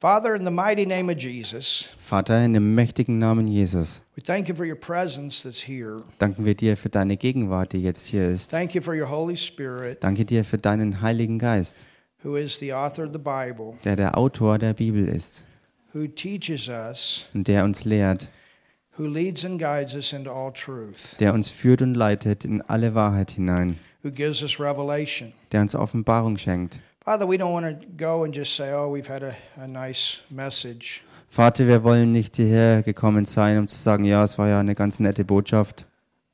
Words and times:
Vater, 0.00 0.34
in 0.34 0.46
dem 2.54 2.74
mächtigen 2.74 3.18
Namen 3.18 3.46
Jesus, 3.46 4.00
we 4.16 4.22
thank 4.22 4.48
you 4.48 4.54
for 4.54 4.64
your 4.64 4.74
presence 4.74 5.42
that's 5.42 5.68
here. 5.68 5.98
danken 6.18 6.46
wir 6.46 6.54
dir 6.54 6.78
für 6.78 6.88
deine 6.88 7.18
Gegenwart, 7.18 7.74
die 7.74 7.82
jetzt 7.82 8.06
hier 8.06 8.30
ist. 8.30 8.50
Thank 8.50 8.74
you 8.74 8.80
for 8.80 8.94
your 8.94 9.10
Holy 9.10 9.36
Spirit, 9.36 10.02
Danke 10.02 10.24
dir 10.24 10.42
für 10.46 10.56
deinen 10.56 11.02
Heiligen 11.02 11.38
Geist, 11.38 11.84
who 12.24 12.36
is 12.36 12.56
the 12.58 12.72
author 12.72 13.04
of 13.04 13.12
the 13.12 13.18
Bible, 13.18 13.74
der 13.84 13.96
der 13.96 14.16
Autor 14.16 14.56
der 14.58 14.72
Bibel 14.72 15.06
ist 15.06 15.44
who 15.92 16.06
teaches 16.06 16.68
us, 16.68 17.26
und 17.34 17.46
der 17.46 17.62
uns 17.64 17.84
lehrt, 17.84 18.30
who 18.96 19.06
leads 19.06 19.44
and 19.44 19.60
guides 19.60 19.94
us 19.94 20.14
into 20.14 20.32
all 20.32 20.50
truth, 20.50 21.18
der 21.20 21.34
uns 21.34 21.50
führt 21.50 21.82
und 21.82 21.92
leitet 21.92 22.46
in 22.46 22.62
alle 22.62 22.94
Wahrheit 22.94 23.32
hinein, 23.32 23.78
who 24.02 24.10
gives 24.10 24.42
us 24.42 24.58
revelation. 24.58 25.34
der 25.52 25.60
uns 25.60 25.74
Offenbarung 25.74 26.38
schenkt. 26.38 26.80
Father, 27.04 27.26
we 27.26 27.38
don't 27.38 27.52
want 27.52 27.66
to 27.80 27.86
go 27.96 28.24
and 28.24 28.34
just 28.34 28.54
say, 28.54 28.72
oh, 28.72 28.88
we've 28.90 29.08
had 29.08 29.22
a, 29.22 29.34
a 29.56 29.66
nice 29.66 30.20
message. 30.30 31.02
Vater, 31.28 31.66
wir 31.66 31.82
wollen 31.84 32.12
nicht 32.12 32.36
hierher 32.36 32.82
gekommen 32.82 33.24
sein, 33.24 33.56
um 33.58 33.68
zu 33.68 33.76
sagen, 33.76 34.04
ja, 34.04 34.24
es 34.24 34.36
war 34.36 34.48
ja 34.48 34.60
eine 34.60 34.74
ganz 34.74 34.98
nette 35.00 35.24
Botschaft, 35.24 35.86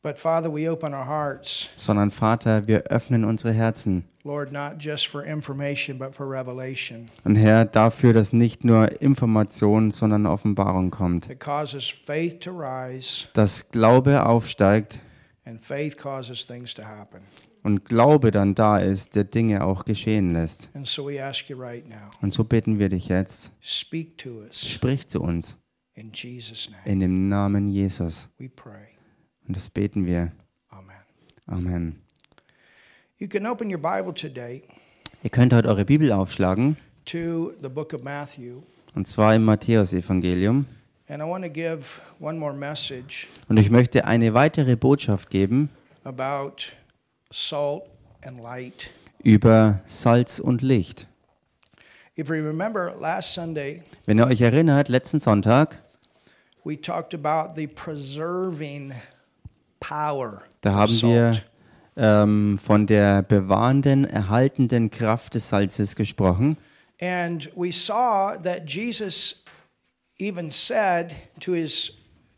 But 0.02 0.18
Father, 0.18 0.52
we 0.52 0.70
open 0.70 0.94
our 0.94 1.06
hearts, 1.06 1.68
sondern 1.76 2.10
Vater, 2.12 2.66
wir 2.68 2.84
öffnen 2.84 3.24
unsere 3.24 3.52
Herzen. 3.52 4.04
Lord, 4.24 4.52
not 4.52 4.74
just 4.80 5.06
for 5.08 5.24
information, 5.24 5.98
but 5.98 6.14
for 6.14 6.28
revelation 6.30 7.06
Und 7.24 7.36
Herr, 7.36 7.64
dafür, 7.64 8.12
dass 8.12 8.32
nicht 8.32 8.64
nur 8.64 9.00
Information, 9.02 9.90
sondern 9.90 10.26
Offenbarung 10.26 10.90
kommt. 10.90 11.26
that 11.28 11.38
causes 11.40 11.88
faith 11.88 12.40
to 12.40 12.50
rise, 12.52 13.28
Dass 13.34 13.68
Glaube 13.70 14.24
aufsteigt 14.24 15.00
and 15.44 15.60
faith 15.60 15.96
causes 15.96 16.44
things 16.46 16.72
to 16.74 16.82
happen. 16.82 17.20
Und 17.66 17.84
Glaube 17.84 18.30
dann 18.30 18.54
da 18.54 18.78
ist, 18.78 19.16
der 19.16 19.24
Dinge 19.24 19.64
auch 19.64 19.84
geschehen 19.84 20.30
lässt. 20.32 20.70
And 20.74 20.86
so 20.86 21.06
we 21.08 21.22
ask 21.22 21.50
you 21.50 21.58
right 21.60 21.86
now, 21.88 22.10
Und 22.22 22.32
so 22.32 22.44
bitten 22.44 22.78
wir 22.78 22.88
dich 22.88 23.08
jetzt, 23.08 23.52
speak 23.60 24.16
to 24.18 24.30
us 24.42 24.66
sprich 24.68 25.08
zu 25.08 25.20
uns 25.20 25.58
in 25.94 26.12
Jesus' 26.12 26.70
name. 26.70 26.82
in 26.84 27.00
dem 27.00 27.28
Namen 27.28 27.68
Jesus. 27.68 28.28
We 28.38 28.48
pray. 28.48 28.86
Und 29.48 29.56
das 29.56 29.68
beten 29.68 30.06
wir. 30.06 30.32
Amen. 30.68 30.96
Amen. 31.46 32.02
You 33.18 33.28
can 33.28 33.46
open 33.46 33.68
your 33.72 33.80
Bible 33.80 34.14
today 34.14 34.62
Ihr 35.22 35.30
könnt 35.30 35.52
heute 35.52 35.68
eure 35.68 35.84
Bibel 35.84 36.12
aufschlagen, 36.12 36.76
to 37.04 37.50
the 37.62 37.68
book 37.68 37.92
of 37.94 38.02
Matthew. 38.04 38.62
und 38.94 39.08
zwar 39.08 39.34
im 39.34 39.44
Matthäusevangelium. 39.44 40.66
And 41.08 41.22
I 41.22 41.26
want 41.26 41.44
to 41.44 41.50
give 41.50 42.00
one 42.20 42.38
more 42.38 42.52
message 42.54 43.26
Und 43.48 43.56
ich 43.58 43.70
möchte 43.70 44.04
eine 44.04 44.34
weitere 44.34 44.76
Botschaft 44.76 45.30
geben 45.30 45.70
about. 46.04 46.72
Über 49.22 49.80
Salz 49.86 50.38
und 50.38 50.62
Licht. 50.62 51.06
If 52.18 52.28
you 52.28 52.34
remember 52.34 52.94
last 52.98 53.34
Sunday, 53.34 53.82
Wenn 54.06 54.18
ihr 54.18 54.26
euch 54.26 54.40
erinnert, 54.40 54.88
letzten 54.88 55.20
Sonntag, 55.20 55.82
we 56.64 56.80
talked 56.80 57.14
about 57.14 57.54
the 57.56 57.66
preserving 57.66 58.92
power 59.80 60.42
da 60.62 60.74
haben 60.74 61.02
wir 61.02 61.34
ähm, 61.96 62.58
von 62.58 62.86
der 62.86 63.22
bewahrenden, 63.22 64.04
erhaltenden 64.04 64.90
Kraft 64.90 65.34
des 65.34 65.48
Salzes 65.48 65.94
gesprochen. 65.94 66.56
And 67.00 67.50
we 67.54 67.70
saw 67.72 68.34
that 68.42 68.68
Jesus 68.68 69.44
even 70.18 70.50
said 70.50 71.14
to 71.40 71.52
his 71.52 71.92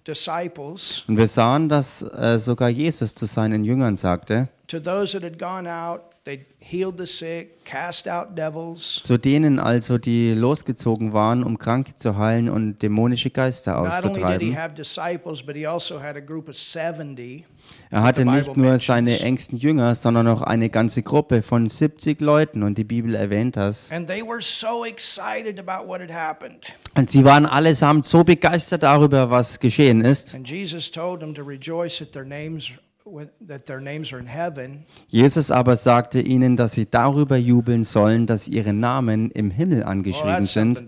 disciples, 0.06 1.05
Und 1.06 1.17
wir 1.17 1.28
sahen, 1.28 1.69
dass 1.69 2.02
äh, 2.02 2.39
sogar 2.39 2.69
Jesus 2.69 3.14
zu 3.14 3.27
seinen 3.27 3.64
Jüngern 3.64 3.97
sagte, 3.97 4.48
to 4.69 4.80
those 4.80 5.12
that 5.19 5.22
had 5.22 5.38
gone 5.38 5.66
out, 5.66 6.00
they 6.24 6.47
healed 6.58 6.98
the 6.98 7.06
sick, 7.06 7.64
cast 7.64 8.06
out 8.08 8.36
devils. 8.36 9.02
zu 9.02 9.16
denen 9.19 9.58
also, 9.58 9.98
die 9.98 10.33
losgezogen 10.33 11.12
waren, 11.12 11.42
um 11.42 11.58
Kranke 11.58 11.97
zu 11.97 12.16
heilen 12.16 12.48
und 12.48 12.83
dämonische 12.83 13.30
Geister 13.30 13.72
Not 13.83 14.05
only 14.05 14.14
did 14.14 14.16
he 14.16 14.22
auszutreiben. 14.24 14.56
have 14.56 14.74
disciples, 14.74 15.42
but 15.42 15.56
he 15.56 15.66
also 15.66 16.00
had 16.00 16.16
a 16.16 16.20
group 16.20 16.48
of 16.48 16.56
70 16.56 17.44
Er 17.91 18.02
hatte 18.02 18.24
nicht 18.24 18.56
nur 18.56 18.78
seine 18.78 19.20
engsten 19.20 19.58
Jünger, 19.58 19.95
sondern 19.95 20.29
auch 20.29 20.42
eine 20.42 20.70
ganze 20.70 21.02
Gruppe 21.02 21.42
von 21.42 21.68
70 21.68 22.20
Leuten 22.20 22.62
und 22.62 22.79
die 22.79 22.85
Bibel 22.85 23.14
erwähnt 23.14 23.56
das. 23.56 23.90
And 23.90 24.06
they 24.06 24.23
were 24.23 24.40
so 24.40 24.85
excited 24.85 25.58
about 25.58 25.86
what 25.86 26.00
had 26.00 26.12
happened. 26.12 26.67
Und 26.95 27.11
sie 27.11 27.24
waren 27.24 27.46
allesamt 27.46 28.05
so 28.05 28.24
begeistert 28.24 28.83
darüber, 28.83 29.30
was 29.30 29.61
geschehen 29.61 30.02
ist. 30.02 30.35
And 30.35 30.48
Jesus 30.48 30.90
told 30.90 31.20
them 31.20 31.35
to 31.35 31.42
rejoice 31.42 31.98
that 31.98 32.12
their 32.12 32.24
names 32.24 32.73
Jesus 35.08 35.51
aber 35.51 35.77
sagte 35.77 36.20
ihnen, 36.20 36.57
dass 36.57 36.73
sie 36.73 36.89
darüber 36.89 37.36
jubeln 37.36 37.85
sollen, 37.85 38.27
dass 38.27 38.48
ihre 38.48 38.73
Namen 38.73 39.30
im 39.30 39.51
Himmel 39.51 39.83
angeschrieben 39.85 40.45
sind. 40.45 40.83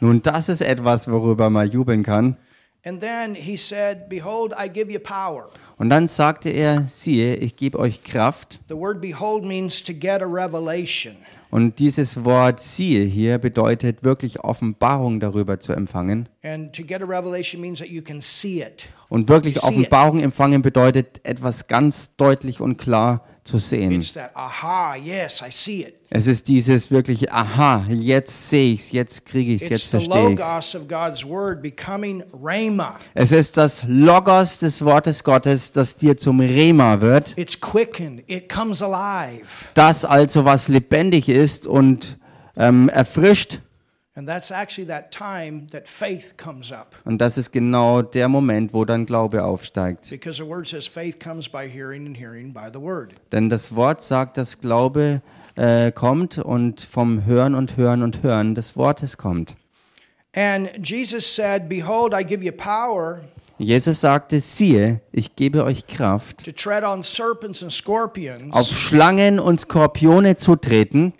Nun, 0.00 0.22
das 0.22 0.48
ist 0.48 0.60
etwas, 0.60 1.10
worüber 1.10 1.50
man 1.50 1.70
jubeln 1.70 2.02
kann. 2.02 2.36
And 2.84 3.00
then 3.00 3.34
he 3.34 3.56
said, 3.56 4.08
"Behold, 4.08 4.54
I 4.58 4.68
give 4.68 4.90
you 4.90 5.00
power." 5.00 5.50
Und 5.78 5.90
dann 5.90 6.08
sagte 6.08 6.50
er, 6.50 6.86
siehe, 6.88 7.36
ich 7.36 7.54
gebe 7.54 7.78
euch 7.78 8.02
Kraft. 8.02 8.58
The 8.68 8.74
word 8.74 9.00
behold 9.00 9.44
means 9.44 9.82
to 9.84 9.92
get 9.92 10.20
a 10.22 10.26
revelation. 10.26 11.16
Und 11.50 11.78
dieses 11.78 12.24
Wort 12.24 12.60
siehe 12.60 13.04
hier 13.04 13.38
bedeutet 13.38 14.02
wirklich 14.02 14.40
Offenbarung 14.40 15.20
darüber 15.20 15.60
zu 15.60 15.72
empfangen. 15.72 16.28
And 16.42 16.74
to 16.74 16.82
get 16.82 17.00
a 17.00 17.06
revelation 17.06 17.60
means 17.60 17.78
that 17.78 17.88
you 17.88 18.02
can 18.02 18.20
see 18.20 18.60
it. 18.60 18.90
Und 19.08 19.28
wirklich. 19.28 19.62
Offenbarung 19.62 20.20
empfangen 20.20 20.62
bedeutet 20.62 21.20
etwas 21.22 21.68
ganz 21.68 22.14
deutlich 22.16 22.60
und 22.60 22.76
klar 22.76 23.24
zu 23.48 23.58
sehen. 23.58 24.02
Es 26.10 26.26
ist 26.26 26.48
dieses 26.48 26.90
wirklich, 26.90 27.32
aha, 27.32 27.86
jetzt 27.88 28.50
sehe 28.50 28.72
ich's, 28.74 28.92
jetzt 28.92 29.24
kriege 29.24 29.52
ich's, 29.52 29.62
It's 29.62 29.70
jetzt 29.70 29.86
verstehe 29.88 30.36
becoming 31.56 32.22
rhema. 32.32 32.98
Es 33.14 33.32
ist 33.32 33.56
das 33.56 33.82
Logos 33.86 34.58
des 34.58 34.84
Wortes 34.84 35.24
Gottes, 35.24 35.72
das 35.72 35.96
dir 35.96 36.16
zum 36.16 36.40
Rema 36.40 37.00
wird. 37.00 37.36
It's 37.36 37.58
quickened. 37.58 38.22
It 38.26 38.48
comes 38.48 38.82
alive. 38.82 39.66
Das 39.74 40.04
also, 40.04 40.44
was 40.44 40.68
lebendig 40.68 41.28
ist 41.28 41.66
und 41.66 42.18
ähm, 42.56 42.88
erfrischt. 42.88 43.60
Und 47.04 47.18
das 47.18 47.38
ist 47.38 47.52
genau 47.52 48.02
der 48.02 48.28
Moment, 48.28 48.74
wo 48.74 48.84
dann 48.84 49.06
Glaube 49.06 49.44
aufsteigt. 49.44 50.10
Because 50.10 50.42
the 50.42 50.48
word 50.48 50.66
says 50.66 50.86
faith 50.86 51.20
comes 51.20 51.48
by 51.48 51.68
hearing 51.68 52.06
and 52.06 52.16
hearing 52.16 52.52
by 52.52 52.68
the 52.72 52.80
word. 52.80 53.14
Denn 53.32 53.48
das 53.48 53.76
Wort 53.76 54.02
sagt, 54.02 54.36
dass 54.36 54.60
Glaube 54.60 55.22
äh, 55.54 55.92
kommt 55.92 56.38
und 56.38 56.80
vom 56.80 57.24
Hören 57.24 57.54
und 57.54 57.76
Hören 57.76 58.02
und 58.02 58.22
Hören 58.22 58.54
des 58.54 58.76
Wortes 58.76 59.16
kommt. 59.16 59.54
And 60.34 60.70
Jesus 60.86 61.24
said, 61.34 61.68
Behold, 61.68 62.12
I 62.12 62.24
give 62.24 62.44
you 62.44 62.52
power 62.52 63.22
Jesus 63.58 64.00
sagte, 64.00 64.40
siehe, 64.40 65.00
ich 65.10 65.34
gebe 65.36 65.64
euch 65.64 65.86
Kraft, 65.86 66.44
auf 68.50 68.68
Schlangen 68.68 69.38
und 69.40 69.60
Skorpione 69.60 70.36
zu 70.36 70.56
treten. 70.56 71.12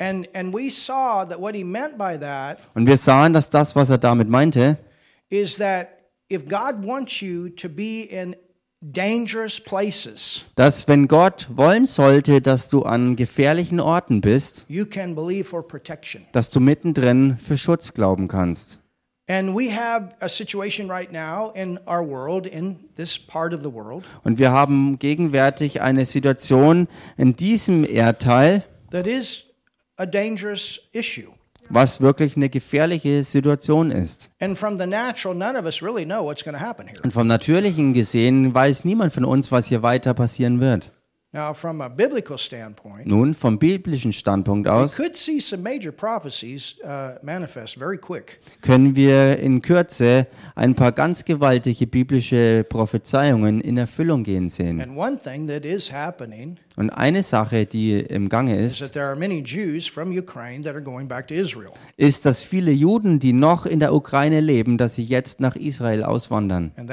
Und 2.74 2.86
wir 2.86 2.96
sahen, 2.96 3.32
dass 3.32 3.50
das, 3.50 3.76
was 3.76 3.90
er 3.90 3.98
damit 3.98 4.28
meinte, 4.28 4.78
is 5.30 5.56
that 5.56 5.88
if 6.30 6.44
God 6.44 6.82
wants 6.82 7.20
you 7.20 7.48
to 7.50 7.68
be 7.68 8.02
in 8.10 8.34
dangerous 8.80 9.60
places, 9.60 10.44
dass 10.54 10.86
wenn 10.88 11.08
Gott 11.08 11.48
wollen 11.50 11.86
sollte, 11.86 12.40
dass 12.40 12.68
du 12.68 12.82
an 12.82 13.16
gefährlichen 13.16 13.80
Orten 13.80 14.20
bist, 14.20 14.66
dass 16.32 16.50
du 16.50 16.60
mittendrin 16.60 17.38
für 17.38 17.58
Schutz 17.58 17.94
glauben 17.94 18.28
kannst. 18.28 18.80
And 19.30 19.54
we 19.54 19.70
have 19.70 20.14
a 20.20 20.28
situation 20.28 20.88
right 20.90 21.12
now 21.12 21.52
in 21.54 21.78
our 21.86 22.02
world, 22.02 22.46
in 22.46 22.76
this 22.96 23.18
part 23.18 23.52
of 23.52 23.60
the 23.62 23.70
world, 23.72 24.04
Und 24.24 24.38
wir 24.38 24.52
haben 24.52 24.98
gegenwärtig 24.98 25.82
eine 25.82 26.06
Situation 26.06 26.88
in 27.18 27.36
diesem 27.36 27.84
Erdteil, 27.84 28.64
that 28.90 29.06
is 29.06 29.44
a 29.98 30.06
dangerous 30.06 30.80
issue. 30.92 31.30
was 31.68 32.00
wirklich 32.00 32.36
eine 32.36 32.48
gefährliche 32.48 33.22
Situation 33.22 33.90
ist. 33.90 34.30
And 34.40 34.58
from 34.58 34.78
the 34.78 34.86
natural, 34.86 35.34
none 35.34 35.58
of 35.58 35.66
us 35.66 35.82
really 35.82 36.06
know 36.06 36.24
what's 36.24 36.42
going 36.42 36.56
to 36.56 36.62
happen 36.64 36.88
here. 36.88 37.00
Und 37.02 37.12
vom 37.12 37.26
Natürlichen 37.26 37.92
gesehen 37.92 38.54
weiß 38.54 38.86
niemand 38.86 39.12
von 39.12 39.26
uns, 39.26 39.52
was 39.52 39.66
hier 39.66 39.82
weiter 39.82 40.14
passieren 40.14 40.60
wird. 40.60 40.90
Now, 41.30 41.52
from 41.52 41.82
a 41.82 41.90
biblical 41.90 42.38
standpoint, 42.38 43.06
Nun, 43.06 43.34
vom 43.34 43.58
biblischen 43.58 44.14
Standpunkt 44.14 44.66
we 44.66 44.72
aus 44.72 44.96
could 44.96 45.14
see 45.14 45.40
some 45.40 45.62
major 45.62 45.92
prophecies 45.92 46.76
uh, 46.82 47.18
manifest 47.22 47.76
very 47.76 47.98
quick. 47.98 48.40
können 48.62 48.96
wir 48.96 49.38
in 49.38 49.60
Kürze 49.60 50.26
ein 50.54 50.74
paar 50.74 50.90
ganz 50.92 51.26
gewaltige 51.26 51.86
biblische 51.86 52.64
Prophezeiungen 52.66 53.60
in 53.60 53.76
Erfüllung 53.76 54.22
gehen 54.22 54.48
sehen. 54.48 54.80
Und 56.78 56.90
eine 56.90 57.24
Sache, 57.24 57.66
die 57.66 57.98
im 57.98 58.28
Gange 58.28 58.56
is 58.56 58.80
ist, 58.80 58.94
ist, 61.96 62.26
dass 62.26 62.44
viele 62.44 62.70
Juden, 62.70 63.18
die 63.18 63.32
noch 63.32 63.66
in 63.66 63.80
der 63.80 63.92
Ukraine 63.92 64.40
leben, 64.40 64.78
dass 64.78 64.94
sie 64.94 65.02
jetzt 65.02 65.40
nach 65.40 65.56
Israel 65.56 66.04
auswandern. 66.04 66.70
Uh, 66.78 66.82
uh. 66.82 66.86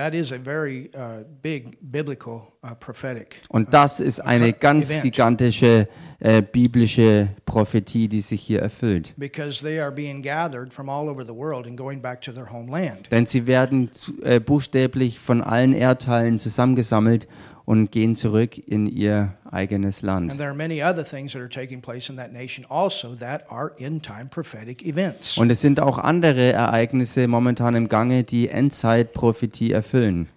Und 3.49 3.73
das 3.75 3.99
ist 3.99 4.21
eine 4.21 4.53
ganz 4.53 5.01
gigantische 5.03 5.87
äh, 6.19 6.41
biblische 6.41 7.27
Prophetie, 7.45 8.07
die 8.07 8.21
sich 8.21 8.41
hier 8.41 8.61
erfüllt. 8.61 9.13
Because 9.17 9.63
they 9.63 9.79
are 9.79 9.91
being 9.91 10.23
gathered 10.23 10.73
from 10.73 10.89
all 10.89 11.09
over 11.09 11.23
the 11.23 11.35
world 11.35 11.67
and 11.67 11.77
going 11.77 12.01
back 12.01 12.21
to 12.21 12.31
their 12.31 12.51
homeland. 12.51 13.11
Denn 13.11 13.27
sie 13.27 13.45
werden 13.45 13.91
äh, 14.23 14.39
buchstäblich 14.39 15.19
von 15.19 15.41
allen 15.41 15.73
Erdteilen 15.73 16.39
zusammengesammelt 16.39 17.27
und 17.65 17.91
gehen 17.91 18.15
zurück 18.15 18.57
in 18.57 18.85
ihr 18.85 19.33
eigenes 19.51 20.01
Land. 20.03 20.29
And 20.31 20.39
there 20.39 20.49
are 20.49 20.55
many 20.57 20.83
other 20.83 21.03
things 21.03 21.33
that 21.33 21.41
are 21.41 21.49
taking 21.49 21.81
place 21.81 22.09
in 22.09 22.15
that 22.17 22.31
nation 22.31 22.65
also 22.69 23.15
that 23.15 23.43
are 23.49 23.71
end 23.79 24.03
time 24.03 24.27
prophetic 24.29 24.85
events. 24.85 25.37
Und 25.37 25.49
es 25.49 25.61
sind 25.61 25.79
auch 25.79 25.97
andere 25.97 26.53
Ereignisse 26.53 27.27
momentan 27.27 27.75
im 27.75 27.89
Gange, 27.89 28.23
die 28.23 28.49
Endzeitprophetie 28.49 29.71
erfüllen. 29.71 30.27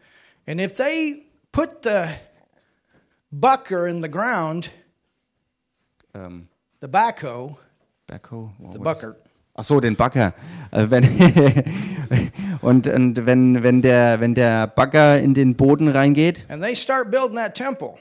And 0.47 0.61
if 0.61 0.73
they 0.73 1.25
put 1.53 1.83
the 1.85 2.05
bucker 3.31 3.87
in 3.87 4.03
the 4.03 4.11
ground, 4.11 4.71
Ähm, 6.15 6.49
the 6.81 6.89
backhoe, 6.89 7.57
Backhoe? 8.07 8.51
What 8.59 8.73
the 8.73 8.79
was- 8.79 8.85
bucker, 8.85 9.17
Ach 9.55 9.65
so, 9.65 9.81
den 9.81 9.97
Bagger. 9.97 10.33
Äh, 10.71 10.87
wenn 10.89 11.03
und 12.61 12.87
und 12.87 13.27
wenn, 13.27 13.63
wenn, 13.63 13.83
der, 13.83 14.21
wenn 14.21 14.35
der 14.35 14.67
Bagger 14.67 15.21
in 15.21 15.35
den 15.35 15.55
Boden 15.55 15.89
reingeht 15.89 16.47
and 16.49 16.63
they 16.63 16.75
start 16.75 17.11
building 17.11 17.37
that 17.37 17.55
temple, 17.55 17.95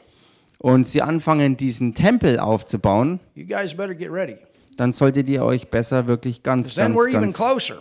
und 0.59 0.87
sie 0.87 1.01
anfangen, 1.01 1.57
diesen 1.57 1.93
Tempel 1.93 2.39
aufzubauen, 2.39 3.19
you 3.35 3.45
guys 3.45 3.75
better 3.75 3.93
get 3.93 4.11
ready. 4.11 4.37
dann 4.75 4.91
solltet 4.91 5.29
ihr 5.29 5.43
euch 5.43 5.69
besser 5.69 6.07
wirklich 6.07 6.43
ganz, 6.43 6.75
ganz, 6.75 6.95
ganz 7.11 7.73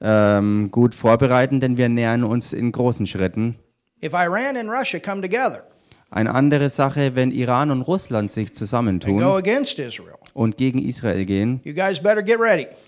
ähm, 0.00 0.70
gut 0.70 0.94
vorbereiten, 0.94 1.60
denn 1.60 1.76
wir 1.76 1.88
nähern 1.88 2.24
uns 2.24 2.52
in 2.52 2.70
großen 2.70 3.06
Schritten. 3.06 3.56
If 4.02 4.12
Iran 4.12 4.56
and 4.56 4.68
Russia 4.68 5.00
come 5.00 5.20
together 5.20 5.64
Eine 6.10 6.34
andere 6.34 6.70
Sache, 6.70 7.16
wenn 7.16 7.30
Iran 7.30 7.70
und 7.70 7.82
Russland 7.82 8.32
sich 8.32 8.54
zusammentun 8.54 9.22
und 10.32 10.56
gegen 10.56 10.78
Israel 10.78 11.24
gehen, 11.26 11.60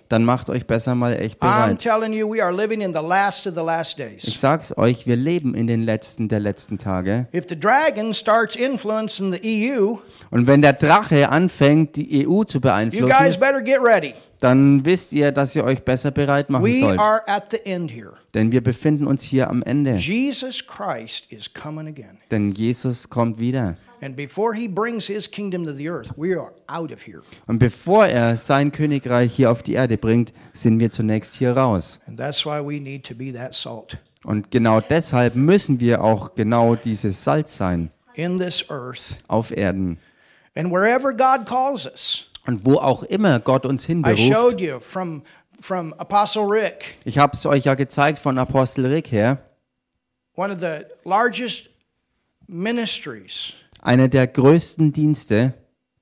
dann 0.09 0.25
macht 0.25 0.49
euch 0.49 0.67
besser 0.67 0.95
mal 0.95 1.13
echt 1.21 1.37
I'm 1.43 1.67
bereit. 1.67 1.79
telling 1.83 2.15
you, 2.15 2.33
we 2.33 2.43
are 2.43 2.51
living 2.51 2.81
in 2.81 2.95
the 2.95 3.01
last 3.07 3.47
of 3.47 3.55
the 3.55 3.61
last 3.61 3.99
Ich 4.01 4.07
days. 4.25 4.41
sag's 4.41 4.77
euch, 4.79 5.07
wir 5.07 5.17
leben 5.17 5.55
in 5.55 5.67
den 5.67 5.83
letzten 5.83 6.29
der 6.29 6.41
letzten 6.41 6.79
Tage. 6.79 7.29
If 7.35 7.45
the 7.49 7.61
dragon 7.61 8.15
starts 8.15 8.57
influencing 8.57 9.33
the 9.35 9.73
EU, 9.79 9.97
Und 10.31 10.47
wenn 10.47 10.63
der 10.63 10.73
Drache 10.73 11.29
anfängt, 11.29 11.97
die 11.97 12.27
EU 12.27 12.45
zu 12.45 12.59
beeinflussen, 12.61 13.07
better 13.39 13.61
get 13.61 13.83
ready. 13.83 14.15
Dann 14.41 14.85
wisst 14.85 15.13
ihr, 15.13 15.33
dass 15.33 15.55
ihr 15.55 15.65
euch 15.65 15.83
besser 15.85 16.11
bereit 16.11 16.51
machen 16.51 16.65
We 16.65 16.81
sollt. 16.81 16.99
are 16.99 17.23
at 17.29 17.51
the 17.51 17.65
end 17.65 17.91
here. 17.91 18.15
Denn 18.35 18.53
wir 18.53 18.63
befinden 18.63 19.07
uns 19.07 19.23
hier 19.23 19.49
am 19.49 19.63
Ende. 19.63 19.95
Jesus 19.95 20.67
Christ 20.67 21.31
is 21.33 21.53
coming 21.53 21.87
again. 21.89 22.19
Denn 22.31 22.51
Jesus 22.53 23.09
kommt 23.09 23.39
wieder. 23.39 23.77
And 24.03 24.17
before 24.17 24.55
he 24.55 24.67
brings 24.67 25.07
his 25.07 25.31
kingdom 25.31 25.67
to 25.67 25.75
the 25.75 25.91
earth, 25.91 26.11
we 26.17 26.35
are 26.35 26.53
out 26.69 26.91
of 26.91 27.07
here. 27.07 27.21
Und 27.47 27.59
bevor 27.59 28.07
er 28.07 28.35
sein 28.37 28.73
Königreich 28.73 29.35
hier 29.35 29.51
auf 29.51 29.63
die 29.63 29.75
Erde 29.75 29.99
bringt, 29.99 30.33
sind 30.55 30.81
wir 30.81 30.91
zunächst 30.91 31.35
hier 31.35 31.55
raus. 31.55 32.01
And 32.07 32.19
that's 32.19 32.47
why 32.47 32.61
we 32.65 32.81
need 32.81 33.07
to 33.07 33.15
be 33.15 33.31
that 33.35 33.55
salt 33.55 33.99
Und 34.25 34.51
genau 34.51 34.81
deshalb 34.81 35.35
müssen 35.35 35.81
wir 35.81 36.03
auch 36.03 36.35
genau 36.35 36.77
dieses 36.77 37.23
Salz 37.25 37.57
sein 37.59 37.91
in 38.15 38.39
this 38.39 38.65
earth. 38.71 39.19
auf 39.29 39.51
Erden. 39.51 39.99
And 40.57 40.71
wherever 40.71 41.13
God 41.13 41.45
calls 41.47 41.85
us, 41.87 42.30
Und 42.47 42.65
wo 42.65 42.77
auch 42.77 43.03
immer 43.03 43.39
Gott 43.41 43.67
uns 43.67 43.85
hinberuft. 43.85 44.21
from, 44.81 45.23
from 45.61 45.95
Ich 47.05 47.19
habe 47.19 47.33
es 47.35 47.45
euch 47.47 47.65
ja 47.65 47.75
gezeigt 47.75 48.19
von 48.19 48.39
Apostel 48.39 48.87
Rick 48.87 49.13
her. 49.13 49.39
one 50.37 50.51
of 50.51 50.61
the 50.61 50.87
largest 51.05 51.69
ministries. 52.49 53.53
Einer 53.83 54.09
der 54.09 54.27
größten 54.27 54.93
Dienste. 54.93 55.55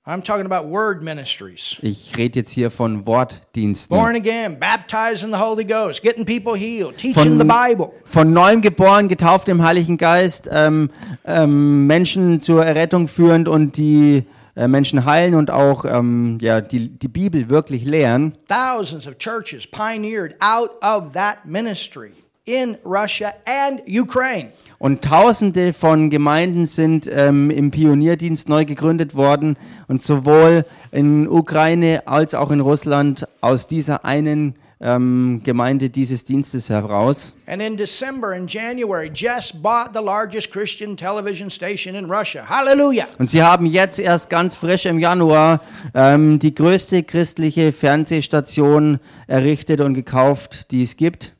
I'm 0.07 0.23
talking 0.23 0.47
about 0.51 0.67
word 0.71 1.03
ministries. 1.03 1.77
Ich 1.83 2.17
rede 2.17 2.39
jetzt 2.39 2.51
hier 2.51 2.71
von 2.71 3.05
Wortdiensten. 3.05 3.95
Born 3.95 4.17
again, 4.17 4.59
baptized 4.59 5.23
in 5.23 5.31
the 5.31 5.37
Holy 5.37 5.67
Ghost, 5.67 6.03
getting 6.03 6.25
people 6.25 6.57
healed, 6.59 6.97
teaching 6.97 7.15
Von, 7.15 7.39
the 7.39 7.45
Bible. 7.45 7.91
von 8.05 8.33
neuem 8.33 8.63
geboren, 8.63 9.09
getauft 9.09 9.49
im 9.51 9.63
Heiligen 9.63 9.99
Geist, 9.99 10.49
ähm, 10.51 10.89
ähm, 11.27 11.87
Menschen 11.87 12.41
zur 12.41 12.65
Errettung 12.65 13.07
führend 13.07 13.49
und 13.49 13.77
die 13.77 14.25
äh, 14.59 14.67
Menschen 14.67 15.05
heilen 15.05 15.37
und 15.37 15.53
auch 15.53 15.85
ähm, 15.85 16.39
ja, 16.41 16.61
die, 16.61 16.89
die 16.89 17.07
Bibel 17.07 17.49
wirklich 17.49 17.85
lehren. 17.85 18.33
Thousands 18.49 19.07
of 19.07 19.17
churches 19.17 19.67
pioneered 19.69 20.35
out 20.41 20.71
of 20.83 21.13
that 21.13 21.45
ministry 21.45 22.11
in 22.45 22.77
Russia 22.85 23.33
and 23.47 23.83
Ukraine. 23.87 24.51
Und 24.81 25.03
Tausende 25.03 25.73
von 25.73 26.11
Gemeinden 26.11 26.67
sind 26.67 27.09
ähm, 27.13 27.51
im 27.51 27.71
Pionierdienst 27.71 28.49
neu 28.49 28.65
gegründet 28.65 29.15
worden 29.15 29.57
und 29.87 30.03
sowohl 30.03 30.65
in 30.91 31.29
Ukraine 31.29 32.07
als 32.07 32.35
auch 32.35 32.51
in 32.51 32.61
Russland 32.61 33.29
aus 33.41 33.69
dieser 33.69 34.05
einen 34.05 34.55
ähm, 34.81 35.41
Gemeinde 35.45 35.91
dieses 35.91 36.25
Dienstes 36.25 36.71
heraus. 36.71 37.33
And 37.47 37.61
in 37.61 37.77
December 37.77 38.35
and 38.35 38.53
January, 38.53 39.11
just 39.13 39.63
bought 39.63 39.91
the 39.95 40.03
largest 40.03 40.53
Christian 40.53 40.97
television 40.97 41.51
station 41.51 41.95
in 41.95 42.11
Russia. 42.11 42.49
Hallelujah. 42.49 43.07
Und 43.19 43.27
sie 43.27 43.43
haben 43.43 43.67
jetzt 43.67 43.99
erst 43.99 44.31
ganz 44.31 44.57
frisch 44.57 44.87
im 44.87 44.99
Januar 44.99 45.61
ähm, 45.95 46.39
die 46.39 46.55
größte 46.55 47.03
christliche 47.03 47.73
Fernsehstation 47.73 49.01
errichtet 49.27 49.81
und 49.81 49.95
gekauft, 49.95 50.71
die 50.71 50.83
es 50.83 50.97
gibt. 50.97 51.35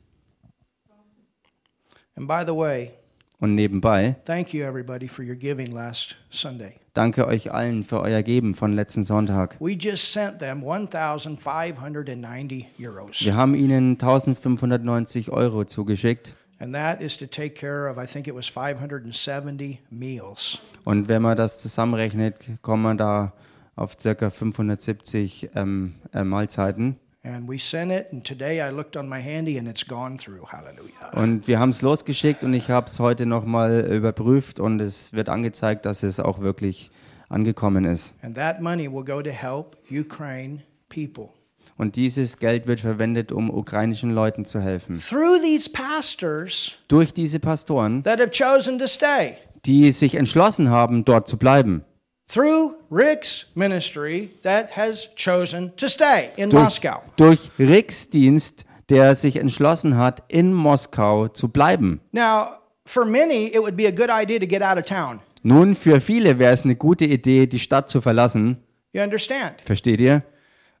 And 2.15 2.27
by 2.27 2.43
the 2.45 2.53
way, 2.53 2.91
Und 3.39 3.55
nebenbei 3.55 4.15
thank 4.25 4.53
you 4.53 4.63
everybody 4.65 5.07
for 5.07 5.23
your 5.23 5.35
giving 5.35 5.71
last 5.71 6.17
Sunday. 6.29 6.73
danke 6.93 7.25
euch 7.25 7.51
allen 7.53 7.83
für 7.83 8.01
euer 8.01 8.21
Geben 8.21 8.53
von 8.53 8.73
letzten 8.73 9.03
Sonntag. 9.03 9.55
We 9.59 9.71
just 9.71 10.11
sent 10.11 10.39
them 10.39 10.63
1,590 10.63 12.67
euros. 12.79 13.23
Wir 13.23 13.35
haben 13.35 13.55
ihnen 13.55 13.93
1590 13.93 15.31
Euro 15.31 15.63
zugeschickt. 15.65 16.35
And 16.59 16.73
that 16.73 17.01
is 17.01 17.15
to 17.17 17.25
take 17.25 17.51
care 17.51 17.89
of, 17.89 17.97
I 17.97 18.05
think 18.05 18.27
it 18.27 18.35
was 18.35 18.49
570 18.49 19.79
meals. 19.89 20.59
Und 20.83 21.07
wenn 21.07 21.21
man 21.21 21.37
das 21.37 21.61
zusammenrechnet, 21.61 22.35
kommt 22.61 22.83
man 22.83 22.97
da 22.97 23.31
auf 23.77 23.95
ca. 23.97 24.29
570 24.29 25.51
ähm, 25.55 25.95
äh, 26.13 26.25
Mahlzeiten. 26.25 26.97
And 27.21 27.49
we 27.49 27.57
sent 27.57 27.91
it, 27.91 28.07
and 28.13 28.25
today 28.25 28.61
I 28.61 28.71
looked 28.73 28.95
on 28.95 29.09
my 29.09 29.19
handy 29.21 29.57
and 29.57 29.67
it's 29.67 29.85
gone 29.85 30.17
through. 30.17 30.45
Hallelujah. 30.53 31.11
Und 31.21 31.47
wir 31.47 31.59
haben 31.59 31.71
es 31.71 31.81
losgeschickt 31.81 32.45
und 32.45 32.53
ich 32.53 32.69
habe 32.69 32.87
es 32.87 32.99
heute 32.99 33.25
nochmal 33.25 33.81
überprüft 33.91 34.59
und 34.61 34.81
es 34.81 35.11
wird 35.11 35.27
angezeigt, 35.27 35.85
dass 35.85 36.03
es 36.03 36.21
auch 36.21 36.39
wirklich 36.39 36.91
angekommen 37.27 37.83
ist. 37.83 38.13
And 38.21 38.35
that 38.35 38.61
money 38.61 38.89
will 38.89 39.03
go 39.03 39.21
to 39.21 39.31
help 39.31 39.75
Ukraine 39.91 40.59
people. 40.87 41.29
Und 41.77 41.97
dieses 41.97 42.37
Geld 42.39 42.67
wird 42.67 42.79
verwendet, 42.79 43.31
um 43.33 43.49
ukrainischen 43.49 44.11
Leuten 44.11 44.45
zu 44.45 44.61
helfen. 44.61 44.95
Through 44.97 45.39
these 45.43 45.69
pastors 45.69 46.77
Durch 46.87 47.13
diese 47.13 47.39
Pastoren, 47.39 48.01
that 48.03 48.19
have 48.21 48.31
chosen 48.31 48.79
to 48.79 48.87
stay. 48.87 49.35
die 49.65 49.91
sich 49.91 50.15
entschlossen 50.15 50.69
haben, 50.69 51.03
dort 51.03 51.27
zu 51.27 51.37
bleiben. 51.37 51.83
Through 52.31 52.75
Rick's 52.91 53.47
ministry 53.55 54.29
that 54.43 54.69
has 54.77 55.09
chosen 55.15 55.75
to 55.77 55.87
stay 55.89 56.29
in 56.37 56.51
Durch, 56.51 56.63
Moscow. 56.63 57.01
durch 57.15 57.49
Ricks 57.57 58.07
Dienst, 58.09 58.65
der 58.89 59.15
sich 59.15 59.37
entschlossen 59.37 59.97
hat, 59.97 60.21
in 60.27 60.53
Moskau 60.53 61.27
zu 61.29 61.47
bleiben. 61.47 62.01
Now, 62.11 62.59
for 62.85 63.03
many, 63.03 63.47
it 63.47 63.59
would 63.61 63.75
be 63.75 63.87
a 63.87 63.91
good 63.91 64.11
idea 64.11 64.37
to 64.39 64.45
get 64.45 64.61
out 64.61 64.77
of 64.77 64.85
town. 64.85 65.21
Nun, 65.41 65.73
für 65.73 66.01
viele 66.01 66.37
wäre 66.37 66.53
es 66.53 66.65
eine 66.65 66.75
gute 66.75 67.05
Idee, 67.05 67.47
die 67.47 67.57
Stadt 67.57 67.89
zu 67.89 67.99
verlassen. 67.99 68.57
You 68.93 69.01
understand? 69.01 69.55
Versteht 69.63 69.99
ihr? 69.99 70.21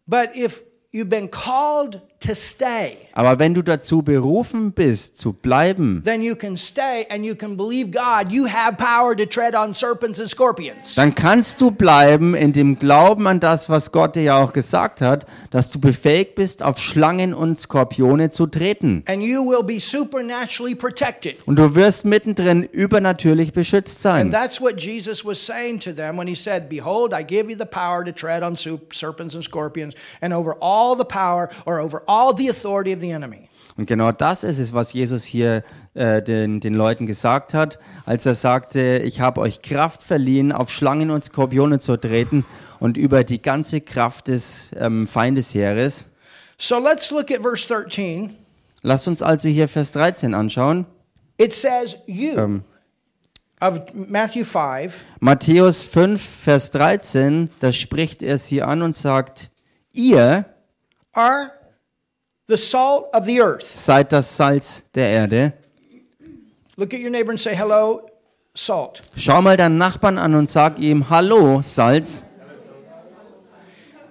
But 0.05 0.35
if 0.35 0.61
you've 0.93 1.09
been 1.09 1.31
called 1.31 2.01
to 2.19 2.35
stay, 2.35 2.97
Aber 3.13 3.39
wenn 3.39 3.53
du 3.53 3.61
dazu 3.61 4.01
berufen 4.01 4.71
bist, 4.73 5.17
zu 5.17 5.31
bleiben, 5.33 6.01
then 6.03 6.21
you 6.21 6.35
can 6.35 6.57
stay 6.57 7.05
and 7.09 7.23
you 7.25 7.33
can 7.35 7.55
believe 7.55 7.91
God. 7.91 8.31
You 8.31 8.45
have 8.47 8.75
power 8.77 9.15
to 9.15 9.25
tread 9.25 9.55
on 9.55 9.73
serpents 9.73 10.19
and 10.19 10.29
scorpions. 10.29 10.95
dann 10.95 11.15
kannst 11.15 11.61
du 11.61 11.71
bleiben 11.71 12.35
in 12.35 12.51
dem 12.53 12.77
Glauben 12.77 13.25
an 13.27 13.39
das, 13.39 13.69
was 13.69 13.91
Gott 13.91 14.15
dir 14.15 14.23
ja 14.23 14.43
auch 14.43 14.51
gesagt 14.53 14.99
hat, 15.01 15.25
dass 15.51 15.71
du 15.71 15.79
befähigt 15.79 16.35
bist, 16.35 16.61
auf 16.61 16.77
Schlangen 16.77 17.33
und 17.33 17.57
Skorpione 17.59 18.29
zu 18.29 18.47
treten. 18.47 19.03
And 19.07 19.21
you 19.23 19.45
will 19.45 19.63
be 19.63 19.79
supernaturally 19.79 20.75
protected. 20.75 21.35
Und 21.47 21.57
du 21.57 21.73
wirst 21.75 22.03
mittendrin 22.05 22.63
übernatürlich 22.63 23.53
beschützt 23.53 24.05
And 24.05 24.31
sein. 24.31 24.31
that's 24.31 24.59
what 24.61 24.79
Jesus 24.81 25.23
was 25.25 25.43
saying 25.43 25.79
to 25.79 25.91
them 25.93 26.17
when 26.17 26.27
he 26.27 26.35
said, 26.35 26.67
Behold, 26.69 27.13
I 27.13 27.23
give 27.23 27.49
you 27.49 27.57
the 27.57 27.65
power 27.65 28.03
to 28.03 28.11
tread 28.11 28.43
on 28.43 28.55
serpents 28.57 29.35
and 29.35 29.43
scorpions 29.43 29.93
and 30.21 30.33
over 30.33 30.55
all 30.61 30.97
the 30.97 31.05
power 31.05 31.49
or 31.65 31.79
over 31.79 32.01
all 32.09 32.35
the 32.35 32.49
authority 32.49 32.93
of 32.93 32.99
the 32.99 33.11
enemy. 33.11 33.47
Und 33.77 33.85
genau 33.85 34.11
das 34.11 34.43
ist 34.43 34.59
es, 34.59 34.73
was 34.73 34.91
Jesus 34.91 35.23
hier 35.23 35.63
äh, 35.93 36.21
den, 36.21 36.59
den 36.59 36.73
Leuten 36.73 37.05
gesagt 37.05 37.53
hat, 37.53 37.79
als 38.05 38.25
er 38.25 38.35
sagte, 38.35 39.01
ich 39.05 39.21
habe 39.21 39.39
euch 39.39 39.61
Kraft 39.61 40.03
verliehen, 40.03 40.51
auf 40.51 40.69
Schlangen 40.69 41.11
und 41.11 41.23
Skorpione 41.23 41.79
zu 41.79 41.95
treten 41.95 42.43
und 42.79 42.97
über 42.97 43.23
die 43.23 43.41
ganze 43.41 43.79
Kraft 43.79 44.27
des 44.27 44.67
ähm, 44.75 45.07
Feindesheeres. 45.07 46.07
So 46.57 46.77
let's 46.77 47.09
look 47.11 47.31
at 47.31 47.41
verse 47.41 47.65
13. 47.67 48.35
Lasst 48.81 49.07
uns 49.07 49.21
also 49.21 49.47
hier 49.47 49.69
Vers 49.69 49.93
13 49.93 50.33
anschauen. 50.33 50.85
It 51.37 51.53
says, 51.53 51.97
You, 52.05 52.37
Ähm, 52.37 52.63
of 53.61 53.81
Matthew 53.93 54.43
5, 54.43 55.05
Matthäus 55.21 55.83
5, 55.83 56.21
Vers 56.21 56.71
13, 56.71 57.49
da 57.59 57.71
spricht 57.71 58.23
er 58.23 58.37
sie 58.37 58.61
an 58.61 58.81
und 58.81 58.95
sagt, 58.95 59.51
ihr 59.93 60.45
are 61.13 61.51
the 62.49 62.57
salt 62.57 63.05
of 63.13 63.25
the 63.25 63.39
earth. 63.41 63.63
seid 63.65 64.11
das 64.11 64.35
Salz 64.35 64.83
der 64.93 65.07
Erde. 65.07 65.53
Look 66.75 66.93
at 66.93 66.99
your 66.99 67.09
neighbor 67.09 67.31
and 67.31 67.39
say, 67.39 67.55
Hello, 67.55 68.01
salt. 68.53 69.01
Schau 69.15 69.41
mal 69.41 69.55
deinen 69.57 69.77
Nachbarn 69.77 70.17
an 70.17 70.35
und 70.35 70.49
sag 70.49 70.79
ihm, 70.79 71.09
hallo 71.09 71.61
Salz. 71.61 72.23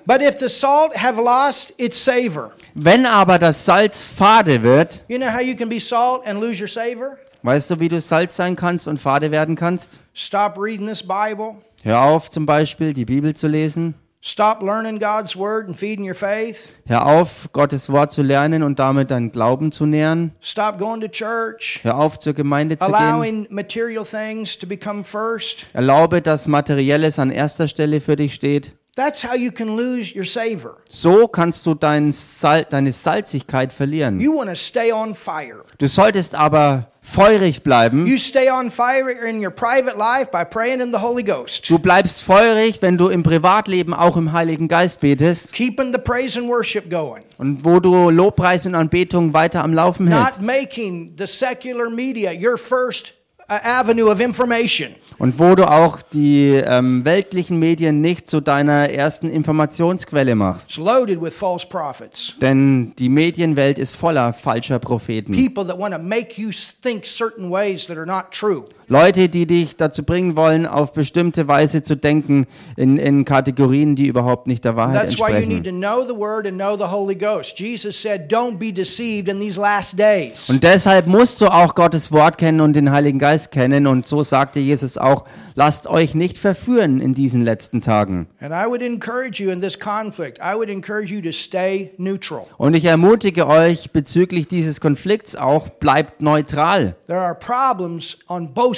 But 0.06 0.22
if 0.22 0.38
the 0.38 0.48
salt 0.48 0.96
have 0.96 1.20
lost 1.20 1.74
its 1.76 2.02
savor, 2.02 2.52
Wenn 2.74 3.04
aber 3.04 3.38
das 3.38 3.64
Salz 3.66 4.08
fade 4.08 4.62
wird, 4.62 5.02
you 5.08 5.18
know 5.18 5.28
how 5.30 5.40
you 5.42 5.54
can 5.54 5.68
be 5.68 5.80
salt 5.80 6.26
and 6.26 6.40
lose 6.40 6.60
your 6.60 6.68
savor? 6.68 7.18
weißt 7.42 7.70
du, 7.70 7.80
wie 7.80 7.88
du 7.88 8.00
Salz 8.00 8.36
sein 8.36 8.56
kannst 8.56 8.88
und 8.88 8.98
fade 8.98 9.30
werden 9.30 9.54
kannst? 9.56 10.00
Stop 10.14 10.56
reading 10.58 10.86
this 10.86 11.02
Bible. 11.02 11.56
Hör 11.82 12.02
auf, 12.02 12.30
zum 12.30 12.46
Beispiel 12.46 12.94
die 12.94 13.04
Bibel 13.04 13.34
zu 13.34 13.48
lesen. 13.48 13.94
Stop 14.20 14.62
learning 14.62 14.98
God's 14.98 15.36
word 15.36 15.68
and 15.68 15.78
feeding 15.78 16.04
your 16.04 16.14
faith. 16.14 16.74
Hör 16.86 17.06
auf, 17.06 17.50
Gottes 17.52 17.88
Wort 17.88 18.10
zu 18.10 18.22
lernen 18.22 18.64
und 18.64 18.80
damit 18.80 19.12
deinen 19.12 19.30
Glauben 19.30 19.70
zu 19.70 19.86
nähren. 19.86 20.32
Stop 20.40 20.78
going 20.78 21.00
to 21.00 21.06
church. 21.06 21.80
Hör 21.82 21.98
auf, 21.98 22.18
zur 22.18 22.34
Gemeinde 22.34 22.76
zu 22.76 22.84
gehen. 22.84 22.94
Allowing 22.94 23.46
material 23.48 24.04
things 24.04 24.58
to 24.58 24.66
become 24.66 25.04
first. 25.04 25.66
Erlaube, 25.72 26.20
dass 26.20 26.48
Materielles 26.48 27.20
an 27.20 27.30
erster 27.30 27.68
Stelle 27.68 28.00
für 28.00 28.16
dich 28.16 28.34
steht. 28.34 28.72
That's 28.98 29.22
how 29.22 29.36
you 29.36 29.52
can 29.52 29.76
lose 29.76 30.12
your 30.12 30.24
savor. 30.24 30.78
So 30.88 31.28
kannst 31.28 31.64
du 31.66 31.74
dein 31.76 32.10
Sal 32.10 32.64
deine 32.64 32.90
Salzigkeit 32.90 33.72
verlieren. 33.72 34.18
You 34.18 34.36
want 34.36 34.50
to 34.50 34.56
stay 34.56 34.90
on 34.90 35.14
fire. 35.14 35.62
Du 35.78 35.86
solltest 35.86 36.34
aber 36.34 36.90
feurig 37.00 37.62
bleiben. 37.62 38.06
You 38.08 38.16
stay 38.18 38.50
on 38.50 38.72
fire 38.72 39.08
in 39.08 39.40
your 39.40 39.52
private 39.52 39.96
life 39.96 40.32
by 40.32 40.44
praying 40.44 40.80
in 40.80 40.92
the 40.92 40.98
Holy 41.00 41.22
Ghost. 41.22 41.70
Du 41.70 41.78
bleibst 41.78 42.24
feurig, 42.24 42.82
wenn 42.82 42.98
du 42.98 43.06
im 43.08 43.22
Privatleben 43.22 43.94
auch 43.94 44.16
im 44.16 44.32
Heiligen 44.32 44.66
Geist 44.66 44.98
betest 45.00 45.52
Keeping 45.52 45.92
the 45.92 46.00
praise 46.00 46.36
and 46.36 46.48
worship 46.48 46.90
going. 46.90 47.22
und 47.38 47.64
wo 47.64 47.78
du 47.78 48.10
Lobpreis 48.10 48.66
und 48.66 48.74
Anbetung 48.74 49.32
weiter 49.32 49.62
am 49.62 49.74
Laufen 49.74 50.06
Not 50.06 50.24
hältst. 50.24 50.42
making 50.42 51.14
the 51.16 51.26
secular 51.28 51.88
media 51.88 52.32
your 52.32 52.58
first 52.58 53.14
avenue 53.48 54.10
of 54.10 54.20
information. 54.20 54.94
Und 55.18 55.38
wo 55.38 55.54
du 55.54 55.68
auch 55.68 56.00
die 56.00 56.50
ähm, 56.52 57.04
weltlichen 57.04 57.58
Medien 57.58 58.00
nicht 58.00 58.28
zu 58.28 58.40
deiner 58.40 58.90
ersten 58.90 59.28
Informationsquelle 59.28 60.34
machst. 60.34 60.70
It's 60.70 60.76
loaded 60.78 61.20
with 61.20 61.34
false 61.34 61.66
prophets. 61.66 62.34
Denn 62.40 62.92
die 62.98 63.08
Medienwelt 63.08 63.78
ist 63.78 63.96
voller 63.96 64.32
falscher 64.32 64.78
Propheten. 64.78 65.32
People 65.32 65.66
that 65.66 65.78
want 65.78 65.92
to 65.92 66.00
make 66.00 66.40
you 66.40 66.50
think 66.82 67.04
certain 67.04 67.50
ways 67.50 67.86
that 67.86 67.96
are 67.96 68.06
not 68.06 68.30
true. 68.30 68.66
Leute, 68.90 69.28
die 69.28 69.46
dich 69.46 69.76
dazu 69.76 70.02
bringen 70.02 70.34
wollen, 70.34 70.66
auf 70.66 70.94
bestimmte 70.94 71.46
Weise 71.46 71.82
zu 71.82 71.94
denken 71.94 72.46
in, 72.74 72.96
in 72.96 73.26
Kategorien, 73.26 73.96
die 73.96 74.06
überhaupt 74.06 74.46
nicht 74.46 74.64
der 74.64 74.76
Wahrheit 74.76 75.02
That's 75.02 75.18
why 75.18 75.28
you 75.40 75.46
need 75.46 75.66
entsprechen. 75.66 75.80
to 75.82 75.86
know 75.86 76.08
the 76.08 76.18
word 76.18 76.46
and 76.46 76.56
know 76.58 76.74
the 76.74 76.90
Holy 76.90 77.14
Ghost. 77.14 77.60
Jesus 77.60 78.00
said, 78.00 78.32
Don't 78.32 78.56
be 78.56 78.72
deceived 78.72 79.28
in 79.28 79.40
these 79.40 79.60
last 79.60 79.98
days. 79.98 80.48
Und 80.48 80.64
deshalb 80.64 81.06
musst 81.06 81.42
du 81.42 81.48
auch 81.48 81.74
Gottes 81.74 82.10
Wort 82.12 82.38
kennen 82.38 82.62
und 82.62 82.72
den 82.72 82.90
Heiligen 82.90 83.18
Geist 83.18 83.52
kennen. 83.52 83.86
Und 83.86 84.06
so 84.06 84.22
sagte 84.22 84.58
Jesus 84.58 84.96
auch, 84.96 85.26
lasst 85.54 85.86
euch 85.86 86.14
nicht 86.14 86.38
verführen 86.38 87.02
in 87.02 87.12
diesen 87.12 87.42
letzten 87.42 87.82
Tagen. 87.82 88.26
And 88.40 88.52
I 88.52 88.66
would 88.66 88.80
encourage 88.82 89.42
you 89.42 89.50
in 89.50 89.60
this 89.60 89.78
conflict, 89.78 90.38
I 90.38 90.54
would 90.54 90.70
encourage 90.70 91.12
you 91.12 91.20
to 91.20 91.32
stay 91.32 91.92
neutral. 91.98 92.46
Und 92.56 92.74
ich 92.74 92.86
ermutige 92.86 93.46
euch 93.46 93.90
bezüglich 93.90 94.48
dieses 94.48 94.80
Konflikts 94.80 95.36
auch, 95.36 95.68
bleibt 95.68 96.22
neutral. 96.22 96.96
There 97.06 97.20
are 97.20 97.34
problems 97.34 98.16
on 98.28 98.54
both. 98.54 98.77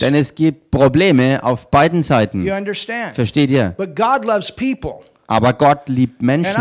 Denn 0.00 0.14
es 0.14 0.34
gibt 0.34 0.70
Probleme 0.70 1.42
auf 1.42 1.70
beiden 1.70 2.02
Seiten. 2.02 2.44
You 2.44 2.54
understand? 2.54 3.14
Versteht 3.14 3.50
ihr? 3.50 3.74
But 3.76 3.96
God 3.96 4.24
loves 4.24 4.50
people. 4.50 5.00
Aber 5.32 5.54
Gott 5.54 5.88
liebt 5.88 6.20
Menschen. 6.20 6.54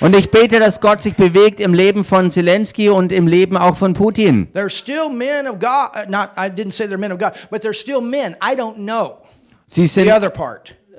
Und 0.00 0.16
ich 0.16 0.30
bete, 0.30 0.60
dass 0.60 0.80
Gott 0.80 1.00
sich 1.00 1.16
bewegt 1.16 1.58
im 1.60 1.74
Leben 1.74 2.04
von 2.04 2.30
Zelensky 2.30 2.90
und 2.90 3.10
im 3.10 3.26
Leben 3.26 3.56
auch 3.56 3.76
von 3.76 3.94
Putin. 3.94 4.48
Uh, 4.54 4.68
Sie 9.66 9.86
sind 9.86 10.10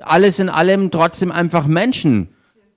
alles 0.02 0.38
in 0.38 0.48
allem 0.48 0.90
trotzdem 0.90 1.32
einfach 1.32 1.66
Menschen. 1.66 2.34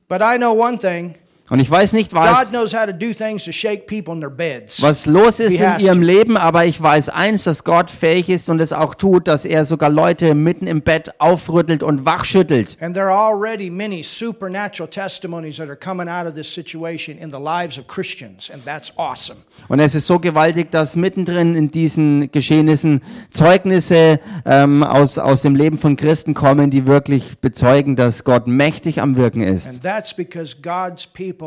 But 0.08 0.22
I 0.22 0.38
know 0.38 0.54
one 0.54 0.78
thing 0.78 1.16
Und 1.54 1.60
ich 1.60 1.70
weiß 1.70 1.94
nicht, 1.94 2.12
God 2.12 2.24
was, 2.24 2.50
knows 2.50 2.74
how 2.74 2.88
to 2.88 2.92
do 2.92 3.14
things 3.14 3.46
to 3.46 3.52
shake 3.52 3.86
people 3.86 4.12
in 4.12 4.22
their 4.22 4.32
beds. 4.32 4.82
was 4.82 5.06
los 5.06 5.40
ist 5.40 5.60
in 5.60 5.80
ihrem. 5.82 6.02
Leben, 6.02 6.36
aber 6.36 6.66
ich 6.66 6.82
weiß 6.82 7.10
eins, 7.10 7.44
dass 7.44 7.64
Gott 7.64 7.92
fähig 7.92 8.28
ist 8.28 8.50
und 8.50 8.60
es 8.60 8.74
auch 8.74 8.96
tut, 8.96 9.28
dass 9.28 9.46
er 9.46 9.64
sogar 9.64 9.92
Leute 9.92 10.34
mitten 10.34 10.66
im 10.66 10.82
Bett 10.82 11.12
aufrüttelt 11.20 11.84
und 11.84 12.08
wachschüttelt. 12.08 12.76
And 12.82 12.96
there 12.96 13.06
are 13.06 13.32
already 13.32 13.70
many 13.70 14.02
supernatural 14.02 14.90
testimonies 14.90 15.58
that 15.58 15.68
are 15.68 15.78
coming 15.78 16.10
out 16.10 16.26
of 16.26 16.34
this 16.34 16.52
situation 16.52 17.20
in 17.20 17.30
the 17.30 17.38
lives 17.38 17.78
of 17.78 17.86
Christians, 17.86 18.50
and 18.50 18.66
that's 18.66 18.92
awesome. 18.98 19.38
Und 19.68 19.80
es 19.80 19.94
ist 19.94 20.08
so 20.08 20.18
gewaltig, 20.18 20.72
dass 20.72 20.96
mittendrin 20.96 21.54
in 21.54 21.70
diesen 21.70 22.32
Geschehnissen 22.32 23.04
Zeugnisse 23.30 24.20
ähm, 24.46 24.82
aus, 24.84 25.20
aus 25.20 25.44
dem 25.44 25.56
Leben 25.56 25.78
von 25.78 25.98
Christen 25.98 26.34
kommen, 26.34 26.72
die 26.72 26.88
wirklich 26.88 27.38
bezeugen, 27.38 27.96
dass 27.96 28.24
Gott 28.24 28.48
mächtig 28.48 29.02
am 29.02 29.18
Wirken 29.18 29.42
ist. 29.42 29.68
And 29.68 29.84
that's 29.84 30.16
because 30.16 30.56
God's 30.60 31.06
people. 31.06 31.43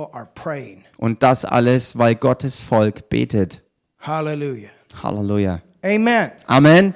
Und 0.98 1.22
das 1.22 1.44
alles, 1.44 1.98
weil 1.98 2.14
Gottes 2.14 2.60
Volk 2.60 3.08
betet. 3.08 3.62
Hallelujah. 3.98 4.70
Halleluja. 5.02 5.60
Amen. 5.82 6.30
Amen. 6.46 6.94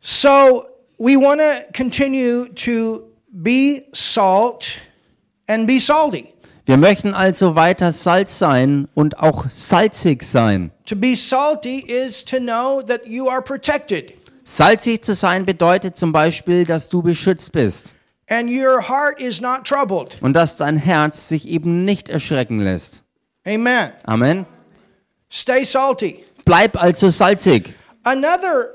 So 0.00 0.66
we 0.98 1.16
want 1.16 1.40
to 1.40 1.72
continue 1.72 2.48
to 2.54 3.02
be 3.30 3.86
salt 3.92 4.78
and 5.48 5.66
be 5.66 5.80
salty. 5.80 6.28
Wir 6.66 6.76
möchten 6.78 7.12
also 7.12 7.56
weiter 7.56 7.92
Salz 7.92 8.38
sein 8.38 8.88
und 8.94 9.18
auch 9.18 9.50
salzig 9.50 10.22
sein. 10.22 10.70
To 10.86 10.96
be 10.96 11.14
salty 11.14 11.80
is 11.80 12.24
to 12.24 12.38
know 12.38 12.80
that 12.82 13.06
you 13.06 13.28
are 13.28 13.42
protected 13.42 14.14
Salzig 14.46 15.02
zu 15.02 15.14
sein 15.14 15.46
bedeutet 15.46 15.96
zum 15.96 16.12
Beispiel, 16.12 16.66
dass 16.66 16.90
du 16.90 17.02
beschützt 17.02 17.52
bist 17.52 17.94
and 18.28 18.48
your 18.48 18.80
heart 18.88 19.20
is 19.20 19.40
not 19.40 19.64
troubled. 19.64 20.16
und 20.22 20.34
dass 20.34 20.56
dein 20.56 20.76
Herz 20.78 21.28
sich 21.28 21.46
eben 21.48 21.84
nicht 21.84 22.08
erschrecken 22.08 22.58
lässt. 22.60 23.02
Amen. 23.46 23.92
Amen. 24.04 24.46
Stay 25.30 25.64
salty. 25.64 26.24
Bleib 26.44 26.80
also 26.80 27.10
salzig. 27.10 27.74
Another 28.04 28.70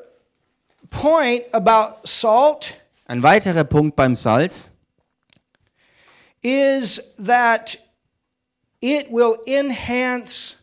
point 0.89 1.43
about 1.53 1.99
salt 2.07 2.75
Ein 3.05 3.23
weiterer 3.23 3.63
Punkt 3.63 3.95
beim 3.95 4.15
Salz 4.15 4.69
is 6.41 7.01
that 7.17 7.77
it 8.81 9.11
will 9.11 9.35
enhance 9.47 10.55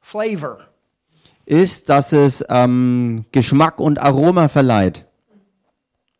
flavor. 0.00 0.66
ist, 1.46 1.88
dass 1.88 2.12
es 2.12 2.44
ähm, 2.48 3.24
Geschmack 3.32 3.78
und 3.80 3.98
Aroma 3.98 4.48
verleiht. 4.48 5.04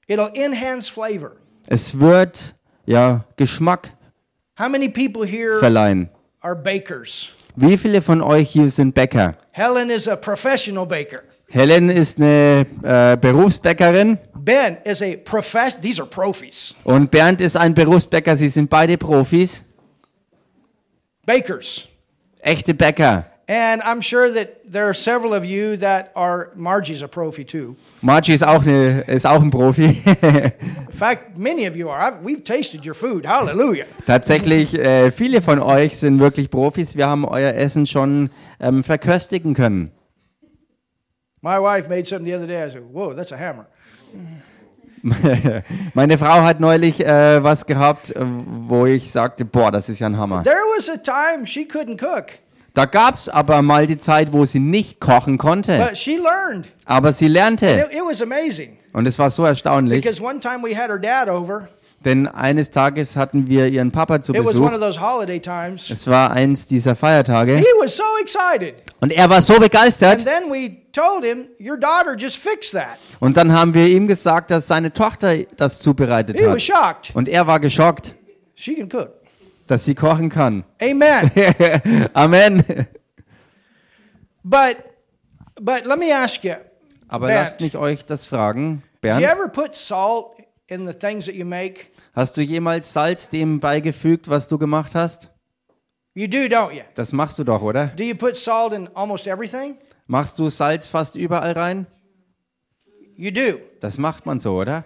It'll 0.09 0.33
enhance 0.35 0.91
flavor. 0.91 1.33
Es 1.69 1.99
wird 1.99 2.55
ja 2.87 3.25
Geschmack 3.37 3.93
How 4.59 4.69
many 4.71 4.89
people 4.89 5.27
here 5.27 5.59
verleihen. 5.59 6.09
are 6.41 6.57
bakers? 6.57 7.33
Wie 7.57 7.77
viele 7.77 8.01
von 8.03 8.21
euch 8.23 8.51
hier 8.51 8.71
sind 8.71 8.95
Bäcker? 8.95 9.33
Helen 9.53 9.91
is 9.91 10.07
a 10.09 10.17
professional 10.17 10.87
baker. 10.87 11.23
Helen 11.49 11.89
ist 11.91 12.19
eine 12.19 12.67
äh, 12.83 13.17
Berufsbäckerin 13.17 14.19
Ben 14.35 14.77
is 14.85 15.03
a 15.03 15.17
profess. 15.25 15.79
These 15.81 16.01
are 16.01 16.09
profis. 16.09 16.75
und 16.85 17.11
Bernd 17.11 17.41
ist 17.41 17.57
ein 17.57 17.75
Berufsbäcker. 17.75 18.37
Sie 18.37 18.49
sind 18.49 18.71
beide 18.71 18.97
Profis, 18.97 19.65
Bakers. 21.27 21.87
echte 22.41 22.73
Bäcker. 22.75 23.27
And 23.49 23.81
I'm 23.83 24.01
sure 24.01 24.33
that 24.33 24.73
there 24.73 24.89
are 24.89 24.95
several 24.95 25.33
of 25.33 25.45
you 25.45 25.77
that 25.77 26.11
are. 26.17 26.51
Margie's 26.57 27.01
a 27.03 27.07
profi 27.07 27.45
too. 27.45 27.77
Margie 28.03 28.33
ist 28.33 28.43
auch, 28.45 28.63
eine, 28.63 29.03
ist 29.03 29.25
auch 29.25 29.41
ein 29.41 29.53
Profi. 29.53 30.03
In 30.05 30.91
fact, 30.91 31.39
many 31.39 31.69
of 31.69 31.77
you 31.77 31.89
are. 31.89 32.01
I've, 32.01 32.25
we've 32.25 32.43
tasted 32.43 32.85
your 32.85 32.95
food. 32.95 33.25
Hallelujah. 33.25 33.87
Tatsächlich, 34.05 34.75
äh, 34.75 35.13
viele 35.13 35.43
von 35.43 35.61
euch 35.61 35.97
sind 35.97 36.19
wirklich 36.19 36.51
Profis. 36.51 36.97
Wir 36.97 37.07
haben 37.07 37.25
euer 37.25 37.55
Essen 37.55 37.87
schon 37.87 38.31
ähm, 38.59 38.83
verköstigen 38.83 39.55
können. 39.55 39.93
My 41.41 41.59
wife 41.61 41.89
made 41.89 42.05
something 42.07 42.27
the 42.27 42.35
other 42.35 42.49
day. 42.49 42.67
I 42.67 42.69
said, 42.69 42.83
"Whoa, 42.93 43.15
that's 43.15 43.31
a 43.33 43.39
hammer." 43.39 43.69
Meine 45.95 46.19
Frau 46.19 46.43
hat 46.43 46.59
neulich 46.59 47.05
äh, 47.05 47.43
was 47.43 47.67
gehabt, 47.67 48.13
wo 48.17 48.87
ich 48.87 49.13
sagte, 49.13 49.45
boah, 49.45 49.71
das 49.71 49.89
ist 49.89 50.01
ja 50.01 50.09
ein 50.09 50.19
Hammer. 50.19 50.43
There 50.43 50.57
was 50.77 50.91
a 50.91 50.97
time 50.97 51.47
she 51.47 51.61
couldn't 51.65 52.01
cook, 52.01 52.41
Da 52.77 52.85
gab's 52.85 53.29
aber 53.31 53.63
mal 53.63 53.87
die 53.87 53.97
Zeit, 53.97 54.35
wo 54.35 54.45
sie 54.45 54.59
nicht 54.61 55.01
kochen 55.01 55.39
konnte, 55.39 55.79
but 55.79 55.97
she 55.97 56.19
learned. 56.19 56.69
aber 56.85 57.13
sie 57.15 57.25
It, 57.27 57.33
lernte. 57.33 57.89
it 57.91 58.01
was 58.09 58.21
amazing 58.21 58.77
Und 58.93 59.07
es 59.07 59.19
war 59.19 59.31
so 59.31 59.45
erstaunlich, 59.47 60.03
because 60.05 60.23
one 60.23 60.39
time 60.41 60.63
we 60.63 60.77
had 60.77 60.89
her 60.91 60.99
dad 60.99 61.29
over. 61.31 61.69
denn 62.05 62.27
eines 62.29 62.71
Tages 62.71 63.17
hatten 63.17 63.47
wir 63.49 63.67
ihren 63.69 63.91
Papa 63.93 64.21
zu 64.21 64.33
It 64.35 64.45
was 64.45 64.59
one 64.61 64.79
Besuch. 64.79 65.91
Es 65.91 66.07
war 66.07 66.31
eins 66.33 66.67
dieser 66.67 66.95
Feiertage 66.95 67.57
He 67.57 67.65
was 67.83 67.97
so 67.97 68.05
excited. 68.21 68.75
und 69.01 69.11
er 69.11 69.31
war 69.31 69.41
so 69.41 69.59
begeistert. 69.59 70.19
And 70.19 70.27
then 70.27 70.51
we 70.53 70.77
told 70.93 71.25
him, 71.25 71.49
Your 71.59 71.79
daughter 71.79 72.15
just 72.15 72.37
fixed 72.37 72.73
that. 72.73 72.99
Und 73.21 73.39
dann 73.39 73.53
haben 73.53 73.73
wir 73.73 73.87
ihm 73.87 74.07
gesagt, 74.07 74.51
dass 74.51 74.69
seine 74.69 74.93
Tochter 74.93 75.45
das 75.57 75.79
zubereitet 75.81 76.39
He 76.39 76.45
was 76.47 76.57
hat. 76.57 76.61
shocked. 77.07 77.11
Und 77.17 77.27
er 77.29 77.47
war 77.47 77.59
geschockt, 77.59 78.15
She 78.55 78.75
can 78.75 78.89
cook. 78.93 79.13
Dass 79.67 79.85
sie 79.85 79.95
kochen 79.95 80.29
kann. 80.29 80.65
Amen. 80.81 81.31
Amen. 82.15 82.65
but 84.45 84.77
but 85.61 85.85
let 85.87 85.99
me 85.99 86.13
ask 86.13 86.45
you, 86.45 86.55
Aber 87.09 87.27
Bernd. 87.29 87.45
lasst 87.47 87.61
mich 87.61 87.77
euch 87.77 88.05
das 88.05 88.27
fragen, 88.27 88.83
do 89.03 89.09
you 89.09 89.15
Bernd. 89.15 89.23
ever 89.25 89.49
put 89.49 89.75
salt 89.75 90.37
in 90.69 90.87
the 90.87 90.93
things 90.93 91.27
that 91.27 91.35
you 91.35 91.45
make? 91.45 91.91
Hast 92.15 92.37
du 92.37 92.43
jemals 92.43 92.93
Salz 92.93 93.29
dem 93.29 93.61
beigefügt, 93.61 94.29
was 94.29 94.49
du 94.49 94.59
gemacht 94.59 94.95
hast? 94.95 95.31
You 96.15 96.27
do, 96.29 96.47
don't 96.49 96.73
you? 96.73 96.83
Das 96.95 97.13
machst 97.13 97.39
du 97.39 97.45
doch, 97.45 97.61
oder? 97.61 97.89
Do 97.89 98.03
you 98.05 98.15
put 98.15 98.37
salt 98.37 98.73
in 98.73 98.89
almost 98.97 99.27
everything? 99.27 99.77
Machst 100.07 100.39
du 100.39 100.49
Salz 100.49 100.89
fast 100.89 101.17
überall 101.17 101.53
rein? 101.53 101.87
You 103.17 103.31
do. 103.31 103.59
Das 103.81 103.99
macht 103.99 104.25
man 104.25 104.41
so, 104.41 104.57
oder? 104.57 104.85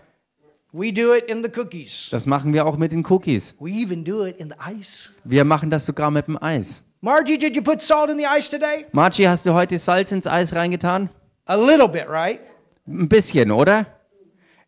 We 0.72 0.92
do 0.92 1.14
it 1.14 1.24
in 1.24 1.42
the 1.42 1.50
cookies. 1.50 2.08
Das 2.10 2.26
machen 2.26 2.52
wir 2.52 2.64
auch 2.66 2.76
mit 2.76 2.92
den 2.92 3.04
Cookies. 3.04 3.56
We 3.58 3.70
even 3.70 4.04
do 4.04 4.24
it 4.24 4.36
in 4.38 4.50
the 4.50 4.56
ice. 4.80 5.10
Wir 5.24 5.44
machen 5.44 5.68
das 5.70 5.84
sogar 5.86 6.10
mit 6.10 6.28
dem 6.28 6.40
Eis. 6.40 6.84
Margie, 7.00 7.38
did 7.38 7.56
you 7.56 7.62
put 7.62 7.82
salt 7.82 8.08
in 8.10 8.18
the 8.18 8.26
ice 8.26 8.48
today? 8.48 8.86
Margie, 8.92 9.26
hast 9.26 9.46
du 9.46 9.54
heute 9.54 9.78
Salz 9.78 10.12
ins 10.12 10.26
Eis 10.26 10.54
reingetan? 10.54 11.08
A 11.46 11.56
little 11.56 11.88
bit, 11.88 12.06
right? 12.08 12.38
Ein 12.86 13.08
bisschen, 13.08 13.50
oder? 13.50 13.86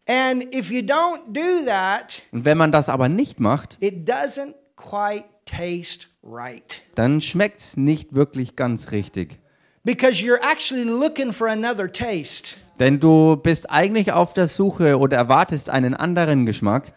And 0.09 0.53
if 0.53 0.71
you 0.73 0.81
don't 0.81 1.21
do 1.33 1.65
that, 1.67 2.23
Und 2.33 2.45
wenn 2.45 2.59
man 2.59 2.73
das 2.73 2.89
aber 2.89 3.09
nicht 3.09 3.39
macht, 3.39 3.77
it 3.81 4.09
doesn't 4.09 4.55
quite 4.75 5.25
taste 5.45 6.09
right. 6.25 6.83
dann 6.97 7.21
schmeckt's 7.21 7.77
nicht 7.77 8.15
wirklich 8.15 8.57
ganz 8.57 8.91
richtig. 8.91 9.39
Because 9.85 10.23
you're 10.25 10.41
actually 10.43 10.85
looking 10.85 11.33
for 11.33 11.49
another 11.49 11.91
taste. 11.91 12.57
Denn 12.79 13.01
du 13.01 13.37
bist 13.37 13.71
eigentlich 13.71 14.13
auf 14.13 14.35
der 14.35 14.49
Suche 14.49 14.99
oder 14.99 15.17
erwartest 15.17 15.71
einen 15.71 15.95
anderen 15.95 16.47
Geschmack. 16.47 16.95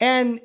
And 0.00 0.40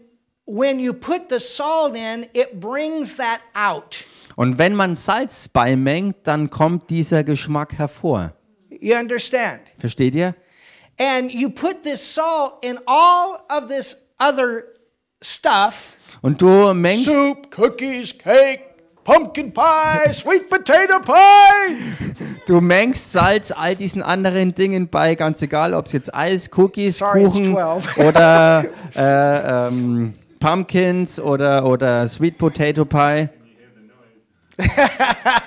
when 0.46 0.80
you 0.80 0.94
put 0.94 1.30
the 1.30 1.40
salt 1.40 1.96
in, 1.96 2.28
it 2.34 2.60
brings 2.60 3.16
that 3.18 3.40
out. 3.54 4.06
Und 4.36 4.58
wenn 4.58 4.74
man 4.74 4.96
Salz 4.96 5.48
beimengt, 5.48 6.16
dann 6.24 6.50
kommt 6.50 6.90
dieser 6.90 7.24
Geschmack 7.24 7.78
hervor. 7.78 8.34
You 8.70 8.96
understand? 8.96 9.62
Versteht 9.78 10.16
ihr? 10.16 10.36
And 10.98 11.32
you 11.32 11.50
put 11.50 11.84
this 11.84 12.14
salt 12.14 12.54
in 12.62 12.80
all 12.86 13.40
of 13.50 13.68
this 13.68 13.98
other 14.20 14.64
stuff 15.22 15.96
Und 16.22 16.42
du 16.42 16.74
mengst, 16.74 17.06
soup, 17.06 17.58
cookies, 17.58 18.18
cake, 18.18 18.69
pumpkin 19.10 19.52
pie, 19.52 20.14
sweet 20.14 20.50
potato 20.50 21.00
pie. 21.00 22.14
du 22.46 22.62
mengst 22.62 23.12
Salz 23.12 23.52
all 23.52 23.76
diesen 23.76 24.04
anderen 24.04 24.54
Dingen 24.54 24.88
bei, 24.88 25.16
ganz 25.16 25.42
egal, 25.42 25.74
ob 25.74 25.88
es 25.88 25.94
jetzt 25.94 26.14
Eis, 26.14 26.52
Cookies, 26.56 27.00
Sorry, 27.00 27.24
Kuchen 27.24 27.46
12. 27.46 27.98
oder 28.08 28.66
äh, 28.96 29.68
ähm, 29.68 30.14
Pumpkins 30.40 31.20
oder, 31.20 31.66
oder 31.66 32.08
Sweet 32.08 32.38
Potato 32.38 32.86
Pie. 32.86 33.30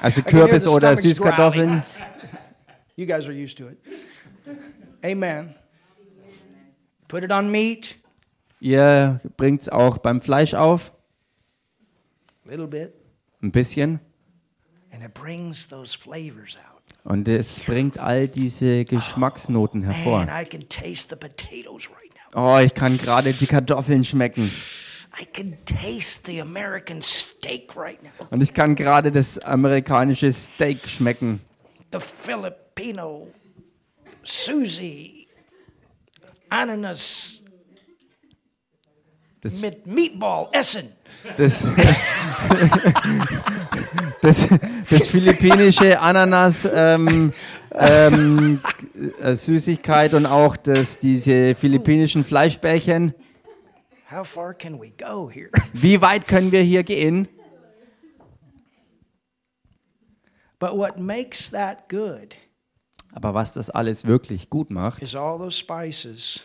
Also 0.01 0.23
Kürbis 0.27 0.67
oder 0.67 0.97
Süßkartoffeln. 0.97 1.85
You 2.97 3.07
guys 3.07 3.27
are 3.27 3.35
used 3.35 3.59
to 3.59 3.69
it. 3.69 3.79
Amen. 5.05 5.55
Put 7.07 7.23
it 7.23 7.31
on 7.31 7.51
meat, 7.51 7.97
Ihr 8.59 9.21
bringt's 9.37 9.69
auch 9.69 9.99
beim 9.99 10.21
Fleisch 10.21 10.55
auf, 10.55 10.93
a 12.47 12.51
little 12.51 12.69
bit, 12.69 13.02
ein 13.43 13.51
bisschen. 13.53 14.01
and 14.93 15.03
it 15.03 15.15
brings 15.15 15.69
those 15.69 15.95
flavors 15.95 16.57
out. 16.57 16.83
Und 17.05 17.27
es 17.27 17.59
bringt 17.61 17.99
all 17.99 18.29
diese 18.29 18.85
Geschmacksnoten 18.85 19.83
hervor. 19.83 20.25
Man, 20.25 20.29
I 20.29 20.45
can 20.45 20.69
taste 20.69 21.09
the 21.11 21.17
potatoes 21.17 21.89
right 21.91 22.13
now. 22.35 22.57
Oh, 22.57 22.59
ich 22.59 22.75
kann 22.75 22.99
gerade 22.99 23.33
die 23.33 23.47
Kartoffeln 23.47 24.05
schmecken. 24.05 24.51
I 25.21 25.25
can 25.25 25.57
taste 25.65 26.27
the 26.27 26.41
American 26.41 27.03
steak 27.03 27.75
right 27.77 28.01
now. 28.03 28.11
Und 28.31 28.43
ich 28.43 28.55
kann 28.55 28.75
gerade 28.77 29.11
das 29.11 29.39
amerikanische 29.41 30.31
Steak 30.33 30.87
schmecken. 30.87 31.41
The 31.93 31.99
Filipino 32.01 33.29
Susie 34.23 35.27
Ananas 36.49 37.41
Das, 39.41 39.61
mit 39.61 39.87
Meatball 39.87 40.49
Essen. 40.53 40.93
Das, 41.37 41.67
das, 44.21 44.47
das 44.91 45.07
philippinische 45.07 46.01
Ananas 46.01 46.69
ähm, 46.73 47.33
ähm, 47.73 48.61
äh, 49.21 49.35
Süßigkeit 49.35 50.15
und 50.15 50.27
auch 50.27 50.57
das, 50.57 50.99
diese 50.99 51.55
philippinischen 51.55 52.25
Fleischbällchen. 52.25 53.15
How 54.11 54.27
far 54.27 54.55
can 54.55 54.81
we 54.81 54.91
go 54.91 55.31
here? 55.31 55.51
Wie 55.73 56.01
weit 56.01 56.29
können 56.29 56.53
wir 56.53 56.63
hier 56.63 56.83
gehen? 56.83 57.29
But 60.59 60.73
what 60.73 60.99
makes 60.99 61.51
that 61.51 61.89
good 61.89 62.37
Aber 63.13 63.35
was 63.35 63.53
das 63.53 63.69
alles 63.69 64.07
wirklich 64.07 64.49
gut 64.49 64.71
macht, 64.71 65.03
is 65.03 65.15
all 65.15 65.39
those 65.39 65.57
spices, 65.57 66.41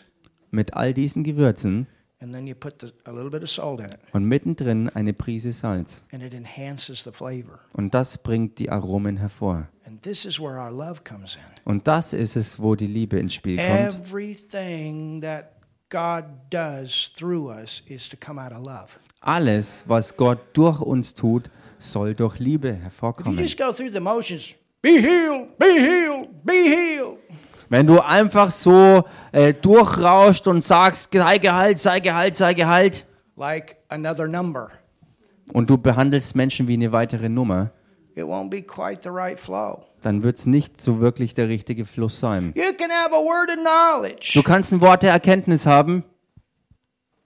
mit 0.51 0.73
all 0.73 0.93
diesen 0.93 1.23
Gewürzen 1.23 1.87
and 2.19 2.33
then 2.33 2.47
you 2.47 2.55
put 2.55 2.79
the, 2.79 2.91
a 3.05 3.11
little 3.11 3.29
bit 3.29 3.43
of 3.43 3.49
salt 3.49 3.79
in 3.79 3.87
it, 3.87 3.99
und 4.13 4.25
mittendrin 4.25 4.89
eine 4.89 5.13
Prise 5.13 5.51
Salz. 5.53 6.03
and 6.11 6.23
it 6.23 6.33
enhances 6.33 7.03
the 7.03 7.11
flavor. 7.11 7.59
Und 7.73 7.93
das 7.93 8.17
bringt 8.17 8.59
die 8.59 8.69
Aromen 8.69 9.17
hervor. 9.17 9.67
And 9.85 10.01
this 10.01 10.25
is 10.25 10.39
where 10.39 10.59
our 10.59 10.71
love 10.71 11.01
comes 11.03 11.35
in. 11.35 11.41
Und 11.65 11.87
das 11.87 12.13
ist 12.13 12.35
es, 12.35 12.59
wo 12.61 12.75
die 12.75 12.87
Liebe 12.87 13.19
ins 13.19 13.33
Spiel 13.33 13.55
kommt. 13.57 13.95
Everything 13.95 15.21
that 15.21 15.53
God 15.89 16.25
does 16.49 17.11
through 17.13 17.49
us 17.49 17.81
is 17.87 18.09
to 18.09 18.17
come 18.17 18.39
out 18.41 18.51
of 18.51 18.65
love. 18.65 18.97
Alles, 19.21 19.83
was 19.87 20.15
Gott 20.15 20.39
durch 20.53 20.81
uns 20.81 21.13
tut, 21.13 21.49
soll 21.79 22.13
durch 22.13 22.39
Liebe 22.39 22.69
If 22.69 22.75
you 22.77 22.83
hervorkommen. 22.83 23.37
just 23.37 23.57
go 23.57 23.71
through 23.71 23.91
the 23.93 23.99
motions, 24.01 24.55
be 24.81 24.99
healed, 24.99 25.57
be 25.57 25.65
healed, 25.79 26.27
be 26.43 26.53
healed. 26.53 27.17
Wenn 27.69 27.85
du 27.87 27.99
einfach 27.99 28.51
so 28.51 29.03
äh, 29.31 29.53
durchrauscht 29.53 30.47
und 30.47 30.61
sagst, 30.61 31.09
sei 31.13 31.37
Gehalt, 31.37 31.79
sei 31.79 31.99
Gehalt, 31.99 32.35
sei 32.35 32.53
Gehalt, 32.53 33.05
like 33.35 33.77
another 33.89 34.27
number. 34.27 34.69
und 35.53 35.69
du 35.69 35.77
behandelst 35.77 36.35
Menschen 36.35 36.67
wie 36.67 36.73
eine 36.73 36.91
weitere 36.91 37.29
Nummer, 37.29 37.71
It 38.15 38.23
won't 38.23 38.49
be 38.49 38.61
quite 38.63 39.01
the 39.03 39.09
right 39.09 39.39
flow. 39.39 39.83
dann 40.01 40.23
wird 40.23 40.37
es 40.39 40.45
nicht 40.45 40.81
so 40.81 40.99
wirklich 40.99 41.33
der 41.33 41.49
richtige 41.49 41.85
Fluss 41.85 42.19
sein. 42.19 42.53
You 42.55 42.73
can 42.77 42.89
have 42.89 43.13
a 43.13 43.19
word 43.19 43.49
of 43.49 43.57
knowledge, 43.63 44.31
Du 44.33 44.43
kannst 44.43 44.71
ein 44.71 44.81
Wort 44.81 45.03
der 45.03 45.11
Erkenntnis 45.11 45.65
haben, 45.65 46.03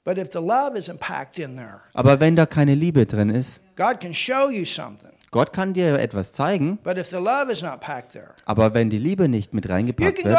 but 0.04 0.18
if 0.18 0.30
the 0.32 0.40
love 0.40 0.74
isn't 0.76 0.98
packed 0.98 1.38
in 1.40 1.56
there, 1.56 1.82
aber 1.94 2.20
wenn 2.20 2.36
da 2.36 2.46
keine 2.46 2.74
Liebe 2.76 3.06
drin 3.06 3.30
ist, 3.30 3.62
Gott 5.34 5.54
kann 5.54 5.72
dir 5.74 5.98
etwas 5.98 6.34
zeigen, 6.34 6.78
there, 6.84 8.26
aber 8.44 8.74
wenn 8.74 8.90
die 8.90 8.98
Liebe 8.98 9.30
nicht 9.30 9.54
mit 9.54 9.70
reingepackt 9.70 10.26
wird, 10.26 10.38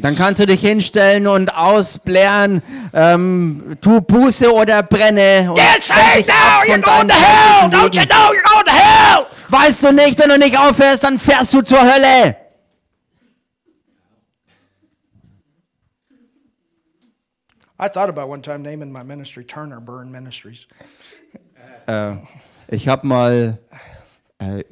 dann 0.00 0.16
kannst 0.16 0.40
du 0.40 0.46
dich 0.46 0.60
hinstellen 0.60 1.26
und 1.26 1.52
ausblären, 1.52 2.62
ähm, 2.92 3.78
tu 3.80 4.00
Buße 4.00 4.54
oder 4.54 4.84
brenne. 4.84 5.46
Und 5.48 5.56
Get 5.56 5.64
wend 5.66 5.82
saved 5.82 6.16
dich 6.18 6.26
now, 6.28 6.34
ab 6.34 6.62
you're 6.64 6.72
von 6.74 6.82
going 6.82 7.08
deinen 7.08 7.08
to 7.08 7.14
hell. 7.14 7.70
schlechten 7.70 7.74
Don't 7.74 7.94
you 7.96 8.00
Wegen. 8.02 8.08
know 8.08 8.32
you're 8.32 8.52
going 8.52 8.66
to 8.66 8.72
hell? 8.72 9.26
Weißt 9.48 9.82
du 9.82 9.92
nicht, 9.92 10.18
wenn 10.20 10.28
du 10.28 10.38
nicht 10.38 10.56
aufhörst, 10.56 11.02
dann 11.02 11.18
fährst 11.18 11.52
du 11.52 11.62
zur 11.62 11.80
Hölle. 11.80 12.36
I 17.80 17.88
thought 17.88 18.10
about 18.10 18.28
one 18.28 18.42
time 18.42 18.62
naming 18.62 18.92
my 18.92 19.02
ministry 19.02 19.42
Turner 19.42 19.80
Burn 19.80 20.12
Ministries. 20.12 20.66
Äh, 21.86 22.16
ich 22.68 22.86
habe 22.86 23.06
mal 23.06 23.58
äh, 24.38 24.62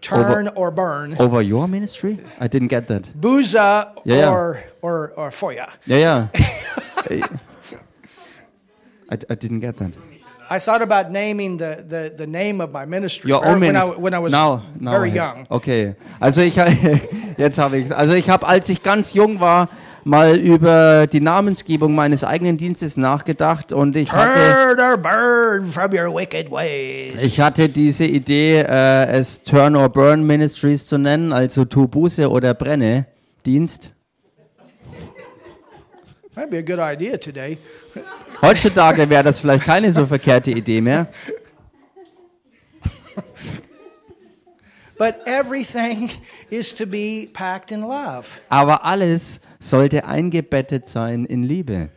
Turn 0.00 0.48
or 0.54 0.70
burn. 0.70 1.14
over 1.18 1.42
your 1.42 1.68
ministry? 1.68 2.18
I 2.40 2.48
didn't 2.48 2.68
get 2.68 2.88
that. 2.88 3.02
Booza 3.20 3.92
Yeah, 4.04 4.16
yeah. 4.16 4.30
or, 4.30 4.64
or, 4.80 5.12
or 5.16 5.30
Foya. 5.30 5.68
Ja, 5.86 5.96
ja. 5.96 6.28
Äh, 7.10 7.22
I, 9.10 9.14
I 9.30 9.34
didn't 9.34 9.60
get 9.60 9.76
that. 9.78 9.92
I 10.50 10.58
thought 10.58 10.82
about 10.82 11.10
naming 11.10 11.58
the, 11.58 11.84
the, 11.86 12.12
the 12.16 12.26
name 12.26 12.60
of 12.60 12.72
my 12.72 12.86
ministry 12.86 13.30
Your 13.30 13.46
own 13.46 13.60
when, 13.60 13.76
I, 13.76 13.84
when 13.84 14.14
I 14.14 14.18
was 14.18 14.32
now, 14.32 14.64
now 14.80 14.92
very 14.92 15.10
young. 15.10 15.46
Okay. 15.50 15.94
Also 16.20 16.40
ich, 16.42 16.56
Jetzt 17.38 17.58
habe 17.58 17.78
ich 17.78 17.94
Also 17.94 18.14
ich 18.14 18.28
habe, 18.28 18.46
als 18.46 18.68
ich 18.68 18.82
ganz 18.82 19.14
jung 19.14 19.40
war, 19.40 19.68
mal 20.08 20.36
über 20.36 21.06
die 21.06 21.20
Namensgebung 21.20 21.94
meines 21.94 22.24
eigenen 22.24 22.56
Dienstes 22.56 22.96
nachgedacht 22.96 23.72
und 23.72 23.94
ich 23.94 24.10
hatte, 24.10 24.98
burn 25.00 25.70
from 25.70 25.92
your 25.92 26.12
ways. 26.14 27.22
ich 27.22 27.38
hatte 27.40 27.68
diese 27.68 28.04
Idee, 28.04 28.60
äh, 28.60 29.06
es 29.06 29.42
Turn 29.42 29.76
or 29.76 29.90
Burn 29.90 30.24
Ministries 30.24 30.86
zu 30.86 30.98
nennen, 30.98 31.32
also 31.32 31.66
tu 31.66 31.86
Buße 31.86 32.30
oder 32.30 32.54
brenne 32.54 33.06
Dienst. 33.44 33.92
That'd 36.34 36.50
be 36.50 36.58
a 36.58 36.62
good 36.62 36.78
idea 36.78 37.18
today. 37.18 37.58
Heutzutage 38.40 39.10
wäre 39.10 39.24
das 39.24 39.40
vielleicht 39.40 39.64
keine 39.64 39.92
so 39.92 40.06
verkehrte 40.06 40.52
Idee 40.52 40.80
mehr. 40.80 41.08
But 44.98 45.26
everything 45.26 46.10
is 46.50 46.74
to 46.74 46.86
be 46.86 47.28
packed 47.32 47.70
in 47.70 47.80
love. 47.80 48.38
Aber 48.48 48.84
alles 48.84 49.40
sollte 49.60 50.04
eingebettet 50.06 50.86
sein 50.86 51.24
in 51.24 51.42
Liebe. 51.44 51.90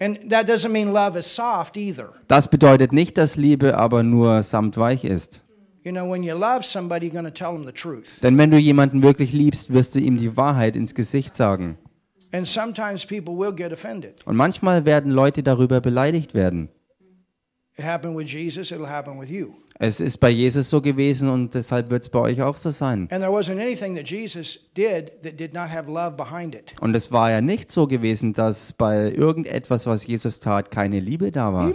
And 0.00 0.18
that 0.30 0.48
doesn't 0.48 0.72
mean 0.72 0.92
love 0.92 1.16
is 1.16 1.32
soft 1.32 1.76
either. 1.76 2.12
Das 2.26 2.48
bedeutet 2.48 2.92
nicht, 2.92 3.18
dass 3.18 3.36
Liebe 3.36 3.76
aber 3.76 4.02
nur 4.02 4.42
samtweich 4.42 5.04
ist. 5.04 5.42
You 5.84 5.92
know, 5.92 6.08
when 6.10 6.22
you 6.22 6.34
love 6.34 6.62
somebody, 6.62 7.06
you're 7.06 7.12
going 7.12 7.24
to 7.24 7.30
tell 7.30 7.52
them 7.52 7.66
the 7.66 7.72
truth. 7.72 8.20
Denn 8.22 8.38
wenn 8.38 8.50
du 8.50 8.56
jemanden 8.56 9.02
wirklich 9.02 9.32
liebst, 9.32 9.72
wirst 9.72 9.94
du 9.94 10.00
ihm 10.00 10.16
die 10.16 10.36
Wahrheit 10.36 10.76
ins 10.76 10.94
Gesicht 10.94 11.36
sagen. 11.36 11.76
And 12.32 12.48
sometimes 12.48 13.04
people 13.04 13.36
will 13.36 13.52
get 13.52 13.72
offended. 13.72 14.14
Und 14.24 14.36
manchmal 14.36 14.86
werden 14.86 15.12
Leute 15.12 15.42
darüber 15.42 15.80
beleidigt 15.80 16.34
werden. 16.34 16.68
It 17.76 17.84
happened 17.84 18.16
with 18.16 18.32
Jesus, 18.32 18.70
it'll 18.70 18.88
happen 18.88 19.20
with 19.20 19.28
you. 19.30 19.54
Es 19.84 19.98
ist 19.98 20.18
bei 20.18 20.30
Jesus 20.30 20.70
so 20.70 20.80
gewesen 20.80 21.28
und 21.28 21.56
deshalb 21.56 21.90
wird 21.90 22.04
es 22.04 22.08
bei 22.08 22.20
euch 22.20 22.40
auch 22.40 22.56
so 22.56 22.70
sein. 22.70 23.08
Und 26.80 26.94
es 26.94 27.12
war 27.12 27.30
ja 27.32 27.40
nicht 27.40 27.72
so 27.72 27.88
gewesen, 27.88 28.32
dass 28.32 28.72
bei 28.74 29.10
irgendetwas, 29.10 29.86
was 29.88 30.06
Jesus 30.06 30.38
tat, 30.38 30.70
keine 30.70 31.00
Liebe 31.00 31.32
da 31.32 31.52
war. 31.52 31.68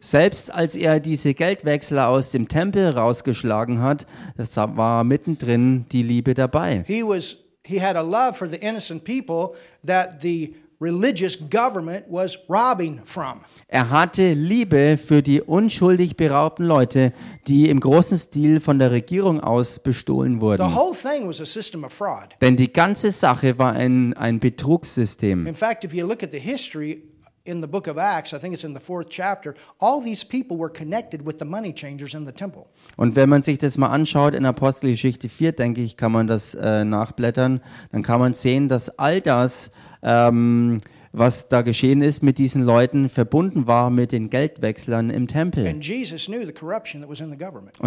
Selbst 0.00 0.52
als 0.52 0.74
er 0.74 0.98
diese 0.98 1.34
Geldwechsler 1.34 2.08
aus 2.08 2.32
dem 2.32 2.48
Tempel 2.48 2.90
rausgeschlagen 2.90 3.80
hat, 3.80 4.08
das 4.36 4.56
war 4.56 5.04
mittendrin 5.04 5.86
die 5.92 6.02
Liebe 6.02 6.34
dabei. 6.34 6.82
He 6.84 7.04
was 7.04 7.36
he 7.64 7.80
had 7.80 7.94
a 7.94 8.02
love 8.02 8.34
for 8.34 8.48
the 8.48 8.56
innocent 8.56 9.04
people 9.04 9.56
that 9.86 10.20
the 10.20 10.56
religious 10.80 11.38
government 11.38 12.06
was 12.08 12.36
robbing 12.48 13.00
from. 13.04 13.42
Er 13.74 13.88
hatte 13.88 14.34
Liebe 14.34 14.98
für 14.98 15.22
die 15.22 15.40
unschuldig 15.40 16.18
beraubten 16.18 16.64
Leute, 16.64 17.14
die 17.48 17.70
im 17.70 17.80
großen 17.80 18.18
Stil 18.18 18.60
von 18.60 18.78
der 18.78 18.90
Regierung 18.90 19.40
aus 19.40 19.78
bestohlen 19.78 20.34
The 20.34 20.40
wurden. 20.42 20.74
whole 20.74 20.94
thing 20.94 21.26
was 21.26 21.40
a 21.40 21.46
system 21.46 21.82
of 21.82 21.90
fraud. 21.90 22.36
Denn 22.42 22.58
die 22.58 22.70
ganze 22.70 23.10
Sache 23.10 23.58
war 23.58 23.72
ein, 23.72 24.12
ein 24.12 24.40
Betrugssystem. 24.40 25.46
In 25.46 25.54
fact, 25.54 25.84
if 25.84 25.94
you 25.94 26.06
look 26.06 26.22
at 26.22 26.32
the 26.32 26.38
history 26.38 27.02
in 27.44 27.62
the 27.62 27.66
book 27.66 27.88
of 27.88 27.96
Acts, 27.96 28.34
I 28.34 28.38
think 28.38 28.52
it's 28.52 28.62
in 28.62 28.74
the 28.74 28.78
fourth 28.80 29.08
chapter, 29.08 29.54
all 29.78 30.04
these 30.04 30.22
people 30.22 30.58
were 30.58 30.70
connected 30.70 31.24
with 31.24 31.36
the 31.38 31.46
money 31.46 31.72
changers 31.72 32.12
in 32.12 32.26
the 32.26 32.32
temple. 32.32 32.66
Und 32.98 33.16
wenn 33.16 33.30
man 33.30 33.42
sich 33.42 33.56
das 33.56 33.78
mal 33.78 33.88
anschaut 33.88 34.34
in 34.34 34.44
Apostelgeschichte 34.44 35.30
4, 35.30 35.52
denke 35.52 35.80
ich, 35.80 35.96
kann 35.96 36.12
man 36.12 36.26
das 36.26 36.54
äh, 36.54 36.84
nachblättern, 36.84 37.62
dann 37.90 38.02
kann 38.02 38.20
man 38.20 38.34
sehen, 38.34 38.68
dass 38.68 38.98
all 38.98 39.22
das, 39.22 39.70
ähm, 40.02 40.76
was 41.12 41.48
da 41.48 41.62
geschehen 41.62 42.00
ist 42.00 42.22
mit 42.22 42.38
diesen 42.38 42.62
Leuten, 42.62 43.08
verbunden 43.08 43.66
war 43.66 43.90
mit 43.90 44.12
den 44.12 44.30
Geldwechslern 44.30 45.10
im 45.10 45.26
Tempel. 45.28 45.66
Und 45.66 45.84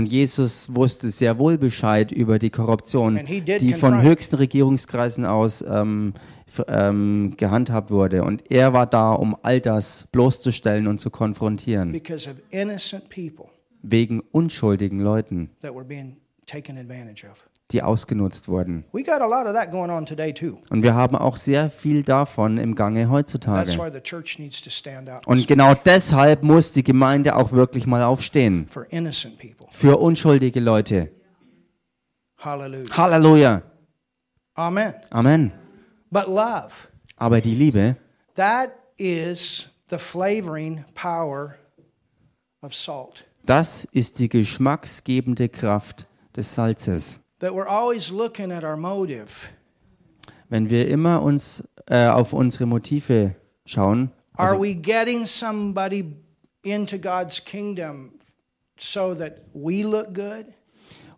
Jesus 0.06 0.76
wusste 0.76 1.10
sehr 1.10 1.40
wohl 1.40 1.58
Bescheid 1.58 2.12
über 2.12 2.40
die 2.40 2.50
Korruption, 2.52 3.20
die 3.26 3.74
von 3.74 4.02
höchsten 4.02 4.36
Regierungskreisen 4.36 5.26
aus 5.26 5.64
ähm, 5.68 6.14
ähm, 6.68 7.34
gehandhabt 7.38 7.90
wurde. 7.90 8.24
Und 8.24 8.52
er 8.52 8.74
war 8.74 8.86
da, 8.86 9.14
um 9.14 9.36
all 9.42 9.60
das 9.60 10.08
bloßzustellen 10.12 10.88
und 10.88 11.00
zu 11.00 11.10
konfrontieren, 11.10 12.00
wegen 13.82 14.20
unschuldigen 14.32 15.00
Leuten, 15.00 15.50
that 15.62 15.76
were 15.76 15.86
being 15.86 16.18
taken 16.46 16.78
advantage 16.78 17.26
of. 17.26 17.44
Die 17.72 17.82
ausgenutzt 17.82 18.48
wurden. 18.48 18.86
Und 18.92 19.04
wir 20.84 20.94
haben 20.94 21.16
auch 21.16 21.38
sehr 21.38 21.70
viel 21.70 22.04
davon 22.04 22.58
im 22.58 22.76
Gange 22.76 23.10
heutzutage. 23.10 23.72
Und 25.26 25.48
genau 25.48 25.74
deshalb 25.74 26.44
muss 26.44 26.72
die 26.72 26.84
Gemeinde 26.84 27.36
auch 27.36 27.52
wirklich 27.52 27.88
mal 27.88 28.04
aufstehen. 28.04 28.68
Für 29.72 29.98
unschuldige 29.98 30.60
Leute. 30.60 31.12
Halleluja. 32.92 33.62
Amen. 34.54 34.94
Amen. 35.10 35.52
Aber 37.18 37.42
die 37.42 37.56
Liebe, 37.56 37.98
das 43.46 43.86
ist 43.92 44.20
die 44.20 44.30
geschmacksgebende 44.30 45.50
Kraft 45.50 46.08
des 46.36 46.56
Salzes. 46.56 47.20
That 47.40 47.54
we're 47.54 47.68
always 47.68 48.10
looking 48.12 48.52
at 48.52 48.64
our 48.64 48.78
motive. 48.78 49.50
Wenn 50.50 50.70
wir 50.70 50.88
immer 50.88 51.22
uns 51.22 51.64
äh, 51.90 52.08
auf 52.08 52.34
unsere 52.34 52.66
Motive 52.66 53.36
schauen, 53.66 54.12
Are 54.38 54.60
we 54.60 54.76
getting 54.76 55.26
somebody 55.26 56.06
into 56.64 56.98
God's 56.98 57.44
kingdom 57.44 58.12
so 58.78 59.14
that 59.16 59.42
we 59.54 59.84
look 59.84 60.14
good? 60.14 60.46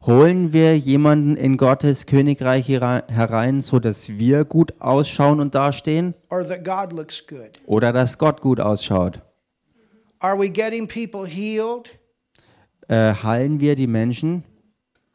holen 0.06 0.54
wir 0.54 0.78
jemanden 0.78 1.36
in 1.36 1.58
Gottes 1.58 2.06
Königreich 2.06 2.68
herein, 2.70 3.62
so 3.62 3.80
dass 3.80 4.10
wir 4.18 4.46
gut 4.46 4.74
ausschauen 4.80 5.40
und 5.40 5.54
dastehen, 5.56 6.14
Or 6.30 6.48
that 6.48 6.64
God 6.64 6.94
looks 6.96 7.26
good? 7.28 7.52
oder 7.66 7.92
dass 7.92 8.18
Gott 8.18 8.42
gut 8.42 8.60
ausschaut? 8.60 9.22
Are 10.20 10.40
we 10.40 10.50
getting 10.50 10.88
people 10.88 11.28
healed 11.28 11.90
Äh, 12.88 13.14
heilen 13.22 13.60
wir 13.60 13.76
die 13.76 13.88
Menschen, 13.88 14.44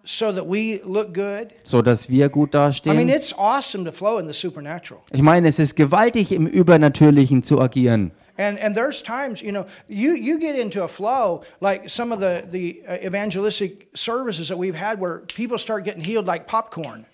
so 0.04 0.32
that 0.32 0.46
we 0.46 0.80
look 0.84 1.14
good? 1.14 1.48
so 1.64 1.82
dass 1.82 2.08
wir 2.10 2.28
gut 2.28 2.54
I 2.54 2.58
mean, 2.58 2.72
dastehen? 2.72 3.08
it's 3.08 3.32
awesome 3.36 3.84
to 3.84 3.92
flow 3.92 4.18
in 4.18 4.26
the 4.26 4.34
supernatural. 4.34 5.02
Ich 5.12 5.22
meine, 5.22 5.48
es 5.48 5.58
ist 5.58 5.76
gewaltig 5.76 6.32
im 6.32 6.46
Übernatürlichen 6.46 7.42
zu 7.42 7.60
agieren. 7.60 8.12
And 8.38 8.58
and 8.58 8.74
there's 8.74 9.02
times, 9.02 9.42
you 9.42 9.52
know, 9.52 9.66
you 9.88 10.14
you 10.14 10.38
get 10.38 10.56
into 10.56 10.82
a 10.82 10.88
flow 10.88 11.42
like 11.60 11.88
some 11.88 12.12
of 12.12 12.20
the 12.20 12.42
the 12.50 12.82
uh, 12.88 13.06
evangelistic 13.06 13.88
services 13.94 14.48
that 14.48 14.58
we've 14.58 14.74
had 14.78 15.00
where 15.00 15.20
people 15.34 15.58
start 15.58 15.84
getting 15.84 16.02
healed 16.02 16.26
like 16.26 16.46
popcorn. 16.46 17.04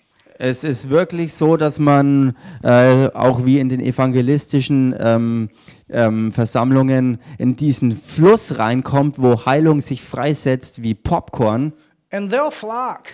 Es 0.41 0.63
ist 0.63 0.89
wirklich 0.89 1.33
so, 1.33 1.57
dass 1.57 1.79
man 1.79 2.37
äh, 2.63 3.09
auch 3.13 3.45
wie 3.45 3.59
in 3.59 3.67
den 3.67 3.81
evangelistischen 3.81 4.95
ähm, 4.97 5.49
ähm, 5.89 6.31
Versammlungen 6.31 7.19
in 7.37 7.57
diesen 7.57 7.91
Fluss 7.91 8.57
reinkommt, 8.57 9.21
wo 9.21 9.45
Heilung 9.45 9.81
sich 9.81 10.01
freisetzt 10.01 10.81
wie 10.81 10.95
Popcorn. 10.95 11.73
And 12.11 12.31
they'll 12.31 12.51
flock. 12.51 13.09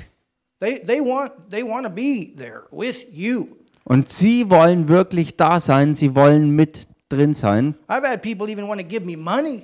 They 0.60 0.80
they 0.80 1.02
want 1.02 1.32
they 1.50 1.64
want 1.64 1.86
to 1.86 1.92
be 1.92 2.34
there 2.38 2.64
with 2.72 3.06
you. 3.12 3.48
Und 3.84 4.10
sie 4.10 4.50
wollen 4.50 4.88
wirklich 4.88 5.36
da 5.38 5.60
sein, 5.60 5.94
sie 5.94 6.16
wollen 6.16 6.52
mit 6.52 6.88
drin 7.10 7.34
sein. 7.34 7.76
I've 7.88 8.04
had 8.08 8.22
people 8.22 8.50
even 8.50 8.68
want 8.68 8.80
to 8.82 8.88
give 8.88 9.06
me 9.06 9.16
money. 9.18 9.64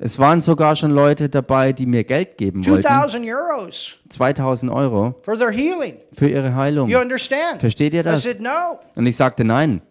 Es 0.00 0.18
waren 0.20 0.40
sogar 0.40 0.76
schon 0.76 0.92
Leute 0.92 1.28
dabei, 1.28 1.72
die 1.72 1.84
mir 1.86 2.04
Geld 2.04 2.38
geben 2.38 2.64
wollten. 2.64 2.82
2000 2.82 3.26
euros 3.28 3.96
2000 4.10 4.70
Euro 4.70 5.16
for 5.22 5.36
their 5.36 5.50
healing. 5.50 5.96
für 6.12 6.28
ihre 6.28 6.54
Heilung. 6.54 6.88
You 6.88 6.98
understand? 7.00 7.58
Versteht 7.58 7.94
ihr 7.94 8.00
I 8.00 8.04
das? 8.04 8.22
said, 8.22 8.40
no, 8.40 8.78
Und 8.94 9.06
ich 9.06 9.16
sagte, 9.16 9.44
nein, 9.44 9.82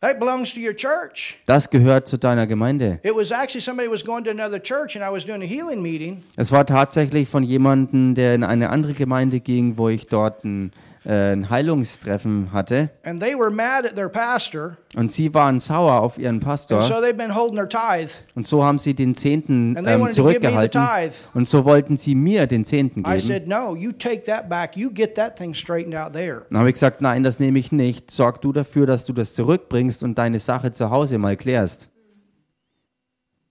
that 0.00 0.18
belongs 0.18 0.52
to 0.54 0.60
your 0.60 0.74
church. 0.74 1.38
das 1.46 1.70
gehört 1.70 2.06
zu 2.08 2.18
deiner 2.18 2.46
Gemeinde. 2.46 3.00
It 3.02 3.14
was 3.14 3.30
actually 3.30 3.60
somebody 3.60 3.90
was 3.90 4.04
going 4.04 4.24
to 4.24 4.30
another 4.30 4.60
church 4.60 4.96
and 4.96 5.04
I 5.04 5.10
was 5.10 5.24
doing 5.24 5.42
a 5.42 5.46
healing 5.46 5.82
meeting. 5.82 6.22
Es 6.36 6.52
war 6.52 6.66
tatsächlich 6.66 7.28
von 7.28 7.42
jemandem, 7.42 8.14
der 8.14 8.34
in 8.34 8.44
eine 8.44 8.70
andere 8.70 8.92
Gemeinde 8.92 9.40
ging, 9.40 9.78
wo 9.78 9.88
ich 9.88 10.06
dort 10.06 10.44
ein, 10.44 10.72
ein 11.06 11.48
Heilungstreffen 11.50 12.52
hatte. 12.52 12.90
And 13.04 13.22
they 13.22 13.34
were 13.34 13.50
mad 13.50 13.86
at 13.86 13.94
their 13.94 14.08
pastor. 14.08 14.76
Und 14.96 15.12
sie 15.12 15.32
waren 15.34 15.58
sauer 15.58 16.00
auf 16.00 16.18
ihren 16.18 16.40
Pastor. 16.40 16.82
so 16.82 16.94
they've 16.94 17.16
been 17.16 17.34
holding 17.34 17.56
their 17.56 17.68
tithe. 17.68 18.12
Und 18.34 18.46
so 18.46 18.64
haben 18.64 18.78
sie 18.78 18.94
den 18.94 19.14
Zehnten 19.14 19.76
ähm, 19.76 20.10
zurückgehalten. 20.10 20.82
Und 21.34 21.46
so 21.48 21.64
wollten 21.64 21.96
sie 21.96 22.14
mir 22.14 22.46
den 22.46 22.64
Zehnten 22.64 23.02
geben. 23.02 23.44
Dann 26.50 26.58
habe 26.58 26.68
ich 26.68 26.74
gesagt, 26.74 27.00
nein, 27.00 27.22
das 27.22 27.38
nehme 27.40 27.58
ich 27.58 27.72
nicht. 27.72 28.10
Sorg 28.10 28.40
du 28.40 28.52
dafür, 28.52 28.86
dass 28.86 29.04
du 29.04 29.12
das 29.12 29.34
zurückbringst 29.34 30.02
und 30.02 30.18
deine 30.18 30.38
Sache 30.38 30.72
zu 30.72 30.90
Hause 30.90 31.18
mal 31.18 31.36
klärst. 31.36 31.88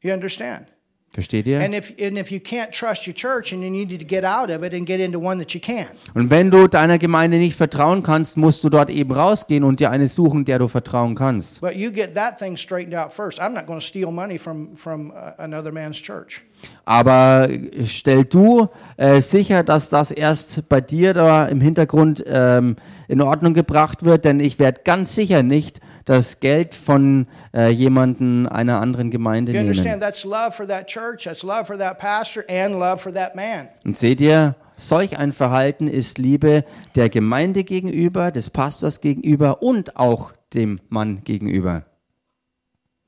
You 0.01 0.13
understand? 0.13 0.74
Versteht 1.15 1.47
ihr? 1.47 1.61
And 1.61 1.73
if 1.73 1.93
and 1.97 2.17
if 2.17 2.29
you 2.29 2.41
can't 2.41 2.71
trust 2.71 3.07
your 3.07 3.13
church 3.15 3.53
and 3.53 3.63
you 3.63 3.69
need 3.69 3.87
to 3.89 4.05
get 4.05 4.25
out 4.25 4.49
of 4.51 4.63
it 4.63 4.73
and 4.73 4.85
get 4.85 4.99
into 4.99 5.17
one 5.17 5.39
that 5.39 5.53
you 5.53 5.61
can. 5.61 5.85
Und 6.13 6.29
wenn 6.29 6.51
du 6.51 6.67
deiner 6.67 6.97
Gemeinde 6.97 7.37
nicht 7.37 7.55
vertrauen 7.55 8.03
kannst, 8.03 8.35
musst 8.35 8.65
du 8.65 8.69
dort 8.69 8.89
eben 8.89 9.13
rausgehen 9.13 9.63
und 9.63 9.79
dir 9.79 9.91
eine 9.91 10.09
suchen, 10.09 10.43
der 10.43 10.59
du 10.59 10.67
vertrauen 10.67 11.15
kannst. 11.15 11.61
But 11.61 11.75
you 11.75 11.89
get 11.89 12.13
that 12.15 12.37
thing 12.37 12.57
straightened 12.57 12.93
out 12.93 13.13
first. 13.13 13.39
I'm 13.39 13.53
not 13.53 13.65
going 13.65 13.79
to 13.79 13.85
steal 13.85 14.11
money 14.11 14.37
from 14.37 14.75
from 14.75 15.13
another 15.37 15.71
man's 15.71 16.01
church. 16.01 16.41
Aber 16.83 17.47
stell 17.85 18.25
du 18.25 18.67
äh, 18.97 19.21
sicher, 19.21 19.63
dass 19.63 19.87
das 19.87 20.11
erst 20.11 20.67
bei 20.67 20.81
dir 20.81 21.13
da 21.13 21.45
im 21.45 21.61
Hintergrund 21.61 22.25
ähm, 22.27 22.75
in 23.07 23.21
Ordnung 23.21 23.53
gebracht 23.53 24.03
wird, 24.03 24.25
denn 24.25 24.41
ich 24.41 24.59
werde 24.59 24.81
ganz 24.83 25.15
sicher 25.15 25.43
nicht 25.43 25.79
das 26.05 26.39
Geld 26.39 26.75
von 26.75 27.27
äh, 27.53 27.69
jemanden 27.69 28.47
einer 28.47 28.79
anderen 28.79 29.11
Gemeinde 29.11 29.51
You 29.51 29.57
nehmen. 29.57 29.69
understand? 29.69 30.01
That's 30.01 30.23
love 30.23 30.51
for 30.51 30.67
that 30.67 30.87
church. 30.87 31.23
That's 31.25 31.43
love 31.43 31.65
for 31.65 31.77
that 31.77 31.97
pastor 31.97 32.43
and 32.47 32.75
love 32.75 32.99
for 32.99 33.13
that 33.13 33.35
man. 33.35 33.69
Und 33.83 33.97
seht 33.97 34.21
ihr, 34.21 34.55
solch 34.75 35.17
ein 35.17 35.33
Verhalten 35.33 35.87
ist 35.87 36.17
Liebe 36.17 36.63
der 36.95 37.09
Gemeinde 37.09 37.63
gegenüber, 37.63 38.31
des 38.31 38.49
Pastors 38.49 39.01
gegenüber 39.01 39.61
und 39.61 39.97
auch 39.97 40.31
dem 40.53 40.79
Mann 40.89 41.23
gegenüber. 41.23 41.85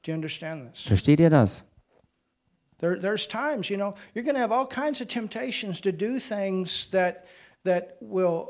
Do 0.04 0.12
you 0.12 0.16
understand 0.16 0.74
this? 0.74 0.84
Versteht 0.84 1.20
ihr 1.20 1.30
das? 1.30 1.66
There, 2.80 3.00
there's 3.00 3.28
times, 3.28 3.70
you 3.70 3.76
know, 3.78 3.96
you're 4.14 4.24
going 4.24 4.36
to 4.36 4.42
have 4.42 4.52
all 4.54 4.68
kinds 4.68 5.02
of 5.02 5.08
temptations 5.08 5.82
to 5.82 5.92
do 5.92 6.20
things 6.20 6.90
that 6.92 7.26
that 7.64 7.98
will 8.00 8.48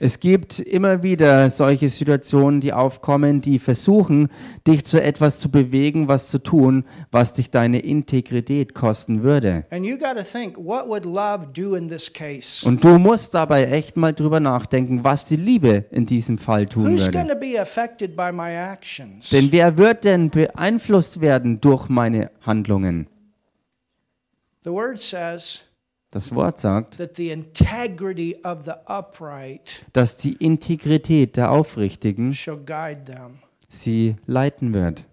Es 0.00 0.20
gibt 0.20 0.58
immer 0.58 1.02
wieder 1.04 1.50
solche 1.50 1.88
Situationen, 1.88 2.60
die 2.60 2.72
aufkommen, 2.72 3.40
die 3.40 3.58
versuchen, 3.60 4.28
dich 4.66 4.84
zu 4.84 5.00
etwas 5.00 5.38
zu 5.38 5.50
bewegen, 5.50 6.08
was 6.08 6.30
zu 6.30 6.38
tun, 6.38 6.84
was 7.12 7.32
dich 7.34 7.50
deine 7.50 7.78
Integrität 7.78 8.74
kosten 8.74 9.22
würde. 9.22 9.66
And 9.70 9.86
you 9.86 9.96
got 9.96 10.16
to 10.16 10.24
think, 10.24 10.58
what 10.58 10.88
would 10.88 11.04
love 11.04 11.46
do 11.54 11.76
in 11.76 11.88
this 11.88 12.12
case? 12.12 12.66
Und 12.66 12.82
du 12.84 12.98
musst 12.98 13.34
dabei 13.34 13.64
echt 13.66 13.96
mal 13.96 14.12
drüber 14.12 14.40
nachdenken, 14.40 15.04
was 15.04 15.26
die 15.26 15.36
Liebe 15.36 15.84
in 15.92 16.06
diesem 16.06 16.38
Fall 16.38 16.66
tun 16.66 16.86
würde. 16.86 17.28
to 17.28 17.36
be 17.36 17.58
affected 17.58 18.16
by 18.16 18.32
my 18.32 18.50
actions? 18.50 19.30
Denn 19.30 19.52
wer 19.52 19.76
wird 19.76 20.04
denn 20.04 20.30
beeinflusst 20.30 21.20
werden 21.20 21.60
durch 21.60 21.88
meine 21.88 22.32
Handlungen? 22.40 23.06
The 24.64 24.72
word 24.72 24.98
says 24.98 25.62
Das 26.14 26.32
Wort 26.32 26.60
sagt, 26.60 27.00
dass 29.92 30.16
die 30.16 30.34
Integrität 30.34 31.36
der 31.36 31.50
Aufrichtigen 31.50 32.32
sie 33.68 34.14
leiten 34.24 34.72
wird. 34.74 35.06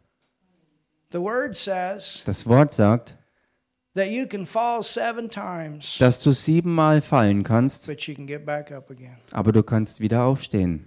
Das 1.09 2.45
Wort 2.45 2.71
sagt, 2.71 3.17
dass 5.99 6.19
du 6.19 6.31
siebenmal 6.33 7.01
fallen 7.01 7.41
kannst, 7.43 7.87
aber 9.31 9.51
du 9.51 9.63
kannst 9.63 10.01
wieder 10.01 10.23
aufstehen. 10.23 10.85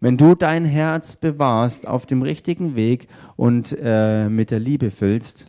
Wenn 0.00 0.16
du 0.16 0.34
dein 0.34 0.64
Herz 0.64 1.16
bewahrst 1.16 1.86
auf 1.86 2.06
dem 2.06 2.22
richtigen 2.22 2.76
Weg 2.76 3.08
und 3.36 3.76
äh, 3.78 4.28
mit 4.28 4.50
der 4.50 4.60
Liebe 4.60 4.90
füllst, 4.90 5.48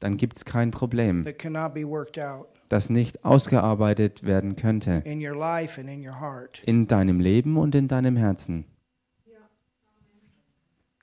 dann 0.00 0.16
gibt 0.16 0.36
es 0.36 0.44
kein 0.44 0.70
Problem, 0.70 1.24
that 1.24 1.38
cannot 1.38 1.74
be 1.74 1.86
worked 1.86 2.18
out 2.18 2.48
das 2.68 2.90
nicht 2.90 3.24
ausgearbeitet 3.24 4.24
werden 4.24 4.56
könnte 4.56 5.02
in 5.04 5.24
your 5.24 5.36
life 5.36 5.80
and 5.80 5.88
in 5.88 6.06
your 6.06 6.20
heart. 6.20 6.62
in 6.64 6.86
deinem 6.86 7.20
Leben 7.20 7.56
und 7.56 7.74
in 7.74 7.88
deinem 7.88 8.16
Herzen. 8.16 8.64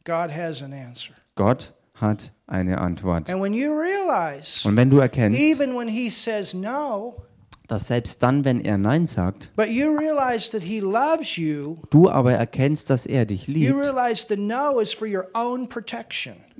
God 0.06 0.32
has 0.36 0.62
an 0.62 0.74
answer. 0.74 1.14
Gott 1.36 1.74
hat 1.94 2.34
eine 2.48 2.80
Antwort. 2.80 3.30
And 3.30 3.42
when 3.42 3.54
you 3.54 3.72
realize, 3.72 4.68
Und 4.68 4.76
wenn 4.76 4.90
du 4.90 5.00
erkennst, 5.00 5.40
even 5.40 5.78
when 5.78 5.88
He 5.88 6.10
says 6.10 6.54
no, 6.54 7.24
dass 7.68 7.88
selbst 7.88 8.22
dann, 8.22 8.44
wenn 8.44 8.60
er 8.60 8.78
Nein 8.78 9.08
sagt, 9.08 9.56
but 9.56 9.70
you 9.70 9.96
realize 9.98 10.52
that 10.52 10.64
He 10.64 10.82
loves 10.82 11.38
you, 11.38 11.78
du 11.90 12.10
aber 12.10 12.34
erkennst, 12.34 12.90
dass 12.90 13.06
er 13.06 13.26
dich 13.26 13.48
liebt, 13.48 13.74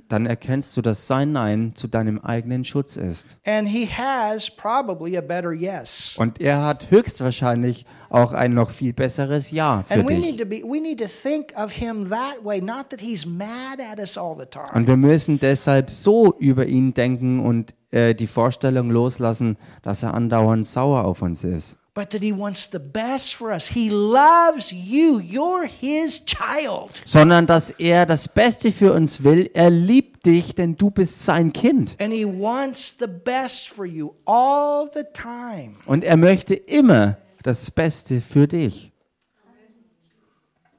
dann 0.08 0.26
erkennst 0.26 0.76
du, 0.76 0.82
dass 0.82 1.06
sein 1.06 1.32
Nein 1.32 1.72
zu 1.74 1.88
deinem 1.88 2.18
eigenen 2.20 2.64
Schutz 2.64 2.96
ist. 2.96 3.38
And 3.46 3.68
He 3.68 3.86
has 3.86 4.50
probably 4.50 5.16
a 5.16 5.20
better 5.20 5.52
yes. 5.52 6.16
Und 6.18 6.40
er 6.40 6.62
hat 6.62 6.90
höchstwahrscheinlich 6.90 7.86
auch 8.10 8.32
ein 8.32 8.54
noch 8.54 8.70
viel 8.70 8.92
besseres 8.92 9.50
Ja 9.50 9.82
für 9.82 9.94
And 9.94 10.06
we 10.06 10.14
dich. 10.14 10.24
need 10.24 10.38
to 10.38 10.46
be 10.46 10.62
we 10.62 10.80
need 10.80 10.98
to 11.00 11.06
think 11.08 11.52
of 11.56 11.72
him 11.72 12.08
that 12.10 12.36
way, 12.44 12.60
not 12.60 12.90
that 12.90 13.00
he's 13.00 13.26
mad 13.26 13.80
at 13.80 13.98
us 13.98 14.16
all 14.16 14.36
the 14.38 14.46
time. 14.46 14.70
Und 14.74 14.86
wir 14.86 14.96
müssen 14.96 15.40
deshalb 15.40 15.90
so 15.90 16.34
über 16.38 16.66
ihn 16.66 16.94
denken 16.94 17.40
und 17.40 17.74
äh, 17.90 18.14
die 18.14 18.26
Vorstellung 18.26 18.90
loslassen, 18.90 19.56
dass 19.82 20.02
er 20.02 20.14
andauernd 20.14 20.66
sauer 20.66 21.04
auf 21.04 21.22
uns 21.22 21.44
ist. 21.44 21.76
But 21.94 22.10
that 22.10 22.22
he 22.22 22.32
wants 22.32 22.66
the 22.66 22.80
best 22.80 23.36
for 23.36 23.52
us. 23.52 23.68
He 23.68 23.88
loves 23.88 24.72
you. 24.72 25.20
You're 25.20 25.64
his 25.68 26.20
child. 26.24 26.90
Sondern 27.04 27.46
dass 27.46 27.70
er 27.70 28.04
das 28.04 28.28
Beste 28.28 28.72
für 28.72 28.92
uns 28.92 29.22
will. 29.22 29.48
Er 29.54 29.70
liebt 29.70 30.26
dich, 30.26 30.56
denn 30.56 30.76
du 30.76 30.90
bist 30.90 31.24
sein 31.24 31.52
Kind. 31.52 31.96
And 32.00 32.12
he 32.12 32.24
wants 32.24 32.96
the 32.98 33.06
best 33.06 33.68
for 33.68 33.84
you 33.86 34.12
all 34.24 34.90
the 34.92 35.04
time. 35.12 35.76
Und 35.86 36.02
er 36.02 36.16
möchte 36.16 36.54
immer 36.54 37.16
das 37.44 37.70
Beste 37.70 38.20
für 38.20 38.48
dich. 38.48 38.90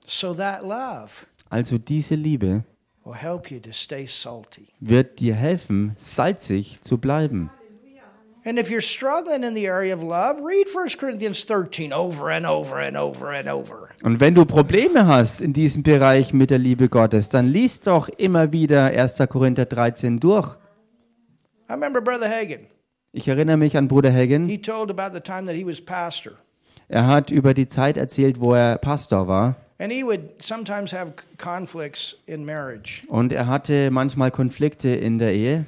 So 0.05 0.33
that 0.33 0.61
love 0.63 1.25
Also 1.49 1.77
diese 1.77 2.15
Liebe 2.15 2.63
will 3.05 3.15
help 3.15 3.49
you 3.49 3.59
to 3.59 3.71
stay 3.71 4.05
salty. 4.05 4.67
wird 4.81 5.19
dir 5.19 5.33
helfen, 5.35 5.95
salzig 5.97 6.81
zu 6.81 6.97
bleiben. 6.97 7.49
And 8.47 8.59
if 8.59 8.69
you're 8.69 8.79
struggling 8.81 9.41
in 9.43 9.55
the 9.55 9.65
area 9.65 9.91
of 9.95 10.03
love, 10.03 10.37
read 10.43 10.67
1 10.71 10.99
Corinthians 10.99 11.43
13 11.45 11.91
over 11.91 12.29
and 12.29 12.45
over 12.45 12.77
and 12.79 12.95
over 12.95 13.31
and 13.33 13.47
over. 13.49 13.89
Und 14.03 14.19
wenn 14.19 14.35
du 14.35 14.45
Probleme 14.45 15.07
hast 15.07 15.41
in 15.41 15.51
diesem 15.51 15.81
Bereich 15.81 16.31
mit 16.31 16.51
der 16.51 16.59
Liebe 16.59 16.87
Gottes, 16.87 17.29
dann 17.29 17.47
liest 17.47 17.87
doch 17.87 18.07
immer 18.07 18.51
wieder 18.51 18.85
1. 18.85 19.17
Korinther 19.29 19.65
13 19.65 20.19
durch. 20.19 20.57
I 21.67 21.73
remember 21.73 22.01
Brother 22.01 22.29
Hagan. 22.29 22.67
Ich 23.13 23.27
erinnere 23.27 23.57
mich 23.57 23.75
an 23.77 23.87
Bruder 23.87 24.11
Hagen. 24.13 24.47
He 24.47 24.61
told 24.61 24.91
about 24.91 25.15
the 25.15 25.21
time 25.21 25.47
that 25.47 25.55
he 25.55 25.65
was 25.65 25.81
pastor. 25.81 26.33
Er 26.87 27.07
hat 27.07 27.31
über 27.31 27.55
die 27.55 27.67
Zeit 27.67 27.97
erzählt, 27.97 28.39
wo 28.39 28.53
er 28.53 28.77
Pastor 28.77 29.27
war. 29.27 29.55
And 29.79 29.91
he 29.91 30.03
would 30.03 30.21
sometimes 30.39 30.93
have 30.93 31.13
c- 31.17 31.25
conflicts 31.43 32.15
in 32.27 32.45
marriage. 32.45 33.01
Und 33.07 33.33
er 33.33 33.47
hatte 33.47 33.89
manchmal 33.89 34.29
Konflikte 34.29 34.89
in 34.89 35.17
der 35.17 35.33
Ehe. 35.33 35.65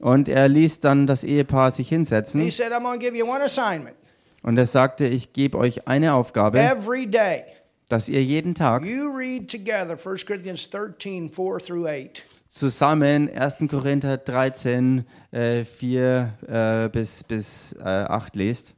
And. 0.00 0.06
Und 0.08 0.28
er 0.28 0.48
ließ 0.48 0.80
dann 0.80 1.06
das 1.06 1.24
Ehepaar 1.24 1.70
sich 1.70 1.88
He 1.88 1.94
hinsetzen. 1.94 2.50
said, 2.50 2.72
I'm 2.72 2.82
going 2.82 2.98
to 2.98 3.04
give 3.04 3.16
you 3.16 3.26
one 3.26 3.42
assignment. 3.42 3.96
Und 4.42 4.56
er 4.58 4.66
sagte, 4.66 5.06
ich 5.06 5.32
gebe 5.32 5.58
euch 5.58 5.88
eine 5.88 6.14
Aufgabe, 6.14 6.60
Every 6.60 7.06
day, 7.06 7.44
dass 7.88 8.08
ihr 8.08 8.22
jeden 8.22 8.54
Tag 8.54 8.84
you 8.84 9.08
read 9.08 9.50
together 9.50 9.96
1 9.98 10.26
Corinthians 10.26 10.68
13, 10.70 11.28
4 11.30 11.58
through 11.58 11.86
8. 11.86 12.24
zusammen 12.48 13.28
1. 13.34 13.56
Korinther 13.68 14.18
13, 14.18 15.04
äh, 15.32 15.64
4 15.64 16.34
äh, 16.46 16.88
bis, 16.90 17.24
bis 17.24 17.72
äh, 17.80 17.82
8 17.84 18.36
lest. 18.36 18.74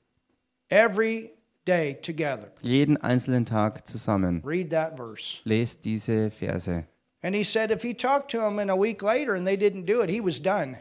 Every 0.70 1.30
day 1.66 1.94
together. 2.00 2.50
Jeden 2.62 2.96
einzelnen 2.96 3.44
Tag 3.44 3.86
zusammen. 3.86 4.42
Read 4.44 4.70
that 4.70 4.96
verse. 4.96 5.40
Lest 5.44 5.84
diese 5.84 6.30
Verse. 6.30 6.84
And 7.22 7.34
he 7.34 7.44
said 7.44 7.70
if 7.70 7.82
he 7.82 7.92
talked 7.94 8.30
to 8.30 8.38
them 8.38 8.58
in 8.58 8.70
a 8.70 8.76
week 8.76 9.02
later 9.02 9.34
and 9.34 9.46
they 9.46 9.56
didn't 9.56 9.86
do 9.86 10.02
it, 10.02 10.08
he 10.10 10.20
was 10.22 10.40
done. 10.40 10.78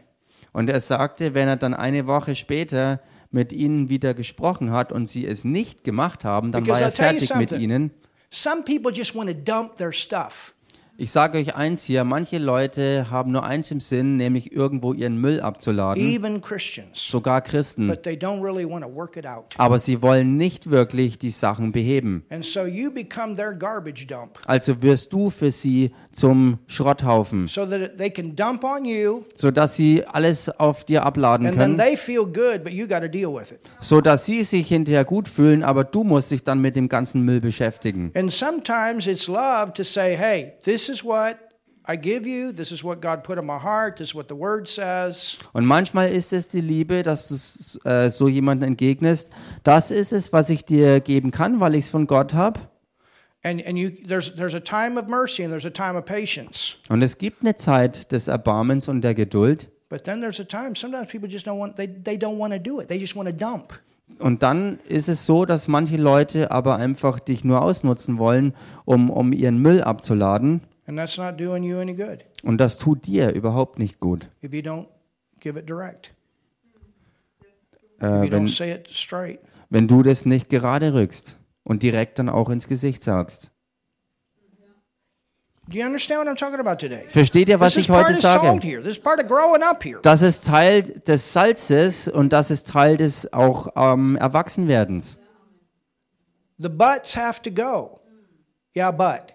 Und 0.58 0.68
er 0.68 0.80
sagte, 0.80 1.34
wenn 1.34 1.46
er 1.46 1.54
dann 1.54 1.72
eine 1.72 2.08
Woche 2.08 2.34
später 2.34 3.00
mit 3.30 3.52
ihnen 3.52 3.90
wieder 3.90 4.12
gesprochen 4.12 4.72
hat 4.72 4.90
und 4.90 5.06
sie 5.06 5.24
es 5.24 5.44
nicht 5.44 5.84
gemacht 5.84 6.24
haben, 6.24 6.50
dann 6.50 6.64
Because 6.64 6.80
war 6.80 6.88
er 6.88 6.92
fertig 6.92 7.32
mit 7.36 7.52
ihnen. 7.52 7.92
Some 8.28 8.64
people 8.64 8.90
just 8.92 9.14
want 9.14 9.30
to 9.30 9.36
dump 9.36 9.76
their 9.76 9.92
stuff. 9.92 10.56
Ich 11.00 11.12
sage 11.12 11.38
euch 11.38 11.54
eins 11.54 11.84
hier, 11.84 12.02
manche 12.02 12.38
Leute 12.38 13.08
haben 13.08 13.30
nur 13.30 13.44
eins 13.44 13.70
im 13.70 13.78
Sinn, 13.78 14.16
nämlich 14.16 14.50
irgendwo 14.50 14.92
ihren 14.92 15.20
Müll 15.20 15.40
abzuladen, 15.40 16.02
even 16.02 16.40
Christians, 16.40 16.88
sogar 17.08 17.40
Christen. 17.40 17.86
but 17.86 18.02
they 18.02 18.16
don't 18.16 18.42
really 18.42 18.68
want 18.68 18.84
to 18.84 18.92
work 18.92 19.16
it 19.16 19.24
out. 19.24 19.44
Aber 19.58 19.78
sie 19.78 20.02
wollen 20.02 20.36
nicht 20.36 20.70
wirklich 20.70 21.16
die 21.16 21.30
Sachen 21.30 21.70
beheben. 21.70 22.24
And 22.30 22.44
so 22.44 22.66
you 22.66 22.90
become 22.90 23.36
their 23.36 23.54
garbage 23.54 24.08
dump 24.08 24.40
Also 24.46 24.82
wirst 24.82 25.12
du 25.12 25.30
für 25.30 25.52
sie 25.52 25.92
zum 26.10 26.58
Schrotthaufen, 26.66 27.46
so 27.46 27.64
that 27.64 27.96
they 27.96 28.10
can 28.10 28.34
dump 28.34 28.64
on 28.64 28.84
you 28.84 29.22
sodass 29.36 29.76
sie 29.76 30.04
alles 30.04 30.48
auf 30.58 30.84
dir 30.84 31.04
abladen 31.06 31.46
and 31.46 31.56
then 31.56 31.76
können, 31.76 31.78
they 31.78 31.96
feel 31.96 32.24
good, 32.24 32.64
but 32.64 32.72
you 32.72 32.88
got 32.88 33.02
to 33.02 33.08
deal 33.08 33.32
with 33.32 33.52
it. 33.52 33.60
sodass 33.78 34.26
sie 34.26 34.42
sich 34.42 34.66
hinterher 34.66 35.04
gut 35.04 35.28
fühlen, 35.28 35.62
aber 35.62 35.84
du 35.84 36.02
musst 36.02 36.32
dich 36.32 36.42
dann 36.42 36.60
mit 36.60 36.74
dem 36.74 36.88
ganzen 36.88 37.22
Müll 37.22 37.40
beschäftigen. 37.40 38.10
And 38.16 38.32
sometimes 38.32 39.06
it's 39.06 39.28
love 39.28 39.72
to 39.74 39.84
say, 39.84 40.16
hey, 40.16 40.54
this 40.64 40.87
is 40.88 41.04
what 41.04 41.36
I 41.90 41.96
give 41.96 42.28
you. 42.28 42.52
This 42.52 42.70
is 42.70 42.84
what 42.84 43.00
God 43.00 43.22
put 43.22 43.38
in 43.38 43.46
my 43.46 43.58
heart. 43.58 43.96
This 43.96 44.08
is 44.08 44.14
what 44.14 44.28
the 44.28 44.36
word 44.36 44.68
says. 44.68 45.38
Und 45.54 45.64
manchmal 45.64 46.12
ist 46.12 46.32
es 46.34 46.48
die 46.48 46.60
Liebe, 46.60 47.02
dass 47.02 47.28
du 47.28 47.88
äh, 47.88 48.10
so 48.10 48.28
jemandem 48.28 48.68
entgegnest. 48.68 49.30
Das 49.64 49.90
ist 49.90 50.12
es, 50.12 50.32
was 50.32 50.50
ich 50.50 50.66
dir 50.66 51.00
geben 51.00 51.30
kann, 51.30 51.60
weil 51.60 51.74
ich 51.74 51.86
es 51.86 51.90
von 51.90 52.06
Gott 52.06 52.34
habe. 52.34 52.60
And, 53.42 53.64
and 53.66 53.78
you, 53.78 53.90
there's, 54.06 54.34
there's 54.34 54.54
a 54.54 54.60
time 54.60 54.98
of 54.98 55.08
mercy 55.08 55.42
and 55.44 55.50
there's 55.50 55.64
a 55.64 55.70
time 55.70 55.96
of 55.96 56.04
patience. 56.04 56.76
Und 56.88 57.02
es 57.02 57.16
gibt 57.16 57.42
eine 57.42 57.56
Zeit 57.56 58.12
des 58.12 58.28
Erbarmens 58.28 58.88
und 58.88 59.00
der 59.00 59.14
Geduld. 59.14 59.70
But 59.88 60.04
then 60.04 60.20
there's 60.20 60.40
a 60.40 60.44
time, 60.44 60.74
sometimes 60.74 61.08
people 61.10 61.28
just 61.28 61.46
don't 61.46 61.58
want, 61.58 61.76
they, 61.76 61.86
they 61.86 62.16
don't 62.16 62.38
want 62.38 62.52
to 62.52 62.58
do 62.58 62.80
it. 62.80 62.88
They 62.88 62.98
just 62.98 63.16
want 63.16 63.28
to 63.28 63.34
dump. 63.34 63.80
Und 64.18 64.42
dann 64.42 64.80
ist 64.88 65.08
es 65.08 65.24
so, 65.24 65.44
dass 65.44 65.68
manche 65.68 65.96
Leute 65.96 66.50
aber 66.50 66.76
einfach 66.76 67.20
dich 67.20 67.44
nur 67.44 67.62
ausnutzen 67.62 68.18
wollen, 68.18 68.54
um, 68.84 69.10
um 69.10 69.32
ihren 69.32 69.58
Müll 69.58 69.82
abzuladen. 69.82 70.62
And 70.88 70.98
that's 70.98 71.18
not 71.18 71.38
doing 71.38 71.62
you 71.62 71.78
any 71.78 71.94
good 71.94 72.24
Und 72.42 72.58
das 72.58 72.78
tut 72.78 73.06
dir 73.06 73.30
überhaupt 73.32 73.78
nicht 73.78 74.00
gut. 74.00 74.28
if 74.42 74.52
you 74.54 74.60
don't 74.62 74.88
give 75.38 75.58
it 75.58 75.68
direct, 75.68 76.14
Äh, 78.00 78.30
wenn, 78.30 78.46
don't 78.46 78.48
say 78.56 78.72
it 78.72 78.88
straight. 78.88 79.38
wenn 79.70 79.86
du 79.86 80.02
das 80.02 80.24
nicht 80.24 80.48
gerade 80.48 80.94
rückst 80.94 81.36
und 81.62 81.82
direkt 81.82 82.18
dann 82.18 82.28
auch 82.28 82.48
ins 82.48 82.66
Gesicht 82.68 83.02
sagst. 83.02 83.50
Do 85.68 85.76
you 85.76 85.84
understand 85.84 86.18
what 86.20 86.26
I'm 86.26 86.38
talking 86.38 86.58
about 86.60 86.76
today? 86.76 87.04
Versteht 87.08 87.50
ihr, 87.50 87.60
was 87.60 87.76
ich 87.76 87.90
heute 87.90 88.14
sage? 88.14 88.58
Das 90.00 90.22
ist 90.22 90.46
Teil 90.46 90.82
des 90.82 91.32
Salzes 91.34 92.08
und 92.08 92.32
das 92.32 92.50
ist 92.50 92.68
Teil 92.70 92.96
des 92.96 93.30
auch 93.34 93.68
ähm, 93.76 94.16
Erwachsenwerdens. 94.16 95.18
The 96.56 96.70
buts 96.70 97.14
have 97.14 97.42
to 97.42 97.50
go. 97.50 98.00
Yeah, 98.74 98.90
but. 98.90 99.34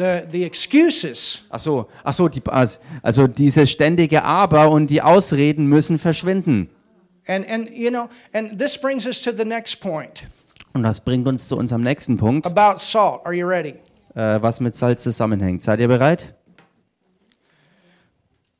The, 0.00 0.22
the 0.32 0.44
excuses. 0.44 1.42
Ach 1.50 1.58
so, 1.58 1.86
ach 2.02 2.14
so, 2.14 2.26
die, 2.26 2.40
also 3.02 3.26
dieses 3.26 3.70
ständige 3.70 4.24
Aber 4.24 4.70
und 4.70 4.86
die 4.86 5.02
Ausreden 5.02 5.66
müssen 5.66 5.98
verschwinden. 5.98 6.70
And, 7.26 7.46
and, 7.46 7.68
you 7.70 7.90
know, 7.90 8.08
and 8.32 8.58
this 8.58 8.78
brings 8.78 9.04
us 9.04 9.20
to 9.20 9.30
the 9.30 9.44
next 9.44 9.82
point 9.82 10.26
Und 10.72 10.84
das 10.84 11.02
bringt 11.02 11.28
uns 11.28 11.48
zu 11.48 11.56
unserem 11.58 11.82
nächsten 11.82 12.16
Punkt, 12.16 12.46
about 12.46 12.78
salt. 12.78 13.20
Are 13.26 13.34
you 13.34 13.46
ready? 13.46 13.74
äh, 14.14 14.40
was 14.40 14.60
mit 14.60 14.74
Salz 14.74 15.02
zusammenhängt. 15.02 15.62
Seid 15.62 15.80
ihr 15.80 15.88
bereit? 15.88 16.32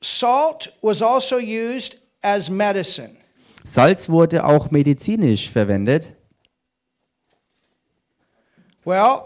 Salt 0.03 0.75
was 0.83 1.01
also 1.01 1.37
used 1.37 2.03
as 2.21 2.51
medicine. 2.51 3.17
Salz 3.65 4.11
wurde 4.11 4.45
auch 4.45 4.71
medizinisch 4.71 5.49
verwendet. 5.49 6.15
Well, 8.85 9.23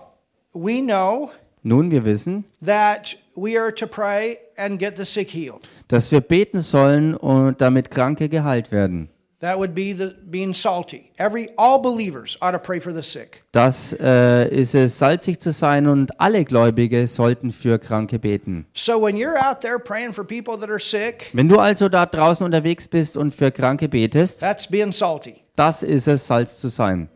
we 0.53 0.81
know 0.81 1.33
Nun, 1.67 1.91
wir 1.91 2.05
wissen, 2.05 2.45
that 2.65 3.17
we 3.37 3.59
are 3.59 3.75
to 3.75 3.87
pray 3.87 4.37
and 4.57 4.79
get 4.79 4.97
the 4.99 5.05
sick 5.05 5.31
healed. 5.31 5.63
dass 5.89 6.13
wir 6.13 6.21
beten 6.21 6.61
sollen 6.61 7.15
und 7.15 7.61
damit 7.61 7.91
Kranke 7.91 8.29
geheilt 8.29 8.71
werden. 8.71 9.09
That 9.41 9.59
would 9.59 9.75
be 9.75 9.95
the 9.95 10.15
being 10.31 10.55
salty. 10.55 11.11
Every 11.17 11.51
all 11.57 11.79
believers 11.81 12.37
ought 12.41 12.53
to 12.53 12.59
pray 12.59 12.81
for 12.81 12.93
the 12.95 13.03
sick. 13.03 13.45
Das 13.53 13.95
äh, 13.99 14.49
ist 14.49 14.75
es, 14.75 14.99
salzig 14.99 15.41
zu 15.41 15.53
sein 15.53 15.87
und 15.87 16.19
alle 16.19 16.45
Gläubige 16.45 17.07
sollten 17.09 17.51
für 17.51 17.79
Kranke 17.79 18.19
beten. 18.19 18.65
So 18.75 19.03
when 19.03 19.17
you're 19.17 19.37
out 19.37 19.61
there 19.61 19.79
praying 19.79 20.13
for 20.15 20.25
people 20.25 20.57
that 20.59 20.71
are 20.71 20.79
sick, 20.79 21.31
Wenn 21.35 21.49
du 21.49 21.59
also 21.59 21.89
da 21.91 22.07
draußen 22.07 22.45
unterwegs 22.45 22.89
bist 22.89 23.17
und 23.19 23.35
für 23.35 23.51
Kranke 23.51 23.89
betest, 23.89 24.41
that's 24.41 24.67
being 24.67 24.93
salty. 24.93 25.37
das 25.57 25.83
ist 25.83 26.09
es, 26.09 26.27
Salz 26.27 26.59
zu 26.61 26.69
sein. 26.69 27.09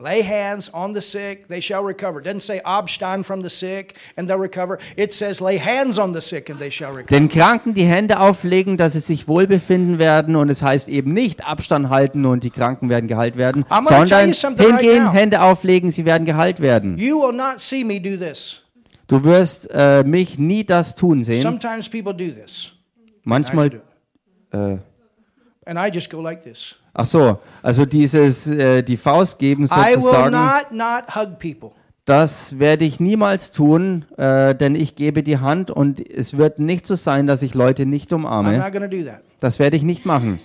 Lay 0.00 0.22
hands 0.22 0.68
on 0.74 0.92
the 0.92 1.00
sick, 1.00 1.46
they 1.46 1.60
shall 1.60 1.84
recover. 1.84 2.18
It 2.18 2.24
doesn't 2.24 2.42
say 2.42 2.60
Abstand 2.64 3.24
from 3.24 3.42
the 3.42 3.48
sick 3.48 3.94
and 4.16 4.28
they'll 4.28 4.40
recover. 4.40 4.78
It 4.96 5.14
says 5.14 5.40
lay 5.40 5.56
hands 5.56 6.00
on 6.00 6.12
the 6.12 6.20
sick 6.20 6.50
and 6.50 6.58
they 6.58 6.68
shall 6.68 6.90
recover. 6.90 7.06
Den 7.16 7.28
Kranken 7.28 7.74
die 7.74 7.84
Hände 7.84 8.18
auflegen, 8.18 8.76
dass 8.76 8.94
sie 8.94 8.98
sich 8.98 9.28
wohlbefinden 9.28 10.00
werden 10.00 10.34
und 10.34 10.48
es 10.48 10.62
heißt 10.62 10.88
eben 10.88 11.12
nicht 11.12 11.46
Abstand 11.46 11.90
halten 11.90 12.26
und 12.26 12.42
die 12.42 12.50
Kranken 12.50 12.88
werden 12.88 13.06
geheilt 13.06 13.36
werden, 13.36 13.64
sondern 13.70 14.08
right 14.32 14.58
hingehen, 14.58 15.04
now. 15.04 15.12
Hände 15.12 15.40
auflegen, 15.42 15.90
sie 15.90 16.04
werden 16.04 16.24
geheilt 16.24 16.58
werden. 16.58 16.98
You 16.98 17.20
will 17.20 17.32
not 17.36 17.60
see 17.60 17.84
me 17.84 18.00
do 18.00 18.16
this. 18.16 18.62
Du 19.06 19.22
wirst 19.22 19.70
äh, 19.70 20.02
mich 20.02 20.40
nie 20.40 20.64
das 20.64 20.96
tun 20.96 21.22
sehen. 21.22 21.40
Sometimes 21.40 21.88
people 21.88 22.12
do 22.12 22.32
this. 22.32 22.72
Manchmal, 23.22 23.66
I 23.66 23.70
do 23.70 23.76
it. 23.76 23.82
äh, 24.54 24.78
And 25.66 25.78
I 25.78 25.88
just 25.94 26.10
go 26.10 26.20
like 26.20 26.42
this. 26.42 26.74
Ach 26.94 27.06
so, 27.06 27.38
also 27.62 27.84
dieses, 27.84 28.46
äh, 28.46 28.82
die 28.82 28.96
Faust 28.96 29.38
geben 29.38 29.64
I 29.64 29.68
will 29.68 29.94
sozusagen. 30.00 30.30
not 30.32 30.72
not 30.72 31.14
hug 31.14 31.38
people. 31.38 31.70
Das 32.06 32.58
werde 32.58 32.84
ich 32.84 33.00
niemals 33.00 33.50
tun, 33.50 34.04
äh, 34.18 34.54
denn 34.54 34.74
ich 34.74 34.94
gebe 34.94 35.22
die 35.22 35.38
Hand 35.38 35.70
und 35.70 36.06
es 36.06 36.36
wird 36.36 36.58
nicht 36.58 36.86
so 36.86 36.94
sein, 36.96 37.26
dass 37.26 37.42
ich 37.42 37.54
Leute 37.54 37.86
nicht 37.86 38.12
I'm 38.12 38.16
umarme. 38.16 38.58
not 38.58 38.72
going 38.72 38.88
to 38.90 38.96
do 38.96 39.04
that. 39.04 39.22
Das 39.40 39.58
werde 39.58 39.76
ich 39.76 39.82
nicht 39.82 40.04
machen. 40.04 40.38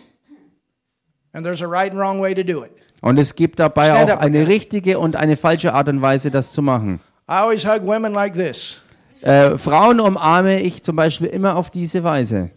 And 1.33 1.45
there's 1.45 1.61
a 1.61 1.67
right 1.67 1.91
and 1.91 1.99
wrong 1.99 2.21
way 2.21 2.33
to 2.33 2.43
do 2.43 2.63
it. 2.63 2.71
Und 3.01 3.19
es 3.19 3.35
gibt 3.35 3.59
dabei 3.59 3.85
Stand 3.85 4.11
auch 4.11 4.19
eine 4.19 4.47
richtige 4.47 4.99
und 4.99 5.15
eine 5.15 5.37
falsche 5.37 5.73
Art 5.73 5.87
und 5.89 6.01
Weise, 6.01 6.31
das 6.31 6.51
zu 6.53 6.61
machen. 6.61 7.01
I 7.29 7.33
always 7.33 7.65
hug 7.65 7.85
women 7.85 8.13
like 8.13 8.33
this. 8.33 8.77
Äh, 9.21 9.57
Frauen 9.57 9.99
umarme 9.99 10.61
ich 10.61 10.81
zum 10.81 10.95
Beispiel 10.95 11.27
immer 11.27 11.57
auf 11.57 11.69
diese 11.69 12.03
Weise. 12.05 12.51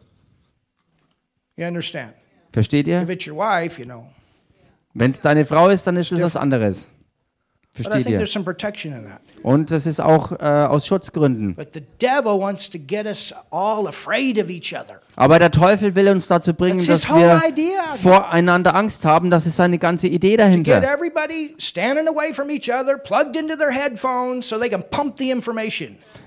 You 1.56 1.66
understand? 1.66 2.12
Versteht 2.52 2.86
ihr? 2.86 3.06
Wenn 4.94 5.10
es 5.10 5.20
deine 5.20 5.44
Frau 5.44 5.68
ist, 5.70 5.86
dann 5.86 5.96
ist 5.96 6.12
es 6.12 6.20
was 6.20 6.36
anderes. 6.36 6.90
But 7.74 7.80
I 7.80 7.84
Versteht 7.84 8.04
think 8.04 8.12
ihr? 8.12 8.18
there's 8.18 8.32
some 8.32 8.44
protection 8.44 8.92
in 8.92 9.04
that. 9.04 9.20
Und 9.42 9.70
das 9.70 9.86
ist 9.86 9.98
auch 9.98 10.32
äh, 10.32 10.44
aus 10.44 10.86
Schutzgründen. 10.86 11.54
But 11.54 11.72
the 11.72 11.80
devil 12.00 12.38
wants 12.38 12.68
to 12.68 12.78
get 12.78 13.06
us 13.06 13.34
all 13.50 13.88
afraid 13.88 14.38
of 14.38 14.50
each 14.50 14.74
other. 14.74 15.00
Aber 15.16 15.38
der 15.38 15.50
Teufel 15.50 15.94
will 15.94 16.08
uns 16.08 16.28
dazu 16.28 16.52
bringen, 16.52 16.86
dass 16.86 17.08
wir 17.08 17.40
voreinander 17.96 18.74
Angst 18.74 19.06
haben. 19.06 19.30
Das 19.30 19.46
ist 19.46 19.56
seine 19.56 19.78
ganze 19.78 20.08
Idee 20.08 20.36
dahinter. 20.36 20.82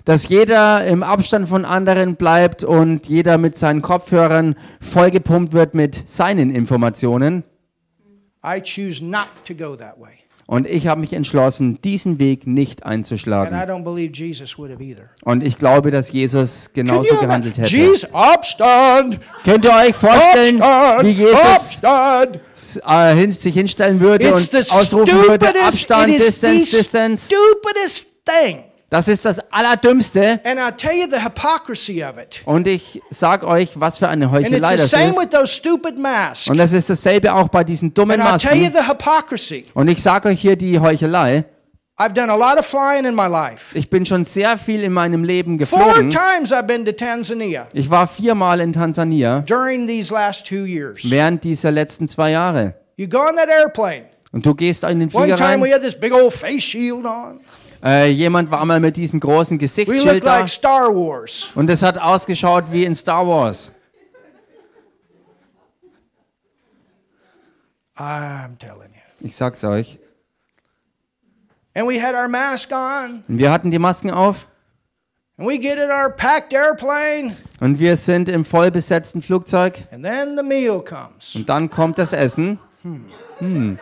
Dass 0.05 0.27
jeder 0.27 0.85
im 0.85 1.03
Abstand 1.03 1.49
von 1.49 1.65
anderen 1.65 2.15
bleibt 2.15 2.63
und 2.63 3.07
jeder 3.07 3.37
mit 3.37 3.55
seinen 3.55 3.81
Kopfhörern 3.83 4.55
vollgepumpt 4.81 5.53
wird 5.53 5.75
mit 5.75 6.09
seinen 6.09 6.49
Informationen. 6.49 7.43
I 8.43 8.61
choose 8.61 9.03
not 9.03 9.27
to 9.47 9.55
go 9.55 9.75
that 9.75 9.99
way. 9.99 10.24
Und 10.47 10.69
ich 10.69 10.85
habe 10.85 11.01
mich 11.01 11.13
entschlossen, 11.13 11.81
diesen 11.81 12.19
Weg 12.19 12.45
nicht 12.45 12.85
einzuschlagen. 12.85 13.51
Und 15.23 15.41
ich 15.41 15.57
glaube, 15.57 15.89
dass 15.89 16.11
Jesus 16.11 16.69
genauso 16.73 17.15
gehandelt 17.15 17.57
hätte. 17.57 17.75
Jesus, 17.75 18.07
Abstand! 18.13 19.19
Könnt 19.43 19.65
ihr 19.65 19.73
euch 19.73 19.95
vorstellen, 19.95 20.59
wie 20.59 21.11
Jesus 21.11 21.39
Abstand! 21.41 22.39
äh, 22.85 23.31
sich 23.31 23.53
hinstellen 23.53 23.99
würde 23.99 24.27
und 24.27 24.33
ausrufen 24.33 25.13
würde, 25.27 25.47
Abstand, 25.63 26.13
Distance, 26.13 26.77
Distance. 26.77 27.29
Das 28.89 29.07
ist 29.07 29.25
das 29.25 29.39
Allerdümmste. 29.51 30.39
Und 32.45 32.67
ich 32.67 33.01
sag 33.09 33.43
euch, 33.43 33.79
was 33.79 33.97
für 33.97 34.07
eine 34.07 34.31
Heuchelei 34.31 34.75
das 34.75 34.93
ist. 34.93 36.49
Und 36.49 36.57
das 36.57 36.71
ist 36.71 36.89
dasselbe 36.89 37.33
auch 37.33 37.49
bei 37.49 37.63
diesen 37.63 37.93
dummen 37.93 38.19
Masken. 38.19 38.71
Und 39.73 39.87
ich 39.87 40.01
sage 40.01 40.29
euch 40.29 40.39
hier 40.41 40.55
die 40.55 40.79
Heuchelei. 40.79 41.45
I've 41.97 42.13
done 42.13 42.29
a 42.29 42.35
lot 42.35 42.59
of 42.59 42.65
flying 42.65 43.05
in 43.05 43.15
my 43.15 43.27
life. 43.27 43.73
Ich 43.77 43.89
bin 43.89 44.05
schon 44.05 44.25
sehr 44.25 44.57
viel 44.57 44.83
in 44.83 44.91
meinem 44.91 45.23
Leben 45.23 45.57
Four 45.65 45.79
geflogen. 45.79 46.09
times 46.09 46.51
I've 46.51 46.63
been 46.63 46.83
to 46.83 46.91
Tanzania 46.91 47.67
Ich 47.71 47.89
war 47.89 48.05
viermal 48.05 48.59
in 48.59 48.73
Tansania 48.73 49.39
during 49.47 49.87
these 49.87 50.13
last 50.13 50.45
two 50.45 50.65
years. 50.65 51.09
während 51.09 51.45
dieser 51.45 51.71
letzten 51.71 52.09
zwei 52.09 52.31
Jahre. 52.31 52.73
You 52.97 53.07
go 53.07 53.19
on 53.19 53.37
that 53.37 53.47
airplane. 53.47 54.07
Und 54.33 54.45
du 54.45 54.53
gehst 54.53 54.83
in 54.83 54.99
den 54.99 55.09
One 55.13 55.23
Flieger 55.23 55.39
rein. 55.39 55.61
Äh, 57.85 58.09
jemand 58.09 58.49
war 58.49 58.65
mal 58.65 58.79
mit 58.79 58.97
diesem 58.97 59.19
großen 59.19 59.59
Gesichtsschild 59.59 60.25
da. 60.25 60.39
like 60.39 60.49
Star 60.49 60.87
Wars. 60.95 61.49
Und 61.53 61.69
es 61.69 61.83
hat 61.83 61.99
ausgeschaut 61.99 62.71
wie 62.71 62.83
in 62.83 62.95
Star 62.95 63.27
Wars. 63.27 63.71
I'm 67.95 68.57
telling 68.57 68.91
you. 68.91 69.27
Ich 69.27 69.35
sag's 69.35 69.63
euch. 69.63 69.99
And 71.75 71.87
we 71.87 72.01
had 72.01 72.15
our 72.15 72.27
mask 72.27 72.71
on. 72.71 73.23
Und 73.27 73.37
wir 73.37 73.51
hatten 73.51 73.69
die 73.69 73.79
Masken 73.79 74.09
auf. 74.09 74.47
And 75.37 75.47
we 75.47 75.59
get 75.59 75.77
in 75.77 75.89
our 75.91 76.09
packed 76.09 76.53
airplane. 76.53 77.35
Und 77.59 77.79
wir 77.79 77.97
sind 77.97 78.29
im 78.29 78.45
vollbesetzten 78.45 79.21
Flugzeug. 79.21 79.83
And 79.91 80.03
then 80.03 80.35
the 80.37 80.43
meal 80.43 80.81
comes. 80.81 81.35
Und 81.35 81.49
dann 81.49 81.69
kommt 81.69 81.99
das 81.99 82.13
Essen. 82.13 82.59
Hm. 83.39 83.77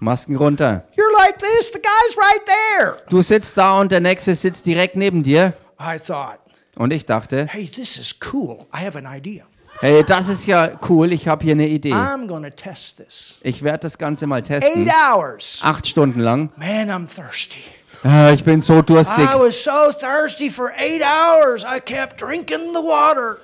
Masken 0.00 0.36
runter. 0.36 0.84
You're 0.96 1.12
like 1.24 1.38
this. 1.38 1.70
The 1.72 1.78
guy's 1.80 2.16
right 2.16 2.40
there. 2.46 2.96
Du 3.08 3.22
sitzt 3.22 3.56
da 3.56 3.80
und 3.80 3.90
der 3.92 4.00
nächste 4.00 4.34
sitzt 4.34 4.66
direkt 4.66 4.96
neben 4.96 5.22
dir. 5.22 5.54
I 5.80 5.98
thought, 5.98 6.38
Und 6.76 6.92
ich 6.92 7.06
dachte, 7.06 7.46
hey, 7.48 7.66
this 7.66 7.96
is 7.98 8.14
cool. 8.32 8.66
I 8.74 8.84
have 8.84 8.96
an 8.98 9.06
idea. 9.06 9.44
hey, 9.80 10.04
das 10.04 10.28
ist 10.28 10.46
ja 10.46 10.78
cool, 10.88 11.12
ich 11.12 11.28
habe 11.28 11.44
hier 11.44 11.52
eine 11.52 11.68
Idee. 11.68 11.92
I'm 11.92 12.26
to 12.28 12.50
test 12.50 12.98
this. 12.98 13.36
Ich 13.42 13.62
werde 13.62 13.80
das 13.80 13.96
Ganze 13.98 14.26
mal 14.26 14.36
Eight 14.38 14.46
testen. 14.46 14.90
hours. 14.90 15.60
Acht 15.62 15.86
Stunden 15.86 16.20
lang. 16.20 16.50
Man, 16.56 16.90
I'm 16.90 17.06
thirsty. 17.06 17.62
Ah, 18.04 18.30
ich 18.30 18.44
bin 18.44 18.60
so 18.60 18.82
durstig. 18.82 19.24
I 19.24 19.38
was 19.38 19.64
so 19.64 19.90
thirsty 19.98 20.50
for 20.50 20.70
eight 20.78 21.02
hours. 21.02 21.64
I 21.64 21.80
kept 21.80 22.20
drinking 22.20 22.72
the 22.74 22.82
water. 22.82 23.38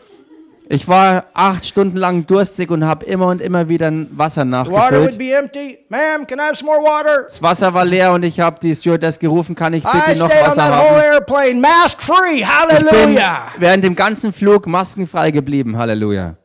Ich 0.69 0.89
war 0.89 1.25
acht 1.35 1.67
Stunden 1.67 1.97
lang 1.97 2.27
durstig 2.27 2.71
und 2.71 2.85
habe 2.85 3.05
immer 3.05 3.27
und 3.27 3.43
immer 3.43 3.69
wieder 3.69 3.89
ein 3.91 4.09
Wasser 4.13 4.45
nachgefüllt. 4.45 5.19
Das 7.29 7.43
Wasser 7.43 7.75
war 7.75 7.85
leer 7.85 8.13
und 8.13 8.23
ich 8.23 8.41
habe 8.41 8.59
die 8.61 8.75
Stewardess 8.75 9.19
gerufen, 9.19 9.55
kann 9.55 9.75
ich 9.75 9.85
bitte 9.85 10.19
noch 10.19 10.31
Wasser 10.31 10.65
haben? 10.65 11.27
Ich 12.71 12.91
bin 12.91 13.19
während 13.59 13.85
dem 13.85 13.95
ganzen 13.95 14.33
Flug 14.33 14.67
maskenfrei 14.67 15.31
geblieben. 15.31 15.77
Halleluja. 15.77 16.37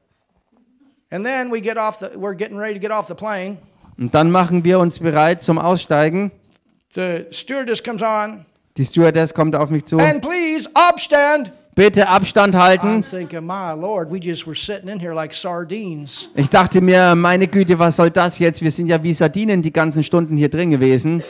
Und 3.97 4.13
dann 4.13 4.31
machen 4.31 4.63
wir 4.63 4.79
uns 4.79 4.99
bereit 4.99 5.41
zum 5.41 5.57
Aussteigen. 5.57 6.31
The 6.95 7.25
stewardess 7.31 7.83
comes 7.83 8.01
on. 8.01 8.45
Die 8.75 8.85
Stewardess 8.85 9.33
kommt 9.33 9.55
auf 9.55 9.69
mich 9.69 9.85
zu. 9.85 9.97
And 9.97 10.21
please, 10.21 10.69
Abstand. 10.73 11.51
Bitte 11.77 12.09
Abstand 12.09 12.55
halten. 12.55 13.05
Ich 16.35 16.49
dachte 16.49 16.81
mir, 16.81 17.13
meine 17.13 17.47
Güte, 17.47 17.77
was 17.77 17.95
soll 17.97 18.09
das 18.09 18.39
jetzt? 18.39 18.63
Wir 18.63 18.71
sind 18.71 18.87
ja 18.87 19.03
wie 19.03 19.13
Sardinen 19.13 19.61
die 19.61 19.71
ganzen 19.71 20.01
Stunden 20.01 20.35
hier 20.35 20.49
drin 20.49 20.71
gewesen. 20.71 21.21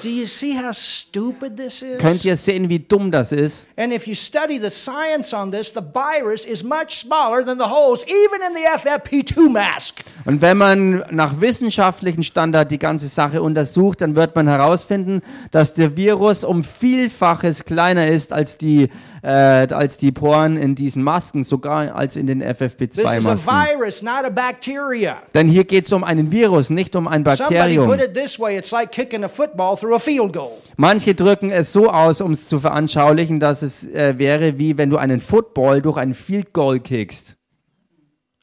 Könnt 1.99 2.23
ihr 2.23 2.37
sehen, 2.37 2.69
wie 2.69 2.79
dumm 2.79 3.11
das 3.11 3.33
ist? 3.33 3.67
And 3.75 3.91
if 3.91 4.07
you 4.07 4.15
study 4.15 4.57
the 4.57 4.69
science 4.69 5.33
on 5.33 5.51
this, 5.51 5.73
the 5.73 5.81
virus 5.81 6.45
is 6.45 6.63
much 6.63 6.91
smaller 6.91 7.45
than 7.45 7.57
the 7.57 7.65
holes, 7.65 8.05
even 8.05 8.39
in 8.47 8.55
the 8.55 8.63
FFP2 8.87 9.49
mask. 9.49 10.05
Und 10.23 10.41
wenn 10.41 10.57
man 10.57 11.03
nach 11.11 11.41
wissenschaftlichen 11.41 12.23
Standard 12.23 12.71
die 12.71 12.79
ganze 12.79 13.09
Sache 13.09 13.41
untersucht, 13.41 13.99
dann 13.99 14.15
wird 14.15 14.33
man 14.33 14.47
herausfinden, 14.47 15.21
dass 15.51 15.73
der 15.73 15.97
Virus 15.97 16.45
um 16.45 16.63
Vielfaches 16.63 17.65
kleiner 17.65 18.07
ist 18.07 18.31
als 18.31 18.57
die, 18.57 18.89
äh, 19.27 19.67
als 19.73 19.97
die 19.97 20.13
Poren 20.13 20.55
in 20.55 20.73
diesen 20.73 21.03
Masken, 21.03 21.43
sogar 21.43 21.93
als 21.93 22.15
in 22.15 22.27
den 22.27 22.39
This 22.39 22.47
is 22.47 22.59
a 22.59 22.65
FFP2-Masken. 22.65 23.45
virus, 23.45 24.01
not 24.01 24.23
a 24.23 24.29
bacteria. 24.29 25.17
Denn 25.33 25.49
hier 25.49 25.65
geht 25.65 25.85
es 25.85 25.91
um 25.91 26.05
einen 26.05 26.31
Virus, 26.31 26.69
nicht 26.69 26.95
um 26.95 27.09
ein 27.09 27.25
Bakterium. 27.25 27.89
like. 27.89 28.09
Manche 30.77 31.13
drücken 31.13 31.51
es 31.51 31.73
so 31.73 31.89
aus, 31.89 32.21
um 32.21 32.31
es 32.31 32.47
zu 32.47 32.59
veranschaulichen, 32.59 33.41
dass 33.41 33.63
es 33.63 33.85
äh, 33.85 34.17
wäre, 34.17 34.57
wie 34.57 34.77
wenn 34.77 34.89
du 34.89 34.95
einen 34.95 35.19
Football 35.19 35.81
durch 35.81 35.97
ein 35.97 36.13
Field 36.13 36.53
Goal 36.53 36.79
kickst. 36.79 37.35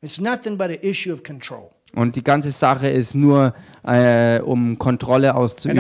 It's 0.03 0.21
nothing 0.21 0.59
but 0.59 0.67
an 0.69 0.77
issue 0.83 1.15
of 1.15 1.23
control. 1.23 1.74
Und 1.95 2.17
die 2.17 2.25
ganze 2.25 2.51
Sache 2.51 2.89
ist 2.89 3.15
nur, 3.15 3.55
äh, 3.87 4.41
um 4.41 4.79
Kontrolle 4.79 5.31
And 5.31 5.39
I'm 5.39 5.43
auszuüben. 5.43 5.79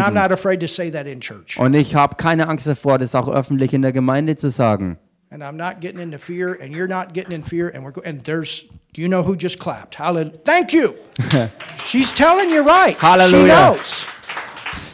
Und 1.59 1.75
ich 1.75 1.95
habe 1.95 2.17
keine 2.17 2.49
Angst 2.49 2.67
davor, 2.67 2.99
das 2.99 3.15
auch 3.15 3.29
öffentlich 3.29 3.73
in 3.73 3.83
der 3.83 3.93
Gemeinde 3.93 4.37
zu 4.37 4.51
sagen. 4.51 4.99
And 5.31 5.43
I'm 5.43 5.57
not 5.57 5.81
getting 5.81 6.01
into 6.01 6.19
fear, 6.19 6.57
and 6.63 6.77
you're 6.77 6.87
not 6.87 7.13
getting 7.13 7.33
in 7.33 7.43
fear, 7.43 7.73
and 7.75 7.85
we're 7.85 7.91
go- 7.91 8.03
and 8.05 8.23
there's 8.25 8.67
do 8.95 9.03
you 9.03 9.09
know 9.09 9.27
who 9.27 9.35
just 9.35 9.59
clapped? 9.59 9.99
Hallelujah. 9.99 10.39
Thank 10.45 10.73
you. 10.73 10.95
She's 11.85 12.15
telling 12.15 12.51
you 12.51 12.63
right. 12.63 12.97
Hallelujah. 12.97 13.29
She 13.29 13.47
knows. 13.47 14.07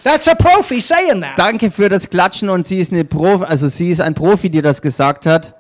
That's 0.02 0.26
a 0.28 0.34
profi 0.34 0.80
saying 0.80 1.20
that. 1.20 1.36
Danke 1.38 1.70
für 1.70 1.90
das 1.90 2.08
Klatschen 2.08 2.48
und 2.48 2.66
sie 2.66 2.78
ist 2.78 2.90
eine 2.90 3.04
Profi, 3.04 3.44
also 3.44 3.68
sie 3.68 3.90
ist 3.90 4.00
ein 4.00 4.14
Profi, 4.14 4.48
die 4.48 4.62
das 4.62 4.80
gesagt 4.80 5.26
hat. 5.26 5.54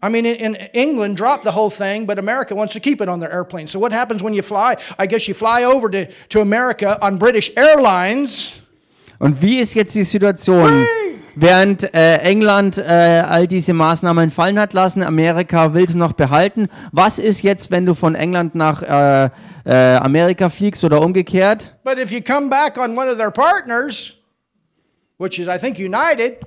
I 0.00 0.08
mean, 0.08 0.26
in, 0.26 0.54
England, 0.74 1.16
drop 1.16 1.42
the 1.42 1.50
whole 1.50 1.70
thing, 1.70 2.06
but 2.06 2.18
America 2.18 2.54
wants 2.54 2.72
to 2.74 2.80
keep 2.80 3.00
it 3.00 3.08
on 3.08 3.18
their 3.18 3.32
airplane. 3.32 3.66
So 3.66 3.80
what 3.80 3.92
happens 3.92 4.22
when 4.22 4.32
you 4.32 4.42
fly? 4.42 4.76
I 4.98 5.06
guess 5.06 5.26
you 5.26 5.34
fly 5.34 5.64
over 5.64 5.90
to, 5.90 6.06
to 6.28 6.40
America 6.40 6.98
on 7.02 7.18
British 7.18 7.50
Airlines. 7.56 8.60
Und 9.18 9.42
wie 9.42 9.58
ist 9.58 9.74
jetzt 9.74 9.94
die 9.96 10.04
Situation? 10.04 10.86
Während 11.34 11.94
äh, 11.94 12.18
England 12.18 12.78
äh, 12.78 12.82
all 12.82 13.46
diese 13.46 13.72
Maßnahmen 13.72 14.30
fallen 14.30 14.58
hat 14.58 14.72
lassen, 14.72 15.02
Amerika 15.02 15.74
will 15.74 15.84
es 15.84 15.94
noch 15.94 16.12
behalten. 16.12 16.68
Was 16.92 17.18
ist 17.18 17.42
jetzt, 17.42 17.70
wenn 17.70 17.86
du 17.86 17.94
von 17.94 18.14
England 18.14 18.54
nach 18.54 18.82
äh, 18.82 19.30
äh, 19.64 19.96
Amerika 19.96 20.48
fliegst 20.48 20.82
oder 20.84 21.00
umgekehrt? 21.00 21.76
But 21.84 21.98
if 21.98 22.10
you 22.10 22.20
come 22.20 22.48
back 22.48 22.76
on 22.76 22.96
one 22.96 23.08
of 23.08 23.18
their 23.18 23.30
partners, 23.30 24.14
which 25.18 25.38
is, 25.38 25.46
I 25.48 25.58
think, 25.58 25.78
United, 25.78 26.38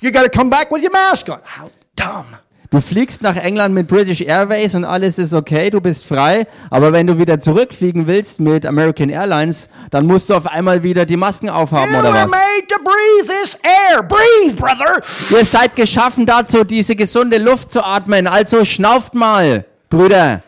you 0.00 0.10
got 0.10 0.22
to 0.24 0.30
come 0.30 0.50
back 0.50 0.70
with 0.70 0.82
your 0.82 0.92
mask 0.92 1.28
on. 1.28 1.40
How 1.44 1.70
dumb. 1.94 2.36
Du 2.72 2.80
fliegst 2.80 3.20
nach 3.20 3.36
England 3.36 3.74
mit 3.74 3.86
British 3.86 4.22
Airways 4.22 4.74
und 4.74 4.86
alles 4.86 5.18
ist 5.18 5.34
okay, 5.34 5.68
du 5.68 5.82
bist 5.82 6.06
frei. 6.06 6.46
Aber 6.70 6.90
wenn 6.94 7.06
du 7.06 7.18
wieder 7.18 7.38
zurückfliegen 7.38 8.06
willst 8.06 8.40
mit 8.40 8.64
American 8.64 9.10
Airlines, 9.10 9.68
dann 9.90 10.06
musst 10.06 10.30
du 10.30 10.34
auf 10.34 10.46
einmal 10.46 10.82
wieder 10.82 11.04
die 11.04 11.18
Masken 11.18 11.50
aufhaben 11.50 11.92
You 11.92 11.98
oder 11.98 12.14
was? 12.14 12.30
made 12.30 12.66
to 12.68 12.78
breathe 12.82 13.26
this 13.42 13.58
air. 13.62 14.02
Breathe, 14.02 14.56
brother. 14.56 15.02
Ihr 15.30 15.44
seid 15.44 15.76
geschaffen 15.76 16.24
dazu, 16.24 16.64
diese 16.64 16.96
gesunde 16.96 17.36
Luft 17.36 17.70
zu 17.70 17.84
atmen. 17.84 18.26
Also 18.26 18.64
schnauft 18.64 19.12
mal, 19.12 19.66
Brüder. 19.90 20.42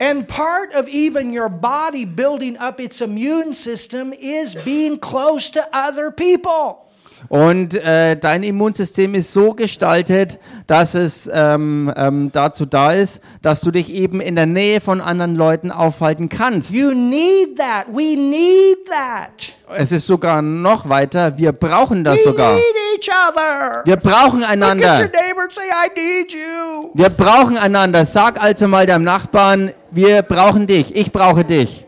And 0.00 0.26
part 0.26 0.74
of 0.74 0.88
even 0.88 1.30
your 1.32 1.48
body 1.48 2.04
building 2.04 2.56
up 2.58 2.80
its 2.80 3.00
immune 3.00 3.54
system 3.54 4.12
is 4.12 4.56
being 4.64 4.98
close 4.98 5.48
to 5.52 5.60
other 5.72 6.10
people. 6.10 6.89
Und 7.30 7.76
äh, 7.76 8.16
dein 8.16 8.42
Immunsystem 8.42 9.14
ist 9.14 9.32
so 9.32 9.54
gestaltet, 9.54 10.40
dass 10.66 10.94
es 10.94 11.30
ähm, 11.32 11.92
ähm, 11.96 12.30
dazu 12.32 12.66
da 12.66 12.92
ist, 12.92 13.22
dass 13.40 13.60
du 13.60 13.70
dich 13.70 13.88
eben 13.92 14.20
in 14.20 14.34
der 14.34 14.46
Nähe 14.46 14.80
von 14.80 15.00
anderen 15.00 15.36
Leuten 15.36 15.70
aufhalten 15.70 16.28
kannst. 16.28 16.72
You 16.74 16.90
need 16.90 17.56
that. 17.56 17.86
We 17.86 18.16
need 18.16 18.78
that. 18.90 19.54
Es 19.78 19.92
ist 19.92 20.06
sogar 20.08 20.42
noch 20.42 20.88
weiter, 20.88 21.38
wir 21.38 21.52
brauchen 21.52 22.02
das 22.02 22.18
We 22.18 22.24
sogar. 22.24 22.54
need 22.54 22.64
each 22.96 23.08
other. 23.08 23.82
Wir 23.84 23.94
brauchen 23.96 24.40
Look 24.40 24.48
at 24.48 24.56
your 24.56 24.62
einander. 24.64 24.98
neighbor 24.98 25.42
and 25.44 25.52
say, 25.52 25.62
I 25.62 25.88
need 25.96 26.32
you. 26.32 26.90
Wir 26.94 27.10
brauchen 27.10 27.56
einander. 27.56 28.04
Sag 28.06 28.42
also 28.42 28.66
mal 28.66 28.86
deinem 28.86 29.04
Nachbarn, 29.04 29.70
wir 29.92 30.22
brauchen 30.22 30.66
dich. 30.66 30.96
Ich 30.96 31.12
brauche 31.12 31.44
dich. 31.44 31.86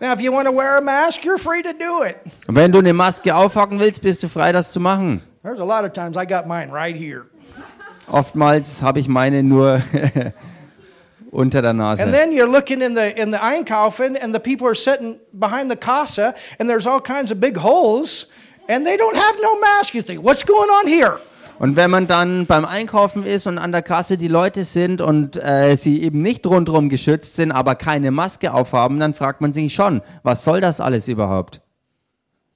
Now, 0.00 0.12
if 0.12 0.20
you 0.20 0.30
want 0.30 0.46
to 0.46 0.52
wear 0.52 0.78
a 0.78 0.80
mask, 0.80 1.24
you're 1.24 1.38
free 1.38 1.62
to 1.62 1.72
do 1.72 2.02
it. 2.04 2.16
Und 2.46 2.54
wenn 2.54 2.70
du 2.70 2.78
eine 2.78 2.92
Maske 2.92 3.34
aufhocken 3.34 3.80
willst, 3.80 4.00
bist 4.00 4.22
du 4.22 4.28
frei, 4.28 4.52
das 4.52 4.70
zu 4.72 4.80
machen. 4.80 5.22
There's 5.42 5.60
a 5.60 5.64
lot 5.64 5.84
of 5.84 5.92
times 5.92 6.16
I 6.16 6.24
got 6.24 6.46
mine 6.46 6.70
right 6.70 6.96
here. 6.96 7.26
Oftmals 8.06 8.80
habe 8.80 9.00
ich 9.00 9.08
meine 9.08 9.42
nur 9.42 9.82
unter 11.32 11.62
der 11.62 11.72
Nase. 11.72 12.02
And 12.02 12.12
then 12.12 12.32
you're 12.32 12.50
looking 12.50 12.80
in 12.80 12.94
the 12.94 13.12
in 13.20 13.32
the 13.32 13.42
Einkaufen, 13.42 14.16
and 14.16 14.32
the 14.34 14.40
people 14.40 14.66
are 14.68 14.74
sitting 14.76 15.18
behind 15.38 15.70
the 15.70 15.76
casa, 15.76 16.34
and 16.58 16.68
there's 16.70 16.86
all 16.86 17.00
kinds 17.00 17.30
of 17.30 17.40
big 17.40 17.56
holes, 17.56 18.26
and 18.68 18.86
they 18.86 18.96
don't 18.96 19.16
have 19.16 19.36
no 19.40 19.58
mask. 19.60 19.94
You 19.94 20.02
think, 20.02 20.22
what's 20.22 20.44
going 20.44 20.70
on 20.70 20.86
here? 20.86 21.18
Und 21.58 21.74
wenn 21.76 21.90
man 21.90 22.06
dann 22.06 22.46
beim 22.46 22.64
Einkaufen 22.64 23.24
ist 23.24 23.46
und 23.46 23.58
an 23.58 23.72
der 23.72 23.82
Kasse 23.82 24.16
die 24.16 24.28
Leute 24.28 24.62
sind 24.64 25.00
und 25.00 25.36
äh, 25.36 25.76
sie 25.76 26.02
eben 26.02 26.22
nicht 26.22 26.46
rundherum 26.46 26.88
geschützt 26.88 27.34
sind, 27.36 27.50
aber 27.50 27.74
keine 27.74 28.10
Maske 28.12 28.52
aufhaben, 28.54 29.00
dann 29.00 29.12
fragt 29.12 29.40
man 29.40 29.52
sich 29.52 29.74
schon, 29.74 30.02
was 30.22 30.44
soll 30.44 30.60
das 30.60 30.80
alles 30.80 31.08
überhaupt? 31.08 31.60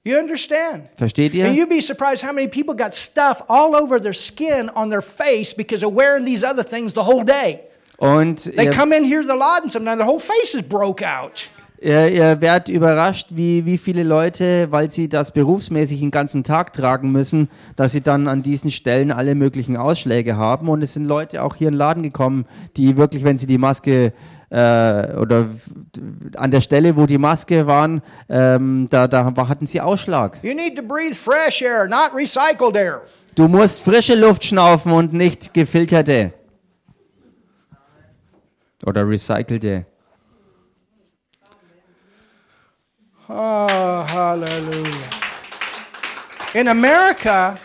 You 0.05 0.17
understand? 0.17 0.89
Versteht 0.97 1.33
And 1.33 1.55
ihr? 1.55 1.63
you'd 1.63 1.69
be 1.69 1.81
surprised 1.81 2.25
how 2.25 2.33
many 2.33 2.47
people 2.47 2.75
got 2.75 2.93
stuff 2.93 3.43
all 3.47 3.73
over 3.75 4.01
their 4.01 4.13
skin 4.13 4.69
on 4.75 4.89
their 4.89 5.01
face 5.01 5.53
because 5.55 5.85
of 5.85 5.93
wearing 5.95 6.25
these 6.25 6.45
other 6.45 6.63
things 6.65 6.93
the 6.93 7.01
whole 7.05 7.23
day. 7.23 7.59
Und 7.97 8.43
They 8.55 8.65
ihr, 8.65 8.71
come 8.71 8.91
in 8.95 9.03
here 9.05 9.21
to 9.21 9.27
the 9.27 9.33
Laden 9.37 9.69
sometimes, 9.69 9.97
their 9.97 10.07
whole 10.07 10.19
face 10.19 10.55
is 10.55 10.61
broke 10.63 11.01
out. 11.05 11.49
Ihr, 11.83 12.07
ihr 12.09 12.41
werdet 12.41 12.69
überrascht, 12.69 13.27
wie, 13.31 13.65
wie 13.65 13.77
viele 13.77 14.03
Leute, 14.03 14.71
weil 14.71 14.89
sie 14.89 15.09
das 15.09 15.31
berufsmäßig 15.31 15.99
den 15.99 16.11
ganzen 16.11 16.43
Tag 16.43 16.73
tragen 16.73 17.11
müssen, 17.11 17.49
dass 17.75 17.91
sie 17.91 18.01
dann 18.01 18.27
an 18.27 18.41
diesen 18.41 18.71
Stellen 18.71 19.11
alle 19.11 19.35
möglichen 19.35 19.77
Ausschläge 19.77 20.37
haben. 20.37 20.69
Und 20.69 20.81
es 20.83 20.93
sind 20.93 21.05
Leute 21.05 21.43
auch 21.43 21.55
hier 21.55 21.67
in 21.67 21.73
den 21.73 21.79
Laden 21.79 22.03
gekommen, 22.03 22.45
die 22.77 22.97
wirklich, 22.97 23.23
wenn 23.23 23.37
sie 23.37 23.47
die 23.47 23.57
Maske 23.57 24.13
äh, 24.49 25.15
oder 25.17 25.49
an 26.37 26.51
der 26.51 26.61
Stelle, 26.61 26.95
wo 26.95 27.05
die 27.05 27.17
Maske 27.17 27.67
waren, 27.67 28.01
ähm, 28.29 28.87
da, 28.89 29.07
da 29.07 29.33
hatten 29.47 29.67
sie 29.67 29.81
Ausschlag. 29.81 30.39
You 30.43 30.53
need 30.53 30.75
to 30.75 30.83
breathe 30.83 31.15
fresh 31.15 31.61
air, 31.61 31.87
not 31.87 32.11
recycled 32.15 32.75
air. 32.75 33.01
Du 33.35 33.47
musst 33.47 33.83
frische 33.83 34.15
Luft 34.15 34.43
schnaufen 34.43 34.91
und 34.91 35.11
nicht 35.11 35.53
gefilterte. 35.53 36.33
Oder 38.85 39.07
recycelte. 39.07 39.85
Oh, 43.29 44.05
hallelujah. 44.07 45.09
In 46.53 46.67
America, 46.67 47.57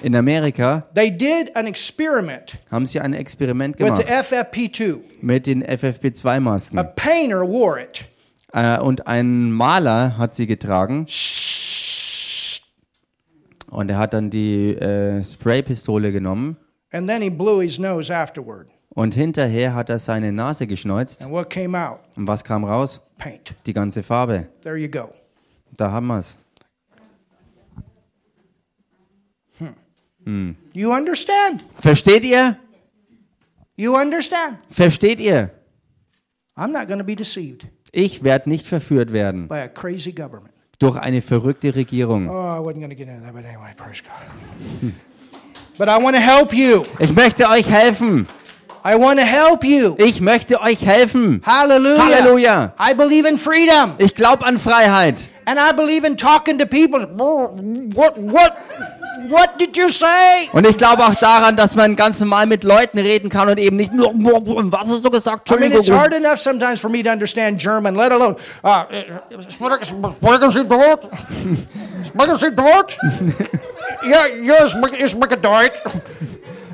In 0.00 0.14
Amerika 0.14 0.84
they 0.94 1.10
did 1.10 1.50
an 1.56 1.66
experiment 1.66 2.56
haben 2.70 2.86
sie 2.86 3.00
ein 3.00 3.14
Experiment 3.14 3.78
with 3.80 3.96
the 3.96 4.04
gemacht 4.04 4.26
FFP2. 4.32 5.00
mit 5.22 5.46
den 5.46 5.64
FFP2-Masken. 5.64 6.78
A 6.78 6.84
painter 6.84 7.48
wore 7.48 7.82
it. 7.82 8.06
Äh, 8.52 8.78
und 8.78 9.06
ein 9.08 9.50
Maler 9.50 10.16
hat 10.18 10.34
sie 10.36 10.46
getragen 10.46 11.06
und 13.70 13.90
er 13.90 13.98
hat 13.98 14.12
dann 14.14 14.30
die 14.30 14.74
äh, 14.74 15.24
Spraypistole 15.24 16.12
genommen 16.12 16.56
And 16.92 17.06
then 17.08 17.20
he 17.20 17.28
blew 17.28 17.60
his 17.60 17.78
nose 17.78 18.10
afterward. 18.14 18.68
Und 18.98 19.14
hinterher 19.14 19.76
hat 19.76 19.90
er 19.90 20.00
seine 20.00 20.32
Nase 20.32 20.66
geschneuzt. 20.66 21.22
And 21.22 21.30
what 21.30 21.48
came 21.48 21.78
out? 21.78 22.00
Und 22.16 22.26
was 22.26 22.42
kam 22.42 22.64
raus? 22.64 23.00
Paint. 23.16 23.54
Die 23.64 23.72
ganze 23.72 24.02
Farbe. 24.02 24.48
There 24.62 24.76
you 24.76 24.88
go. 24.88 25.14
Da 25.76 25.92
haben 25.92 26.08
wir 26.08 26.18
es. 26.18 26.36
You 30.72 30.92
understand? 30.92 31.64
Versteht 31.78 32.24
ihr? 32.24 32.58
You 33.76 33.94
understand? 33.96 34.58
Versteht 34.68 35.20
ihr? 35.20 35.50
I'm 36.56 36.72
not 36.72 36.88
going 36.88 36.98
to 36.98 37.04
be 37.04 37.14
deceived 37.14 37.68
Ich 37.92 38.24
werde 38.24 38.48
nicht 38.48 38.66
verführt 38.66 39.12
werden 39.12 39.46
by 39.46 39.60
a 39.60 39.68
crazy 39.68 40.10
government. 40.12 40.52
durch 40.80 40.96
eine 40.96 41.22
verrückte 41.22 41.74
Regierung. 41.74 42.28
Oh, 42.28 42.32
I 42.32 42.58
wasn't 42.58 42.80
going 42.80 42.90
to 42.90 42.96
get 42.96 43.08
into 43.08 43.22
that, 43.24 43.32
but 43.32 43.44
anyway, 43.44 43.72
praise 43.76 44.02
God. 44.02 44.92
but 45.78 45.88
I 45.88 46.02
want 46.02 46.16
to 46.16 46.20
help 46.20 46.52
you. 46.52 46.84
Ich 46.98 47.14
möchte 47.14 47.48
euch 47.48 47.70
helfen. 47.70 48.26
I 48.84 48.96
want 48.96 49.18
to 49.18 49.24
help 49.24 49.64
you. 49.64 49.94
Ich 49.98 50.20
möchte 50.20 50.60
euch 50.60 50.84
helfen. 50.84 51.42
Hallelujah. 51.44 52.04
Halleluja. 52.04 52.72
I 52.78 52.94
believe 52.94 53.28
in 53.28 53.38
freedom. 53.38 53.94
Ich 53.98 54.14
glaube 54.14 54.44
an 54.46 54.58
Freiheit. 54.58 55.28
And 55.46 55.58
I 55.58 55.72
believe 55.74 56.06
in 56.06 56.16
talking 56.16 56.58
to 56.58 56.66
people. 56.66 57.06
What 57.16 58.16
what 58.18 58.54
what 59.28 59.58
did 59.58 59.76
you 59.76 59.88
say? 59.88 60.48
Und 60.52 60.66
ich 60.66 60.76
glaube 60.76 61.04
auch 61.04 61.14
daran, 61.14 61.56
dass 61.56 61.74
man 61.74 61.96
ganz 61.96 62.20
normal 62.20 62.46
mit 62.46 62.64
Leuten 62.64 62.98
reden 62.98 63.28
kann 63.28 63.48
und 63.48 63.58
eben 63.58 63.76
nicht 63.76 63.92
nur, 63.92 64.12
was 64.14 64.90
hast 64.90 65.04
du 65.04 65.10
gesagt? 65.10 65.50
I 65.50 65.56
mean, 65.58 65.72
it's 65.72 65.90
hard 65.90 66.14
enough 66.14 66.38
sometimes 66.38 66.80
for 66.80 66.90
me 66.90 67.02
to 67.02 67.10
understand 67.10 67.60
German, 67.60 67.94
let 67.94 68.12
alone. 68.12 68.36
Uh, 68.62 68.84
sprechen 69.50 70.50
Sie 70.50 70.64
Deutsch? 70.64 71.08
Sprechen 72.06 72.38
Sie 72.38 72.50
Deutsch? 72.54 72.98
Ja, 74.02 74.26
ja, 74.26 74.64
ich 74.64 75.10
spreche 75.10 75.36
Deutsch. 75.36 75.80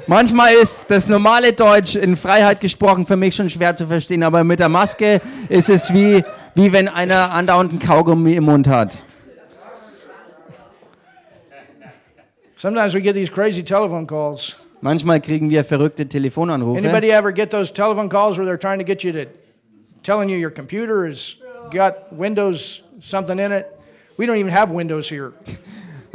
Manchmal 0.06 0.52
ist 0.54 0.90
das 0.90 1.08
normale 1.08 1.52
Deutsch 1.52 1.96
in 1.96 2.16
Freiheit 2.16 2.60
gesprochen 2.60 3.06
für 3.06 3.16
mich 3.16 3.34
schon 3.34 3.48
schwer 3.48 3.74
zu 3.74 3.86
verstehen, 3.86 4.22
aber 4.22 4.44
mit 4.44 4.60
der 4.60 4.68
Maske 4.68 5.20
ist 5.48 5.70
es 5.70 5.94
wie, 5.94 6.22
wie 6.54 6.72
wenn 6.72 6.88
einer 6.88 7.32
andauernd 7.32 7.70
einen 7.70 7.78
Kaugummi 7.78 8.34
im 8.34 8.44
Mund 8.44 8.68
hat. 8.68 9.02
Sometimes 12.56 12.94
we 12.94 13.00
get 13.00 13.14
these 13.14 13.30
crazy 13.30 13.62
telephone 13.62 14.06
calls. 14.06 14.56
Manchmal 14.80 15.20
kriegen 15.20 15.48
wir 15.48 15.64
verrückte 15.64 16.06
Telefonanrufe. 16.06 16.78
Anybody 16.78 17.10
ever 17.10 17.32
get 17.32 17.50
those 17.50 17.72
telephone 17.72 18.08
calls 18.08 18.36
where 18.36 18.46
they're 18.46 18.60
trying 18.60 18.78
to 18.78 18.84
get 18.84 19.02
you 19.02 19.12
to 19.12 19.26
telling 20.02 20.28
you 20.28 20.36
your 20.36 20.50
computer 20.52 21.06
has 21.06 21.36
got 21.70 22.12
Windows 22.12 22.82
something 23.00 23.38
in 23.38 23.52
it? 23.52 23.66
We 24.18 24.26
don't 24.26 24.36
even 24.36 24.52
have 24.52 24.70
Windows 24.70 25.08
here. 25.08 25.32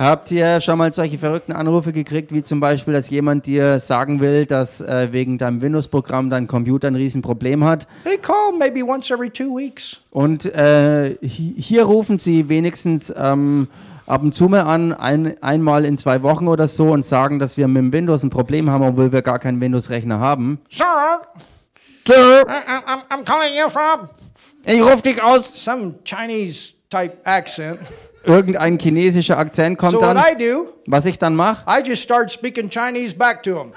Habt 0.02 0.32
ihr 0.32 0.62
schon 0.62 0.78
mal 0.78 0.94
solche 0.94 1.18
verrückten 1.18 1.52
Anrufe 1.52 1.92
gekriegt, 1.92 2.32
wie 2.34 2.42
zum 2.42 2.62
Beispiel, 2.62 2.94
dass 2.94 3.10
jemand 3.10 3.46
dir 3.48 3.80
sagen 3.80 4.22
will, 4.22 4.46
dass 4.46 4.80
äh, 4.80 5.10
wegen 5.12 5.38
deinem 5.38 5.62
Windows-Programm 5.62 6.30
dein 6.30 6.48
Computer 6.48 6.88
ein 6.88 6.96
Riesenproblem 6.96 7.66
hat? 7.66 7.86
They 8.06 8.18
call 8.18 8.54
maybe 8.58 8.82
once 8.86 9.12
every 9.12 9.30
two 9.30 9.58
weeks. 9.58 9.98
Und 10.12 10.46
äh, 10.46 11.16
hi- 11.22 11.54
hier 11.58 11.84
rufen 11.84 12.18
sie 12.18 12.48
wenigstens 12.48 13.14
ähm, 13.18 13.68
ab 14.08 14.24
und 14.24 14.34
zu 14.34 14.48
mal 14.48 14.62
an, 14.62 14.94
ein, 14.94 15.36
einmal 15.44 15.84
in 15.84 15.98
zwei 15.98 16.24
Wochen 16.24 16.48
oder 16.48 16.70
so, 16.70 16.92
und 16.92 17.06
sagen, 17.06 17.38
dass 17.38 17.58
wir 17.58 17.68
mit 17.68 17.84
dem 17.84 17.92
Windows 17.92 18.24
ein 18.24 18.30
Problem 18.30 18.70
haben, 18.70 18.86
obwohl 18.86 19.12
wir 19.12 19.22
gar 19.22 19.38
keinen 19.40 19.60
Windows-Rechner 19.60 20.18
haben. 20.20 20.62
Sir, 20.70 20.86
Sir, 22.08 22.46
I, 22.48 22.90
I'm, 22.90 23.02
I'm 23.20 23.26
calling 23.26 23.54
you 23.54 23.70
from 23.70 24.08
ich 24.64 24.82
rufe 24.82 25.02
dich 25.02 25.22
aus. 25.22 25.52
some 25.62 25.96
Chinese 26.06 26.74
type 26.90 27.18
accent. 27.26 27.80
Irgendein 28.24 28.78
chinesischer 28.78 29.38
Akzent 29.38 29.78
kommt 29.78 29.94
So 29.94 30.00
dann. 30.00 30.18
Do, 30.38 30.74
Was 30.86 31.06
ich 31.06 31.18
dann 31.18 31.36
mache? 31.36 31.64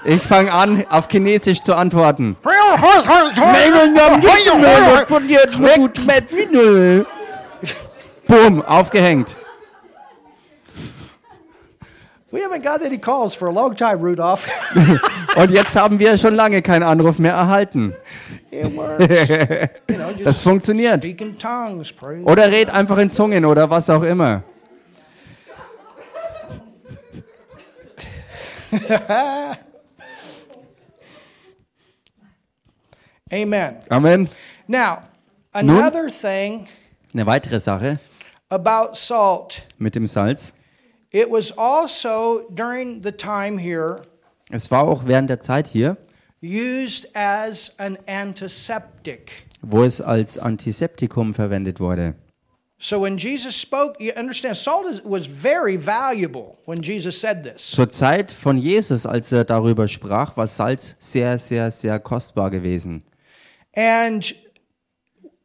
Ich 0.05 0.21
fange 0.21 0.51
an, 0.51 0.85
auf 0.89 1.07
Chinesisch 1.09 1.61
zu 1.63 1.75
antworten. 1.75 2.35
Boom, 8.27 8.61
aufgehängt. 8.61 9.35
We 12.31 12.41
haven't 12.43 12.63
got 12.63 12.81
any 12.81 12.97
calls 12.97 13.35
for 13.35 13.47
a 13.47 13.51
long 13.51 13.75
time, 13.75 14.01
Rudolph. 14.01 14.49
Und 15.35 15.51
jetzt 15.51 15.75
haben 15.75 15.99
wir 15.99 16.17
schon 16.17 16.35
lange 16.35 16.61
keinen 16.61 16.83
Anruf 16.83 17.19
mehr 17.19 17.33
erhalten. 17.33 17.93
Das 20.23 20.41
funktioniert. 20.41 21.03
Oder 22.23 22.51
red 22.51 22.69
einfach 22.69 22.97
in 22.99 23.11
Zungen 23.11 23.45
oder 23.45 23.67
was 23.69 23.89
auch 23.89 24.03
immer. 24.03 24.43
Amen. 33.31 33.77
Amen. 33.89 34.29
Now, 34.67 34.99
another 35.53 36.09
thing 36.09 36.67
Eine 37.13 37.25
weitere 37.25 37.59
Sache 37.59 37.99
about 38.49 38.93
salt. 38.95 39.63
mit 39.79 39.95
dem 39.95 40.05
Salz. 40.07 40.53
It 41.11 41.29
was 41.29 41.51
also 41.57 42.47
during 42.51 43.01
the 43.03 43.11
time 43.11 43.57
here 43.57 44.03
Es 44.53 44.69
war 44.69 44.83
auch 44.83 45.07
während 45.07 45.31
der 45.31 45.39
Zeit 45.39 45.67
hier, 45.67 45.97
used 46.43 47.09
as 47.15 47.73
an 47.79 47.97
antiseptic. 48.05 49.47
wo 49.63 49.83
es 49.83 49.99
als 49.99 50.37
Antiseptikum 50.37 51.33
verwendet 51.33 51.79
wurde. 51.79 52.13
So 52.77 53.01
when 53.01 53.17
Jesus 53.17 53.59
spoke, 53.59 53.95
you 53.99 54.11
understand, 54.15 54.57
salt 54.57 55.01
was 55.05 55.25
very 55.25 55.75
valuable 55.75 56.57
when 56.65 56.83
Jesus 56.83 57.19
said 57.19 57.41
this. 57.41 57.71
Zur 57.71 57.89
Zeit 57.89 58.31
von 58.31 58.57
Jesus, 58.57 59.07
als 59.07 59.31
er 59.31 59.43
darüber 59.43 59.87
sprach, 59.87 60.37
war 60.37 60.47
Salz 60.47 60.95
sehr, 60.99 61.39
sehr, 61.39 61.71
sehr 61.71 61.99
kostbar 61.99 62.51
gewesen. 62.51 63.01
And 63.75 64.35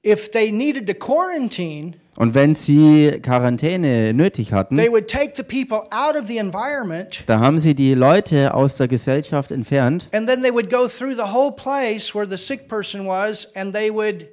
if 0.04 0.30
they 0.32 0.50
needed 0.52 0.86
to 0.86 0.94
quarantine, 0.94 1.94
Und 2.18 2.34
wenn 2.34 2.56
sie 2.56 3.20
Quarantäne 3.22 4.12
nötig 4.12 4.52
hatten, 4.52 4.76
they 4.76 4.90
would 4.90 5.06
take 5.06 5.34
the 5.36 5.44
people 5.44 5.88
out 5.92 6.20
of 6.20 6.26
the 6.26 6.38
environment 6.38 7.22
da 7.28 7.38
haben 7.38 7.60
sie 7.60 7.76
die 7.76 7.94
Leute 7.94 8.54
aus 8.54 8.76
der 8.76 8.88
Gesellschaft 8.88 9.52
entfernt 9.52 10.08
and 10.12 10.28
then 10.28 10.42
they 10.42 10.52
would 10.52 10.68
go 10.68 10.88
through 10.88 11.12
the 11.12 11.32
whole 11.32 11.52
place 11.52 12.12
where 12.16 12.26
the 12.26 12.36
sick 12.36 12.66
person 12.66 13.06
was 13.06 13.46
and 13.54 13.72
they 13.72 13.88
would 13.88 14.26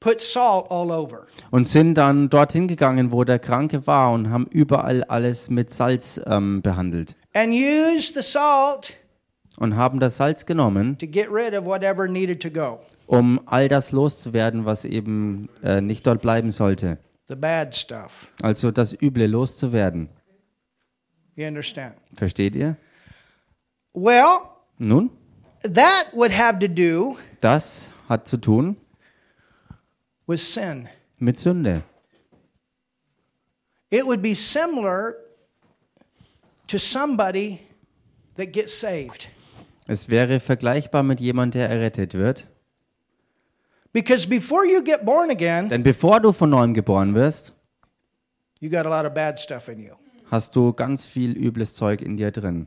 put 0.00 0.20
salt 0.20 0.66
all 0.68 0.90
over. 0.90 1.28
und 1.52 1.68
sind 1.68 1.94
dann 1.94 2.28
dorthin 2.28 2.66
gegangen, 2.66 3.12
wo 3.12 3.22
der 3.22 3.38
Kranke 3.38 3.86
war 3.86 4.12
und 4.12 4.30
haben 4.30 4.48
überall 4.50 5.04
alles 5.04 5.48
mit 5.48 5.70
Salz 5.70 6.20
ähm, 6.26 6.60
behandelt 6.60 7.14
And 7.34 7.52
use 7.52 8.12
the 8.14 8.22
salt 8.22 8.98
und 9.58 9.76
haben 9.76 10.00
das 10.00 10.16
Salz 10.16 10.44
genommen, 10.44 10.98
to 10.98 11.06
get 11.06 11.28
rid 11.30 11.54
of 11.54 11.64
whatever 11.66 12.08
needed 12.08 12.42
to 12.42 12.50
go. 12.50 12.80
Um 13.06 13.40
all 13.46 13.68
das 13.68 13.92
loszuwerden, 13.92 14.64
was 14.64 14.84
eben 14.84 15.48
äh, 15.62 15.80
nicht 15.80 16.06
dort 16.06 16.20
bleiben 16.22 16.50
sollte. 16.50 16.98
The 17.28 17.34
bad 17.36 17.74
stuff. 17.74 18.32
Also 18.42 18.70
das 18.70 18.92
Üble 19.00 19.26
loszuwerden. 19.26 20.08
You 21.34 21.46
understand? 21.46 21.94
Versteht 22.14 22.54
ihr? 22.54 22.76
Well, 23.94 24.38
Nun, 24.78 25.10
that 25.62 26.06
would 26.12 26.30
have 26.36 26.58
to 26.58 26.68
do 26.68 27.16
das 27.40 27.90
hat 28.08 28.28
zu 28.28 28.36
tun 28.36 28.76
with 30.26 30.40
sin. 30.40 30.88
mit 31.18 31.38
Sünde. 31.38 31.82
It 33.90 34.04
would 34.04 34.20
be 34.22 34.34
similar 34.34 35.14
to 36.66 36.78
somebody 36.78 37.60
that 38.36 38.52
gets 38.52 38.78
saved. 38.78 39.28
Es 39.86 40.08
wäre 40.08 40.40
vergleichbar 40.40 41.02
mit 41.02 41.20
jemand, 41.20 41.54
der 41.54 41.68
errettet 41.70 42.14
wird. 42.14 42.46
Because 43.96 44.28
before 44.28 44.66
you 44.66 44.82
get 44.82 45.06
born 45.06 45.30
again, 45.30 45.70
Denn 45.70 45.82
bevor 45.82 46.20
du 46.20 46.30
von 46.30 46.50
neuem 46.50 46.74
geboren 46.74 47.14
wirst, 47.14 47.54
you 48.60 48.68
got 48.68 48.84
a 48.84 48.90
lot 48.90 49.06
of 49.06 49.14
bad 49.14 49.38
stuff 49.38 49.68
in 49.68 49.78
you. 49.78 49.94
hast 50.30 50.54
du 50.54 50.74
ganz 50.74 51.06
viel 51.06 51.34
übles 51.34 51.74
Zeug 51.74 52.02
in 52.02 52.18
dir 52.18 52.30
drin. 52.30 52.66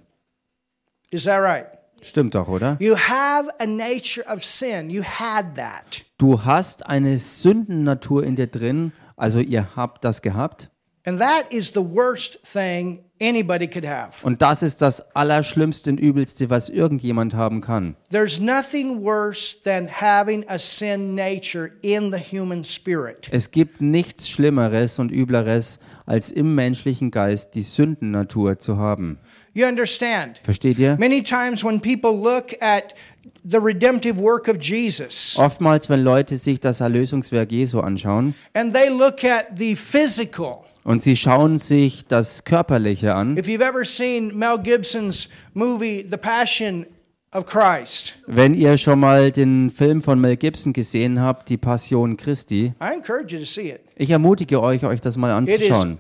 Is 1.12 1.26
that 1.26 1.40
right? 1.40 1.68
Stimmt 2.02 2.34
doch, 2.34 2.48
oder? 2.48 2.78
You 2.80 2.96
have 2.96 3.48
a 3.60 3.68
nature 3.68 4.26
of 4.26 4.44
sin. 4.44 4.90
You 4.90 5.04
had 5.04 5.56
that. 5.56 6.04
Du 6.18 6.46
hast 6.46 6.88
eine 6.88 7.20
Sündennatur 7.20 8.24
in 8.24 8.36
dir 8.36 8.48
drin, 8.48 8.92
also 9.16 9.40
ihr 9.40 9.76
habt 9.76 10.04
das 10.04 10.24
gehabt. 10.24 10.72
And 11.06 11.20
that 11.20 11.54
is 11.54 11.74
the 11.76 11.84
worst 11.84 12.40
thing 12.44 13.04
anybody 13.22 13.68
could 13.68 13.88
have. 13.88 14.26
Und 14.26 14.42
das 14.42 14.64
ist 14.64 14.82
das 14.82 15.16
Allerschlimmste 15.16 15.92
und 15.92 16.00
Übelste, 16.00 16.50
was 16.50 16.70
irgendjemand 16.70 17.34
haben 17.34 17.62
kann. 17.62 17.96
There's 18.10 18.40
nothing 18.40 19.04
worse 19.04 19.56
than 19.64 19.88
having 19.88 20.46
a 20.48 20.58
sin 20.58 21.16
nature 21.16 21.72
in 21.82 22.14
the 22.14 22.20
human 22.20 22.64
spirit. 22.64 23.30
Es 23.32 23.52
gibt 23.52 23.82
nichts 23.82 24.30
Schlimmeres 24.30 25.00
und 25.00 25.12
Übleres, 25.12 25.80
als 26.06 26.32
im 26.32 26.56
menschlichen 26.56 27.12
Geist 27.12 27.54
die 27.54 27.62
Sündennatur 27.62 28.58
zu 28.58 28.78
haben. 28.78 29.20
You 29.54 29.68
understand? 29.68 30.40
Versteht 30.44 30.80
ihr? 30.80 30.98
Many 31.00 31.22
times 31.22 31.64
when 31.64 31.80
people 31.80 32.12
look 32.12 32.56
at 32.62 32.96
the 33.44 33.58
redemptive 33.58 34.18
work 34.18 34.48
of 34.48 34.58
Jesus 34.60 35.38
Oftmals, 35.38 35.90
wenn 35.90 36.04
Leute 36.04 36.38
sich 36.38 36.60
das 36.60 36.82
Erlösungswerk 36.82 37.52
Jesu 37.52 37.80
anschauen 37.80 38.36
and 38.54 38.74
they 38.74 38.90
look 38.90 39.24
at 39.24 39.58
the 39.58 39.76
physical, 39.76 40.66
und 40.84 41.04
sie 41.04 41.16
schauen 41.16 41.60
sich 41.60 42.06
das 42.06 42.44
Körperliche 42.44 43.14
an, 43.16 43.38
if 43.38 43.48
you've 43.48 43.62
ever 43.68 43.86
seen 43.86 44.38
Mel 44.38 44.58
Gibson's 44.58 45.30
movie, 45.54 46.06
The 46.10 46.18
Passion 46.18 46.86
of 47.34 47.46
Christ, 47.46 48.18
wenn 48.28 48.54
ihr 48.54 48.78
schon 48.78 49.00
mal 49.00 49.32
den 49.32 49.70
Film 49.70 50.02
von 50.02 50.20
Mel 50.20 50.36
Gibson 50.38 50.74
gesehen 50.74 51.22
habt, 51.22 51.50
Die 51.50 51.58
Passion 51.58 52.18
Christi, 52.18 52.74
I 52.82 52.96
encourage 52.96 53.34
you 53.34 53.40
to 53.40 53.46
see 53.46 53.70
it. 53.72 53.82
ich 53.96 54.10
ermutige 54.10 54.62
euch, 54.62 54.84
euch 54.84 55.02
das 55.02 55.18
mal 55.18 55.32
anzuschauen. 55.32 55.98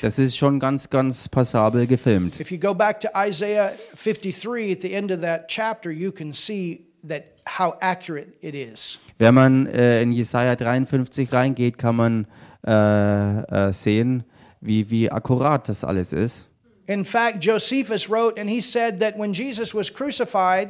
Das 0.00 0.18
ist 0.20 0.36
schon 0.36 0.60
ganz, 0.60 0.90
ganz 0.90 1.28
passabel 1.28 1.86
gefilmt. 1.88 2.38
If 2.38 2.52
you 2.52 2.58
go 2.58 2.72
back 2.72 3.00
to 3.00 3.08
Isaiah 3.16 3.72
53 3.96 4.72
at 4.72 4.80
the 4.80 4.92
end 4.92 5.10
of 5.10 5.22
that 5.22 5.48
chapter, 5.48 5.90
you 5.90 6.12
can 6.12 6.32
see 6.32 6.86
that 7.08 7.24
how 7.58 7.74
accurate 7.80 8.28
it 8.40 8.54
is. 8.54 8.98
Wenn 9.18 9.34
man 9.34 9.66
äh, 9.66 10.02
in 10.02 10.12
Jesaja 10.12 10.54
53 10.54 11.32
reingeht, 11.32 11.78
kann 11.78 11.96
man 11.96 12.26
äh, 12.66 13.68
äh, 13.68 13.72
sehen, 13.72 14.24
wie, 14.60 14.90
wie 14.90 15.10
akkurat 15.10 15.68
das 15.68 15.84
alles 15.84 16.12
ist. 16.12 16.48
In 16.86 17.04
fact, 17.04 17.42
Josephus 17.44 18.10
wrote, 18.10 18.38
and 18.38 18.48
he 18.48 18.60
said 18.60 19.00
that 19.00 19.18
when 19.18 19.32
Jesus 19.32 19.74
was 19.74 19.92
crucified, 19.92 20.68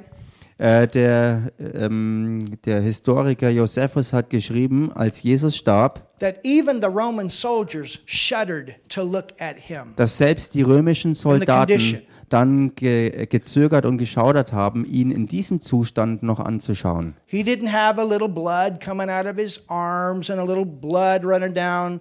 Äh, 0.56 0.86
der, 0.86 1.52
ähm, 1.58 2.58
der 2.64 2.80
Historiker 2.80 3.50
Josephus 3.50 4.12
hat 4.12 4.30
geschrieben, 4.30 4.92
als 4.94 5.20
Jesus 5.20 5.56
starb, 5.56 6.00
that 6.20 6.36
even 6.44 6.80
the 6.80 6.86
Roman 6.86 7.28
soldiers 7.28 8.00
shuddered 8.06 8.76
to 8.88 9.02
look 9.02 9.32
at 9.40 9.56
him. 9.56 9.94
dass 9.96 10.16
selbst 10.16 10.54
die 10.54 10.62
römischen 10.62 11.14
Soldaten. 11.14 12.02
Dann 12.34 12.74
ge 12.74 13.26
gezögert 13.26 13.86
und 13.86 13.96
geschaudert 13.96 14.52
haben, 14.52 14.84
ihn 14.84 15.12
in 15.12 15.28
diesem 15.28 15.60
Zustand 15.60 16.24
noch 16.24 16.40
anzuschauen. 16.40 17.14
He 17.26 17.42
didn't 17.42 17.72
have 17.72 18.00
a 18.00 18.04
little 18.04 18.28
blood 18.28 18.84
coming 18.84 19.08
out 19.08 19.26
of 19.26 19.36
his 19.36 19.62
arms 19.68 20.28
and 20.30 20.40
a 20.40 20.44
little 20.44 20.66
blood 20.66 21.24
running 21.24 21.54
down. 21.54 22.00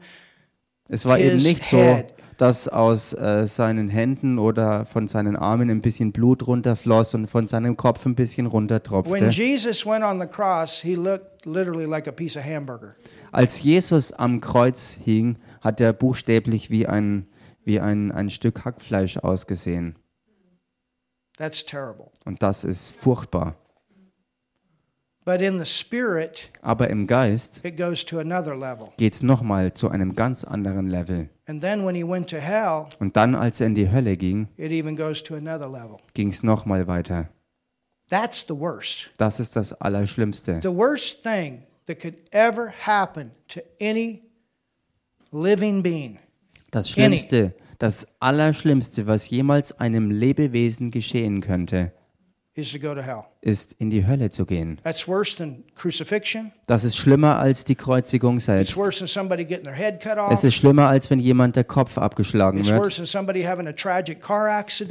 Es 0.89 1.05
war 1.05 1.19
eben 1.19 1.37
nicht 1.37 1.63
so, 1.65 2.03
dass 2.39 2.67
aus 2.67 3.13
äh, 3.13 3.45
seinen 3.45 3.89
Händen 3.89 4.39
oder 4.39 4.85
von 4.87 5.07
seinen 5.07 5.35
Armen 5.35 5.69
ein 5.69 5.81
bisschen 5.81 6.11
Blut 6.11 6.47
runterfloss 6.47 7.13
und 7.13 7.27
von 7.27 7.47
seinem 7.47 7.77
Kopf 7.77 8.03
ein 8.07 8.15
bisschen 8.15 8.47
When 8.47 8.53
runtertropfte. 8.53 9.29
Jesus 9.29 9.85
went 9.85 10.03
on 10.03 10.19
the 10.19 10.25
cross, 10.25 10.81
he 10.81 10.95
looked 10.95 11.45
literally 11.45 11.85
like 11.85 12.07
a 12.07 12.11
piece 12.11 12.35
of 12.35 12.43
hamburger. 12.43 12.95
Als 13.31 13.61
Jesus 13.61 14.11
am 14.11 14.41
Kreuz 14.41 14.97
hing, 15.03 15.37
hat 15.61 15.79
er 15.79 15.93
buchstäblich 15.93 16.71
wie 16.71 16.87
ein, 16.87 17.27
wie 17.63 17.79
ein, 17.79 18.11
ein 18.11 18.31
Stück 18.31 18.65
Hackfleisch 18.65 19.17
ausgesehen. 19.17 19.95
That's 21.37 21.65
terrible. 21.65 22.11
Und 22.25 22.43
das 22.43 22.63
ist 22.63 22.91
furchtbar. 22.91 23.55
But 25.25 25.41
in 25.41 25.57
the 25.57 25.65
spirit, 25.65 26.49
Aber 26.61 26.89
im 26.89 27.07
Geist 27.07 27.63
it 27.63 27.77
goes 27.77 28.03
to 28.05 28.19
another 28.19 28.55
level. 28.55 28.89
geht 28.97 29.13
es 29.13 29.23
nochmal 29.23 29.73
zu 29.73 29.89
einem 29.89 30.15
ganz 30.15 30.43
anderen 30.43 30.87
Level. 30.87 31.29
And 31.47 31.61
then 31.61 31.85
when 31.85 31.95
he 31.95 32.03
went 32.03 32.29
to 32.31 32.37
hell, 32.37 32.87
Und 32.99 33.15
dann, 33.15 33.33
als 33.33 33.61
er 33.61 33.67
in 33.67 33.75
die 33.75 33.89
Hölle 33.89 34.17
ging, 34.17 34.49
it 34.57 34.71
even 34.71 34.97
goes 34.97 35.23
to 35.23 35.35
another 35.35 35.69
level. 35.69 35.97
ging 36.13 36.27
es 36.27 36.43
nochmal 36.43 36.87
weiter. 36.87 37.29
That's 38.09 38.45
the 38.47 38.53
worst. 38.59 39.11
Das 39.17 39.39
ist 39.39 39.55
das 39.55 39.71
Allerschlimmste. 39.73 40.59
The 40.61 40.67
worst 40.75 41.23
thing 41.23 41.63
that 41.87 42.01
could 42.01 42.15
ever 42.31 42.73
happen 42.85 43.31
to 43.47 43.61
any 43.81 44.23
living 45.31 45.81
being 45.81 46.19
Das 46.71 46.89
Schlimmste, 46.89 47.53
das 47.83 48.07
Allerschlimmste, 48.21 49.07
was 49.07 49.29
jemals 49.29 49.77
einem 49.77 50.09
Lebewesen 50.09 50.89
geschehen 50.89 51.41
könnte, 51.41 51.91
ist 53.41 53.73
in 53.73 53.89
die 53.89 54.07
Hölle 54.07 54.29
zu 54.29 54.45
gehen. 54.45 54.79
Das 56.65 56.83
ist 56.85 56.95
schlimmer 56.95 57.39
als 57.39 57.65
die 57.65 57.75
Kreuzigung 57.75 58.39
selbst. 58.39 58.77
Es 58.77 60.43
ist 60.45 60.53
schlimmer, 60.55 60.87
als 60.87 61.09
wenn 61.09 61.19
jemand 61.19 61.57
der 61.57 61.65
Kopf 61.65 61.97
abgeschlagen 61.97 62.65
wird. 62.65 63.01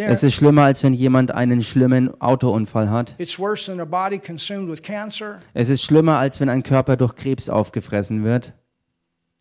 Es 0.05 0.23
ist 0.23 0.35
schlimmer, 0.35 0.65
als 0.65 0.83
wenn 0.83 0.93
jemand 0.93 1.31
einen 1.31 1.63
schlimmen 1.63 2.21
Autounfall 2.21 2.91
hat. 2.91 3.15
Es 3.19 3.39
ist 5.71 5.83
schlimmer, 5.83 6.19
als 6.19 6.41
wenn 6.41 6.49
ein 6.51 6.63
Körper 6.63 6.97
durch 6.99 7.15
Krebs 7.15 7.49
aufgefressen 7.49 8.23
wird. 8.23 8.53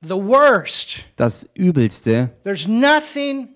The 0.03 0.15
worst. 0.17 1.05
Das 1.15 1.47
Übelste, 1.53 2.31
There's 2.43 2.67
nothing 2.67 3.49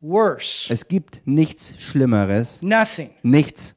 worse. 0.00 0.72
es 0.72 0.88
gibt 0.88 1.20
nichts 1.26 1.74
Schlimmeres, 1.78 2.62
Nothing 2.62 3.10
nichts, 3.22 3.74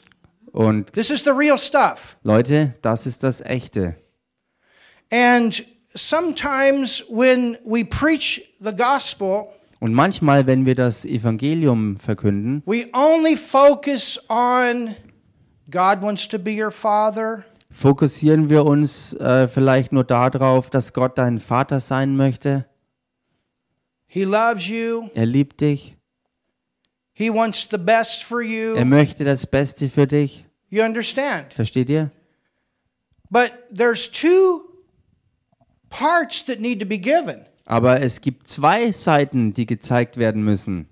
Und 0.51 0.93
This 0.93 1.09
is 1.09 1.23
the 1.23 1.31
real 1.31 1.57
stuff. 1.57 2.17
Leute, 2.23 2.75
das 2.81 3.05
ist 3.05 3.23
das 3.23 3.41
Echte. 3.41 3.95
And 5.11 5.63
sometimes 5.93 7.03
when 7.09 7.57
we 7.65 7.83
preach 7.83 8.41
the 8.59 8.73
gospel, 8.75 9.47
Und 9.79 9.93
manchmal, 9.93 10.45
wenn 10.45 10.65
wir 10.65 10.75
das 10.75 11.05
Evangelium 11.05 11.97
verkünden, 11.97 12.61
we 12.65 12.85
only 12.93 13.35
focus 13.35 14.19
on 14.29 14.93
God 15.71 16.01
wants 16.01 16.27
to 16.27 16.37
be 16.37 16.51
your 16.51 16.71
father. 16.71 17.45
Fokussieren 17.71 18.49
wir 18.49 18.65
uns 18.65 19.13
äh, 19.15 19.47
vielleicht 19.47 19.91
nur 19.91 20.03
darauf, 20.03 20.69
dass 20.69 20.93
Gott 20.93 21.17
dein 21.17 21.39
Vater 21.39 21.79
sein 21.79 22.15
möchte. 22.15 22.65
He 24.07 24.23
loves 24.23 24.67
you. 24.67 25.09
Er 25.13 25.25
liebt 25.25 25.61
dich. 25.61 25.95
He 27.13 27.29
wants 27.29 27.67
the 27.69 27.77
best 27.77 28.23
for 28.23 28.41
Er 28.41 28.75
you. 28.79 28.85
möchte 28.85 29.23
das 29.23 29.47
Beste 29.47 29.89
für 29.89 30.07
dich. 30.07 30.45
You 30.69 30.83
understand? 30.83 31.53
Versteht 31.53 31.89
ihr? 31.89 32.11
But 33.29 33.51
there's 33.73 34.09
two 34.11 34.61
parts 35.89 36.43
that 36.45 36.59
need 36.59 36.79
to 36.79 36.85
be 36.85 36.97
given. 36.97 37.45
Aber 37.65 38.01
es 38.01 38.19
gibt 38.21 38.47
zwei 38.47 38.91
Seiten, 38.91 39.53
die 39.53 39.65
gezeigt 39.65 40.17
werden 40.17 40.43
müssen. 40.43 40.87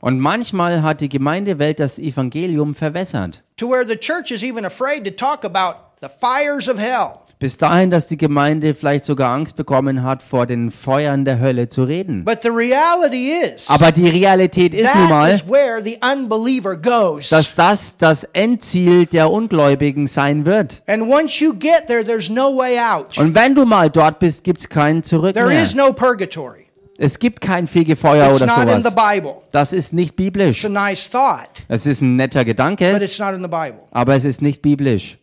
Und 0.00 0.20
manchmal 0.20 0.82
hat 0.82 1.00
die 1.00 1.08
Gemeindewelt 1.08 1.80
das 1.80 1.98
Evangelium 1.98 2.74
verwässert. 2.74 3.42
to 3.60 3.68
where 3.68 3.84
the 3.84 3.96
church 3.96 4.30
is 4.30 4.42
even 4.42 4.64
afraid 4.64 5.04
to 5.04 5.10
talk 5.10 5.44
about 5.44 5.76
the 6.00 6.08
fires 6.08 6.66
of 6.68 6.78
hell. 6.78 7.20
Bis 7.38 7.56
dahin, 7.56 7.88
dass 7.90 8.06
die 8.06 8.18
Gemeinde 8.18 8.74
vielleicht 8.74 9.06
sogar 9.06 9.32
Angst 9.34 9.56
bekommen 9.56 10.02
hat, 10.02 10.22
vor 10.22 10.44
den 10.46 10.70
Feuern 10.70 11.24
der 11.24 11.40
Hölle 11.40 11.68
zu 11.68 11.84
reden. 11.84 12.24
But 12.24 12.42
the 12.42 12.48
reality 12.50 13.32
is 13.32 13.70
Aber 13.70 13.92
die 13.92 14.08
Realität 14.10 14.74
ist 14.74 14.94
nun 14.94 15.08
mal, 15.08 15.30
is 15.30 15.46
where 15.48 15.82
the 15.82 15.98
unbeliever 16.02 16.76
goes. 16.76 17.30
dass 17.30 17.54
das 17.54 17.96
das 17.96 18.24
Endziel 18.24 19.06
der 19.06 19.30
Ungläubigen 19.30 20.06
sein 20.06 20.44
wird. 20.44 20.82
And 20.86 21.02
once 21.10 21.40
you 21.40 21.54
get 21.54 21.86
there, 21.86 22.04
there's 22.04 22.28
no 22.28 22.54
way 22.56 22.78
out. 22.78 23.16
Und 23.18 23.34
wenn 23.34 23.54
du 23.54 23.64
mal 23.64 23.88
dort 23.88 24.18
bist, 24.18 24.44
gibt's 24.44 24.68
kein 24.68 25.02
Zurück 25.02 25.34
There 25.34 25.48
mehr. 25.48 25.62
is 25.62 25.74
no 25.74 25.92
purgatory. 25.94 26.66
Es 27.02 27.18
gibt 27.18 27.40
kein 27.40 27.66
Fegefeuer 27.66 28.28
It's 28.30 28.42
oder 28.42 28.52
sowas. 28.82 29.42
Das 29.52 29.72
ist 29.72 29.94
nicht 29.94 30.16
biblisch. 30.16 30.66
a 30.66 30.68
nice 30.68 31.08
thought, 31.08 31.64
Es 31.68 31.86
ist 31.86 32.02
ein 32.02 32.16
netter 32.16 32.40
but 32.40 32.48
Gedanke, 32.48 33.02
it's 33.02 33.18
not 33.18 33.32
in 33.32 33.40
the 33.40 33.48
Bible. 33.48 33.80
aber 33.90 34.14
es 34.16 34.26
ist 34.26 34.42
nicht 34.42 34.60
biblisch. 34.60 35.16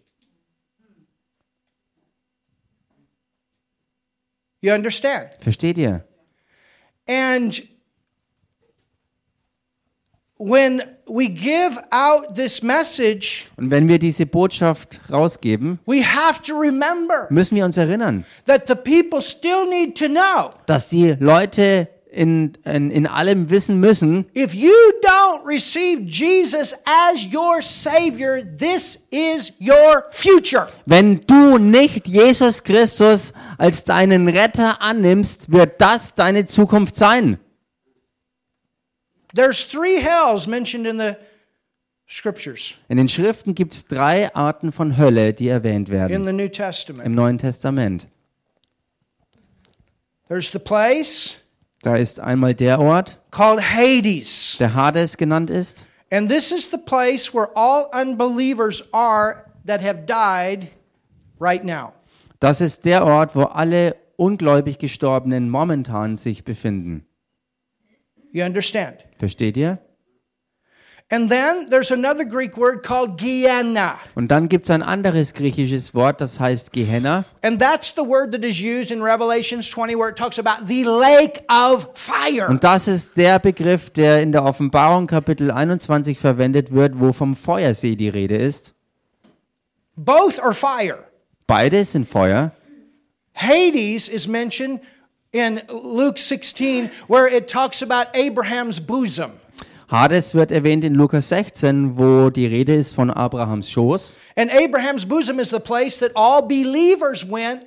You 4.61 4.73
understand? 4.73 5.30
Versteht 5.39 5.78
ihr? 5.78 6.03
And 7.07 7.61
when 10.39 10.81
we 11.07 11.29
give 11.29 11.77
out 11.91 12.35
this 12.35 12.61
message, 12.61 13.45
Und 13.57 13.71
wenn 13.71 13.88
wir 13.88 13.99
diese 13.99 14.25
Botschaft 14.25 14.99
rausgeben, 15.11 15.79
we 15.85 16.03
have 16.03 16.41
to 16.43 16.53
remember 16.59 17.27
müssen 17.29 17.55
wir 17.55 17.65
uns 17.65 17.77
erinnern, 17.77 18.25
that 18.45 18.67
the 18.67 18.75
people 18.75 19.21
still 19.21 19.67
need 19.69 19.97
to 19.97 20.07
know 20.07 20.51
dass 20.65 20.89
die 20.89 21.15
Leute 21.19 21.88
in, 22.09 22.53
in, 22.65 22.89
in 22.89 23.05
allem 23.05 23.49
wissen 23.49 23.79
müssen, 23.79 24.25
if 24.33 24.53
you 24.53 24.73
don't 25.03 25.45
receive 25.45 26.01
Jesus 26.05 26.73
as 26.85 27.25
your 27.33 27.61
Savior, 27.61 28.41
this 28.57 28.99
is 29.11 29.53
your 29.59 30.05
future. 30.11 30.67
wenn 30.85 31.21
du 31.27 31.57
nicht 31.57 32.07
Jesus 32.07 32.63
Christus 32.63 33.33
als 33.57 33.83
deinen 33.83 34.27
Retter 34.29 34.81
annimmst, 34.81 35.51
wird 35.51 35.79
das 35.81 36.15
deine 36.15 36.45
Zukunft 36.45 36.95
sein. 36.95 37.39
There's 39.36 39.65
three 39.65 39.99
hells 40.01 40.47
mentioned 40.47 40.88
in 40.88 40.97
the 40.99 41.15
scriptures 42.07 42.75
In 42.88 42.97
den 42.97 43.07
Schriften 43.09 43.53
gibt 43.55 43.73
es 43.73 43.86
drei 43.86 44.34
Arten 44.34 44.71
von 44.71 44.97
Hölle, 44.97 45.34
die 45.34 45.49
erwähnt 45.49 45.89
in 45.89 45.93
werden 45.93 46.23
the 46.23 46.32
New 46.34 46.47
Testament. 46.47 47.05
im 47.05 47.15
Neuen 47.15 47.38
Testament. 47.38 48.07
There's 50.28 50.51
the 50.51 50.59
place 50.59 51.38
Da 51.84 51.95
ist 51.95 52.19
einmal 52.19 52.55
der 52.55 52.80
Ort, 52.80 53.19
called 53.32 53.61
Hades. 53.61 54.57
der 54.59 54.73
Hades 54.73 55.17
genannt 55.17 55.49
ist. 55.49 55.86
And 56.11 56.30
this 56.30 56.51
is 56.51 56.69
the 56.71 56.78
place 56.78 57.34
where 57.34 57.49
all 57.55 57.89
unbelievers 57.93 58.84
are 58.93 59.45
that 59.65 59.82
have 59.82 60.05
died 60.05 60.69
right 61.39 61.63
now. 61.63 61.93
Das 62.39 62.61
ist 62.61 62.86
der 62.86 63.05
Ort, 63.05 63.36
wo 63.36 63.43
alle 63.43 63.95
ungläubig 64.15 64.80
Gestorbenen 64.80 65.49
momentan 65.49 66.17
sich 66.17 66.43
befinden. 66.43 67.06
You 68.38 68.43
understand? 68.43 69.03
Versteht 69.17 69.57
ihr? 69.57 69.79
And 71.09 71.31
then 71.31 71.65
there's 71.71 71.89
another 71.89 72.23
Greek 72.23 72.55
word 72.55 72.83
called 72.83 73.17
Gehenna. 73.17 73.97
Und 74.13 74.27
dann 74.27 74.47
gibt 74.47 74.65
es 74.65 74.69
ein 74.69 74.83
anderes 74.83 75.33
griechisches 75.33 75.95
Wort, 75.95 76.21
das 76.21 76.39
heißt 76.39 76.71
Gehenna. 76.71 77.25
And 77.41 77.59
that's 77.59 77.95
the 77.95 78.03
word 78.03 78.33
that 78.33 78.43
is 78.43 78.61
used 78.61 78.91
in 78.91 79.01
Revelations 79.01 79.67
20 79.71 79.95
where 79.95 80.09
it 80.09 80.17
talks 80.17 80.38
about 80.38 80.67
the 80.67 80.83
lake 80.83 81.43
of 81.49 81.89
fire. 81.95 82.47
Und 82.47 82.63
das 82.63 82.88
ist 82.88 83.17
der 83.17 83.39
Begriff, 83.39 83.89
der 83.89 84.21
in 84.21 84.33
der 84.33 84.43
Offenbarung 84.43 85.07
Kapitel 85.07 85.49
21 85.49 86.19
verwendet 86.19 86.71
wird, 86.71 86.99
wo 86.99 87.13
vom 87.13 87.35
Feuersee 87.35 87.95
die 87.95 88.09
Rede 88.09 88.35
ist. 88.35 88.75
Both 89.95 90.39
are 90.39 90.53
fire. 90.53 91.05
Beide 91.47 91.83
sind 91.83 92.07
Feuer. 92.07 92.51
Hades 93.33 94.07
is 94.09 94.27
mentioned 94.27 94.81
in 95.32 95.61
Luke 95.69 96.17
16 96.17 96.89
where 97.07 97.28
it 97.28 97.47
talks 97.47 97.82
about 97.82 98.07
Abraham's 98.13 98.80
bosom. 98.80 99.32
Hades 99.89 100.34
wird 100.34 100.51
erwähnt 100.51 100.84
in 100.84 100.95
Lukas 100.95 101.30
16, 101.30 101.97
wo 101.97 102.30
die 102.30 102.45
Rede 102.45 102.75
ist 102.75 102.93
von 102.93 103.09
Abrahams 103.09 103.69
Schoß. 103.69 104.17
And 104.36 104.51
Abraham's 104.51 105.05
bosom 105.05 105.39
is 105.39 105.49
the 105.49 105.61
place 105.61 105.97
that 105.99 106.11
all 106.13 106.41
believers 106.41 107.23
went 107.23 107.65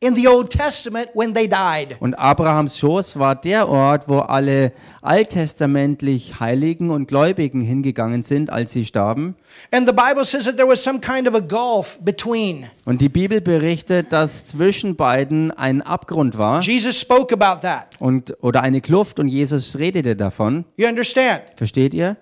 in 0.00 0.14
the 0.14 0.28
Old 0.28 0.50
Testament 0.50 1.08
when 1.14 1.34
they 1.34 1.48
died. 1.48 1.96
Und 2.00 2.14
Abrahams 2.14 2.78
Schoß 2.78 3.18
war 3.18 3.34
der 3.34 3.68
Ort, 3.68 4.08
wo 4.08 4.18
alle 4.20 4.72
alttestamentlich 5.02 6.38
Heiligen 6.38 6.90
und 6.90 7.08
Gläubigen 7.08 7.60
hingegangen 7.60 8.22
sind, 8.22 8.50
als 8.50 8.72
sie 8.72 8.84
starben. 8.84 9.34
And 9.72 9.88
the 9.88 9.94
Bible 9.94 10.24
says 10.24 10.44
that 10.44 10.56
there 10.56 10.68
was 10.68 10.82
some 10.82 11.00
kind 11.00 11.26
of 11.28 11.34
a 11.34 11.40
gulf 11.40 11.98
between. 12.00 12.66
Und 12.84 13.00
die 13.00 13.08
Bibel 13.08 13.40
berichtet, 13.40 14.12
dass 14.12 14.46
zwischen 14.46 14.94
beiden 14.94 15.50
ein 15.50 15.82
Abgrund 15.82 16.38
war 16.38 16.60
Jesus 16.60 17.00
spoke 17.00 17.34
about 17.34 17.62
that. 17.62 17.86
und 17.98 18.36
oder 18.40 18.62
eine 18.62 18.80
Kluft 18.80 19.18
und 19.18 19.26
Jesus 19.26 19.78
redete 19.78 20.14
davon. 20.14 20.64
You 20.76 20.86
understand? 20.86 21.42
Versteht 21.56 21.92
ihr? 21.92 22.16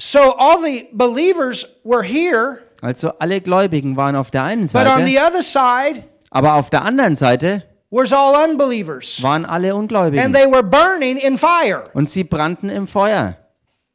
So 0.00 0.18
all 0.18 0.58
the 0.64 0.86
believers 0.92 1.66
were 1.84 2.04
here, 2.04 2.58
Also 2.80 3.10
alle 3.18 3.40
Gläubigen 3.40 3.96
waren 3.96 4.14
auf 4.14 4.30
der 4.30 4.44
einen 4.44 4.66
but 4.68 4.86
on 4.86 5.04
the 5.04 5.14
Seite, 5.14 5.26
other 5.26 5.42
side 5.42 6.04
aber 6.34 6.54
auf 6.54 6.68
der 6.68 6.82
anderen 6.82 7.16
Seite 7.16 7.62
was 7.90 8.12
all 8.12 8.34
unbelievers. 8.50 9.22
waren 9.22 9.44
alle 9.46 9.70
And 9.72 9.78
Ungläubigen. 9.82 10.32
they 10.32 10.46
were 10.50 10.62
burning 10.64 11.16
in 11.16 11.38
fire. 11.38 11.84
Und 11.94 12.08
sie 12.08 12.24
brannten 12.24 12.68
im 12.68 12.86
Feuer. 12.86 13.36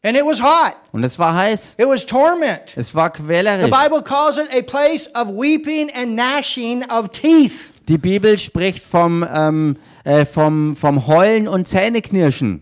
And 0.01 0.15
it 0.15 0.23
was 0.23 0.41
hot. 0.41 0.75
Und 0.93 1.03
es 1.03 1.19
war 1.19 1.35
heiß. 1.35 1.75
It 1.77 1.85
was 1.85 2.05
torment. 2.05 2.61
Es 2.77 2.95
war 2.95 3.11
The 3.13 3.21
quälerisch. 3.21 3.69
Bible 3.69 4.01
calls 4.01 4.37
it 4.37 4.47
a 4.57 4.61
place 4.61 5.09
of 5.13 5.27
weeping 5.27 5.91
and 5.93 6.15
gnashing 6.15 6.89
of 6.89 7.09
teeth. 7.09 7.71
Die 7.89 7.97
Bibel 7.97 8.37
spricht 8.37 8.81
vom, 8.83 9.25
ähm, 9.29 9.75
äh, 10.05 10.25
vom, 10.25 10.77
vom 10.77 11.05
Heulen 11.05 11.49
und 11.49 11.67
Zähneknirschen. 11.67 12.61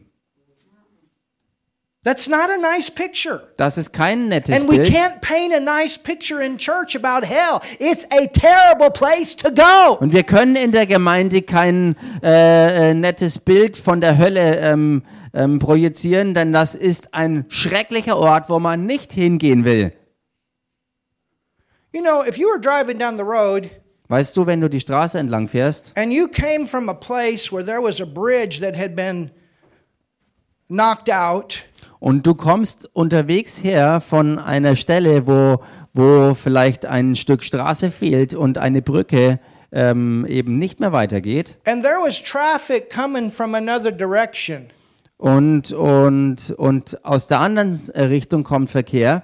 That's 2.07 2.29
not 2.29 2.49
a 2.49 2.57
nice 2.57 2.89
picture. 2.89 3.41
Das 3.57 3.77
ist 3.77 3.91
kein 3.91 4.29
nettes 4.29 4.55
And 4.55 4.69
we 4.69 4.77
Bild. 4.77 4.93
can't 4.93 5.19
paint 5.19 5.53
a 5.53 5.59
nice 5.59 5.97
picture 5.97 6.41
in 6.41 6.57
church 6.57 6.95
about 6.95 7.27
hell. 7.27 7.59
It's 7.79 8.05
a 8.05 8.27
terrible 8.27 8.89
place 8.91 9.35
to 9.35 9.51
go. 9.51 9.97
Und 9.99 10.13
wir 10.13 10.23
können 10.23 10.55
in 10.55 10.71
der 10.71 10.85
Gemeinde 10.85 11.41
kein 11.41 11.97
äh, 12.23 12.91
äh, 12.91 12.93
nettes 12.93 13.39
Bild 13.39 13.75
von 13.75 13.99
der 13.99 14.17
Hölle 14.17 14.55
ähm, 14.55 15.03
ähm, 15.33 15.59
projizieren, 15.59 16.33
denn 16.33 16.53
das 16.53 16.75
ist 16.75 17.13
ein 17.13 17.43
schrecklicher 17.49 18.15
Ort, 18.15 18.49
wo 18.49 18.57
man 18.59 18.85
nicht 18.85 19.11
hingehen 19.11 19.65
will. 19.65 19.91
You 21.91 22.01
know, 22.01 22.23
if 22.25 22.37
you 22.37 22.47
were 22.47 22.61
driving 22.61 22.97
down 22.97 23.17
the 23.17 23.23
road 23.23 23.69
Weißt 24.07 24.37
du, 24.37 24.45
wenn 24.45 24.61
du 24.61 24.69
die 24.69 24.79
Straße 24.79 25.19
entlang 25.19 25.49
fährst 25.49 25.91
and 25.97 26.13
you 26.13 26.29
came 26.29 26.67
from 26.67 26.87
a 26.87 26.93
place 26.93 27.51
where 27.51 27.65
there 27.65 27.81
was 27.81 27.99
a 27.99 28.05
bridge 28.05 28.61
that 28.61 28.77
had 28.77 28.95
been 28.95 29.29
knocked 30.69 31.09
out, 31.09 31.65
und 31.99 32.27
du 32.27 32.35
kommst 32.35 32.89
unterwegs 32.93 33.63
her 33.63 34.01
von 34.01 34.39
einer 34.39 34.75
Stelle, 34.75 35.27
wo, 35.27 35.63
wo 35.93 36.33
vielleicht 36.33 36.85
ein 36.85 37.15
Stück 37.15 37.43
Straße 37.43 37.91
fehlt 37.91 38.33
und 38.33 38.57
eine 38.57 38.81
Brücke 38.81 39.39
ähm, 39.71 40.25
eben 40.27 40.57
nicht 40.57 40.79
mehr 40.79 40.93
weitergeht, 40.93 41.57
and 41.65 41.83
there 41.83 41.97
was 42.05 42.21
traffic 42.21 42.89
coming 42.93 43.29
from 43.31 43.55
another 43.55 43.91
direction, 43.91 44.67
und, 45.17 45.71
und, 45.73 46.51
und 46.51 47.03
aus 47.03 47.27
der 47.27 47.39
anderen 47.39 47.75
äh, 47.93 48.03
Richtung 48.03 48.43
kommt 48.43 48.69
Verkehr. 48.69 49.23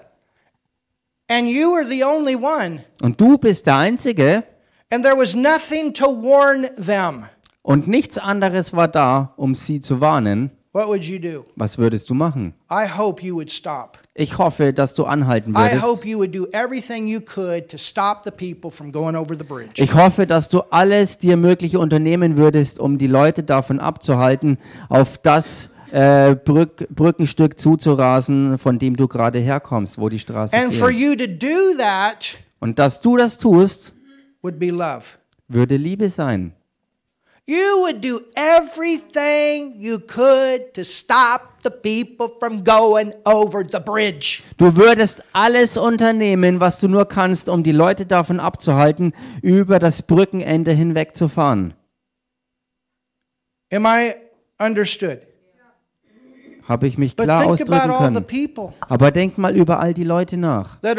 And 1.29 1.47
you 1.47 1.71
were 1.71 1.85
the 1.85 2.03
only 2.03 2.35
one, 2.35 2.83
und 3.01 3.21
du 3.21 3.37
bist 3.37 3.67
der 3.67 3.77
Einzige. 3.77 4.43
And 4.91 5.03
there 5.03 5.17
was 5.17 5.33
nothing 5.33 5.93
to 5.93 6.05
warn 6.05 6.67
them, 6.75 7.25
und 7.61 7.87
nichts 7.87 8.17
anderes 8.17 8.73
war 8.73 8.89
da, 8.89 9.33
um 9.37 9.55
sie 9.55 9.79
zu 9.79 10.01
warnen, 10.01 10.51
what 10.73 10.87
would 10.87 11.05
you 11.05 11.19
do? 11.19 11.45
was 11.55 11.77
würdest 11.77 12.09
du 12.09 12.13
machen? 12.13 12.53
I 12.69 12.85
hope 12.97 13.23
you 13.23 13.35
would 13.35 13.51
stop. 13.51 13.99
Ich 14.15 14.37
hoffe, 14.37 14.73
dass 14.73 14.93
du 14.93 15.05
anhalten 15.05 15.53
I 15.53 15.57
würdest. 15.57 15.81
hope 15.83 16.07
you 16.07 16.17
would 16.19 16.35
do 16.35 16.45
everything 16.51 17.07
you 17.07 17.21
could 17.21 17.69
to 17.69 17.77
stop 17.77 18.23
the 18.23 18.31
people 18.31 18.69
from 18.69 18.91
going 18.91 19.15
over 19.15 19.35
the 19.35 19.43
bridge. 19.43 19.81
Ich 19.81 19.93
hoffe, 19.95 20.27
dass 20.27 20.49
du 20.49 20.61
alles 20.71 21.17
dir 21.17 21.37
Mögliche 21.37 21.79
unternehmen 21.79 22.37
würdest, 22.37 22.79
um 22.79 22.97
die 22.97 23.07
Leute 23.07 23.43
davon 23.43 23.79
abzuhalten, 23.79 24.57
auf 24.89 25.17
das 25.17 25.69
äh, 25.91 26.35
Brück, 26.35 26.87
Brückenstück 26.89 27.59
zuzurasen, 27.59 28.57
von 28.57 28.79
dem 28.79 28.95
du 28.95 29.07
gerade 29.07 29.39
herkommst, 29.39 29.99
wo 29.99 30.09
die 30.09 30.19
Straße 30.19 30.55
And 30.55 30.73
for 30.73 30.89
you 30.91 31.15
to 31.15 31.27
do 31.27 31.77
that 31.77 32.37
Und 32.59 32.79
dass 32.79 33.01
du 33.01 33.17
das 33.17 33.37
tust, 33.37 33.93
would 34.41 34.59
be 34.59 34.71
love. 34.71 35.03
würde 35.47 35.75
Liebe 35.77 36.09
sein. 36.09 36.53
You 37.45 37.81
would 37.81 37.99
do 37.99 38.21
everything 38.35 39.75
you 39.77 39.99
could 39.99 40.73
to 40.75 40.85
stop 40.85 41.61
the 41.63 41.69
people 41.69 42.37
from 42.39 42.63
going 42.63 43.11
over 43.25 43.65
the 43.69 43.81
bridge. 43.81 44.43
Du 44.57 44.77
würdest 44.77 45.21
alles 45.33 45.75
unternehmen, 45.75 46.61
was 46.61 46.79
du 46.79 46.87
nur 46.87 47.05
kannst, 47.05 47.49
um 47.49 47.63
die 47.63 47.73
Leute 47.73 48.05
davon 48.05 48.39
abzuhalten, 48.39 49.11
über 49.41 49.79
das 49.79 50.03
Brückenende 50.03 50.71
hinweg 50.71 51.17
zu 51.17 51.27
fahren. 51.27 51.73
Am 53.73 53.85
I 53.85 54.13
understood? 54.57 55.19
Habe 56.65 56.87
ich 56.87 56.97
mich 56.97 57.17
klar 57.17 57.45
ausdrücken 57.45 57.91
können. 57.97 58.25
Aber 58.87 59.11
denk 59.11 59.37
mal 59.37 59.53
über 59.53 59.81
all 59.81 59.93
die 59.93 60.05
Leute 60.05 60.37
nach, 60.37 60.77
hell 60.81 60.95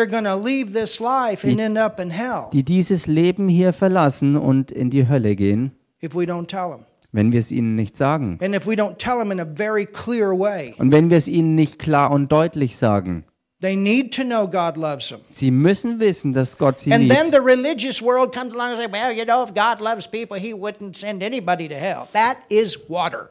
die 2.52 2.62
dieses 2.64 3.06
Leben 3.06 3.48
hier 3.48 3.72
verlassen 3.72 4.36
und 4.36 4.70
in 4.70 4.90
die 4.90 5.08
Hölle 5.08 5.36
gehen, 5.36 5.72
if 6.04 6.14
we 6.14 6.24
don't 6.26 6.46
tell 6.46 6.70
them. 6.70 6.84
wenn 7.12 7.32
wir 7.32 7.38
es 7.40 7.50
ihnen 7.52 7.74
nicht 7.76 7.96
sagen. 7.96 8.38
And 8.42 8.54
if 8.54 8.66
we 8.66 8.74
don't 8.74 8.98
tell 8.98 9.18
them 9.18 9.30
in 9.30 9.40
a 9.40 9.44
very 9.46 9.86
clear 9.86 10.30
way, 10.38 10.74
Und 10.78 10.90
wenn 10.92 11.10
wir 11.10 11.16
es 11.16 11.28
ihnen 11.28 11.54
nicht 11.54 11.78
klar 11.78 12.10
und 12.10 12.30
deutlich 12.32 12.76
sagen. 12.76 13.24
they 13.60 13.76
need 13.76 14.12
to 14.12 14.22
know 14.24 14.46
God 14.46 14.76
loves 14.76 15.08
them. 15.08 15.20
Sie 15.26 15.50
müssen 15.50 15.98
wissen, 16.00 16.32
dass 16.32 16.58
Gott 16.58 16.78
sie 16.78 16.92
And 16.92 17.08
then 17.10 17.26
liebt. 17.30 17.34
the 17.34 17.40
religious 17.40 18.02
world 18.02 18.34
comes 18.34 18.52
along 18.52 18.72
and 18.72 18.78
says, 18.80 18.90
well, 18.92 19.10
you 19.12 19.24
know, 19.24 19.42
if 19.44 19.54
God 19.54 19.80
loves 19.80 20.06
people, 20.08 20.36
he 20.38 20.52
wouldn't 20.52 20.96
send 20.96 21.22
anybody 21.22 21.68
to 21.68 21.74
hell. 21.76 22.08
That 22.12 22.38
is 22.50 22.76
water. 22.88 23.30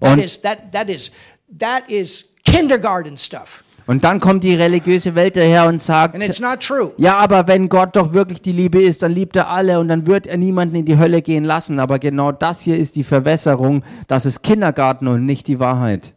That 0.00 0.12
Und- 0.12 0.22
is 0.24 0.38
that 0.42 0.72
that 0.72 0.88
is 0.88 1.10
that 1.58 1.90
is 1.90 2.24
kindergarten 2.44 3.18
stuff. 3.18 3.64
Und 3.86 4.02
dann 4.02 4.18
kommt 4.18 4.42
die 4.42 4.54
religiöse 4.54 5.14
Welt 5.14 5.36
daher 5.36 5.68
und 5.68 5.80
sagt, 5.80 6.16
ja, 6.96 7.18
aber 7.18 7.46
wenn 7.46 7.68
Gott 7.68 7.94
doch 7.94 8.12
wirklich 8.12 8.42
die 8.42 8.52
Liebe 8.52 8.82
ist, 8.82 9.02
dann 9.02 9.12
liebt 9.12 9.36
er 9.36 9.48
alle 9.48 9.78
und 9.78 9.88
dann 9.88 10.06
wird 10.06 10.26
er 10.26 10.36
niemanden 10.36 10.74
in 10.74 10.84
die 10.84 10.98
Hölle 10.98 11.22
gehen 11.22 11.44
lassen. 11.44 11.78
Aber 11.78 12.00
genau 12.00 12.32
das 12.32 12.62
hier 12.62 12.76
ist 12.76 12.96
die 12.96 13.04
Verwässerung. 13.04 13.84
Das 14.08 14.26
ist 14.26 14.42
Kindergarten 14.42 15.06
und 15.06 15.24
nicht 15.24 15.46
die 15.46 15.60
Wahrheit. 15.60 16.14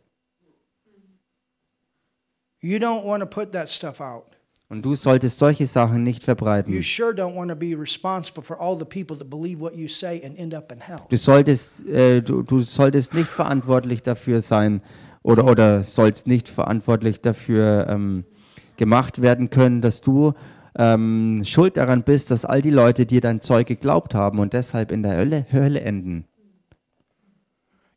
Und 4.72 4.86
du 4.86 4.94
solltest 4.94 5.40
solche 5.40 5.66
Sachen 5.66 6.04
nicht 6.04 6.24
verbreiten. 6.24 6.80
sure 6.82 7.12
don't 7.12 7.36
want 7.36 7.50
to 7.50 7.56
be 7.56 7.76
responsible 7.76 8.44
for 8.44 8.60
all 8.60 8.78
the 8.78 8.86
people 8.86 9.18
that 9.18 9.30
believe 9.30 9.60
what 9.60 9.76
you 9.76 9.88
say 9.88 10.22
and 10.24 10.38
end 10.38 10.54
up 10.54 10.72
in 10.72 10.80
hell. 10.80 11.02
Du 11.10 11.18
solltest, 11.18 11.88
äh, 11.88 12.22
du, 12.22 12.44
du 12.44 12.60
solltest 12.60 13.14
nicht 13.14 13.30
verantwortlich 13.30 14.04
dafür 14.04 14.42
sein 14.42 14.82
oder, 15.24 15.46
oder 15.46 15.84
sollst 15.84 16.28
nicht 16.28 16.50
verantwortlich 16.50 17.22
dafür 17.22 17.88
ähm, 17.90 18.26
gemacht 18.78 19.22
werden 19.22 19.50
können, 19.50 19.82
dass 19.82 20.02
du 20.02 20.34
ähm, 20.78 21.42
schuld 21.46 21.78
daran 21.78 22.04
bist, 22.04 22.32
dass 22.32 22.46
all 22.46 22.62
die 22.62 22.70
Leute 22.70 23.06
dir 23.06 23.22
dein 23.22 23.42
Zeug 23.42 23.68
geglaubt 23.68 24.16
haben 24.16 24.40
und 24.40 24.54
deshalb 24.54 24.92
in 24.92 25.04
der 25.04 25.18
Hölle, 25.18 25.46
Hölle 25.52 25.82
enden. 25.82 26.26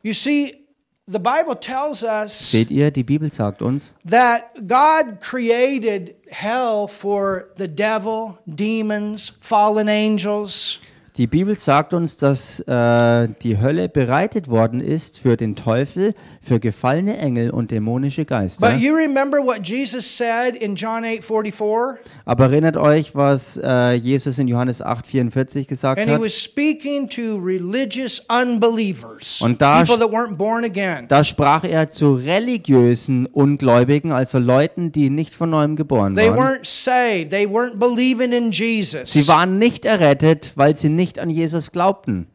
You 0.03 0.13
see, 0.13 0.67
the 1.07 1.19
Bible 1.19 1.59
tells 1.59 2.03
us 2.03 2.51
Seht 2.51 2.71
ihr, 2.71 2.91
die 2.91 3.05
Bibel 3.05 3.31
sagt 3.31 3.63
uns, 3.63 3.95
that 4.09 4.43
God 4.67 5.21
created 5.21 6.17
hell 6.29 6.89
for 6.89 7.51
the 7.57 7.69
devil, 7.69 8.39
demons, 8.47 9.33
fallen 9.41 9.89
angels. 9.89 10.81
Die 11.19 11.27
Bibel 11.27 11.57
sagt 11.57 11.93
uns, 11.93 12.17
dass 12.17 12.61
äh, 12.61 13.29
die 13.43 13.61
Hölle 13.61 13.91
bereitet 13.91 14.49
worden 14.49 14.81
ist 14.81 15.19
für 15.19 15.37
den 15.37 15.57
Teufel, 15.57 16.15
für 16.41 16.59
gefallene 16.59 17.19
Engel 17.19 17.51
und 17.51 17.71
dämonische 17.71 18.25
Geister. 18.25 18.67
But 18.71 18.81
you 18.81 18.95
remember 18.95 19.37
what 19.37 19.59
Jesus 19.63 20.07
said 20.17 20.57
in 20.57 20.75
John 20.75 21.05
8:44? 21.05 21.97
Aber 22.25 22.45
erinnert 22.45 22.79
euch, 22.79 23.15
was 23.15 23.61
äh, 23.63 23.93
Jesus 23.93 24.39
in 24.39 24.49
Johannes 24.49 24.83
8,44 24.83 25.67
gesagt 25.67 26.01
And 26.01 26.09
he 26.09 26.15
hat? 26.15 26.23
was 26.25 26.43
speaking 26.43 27.07
to 27.11 27.37
religious 27.37 28.23
unbelievers, 28.31 29.43
Und 29.43 29.61
da- 29.61 29.85
people 29.85 29.99
that 29.99 30.11
weren't 30.11 30.37
born 30.39 30.65
again. 30.65 31.09
Da 31.09 31.25
sprach 31.25 31.65
er 31.65 31.91
zu 31.91 32.15
religiösen 32.15 33.27
Ungläubigen, 33.27 34.13
also 34.13 34.39
Leuten, 34.39 34.93
die 34.93 35.11
nicht 35.11 35.35
von 35.35 35.51
neuem 35.51 35.77
geboren 35.77 36.15
They 36.15 36.31
waren. 36.31 36.39
weren't 36.39 36.65
saved. 36.65 37.29
They 37.31 37.45
weren't 37.47 37.79
believing 37.79 38.33
in 38.33 38.51
Jesus. 38.51 39.13
Sie 39.13 39.29
waren 39.29 39.59
nicht 39.59 39.85
errettet, 39.85 40.53
weil 40.55 40.75
sie 40.75 40.89
nicht 40.89 41.02
an 41.19 41.31
Jesus 41.31 41.71
glaubten. 41.73 42.27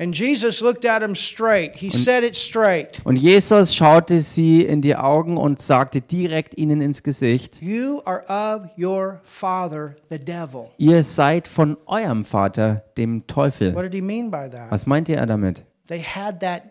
And 0.00 0.14
Jesus 0.14 0.60
looked 0.62 0.84
at 0.84 1.00
them 1.00 1.16
straight. 1.16 1.72
He 1.74 1.90
said 1.90 2.22
it 2.22 2.36
straight. 2.36 3.00
Und 3.04 3.16
Jesus 3.16 3.74
schaute 3.74 4.20
sie 4.20 4.62
in 4.62 4.80
die 4.80 4.94
Augen 4.94 5.36
und 5.36 5.60
sagte 5.60 6.00
direkt 6.00 6.56
ihnen 6.56 6.80
ins 6.80 7.02
Gesicht, 7.02 7.60
You 7.60 8.00
are 8.04 8.22
of 8.28 8.68
your 8.78 9.20
father, 9.24 9.96
the 10.08 10.18
devil. 10.20 10.70
ihr 10.78 11.02
seid 11.02 11.48
von 11.48 11.76
eurem 11.86 12.24
Vater, 12.24 12.84
dem 12.96 13.26
Teufel. 13.26 13.74
What 13.74 13.82
did 13.82 13.94
he 13.94 14.00
mean 14.00 14.30
by 14.30 14.48
that? 14.48 14.70
Was 14.70 14.86
meinte 14.86 15.16
er 15.16 15.26
damit? 15.26 15.64
They 15.88 16.00
had 16.00 16.38
that. 16.40 16.62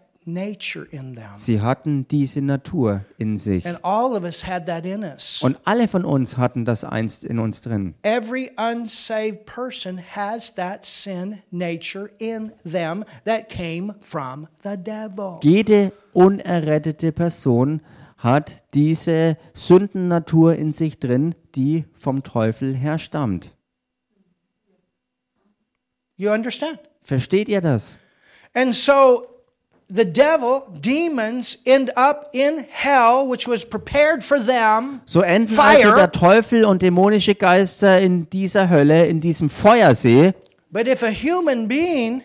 Sie 1.35 1.61
hatten 1.61 2.07
diese 2.09 2.41
Natur 2.41 3.05
in 3.17 3.37
sich. 3.37 3.65
And 3.65 3.79
all 3.83 4.11
of 4.11 4.23
us 4.23 4.45
had 4.45 4.65
that 4.67 4.85
in 4.85 5.03
us. 5.03 5.41
Und 5.41 5.57
alle 5.63 5.87
von 5.87 6.03
uns 6.03 6.37
hatten 6.37 6.65
das 6.65 6.83
einst 6.83 7.23
in 7.23 7.39
uns 7.39 7.61
drin. 7.61 7.95
Every 8.03 8.51
unsaved 8.57 9.45
person 9.45 9.99
has 10.15 10.53
that 10.55 10.83
sin 10.83 11.41
nature 11.49 12.09
in 12.17 12.51
them 12.69 13.05
that 13.23 13.47
came 13.47 13.95
from 14.01 14.47
the 14.63 14.75
devil. 14.75 15.39
Jede 15.43 15.93
unerrettete 16.11 17.13
Person 17.13 17.81
hat 18.17 18.63
diese 18.73 19.37
Sündennatur 19.53 20.55
in 20.55 20.73
sich 20.73 20.99
drin, 20.99 21.35
die 21.55 21.85
vom 21.93 22.23
Teufel 22.23 22.75
herstammt. 22.75 23.55
You 26.17 26.31
understand? 26.31 26.79
Versteht 26.99 27.47
ihr 27.47 27.61
das? 27.61 27.97
And 28.53 28.73
so 28.75 29.36
the 29.89 30.05
devil, 30.05 30.67
demons, 30.79 31.57
end 31.65 31.91
up 31.95 32.29
in 32.33 32.65
hell, 32.69 33.27
which 33.27 33.47
was 33.47 33.63
prepared 33.63 34.23
for 34.23 34.39
them. 34.39 35.01
So 35.05 35.21
enden 35.21 35.55
Fire. 35.55 35.77
also 35.77 35.95
der 35.95 36.11
Teufel 36.11 36.65
und 36.65 36.81
dämonische 36.81 37.35
Geister 37.35 37.99
in 37.99 38.29
dieser 38.29 38.69
Hölle, 38.69 39.07
in 39.07 39.21
diesem 39.21 39.49
Feuersee. 39.49 40.33
But 40.71 40.87
if 40.87 41.01
a 41.03 41.11
human 41.11 41.67
being, 41.67 42.21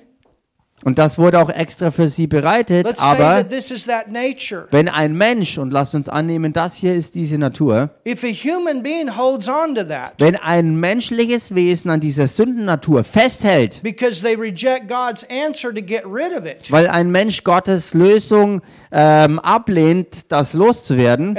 Und 0.85 0.99
das 0.99 1.19
wurde 1.19 1.39
auch 1.41 1.51
extra 1.51 1.91
für 1.91 2.09
sie 2.09 2.27
bereitet. 2.27 2.87
let's 2.87 3.01
Aber 3.01 3.45
wenn 4.71 4.89
ein 4.89 5.17
Mensch, 5.17 5.59
und 5.59 5.71
lasst 5.73 5.95
uns 5.95 6.09
annehmen, 6.09 6.53
das 6.53 6.75
hier 6.75 6.95
ist 6.95 7.15
diese 7.15 7.39
Natur, 7.39 7.91
that 9.85 10.15
wenn 10.19 10.37
ein 10.37 10.77
menschliches 10.77 11.55
Wesen 11.55 11.91
an 11.91 12.01
dieser 12.01 12.27
Sündennatur 12.27 13.05
festhält, 13.05 13.81
it, 16.47 16.71
weil 16.71 16.89
ein 16.89 17.11
Mensch 17.11 17.45
Gottes 17.45 17.95
Lösung 17.95 18.63
ähm, 18.91 19.39
ablehnt, 19.39 20.33
das 20.33 20.53
loszuwerden, 20.53 21.37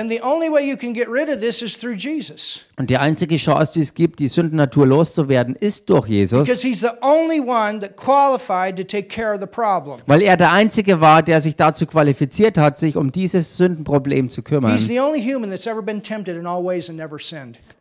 und 2.76 2.90
die 2.90 2.98
einzige 2.98 3.36
Chance, 3.38 3.74
die 3.74 3.82
es 3.82 3.94
gibt, 3.94 4.20
die 4.20 4.28
Sündennatur 4.28 4.88
loszuwerden, 4.88 5.56
ist 5.56 5.90
durch 5.92 6.08
Jesus, 6.08 6.48
Because 6.48 6.66
he's 6.68 6.80
the 6.80 6.88
only 7.02 7.40
one 7.40 7.80
that 7.80 7.96
qualified 7.96 8.76
to 8.78 8.84
take 8.84 9.08
care 9.08 9.36
of 9.36 9.40
the 9.42 9.46
problem. 9.46 9.98
weil 10.08 10.24
er 10.24 10.38
der 10.38 10.52
Einzige 10.52 11.00
war, 11.00 11.22
der 11.22 11.40
sich 11.42 11.56
dazu 11.56 11.86
qualifiziert 11.86 12.58
hat, 12.58 12.80
sich 12.80 12.98
um 12.98 13.12
dieses 13.12 13.58
Sündenproblem 13.58 14.30
zu 14.30 14.42
kümmern. 14.42 14.76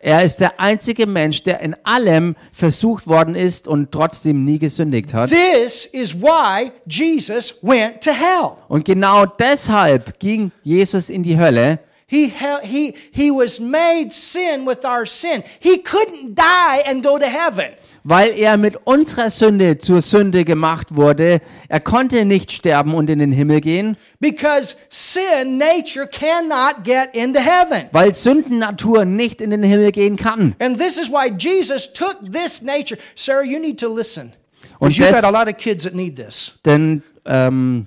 Er 0.01 0.25
ist 0.25 0.41
der 0.41 0.61
einzige 0.61 1.07
Mensch, 1.07 1.43
der 1.43 1.61
in 1.61 1.77
allem 1.85 2.37
versucht 2.53 3.07
worden 3.07 3.35
ist 3.35 3.69
und 3.69 3.93
trotzdem 3.93 4.45
nie 4.45 4.59
gesündigt 4.59 5.15
hat. 5.15 5.31
This 5.31 5.87
is 5.87 6.15
why 6.15 6.71
Jesus 6.87 7.55
went 7.63 8.03
to 8.03 8.11
hell. 8.11 8.53
Und 8.69 8.85
genau 8.85 9.25
deshalb 9.25 10.19
ging 10.19 10.53
Jesus 10.63 11.09
in 11.09 11.23
die 11.23 11.39
Hölle. 11.39 11.79
He, 12.13 12.31
he, 12.63 12.95
he 13.11 13.31
was 13.31 13.59
made 13.59 14.13
sin 14.13 14.67
with 14.67 14.85
our 14.85 15.07
sin. 15.07 15.43
He 15.61 15.79
couldn't 15.79 16.35
die 16.35 16.83
and 16.85 17.03
go 17.03 17.19
to 17.19 17.25
heaven. 17.25 17.71
Weil 18.05 18.33
er 18.37 18.59
mit 18.59 18.77
unserer 18.85 19.31
Sünde 19.31 19.79
zur 19.79 20.03
Sünde 20.03 20.45
gemacht 20.45 20.95
wurde, 20.95 21.41
er 21.69 21.81
konnte 21.81 22.27
nicht 22.27 22.53
sterben 22.53 22.93
und 22.93 23.09
in 23.09 23.19
den 23.21 23.33
Himmel 23.33 23.63
gehen, 23.63 23.97
Because 24.21 24.75
sin 24.91 25.57
nature 25.57 26.07
cannot 26.07 26.85
get 26.85 27.15
into 27.15 27.41
heaven. 27.41 27.89
weil 27.93 28.13
Sündennatur 28.13 29.07
nicht 29.07 29.41
in 29.41 29.49
den 29.49 29.63
Himmel 29.63 29.91
gehen 29.93 30.17
kann. 30.17 30.55
And 30.59 30.77
this 30.77 30.99
is 30.99 31.09
why 31.09 31.31
Jesus 31.35 31.91
took 31.91 32.17
this 32.31 32.61
nature. 32.61 32.99
Sarah, 33.15 33.47
you 33.47 33.59
need 33.59 33.81
to 33.81 33.89
listen. 33.89 34.33
Und 34.81 34.93
you've 34.99 35.13
got 35.13 35.25
a 35.25 35.31
lot 35.31 35.49
of 35.49 35.57
kids 35.57 35.85
that 35.85 35.95
need 35.95 36.17
this. 36.17 36.59
Denn 36.67 37.03
ähm, 37.25 37.87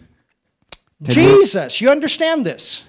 Jesus, 0.99 1.79
you 1.79 1.91
understand 1.91 2.47
this? 2.47 2.84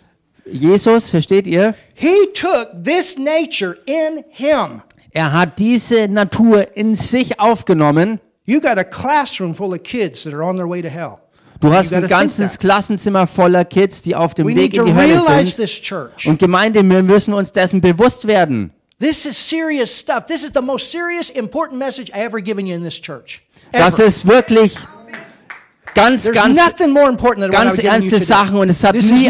Jesus, 0.51 1.11
versteht 1.11 1.47
ihr? 1.47 1.75
He 1.95 2.29
took 2.33 2.69
this 2.83 3.17
nature 3.19 3.77
in 3.87 4.25
him. 4.29 4.83
Er 5.13 5.33
hat 5.33 5.59
diese 5.59 6.09
Natur 6.09 6.77
in 6.77 6.95
sich 6.95 7.41
aufgenommen. 7.41 8.21
You 8.45 8.61
got 8.61 8.79
a 8.79 8.85
classroom 8.85 9.55
full 9.55 9.73
of 9.73 9.83
kids 9.83 10.23
that 10.23 10.33
are 10.33 10.45
on 10.45 10.57
their 10.57 10.69
way 10.69 10.83
to 10.83 10.89
hell. 10.89 11.19
Du 11.61 11.73
hast 11.73 11.93
ein 11.93 12.07
ganzes. 12.07 12.59
Klassenzimmer 12.59 13.27
voller 13.27 13.65
Kids, 13.65 14.03
die 14.03 14.15
auf 14.15 14.35
dem 14.35 14.47
We 14.47 14.55
Weg 14.55 14.77
in 14.77 14.85
die 14.85 14.95
Hölle 14.95 15.47
sind. 15.47 16.27
Und 16.27 16.39
Gemeinde, 16.39 16.83
wir 16.89 17.03
müssen 17.03 17.33
uns 17.33 17.51
dessen 17.51 17.81
bewusst 17.81 18.27
werden. 18.27 18.73
This 18.99 19.27
is 19.27 19.37
serious 19.37 19.99
stuff. 19.99 20.27
This 20.27 20.45
is 20.45 20.53
the 20.55 20.63
most 20.63 20.91
serious, 20.91 21.31
important 21.31 21.79
message 21.79 22.11
I 22.15 22.25
ever 22.25 22.41
given 22.41 22.67
you 22.67 22.75
in 22.75 22.83
this 22.83 23.01
church. 23.01 23.43
Das 23.73 23.99
ist 23.99 24.27
wirklich 24.27 24.77
ganz, 25.97 26.25
ganz 26.33 26.57
ganz 27.51 27.79
ernste. 27.79 28.17
Sachen 28.25 28.57
und 28.59 28.69
es 28.71 28.85
hat 28.85 28.95
nie- 28.95 29.27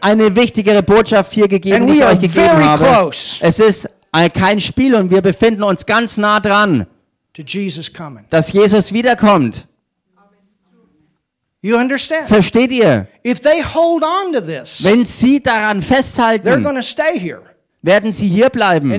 eine 0.00 0.34
wichtigere 0.34 0.82
Botschaft 0.82 1.32
hier 1.32 1.46
gegeben, 1.48 1.86
die 1.86 1.98
ich 1.98 2.04
euch 2.04 2.20
gegeben 2.20 2.64
habe. 2.64 2.84
close. 2.84 3.36
Es 3.40 3.58
ist 3.58 3.88
kein 4.34 4.60
Spiel 4.60 4.94
und 4.94 5.10
wir 5.10 5.22
befinden 5.22 5.62
uns 5.62 5.86
ganz 5.86 6.16
nah 6.16 6.40
dran, 6.40 6.86
To 7.34 7.42
Jesus 7.42 7.92
coming. 7.92 8.24
dass 8.30 8.52
Jesus 8.52 8.92
wiederkommt. 8.92 9.66
You 11.64 11.76
understand? 11.76 12.26
Versteht 12.26 12.72
ihr? 12.72 13.06
If 13.24 13.38
they 13.40 13.62
hold 13.62 14.02
on 14.02 14.32
to 14.32 14.40
this, 14.40 14.82
Wenn 14.82 15.04
sie 15.04 15.40
daran 15.40 15.80
festhalten, 15.80 16.48
werden 17.82 18.12
sie 18.12 18.28
hier 18.28 18.48
bleiben. 18.48 18.90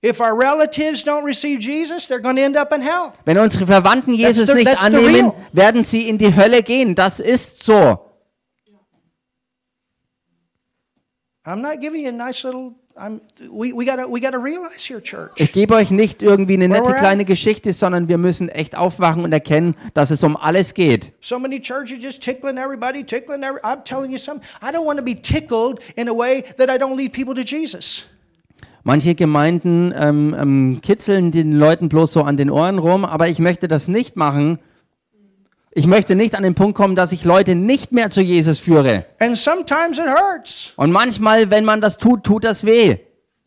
If 0.05 0.19
our 0.19 0.33
relatives 0.37 1.05
don't 1.05 1.23
receive 1.25 1.59
Jesus, 1.61 2.07
they're 2.09 2.19
going 2.21 2.35
to 2.35 2.41
end 2.41 2.57
up 2.57 2.73
in 2.73 2.81
hell. 2.81 3.13
Wenn 3.23 3.37
unsere 3.37 3.65
Verwandten 3.65 4.13
Jesus 4.13 4.47
the- 4.47 4.53
nicht 4.55 4.83
annehmen, 4.83 5.31
werden 5.53 5.83
sie 5.85 6.09
in 6.09 6.17
die 6.17 6.35
Hölle 6.35 6.61
gehen. 6.61 6.93
Das 6.95 7.19
ist 7.21 7.63
so. 7.63 7.99
I'm 11.45 11.61
not 11.61 11.79
giving 11.81 12.01
you 12.01 12.09
a 12.09 12.11
nice 12.11 12.43
little. 12.43 12.75
I'm, 12.95 13.21
we 13.49 13.73
we 13.73 13.85
got 13.85 13.95
to 13.95 14.07
we 14.07 14.21
got 14.21 14.33
to 14.33 14.39
realize 14.39 14.85
here, 14.87 15.01
church. 15.01 15.31
Ich 15.37 15.51
gebe 15.51 15.73
euch 15.73 15.89
nicht 15.89 16.21
irgendwie 16.21 16.53
eine 16.53 16.67
nette 16.67 16.93
kleine 16.93 17.25
Geschichte, 17.25 17.73
sondern 17.73 18.07
wir 18.07 18.19
müssen 18.19 18.49
echt 18.49 18.77
aufwachen 18.77 19.23
und 19.23 19.31
erkennen, 19.31 19.75
dass 19.95 20.11
es 20.11 20.23
um 20.23 20.37
alles 20.37 20.75
geht. 20.75 21.11
So 21.19 21.39
many 21.39 21.59
churches 21.59 22.03
just 22.03 22.21
tickling 22.21 22.57
everybody, 22.57 23.03
tickling 23.03 23.41
every. 23.41 23.59
I'm 23.63 23.83
telling 23.83 24.11
you 24.11 24.19
something. 24.19 24.47
I 24.61 24.71
don't 24.71 24.85
want 24.85 24.99
to 24.99 25.03
be 25.03 25.15
tickled 25.15 25.79
in 25.95 26.07
a 26.07 26.13
way 26.13 26.43
that 26.57 26.69
I 26.69 26.77
don't 26.77 26.95
lead 26.95 27.13
people 27.13 27.33
to 27.33 27.41
Jesus. 27.41 28.05
Manche 28.83 29.15
Gemeinden 29.15 29.91
ähm, 29.97 30.35
ähm, 30.37 30.79
kitzeln 30.83 31.31
den 31.31 31.53
Leuten 31.53 31.89
bloß 31.89 32.13
so 32.13 32.21
an 32.21 32.37
den 32.37 32.51
Ohren 32.51 32.77
rum, 32.77 33.05
aber 33.05 33.27
ich 33.27 33.39
möchte 33.39 33.67
das 33.67 33.87
nicht 33.87 34.17
machen. 34.17 34.59
Ich 35.75 35.87
möchte 35.87 36.15
nicht 36.15 36.35
an 36.35 36.43
den 36.43 36.53
Punkt 36.53 36.75
kommen, 36.77 36.95
dass 36.95 37.11
ich 37.11 37.23
Leute 37.23 37.55
nicht 37.55 37.91
mehr 37.91 38.11
zu 38.11 38.21
Jesus 38.21 38.59
führe. 38.59 39.05
And 39.19 39.35
sometimes 39.35 39.97
it 39.97 40.05
hurts. 40.07 40.73
Und 40.75 40.91
manchmal, 40.91 41.49
wenn 41.49 41.65
man 41.65 41.81
das 41.81 41.97
tut, 41.97 42.23
tut 42.23 42.43
das 42.43 42.63
weh. 42.63 42.97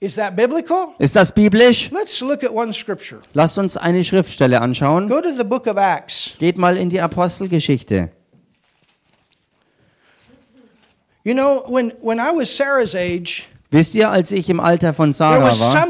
Is 0.01 0.17
that 0.17 0.35
biblical? 0.35 0.89
Ist 0.99 1.15
das 1.15 1.33
biblisch? 1.33 1.91
Let's 1.93 2.21
look 2.21 2.43
at 2.43 2.51
one 2.51 2.73
scripture. 2.73 3.21
Lasst 3.33 3.59
uns 3.59 3.77
eine 3.77 4.03
Schriftstelle 4.03 4.61
anschauen. 4.61 5.09
Go 5.09 5.21
to 5.21 5.31
the 5.39 5.45
book 5.45 5.67
of 5.69 5.77
Acts. 5.77 6.33
Geht 6.39 6.59
mal 6.59 6.77
in 6.77 6.91
die 6.91 7.01
Apostelgeschichte. 7.01 8.11
You 11.23 11.35
know, 11.35 11.65
when, 11.69 11.93
when 12.03 12.19
I 12.19 12.31
was 12.37 12.55
Sarah's 12.55 12.95
age, 12.95 13.49
Wisst 13.71 13.95
ihr, 13.95 14.11
als 14.11 14.33
ich 14.33 14.49
im 14.49 14.61
Alter 14.61 14.95
von 14.95 15.13
Sarah 15.13 15.51
war, 15.59 15.87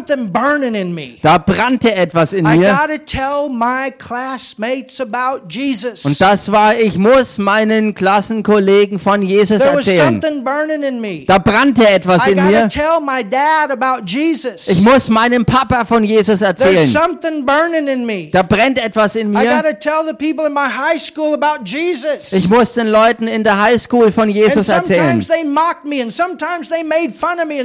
da 1.23 1.39
brannte 1.39 1.95
etwas 1.95 2.33
in 2.33 2.47
I 2.47 2.59
mir. 2.59 2.71
got 2.71 2.89
to 2.89 2.99
tell 3.05 3.49
my 3.51 3.91
classmates 3.91 5.01
about 5.01 5.47
Jesus. 5.49 6.05
Und 6.05 6.21
das 6.21 6.51
war, 6.51 6.77
ich 6.77 6.97
muss 6.97 7.39
meinen 7.39 7.95
Klassenkollegen 7.95 8.99
von 8.99 9.23
Jesus 9.23 9.61
erzählen. 9.61 10.21
something 10.21 10.45
burning 10.45 10.83
in 10.83 11.01
me. 11.01 11.25
Da 11.27 11.39
brannte 11.39 11.87
etwas 11.89 12.27
I 12.27 12.33
in 12.33 12.47
mir. 12.47 12.69
tell 12.69 13.01
my 13.01 13.23
dad 13.23 13.71
about 13.71 14.05
Jesus. 14.07 14.69
Ich 14.69 14.83
muss 14.83 15.11
meinem 15.11 15.45
Papa 15.45 15.85
von 15.85 16.03
Jesus 16.03 16.43
erzählen. 16.43 16.87
something 16.87 17.45
burning 17.45 17.89
in 17.89 18.07
me. 18.07 18.31
Da 18.31 18.43
brennt 18.43 18.79
etwas 18.79 19.17
in 19.17 19.31
mir. 19.31 19.63
to 19.63 19.79
tell 19.79 20.05
the 20.07 20.15
people 20.15 20.47
in 20.47 20.55
my 20.55 20.69
high 20.69 20.99
school 20.99 21.35
about 21.35 21.65
Jesus. 21.65 22.33
Ich 22.33 22.49
muss 22.49 22.73
den 22.75 22.89
Leuten 22.89 23.29
in 23.29 23.45
der 23.45 23.61
Highschool 23.61 24.11
von 24.11 24.27
and 24.27 24.35
Jesus 24.35 24.69
erzählen. 24.69 25.21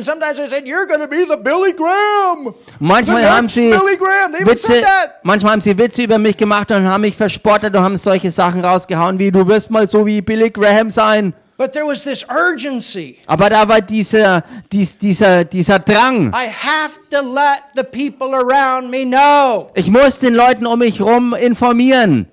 And 0.02 0.06
sometimes 0.06 0.40
they 0.40 0.48
said, 0.48 0.66
"You're 0.66 0.88
going 0.88 1.00
to 1.00 1.08
be 1.08 1.26
the 1.26 1.38
Billy 1.38 1.74
Graham." 1.74 2.56
Manchmal 2.80 3.22
The 3.22 3.30
haben 3.30 3.48
sie 3.48 3.70
Billy 3.70 3.98
Graham. 3.98 4.32
They 4.34 4.46
Witze, 4.46 4.82
manchmal 5.22 5.54
haben 5.54 5.62
sie 5.62 5.78
Witze 5.78 6.04
über 6.04 6.18
mich 6.18 6.38
gemacht 6.38 6.72
und 6.72 6.88
haben 6.88 7.02
mich 7.02 7.16
verspottet 7.16 7.76
und 7.76 7.84
haben 7.84 7.98
solche 7.98 8.32
Sachen 8.32 8.66
rausgehauen 8.66 9.20
wie 9.20 9.32
du 9.32 9.48
wirst 9.48 9.70
mal 9.70 9.88
so 9.88 10.06
wie 10.06 10.22
Billy 10.22 10.50
Graham 10.50 10.90
sein. 10.90 11.34
But 11.58 11.74
there 11.74 11.86
was 11.86 12.04
this 12.04 12.26
urgency. 12.28 13.18
Aber 13.28 13.48
da 13.48 13.68
war 13.70 13.82
dieser, 13.82 14.44
dies, 14.72 14.98
dieser, 14.98 15.46
dieser 15.46 15.78
Drang. 15.78 16.34
I 16.34 16.48
have 16.48 17.00
to 17.12 17.22
let 17.22 17.62
the 17.76 17.84
people 17.84 18.34
around 18.34 18.90
me 18.90 19.06
know. 19.06 19.70
Ich 19.76 19.92
muss 19.92 20.18
den 20.18 20.34
Leuten 20.34 20.66
um 20.66 20.80
mich 20.80 20.98
herum 20.98 21.36
informieren. 21.36 22.26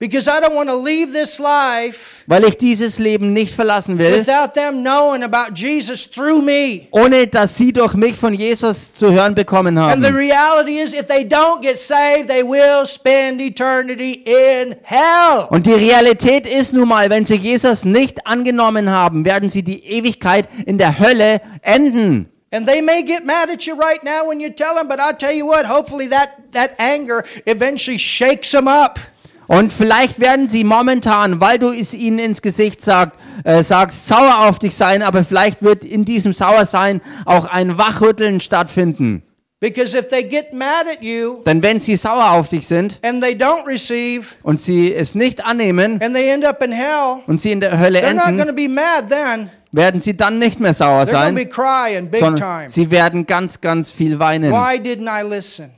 Because 0.00 0.28
I 0.28 0.38
don't 0.40 0.54
want 0.54 0.68
to 0.68 0.76
leave 0.76 1.12
this 1.12 1.40
life 1.40 2.22
weil 2.28 2.44
ich 2.44 2.56
dieses 2.56 3.00
Leben 3.00 3.32
nicht 3.32 3.52
verlassen 3.52 3.98
will, 3.98 4.12
without 4.12 4.54
them 4.54 4.84
knowing 4.84 5.24
about 5.24 5.54
Jesus 5.56 6.08
through 6.08 6.40
me. 6.40 6.86
ohne 6.92 7.26
dass 7.26 7.56
sie 7.56 7.72
durch 7.72 7.94
mich 7.94 8.14
von 8.14 8.32
Jesus 8.32 8.94
zu 8.94 9.10
hören 9.10 9.34
bekommen 9.34 9.76
And 9.76 10.00
the 10.00 10.06
haben. 10.06 10.14
reality 10.16 10.78
is, 10.78 10.94
if 10.94 11.06
they 11.06 11.24
don't 11.24 11.62
get 11.62 11.78
saved, 11.80 12.28
they 12.28 12.44
will 12.44 12.86
spend 12.86 13.40
eternity 13.40 14.22
in 14.24 14.76
hell. 14.84 15.48
Und 15.50 15.66
die 15.66 15.72
Realität 15.74 16.46
ist 16.46 16.72
nun 16.72 16.86
mal, 16.88 17.10
wenn 17.10 17.24
sie 17.24 17.34
Jesus 17.34 17.84
nicht 17.84 18.24
angenommen 18.24 18.90
haben, 18.90 19.24
werden 19.24 19.50
sie 19.50 19.64
die 19.64 19.84
Ewigkeit 19.84 20.48
in 20.64 20.78
der 20.78 21.00
Hölle 21.00 21.40
enden. 21.62 22.30
And 22.52 22.68
they 22.68 22.80
may 22.80 23.02
get 23.02 23.26
mad 23.26 23.50
at 23.50 23.66
you 23.66 23.74
right 23.74 24.02
now 24.04 24.28
when 24.28 24.38
you 24.38 24.48
tell 24.50 24.76
them, 24.76 24.86
but 24.86 25.00
I'll 25.00 25.18
tell 25.18 25.34
you 25.34 25.44
what, 25.44 25.66
hopefully 25.66 26.08
that, 26.10 26.52
that 26.52 26.70
anger 26.78 27.24
eventually 27.46 27.98
shakes 27.98 28.52
them 28.52 28.68
up. 28.68 29.00
Und 29.48 29.72
vielleicht 29.72 30.20
werden 30.20 30.46
sie 30.46 30.62
momentan, 30.62 31.40
weil 31.40 31.58
du 31.58 31.72
es 31.72 31.94
ihnen 31.94 32.18
ins 32.18 32.42
Gesicht 32.42 32.82
sag, 32.82 33.12
äh, 33.44 33.62
sagst, 33.62 34.06
sauer 34.06 34.46
auf 34.46 34.58
dich 34.58 34.74
sein, 34.76 35.02
aber 35.02 35.24
vielleicht 35.24 35.62
wird 35.62 35.86
in 35.86 36.04
diesem 36.04 36.34
Sauersein 36.34 37.00
auch 37.24 37.46
ein 37.46 37.78
Wachrütteln 37.78 38.40
stattfinden. 38.40 39.22
Because 39.60 39.98
if 39.98 40.06
they 40.06 40.22
get 40.22 40.52
mad 40.54 40.86
at 40.88 41.02
you 41.02 41.42
Denn 41.44 41.62
wenn 41.64 41.80
sie 41.80 41.96
sauer 41.96 42.30
auf 42.32 42.48
dich 42.48 42.64
sind 42.68 43.00
and 43.02 43.20
they 43.20 43.32
don't 43.32 43.66
receive 43.66 44.36
und 44.44 44.60
sie 44.60 44.94
es 44.94 45.16
nicht 45.16 45.44
annehmen 45.44 46.00
and 46.00 46.14
they 46.14 46.28
end 46.30 46.44
up 46.44 46.62
in 46.62 46.70
hell, 46.70 47.22
und 47.26 47.40
sie 47.40 47.50
in 47.50 47.58
der 47.60 47.76
Hölle 47.76 47.98
they're 48.00 48.14
not 48.14 48.28
enden, 48.28 48.46
to 48.46 48.52
be 48.52 48.68
mad 48.68 49.08
then. 49.08 49.50
werden 49.72 49.98
sie 49.98 50.16
dann 50.16 50.38
nicht 50.38 50.60
mehr 50.60 50.74
sauer 50.74 51.02
They're 51.02 51.10
going 51.10 51.20
to 51.20 51.26
sein, 51.26 51.34
be 51.34 51.46
crying 51.46 52.08
big 52.08 52.20
sondern 52.20 52.58
time. 52.60 52.68
sie 52.68 52.88
werden 52.92 53.26
ganz, 53.26 53.60
ganz 53.60 53.90
viel 53.90 54.18
weinen. 54.20 54.52
Why 54.52 54.78
didn't 54.78 55.08
I 55.08 55.28
listen? 55.28 55.70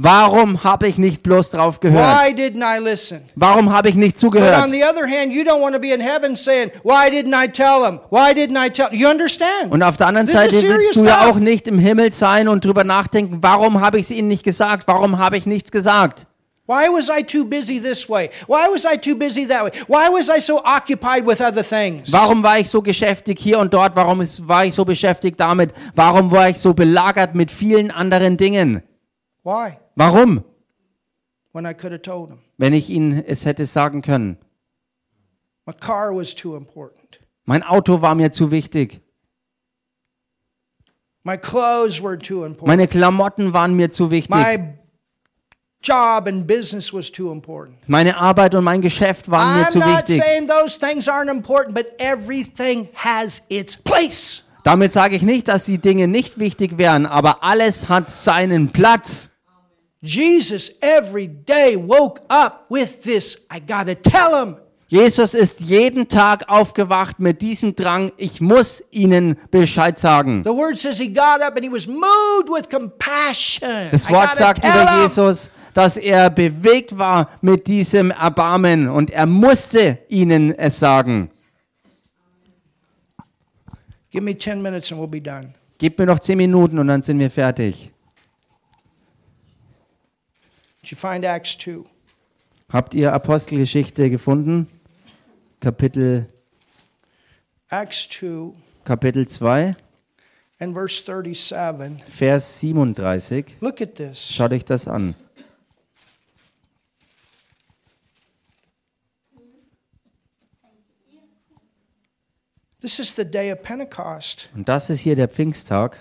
Warum 0.00 0.62
habe 0.62 0.86
ich 0.86 0.96
nicht 0.96 1.24
bloß 1.24 1.50
drauf 1.50 1.80
gehört? 1.80 2.06
Why 2.06 2.32
didn't 2.32 2.62
I 2.62 2.80
listen? 2.80 3.22
Warum 3.34 3.72
habe 3.72 3.88
ich 3.88 3.96
nicht 3.96 4.14
But 4.14 4.24
on 4.24 4.30
zugehört? 4.30 4.70
the 4.70 4.84
other 4.84 5.08
hand, 5.08 5.32
you 5.32 5.42
don't 5.42 5.60
want 5.60 5.74
to 5.74 5.80
be 5.80 5.92
in 5.92 6.00
heaven 6.00 6.36
saying, 6.36 6.70
Why 6.84 7.10
didn't 7.10 7.34
I 7.34 7.48
tell 7.48 7.82
them? 7.82 7.98
Why 8.08 8.32
didn't 8.32 8.56
I 8.56 8.70
tell 8.70 8.94
You 8.94 9.08
understand? 9.08 9.70
Und 9.70 9.82
auf 9.82 9.96
der 9.96 10.06
anderen 10.06 10.28
This 10.28 10.36
is 10.36 10.52
Seite 10.52 10.68
willst 10.68 10.96
du 10.96 11.04
ja 11.04 11.28
auch 11.28 11.34
nicht 11.34 11.66
im 11.66 11.80
Himmel 11.80 12.12
sein 12.12 12.46
und 12.46 12.64
drüber 12.64 12.84
nachdenken, 12.84 13.38
warum 13.40 13.80
habe 13.80 13.98
ich 13.98 14.04
es 14.04 14.10
ihnen 14.12 14.28
nicht 14.28 14.44
gesagt? 14.44 14.86
Warum 14.86 15.18
habe 15.18 15.36
ich 15.36 15.46
nichts 15.46 15.72
gesagt? 15.72 16.28
Why 16.68 16.86
was 16.92 17.08
I 17.08 17.24
too 17.24 17.44
busy 17.44 17.80
this 17.80 18.08
way? 18.08 18.30
Why 18.46 18.68
was 18.72 18.84
I 18.84 18.96
too 18.96 19.16
busy 19.16 19.48
that 19.48 19.64
way? 19.64 19.70
Why 19.88 20.08
was 20.12 20.28
I 20.28 20.40
so 20.40 20.62
occupied 20.64 21.26
with 21.26 21.40
other 21.40 21.64
things? 21.64 22.12
Warum 22.12 22.44
war 22.44 22.60
ich 22.60 22.70
so 22.70 22.82
beschäftigt 22.82 23.40
hier 23.40 23.58
und 23.58 23.74
dort? 23.74 23.96
Warum 23.96 24.20
ist, 24.20 24.46
war 24.46 24.64
ich 24.64 24.74
so 24.76 24.84
beschäftigt 24.84 25.40
damit? 25.40 25.72
Warum 25.96 26.30
war 26.30 26.50
ich 26.50 26.58
so 26.58 26.72
belagert 26.72 27.34
mit 27.34 27.50
vielen 27.50 27.90
anderen 27.90 28.36
Dingen? 28.36 28.84
Why? 29.42 29.78
Warum? 29.98 30.44
When 31.52 31.66
I 31.66 31.74
could 31.74 31.90
have 31.90 32.02
told 32.02 32.28
them. 32.28 32.38
Wenn 32.56 32.72
ich 32.72 32.88
ihnen 32.88 33.24
es 33.26 33.44
hätte 33.44 33.66
sagen 33.66 34.00
können. 34.00 34.36
My 35.66 35.72
car 35.72 36.14
was 36.14 36.34
too 36.34 36.56
important. 36.56 37.18
Mein 37.44 37.64
Auto 37.64 38.00
war 38.00 38.14
mir 38.14 38.30
zu 38.30 38.52
wichtig. 38.52 39.00
My 41.24 41.36
clothes 41.36 42.00
were 42.00 42.16
too 42.16 42.44
important. 42.44 42.68
Meine 42.68 42.86
Klamotten 42.86 43.52
waren 43.52 43.74
mir 43.74 43.90
zu 43.90 44.12
wichtig. 44.12 44.34
My 44.34 44.78
job 45.82 46.28
and 46.28 46.46
business 46.46 46.92
was 46.92 47.10
too 47.10 47.32
important. 47.32 47.76
Meine 47.88 48.16
Arbeit 48.16 48.54
und 48.54 48.62
mein 48.64 48.80
Geschäft 48.80 49.28
waren 49.28 49.58
mir 49.58 49.66
I'm 49.66 49.70
zu 49.70 49.80
wichtig. 49.80 50.22
saying 50.22 50.46
those 50.46 50.78
things 50.78 51.08
aren't 51.08 51.28
important, 51.30 51.74
but 51.74 51.86
everything 51.98 52.88
has 52.94 53.42
its 53.48 53.76
place. 53.76 54.44
Damit 54.62 54.92
sage 54.92 55.16
ich 55.16 55.22
nicht, 55.22 55.48
dass 55.48 55.64
die 55.64 55.78
Dinge 55.78 56.06
nicht 56.06 56.38
wichtig 56.38 56.78
wären, 56.78 57.04
aber 57.04 57.42
alles 57.42 57.88
hat 57.88 58.10
seinen 58.10 58.70
Platz. 58.70 59.30
Jesus 60.02 60.70
every 60.80 61.26
day 61.26 61.76
woke 61.76 62.20
up 62.30 62.66
with 62.70 63.02
this. 63.02 63.44
I 63.50 63.60
got 63.60 63.86
to 63.86 63.94
tell 63.94 64.44
him. 64.44 64.56
Jesus 64.90 65.34
ist 65.34 65.60
jeden 65.60 66.08
Tag 66.08 66.48
aufgewacht 66.48 67.18
mit 67.20 67.42
diesem 67.42 67.76
Drang, 67.76 68.10
ich 68.16 68.40
muss 68.40 68.82
ihnen 68.90 69.36
Bescheid 69.50 69.98
sagen. 69.98 70.44
The 70.44 70.50
word 70.50 70.78
says 70.78 70.98
he 70.98 71.08
got 71.08 71.42
up 71.42 71.56
and 71.56 71.62
he 71.62 71.70
was 71.70 71.86
moved 71.86 72.48
with 72.48 72.70
compassion. 72.70 73.88
Das 73.90 74.08
Wort 74.08 74.30
gotta 74.30 74.36
sagt 74.36 74.64
über. 74.64 75.02
Jesus, 75.02 75.50
dass 75.74 75.98
er 75.98 76.30
bewegt 76.30 76.96
war 76.96 77.28
mit 77.42 77.66
diesem 77.66 78.10
Erbarmen 78.10 78.88
und 78.88 79.10
er 79.10 79.26
musste 79.26 79.98
ihnen 80.08 80.54
es 80.54 80.78
sagen. 80.78 81.30
Give 84.10 84.24
me 84.24 84.34
10 84.34 84.62
minutes 84.62 84.90
and 84.90 84.98
we'll 85.00 85.06
be 85.06 85.20
done. 85.20 85.52
Gib 85.78 85.98
mir 85.98 86.06
noch 86.06 86.18
zehn 86.18 86.38
Minuten 86.38 86.78
und 86.78 86.88
dann 86.88 87.02
sind 87.02 87.18
wir 87.18 87.30
fertig. 87.30 87.92
Did 90.88 90.92
you 90.92 91.00
find 91.00 91.22
Acts 91.22 91.58
2? 91.58 91.84
Habt 92.72 92.94
ihr 92.94 93.12
Apostelgeschichte 93.12 94.08
gefunden? 94.08 94.68
Kapitel, 95.60 96.32
Acts 97.68 98.08
2 98.08 98.54
Kapitel 98.86 99.26
2, 99.26 99.74
and 100.58 100.72
verse 100.72 101.02
37. 101.04 102.02
Vers 102.06 102.60
37. 102.60 103.56
Look 103.60 103.82
at 103.82 103.96
this. 103.96 104.32
Schaut 104.32 104.50
euch 104.50 104.64
das 104.64 104.88
an. 104.88 105.14
This 112.80 112.98
is 112.98 113.14
the 113.14 113.26
day 113.26 113.52
of 113.52 113.62
Pentecost. 113.62 114.48
Und 114.54 114.66
das 114.70 114.88
ist 114.88 115.00
hier 115.00 115.16
der 115.16 115.28
Pfingsttag. 115.28 115.98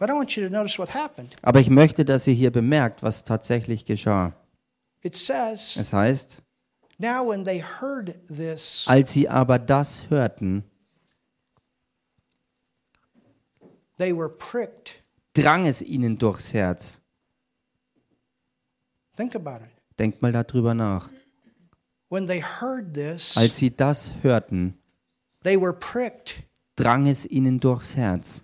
Aber 0.00 1.60
ich 1.60 1.70
möchte, 1.70 2.04
dass 2.04 2.26
ihr 2.26 2.34
hier 2.34 2.50
bemerkt, 2.50 3.02
was 3.02 3.24
tatsächlich 3.24 3.84
geschah. 3.84 4.32
It 5.02 5.16
says, 5.16 5.76
Es 5.76 5.92
heißt, 5.92 6.42
Now 6.98 7.26
when 7.30 7.44
they 7.44 7.62
heard 7.62 8.14
this, 8.28 8.84
als 8.86 9.12
sie 9.12 9.28
aber 9.28 9.58
das 9.58 10.10
hörten, 10.10 10.64
they 13.98 14.14
were 14.14 14.28
pricked. 14.28 15.02
drang 15.34 15.66
es 15.66 15.80
ihnen 15.82 16.18
durchs 16.18 16.52
Herz. 16.52 16.98
Think 19.16 19.34
about 19.34 19.64
it. 19.64 19.70
Denkt 19.98 20.22
mal 20.22 20.32
darüber 20.32 20.74
nach. 20.74 21.10
When 22.08 22.26
they 22.26 22.42
heard 22.42 22.92
this, 22.94 23.36
Als 23.36 23.56
sie 23.56 23.74
das 23.74 24.12
hörten, 24.22 24.78
they 25.42 25.58
were 25.60 25.72
pricked. 25.72 26.42
drang 26.76 27.06
es 27.06 27.24
ihnen 27.26 27.60
durchs 27.60 27.96
Herz. 27.96 28.42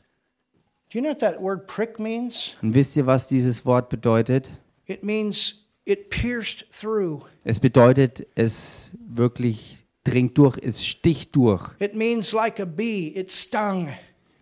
Do 0.88 0.98
you 0.98 1.02
know 1.02 1.10
what 1.10 1.18
that 1.18 1.40
word 1.40 1.66
prick 1.66 1.98
means? 1.98 2.54
Und 2.62 2.74
wisst 2.74 2.96
ihr, 2.96 3.06
was 3.06 3.26
dieses 3.26 3.66
Wort 3.66 3.88
bedeutet? 3.88 4.52
It 4.86 5.02
means 5.02 5.64
it 5.84 6.10
pierced 6.10 6.64
through. 6.70 7.24
Es 7.42 7.58
bedeutet, 7.58 8.24
es 8.36 8.92
wirklich 9.08 9.84
dringt 10.04 10.38
durch, 10.38 10.58
es 10.62 10.84
sticht 10.84 11.34
durch. 11.34 11.72
It 11.80 11.96
means 11.96 12.32
like 12.32 12.60
a 12.60 12.64
bee, 12.64 13.12
it 13.16 13.32
stung. 13.32 13.88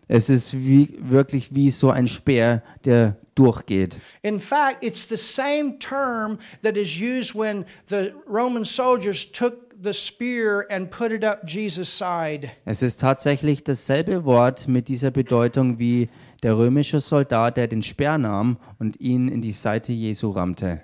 Es 0.07 0.29
ist 0.29 0.53
wie, 0.53 0.95
wirklich 0.99 1.55
wie 1.55 1.71
so 1.71 1.91
ein 1.91 2.09
Speer, 2.09 2.63
der 2.85 3.17
durchgeht. 3.35 3.99
In 4.23 4.39
fact, 4.39 4.85
it's 4.85 5.09
the 5.09 5.17
same 5.17 5.79
term 5.79 6.39
that 6.63 6.77
is 6.77 7.01
used 7.01 7.35
when 7.35 7.65
the 7.89 8.13
Roman 8.29 8.67
soldiers 8.67 9.25
took 9.33 9.65
the 9.83 9.93
spear 9.93 10.67
and 10.71 10.91
put 10.91 11.11
it 11.11 11.25
up 11.25 11.47
Jesus' 11.47 11.89
side. 11.89 12.51
Es 12.65 12.83
ist 12.83 13.01
tatsächlich 13.01 13.65
dasselbe 13.65 14.25
Wort 14.25 14.69
mit 14.69 14.89
dieser 14.89 15.11
Bedeutung 15.11 15.79
wie 15.79 16.09
der 16.45 16.59
römische 16.59 17.01
Soldat, 17.01 17.57
der 17.57 17.67
den 17.69 17.83
Speer 17.83 18.19
nahm 18.19 18.59
und 18.79 19.01
ihn 19.01 19.29
in 19.29 19.41
die 19.41 19.53
Seite 19.53 19.93
Jesu 19.93 20.31
rammte. 20.31 20.83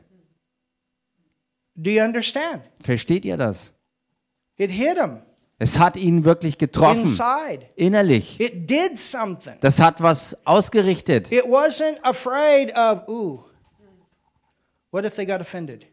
Do 1.77 1.91
you 1.91 2.03
understand? 2.03 2.63
Versteht 2.83 3.25
ihr 3.27 3.37
das? 3.37 3.73
It 4.57 4.71
hit 4.71 4.99
him 4.99 5.19
Es 5.59 5.79
hat 5.79 5.99
ihn 5.99 6.25
wirklich 6.25 6.57
getroffen, 6.57 7.03
inside. 7.03 7.67
innerlich. 7.77 8.41
It 8.41 8.69
did 8.69 8.99
something. 8.99 9.55
Das 9.61 9.81
hat 9.81 10.03
was 10.03 10.35
ausgerichtet. 10.47 11.31
It 11.31 11.45
wasn't 11.45 12.03
afraid 12.03 12.75
of, 12.75 13.07
ooh, 13.09 13.45
what 14.91 15.05
if 15.05 15.15
they 15.15 15.27
got 15.27 15.43
offended? 15.43 15.87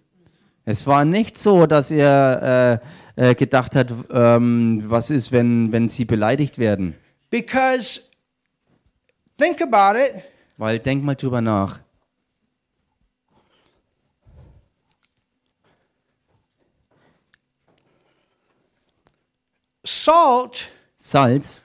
Es 0.64 0.88
war 0.88 1.04
nicht 1.04 1.38
so, 1.38 1.66
dass 1.66 1.92
er 1.92 2.82
äh, 3.18 3.32
äh, 3.32 3.36
gedacht 3.36 3.76
hat, 3.76 3.94
ähm, 4.12 4.82
was 4.86 5.10
ist, 5.10 5.34
wenn, 5.34 5.74
wenn 5.74 5.90
sie 5.90 6.06
beleidigt 6.06 6.58
werden. 6.58 6.96
Because 7.30 8.02
think 9.38 9.62
about 9.62 9.98
it. 9.98 10.24
Weil 10.58 10.80
denk 10.80 11.04
mal 11.04 11.16
drüber 11.16 11.42
nach. 11.42 11.80
Salt 19.86 20.72
Salz 20.96 21.64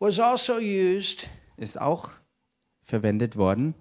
was 0.00 0.18
also 0.18 0.54
used 0.58 1.28
ist 1.56 1.78
auch 1.78 2.10
verwendet 2.82 3.36
worden, 3.36 3.74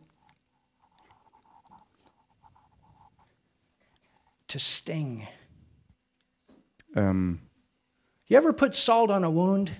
to 4.47 4.59
sting. 4.59 5.25
ähm, 6.93 7.39
You 8.27 8.37
ever 8.37 8.51
put 8.53 8.75
salt 8.75 9.09
on 9.09 9.23
a 9.23 9.29
wound? 9.33 9.71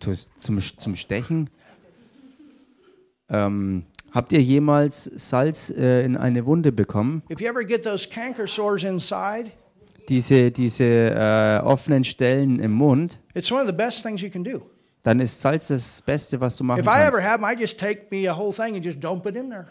zu- 0.00 0.12
zum, 0.36 0.60
zum 0.60 0.96
Stechen. 0.96 1.48
Ähm, 3.30 3.84
habt 4.12 4.32
ihr 4.32 4.42
jemals 4.42 5.04
Salz 5.14 5.70
äh, 5.70 6.04
in 6.04 6.16
eine 6.16 6.44
Wunde 6.46 6.72
bekommen? 6.72 7.22
If 7.30 7.40
you 7.40 7.48
ever 7.48 7.64
get 7.64 7.84
those 7.84 8.08
canker 8.08 8.46
sores 8.46 8.84
inside, 8.84 9.52
Diese, 10.08 10.50
diese 10.50 10.84
äh, 10.84 11.60
offenen 11.62 12.02
Stellen 12.04 12.58
im 12.58 12.72
Mund, 12.72 13.20
it's 13.34 13.52
one 13.52 13.60
of 13.62 13.68
the 13.68 13.74
best 13.74 14.02
things 14.04 14.20
you 14.22 14.30
can 14.30 14.42
do. 14.42 14.60
dann 15.04 15.20
ist 15.20 15.40
Salz 15.40 15.68
das 15.68 16.02
Beste, 16.02 16.40
was 16.40 16.56
du 16.56 16.64
machen 16.64 16.80
If 16.80 16.86
I 16.86 17.02
ever 17.06 17.18
kannst. 17.18 17.24
have 17.28 17.40
them, 17.40 17.50
I 17.50 17.60
just 17.60 17.78
take 17.78 18.06
me 18.10 18.28
a 18.28 18.36
whole 18.36 18.52
thing 18.52 18.74
and 18.74 18.84
just 18.84 19.00
dump 19.02 19.24
it 19.26 19.36
in 19.36 19.50
there. 19.50 19.66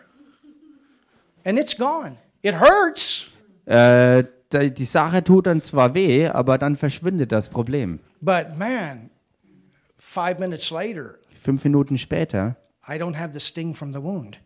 And 1.45 1.57
it's 1.59 1.75
gone. 1.77 2.15
It 2.41 2.55
hurts, 2.59 3.27
Äh, 3.65 4.23
die 4.51 4.85
Sache 4.85 5.23
tut 5.23 5.45
dann 5.45 5.61
zwar 5.61 5.93
weh, 5.93 6.27
aber 6.27 6.57
dann 6.57 6.75
verschwindet 6.75 7.31
das 7.31 7.49
Problem. 7.49 7.99
but 8.21 8.57
man, 8.57 9.09
five 9.95 10.39
minutes 10.39 10.71
later, 10.71 11.15
Fünf 11.39 11.63
Minuten 11.63 11.97
später 11.97 12.55
I 12.89 12.97
don't 12.97 13.15
have 13.15 13.33
the 13.33 13.39
sting 13.39 13.75
from 13.75 13.93
the 13.93 14.01
wound. 14.01 14.39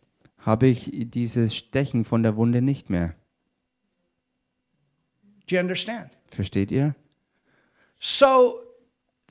habe 0.46 0.68
ich 0.68 0.92
dieses 0.94 1.56
Stechen 1.56 2.04
von 2.04 2.24
der 2.24 2.36
Wunde 2.36 2.62
nicht 2.62 2.90
mehr. 2.90 3.16
Do 5.48 5.56
you 5.56 5.62
understand? 5.62 6.10
Versteht 6.28 6.72
ihr? 6.72 6.96
So 8.00 8.60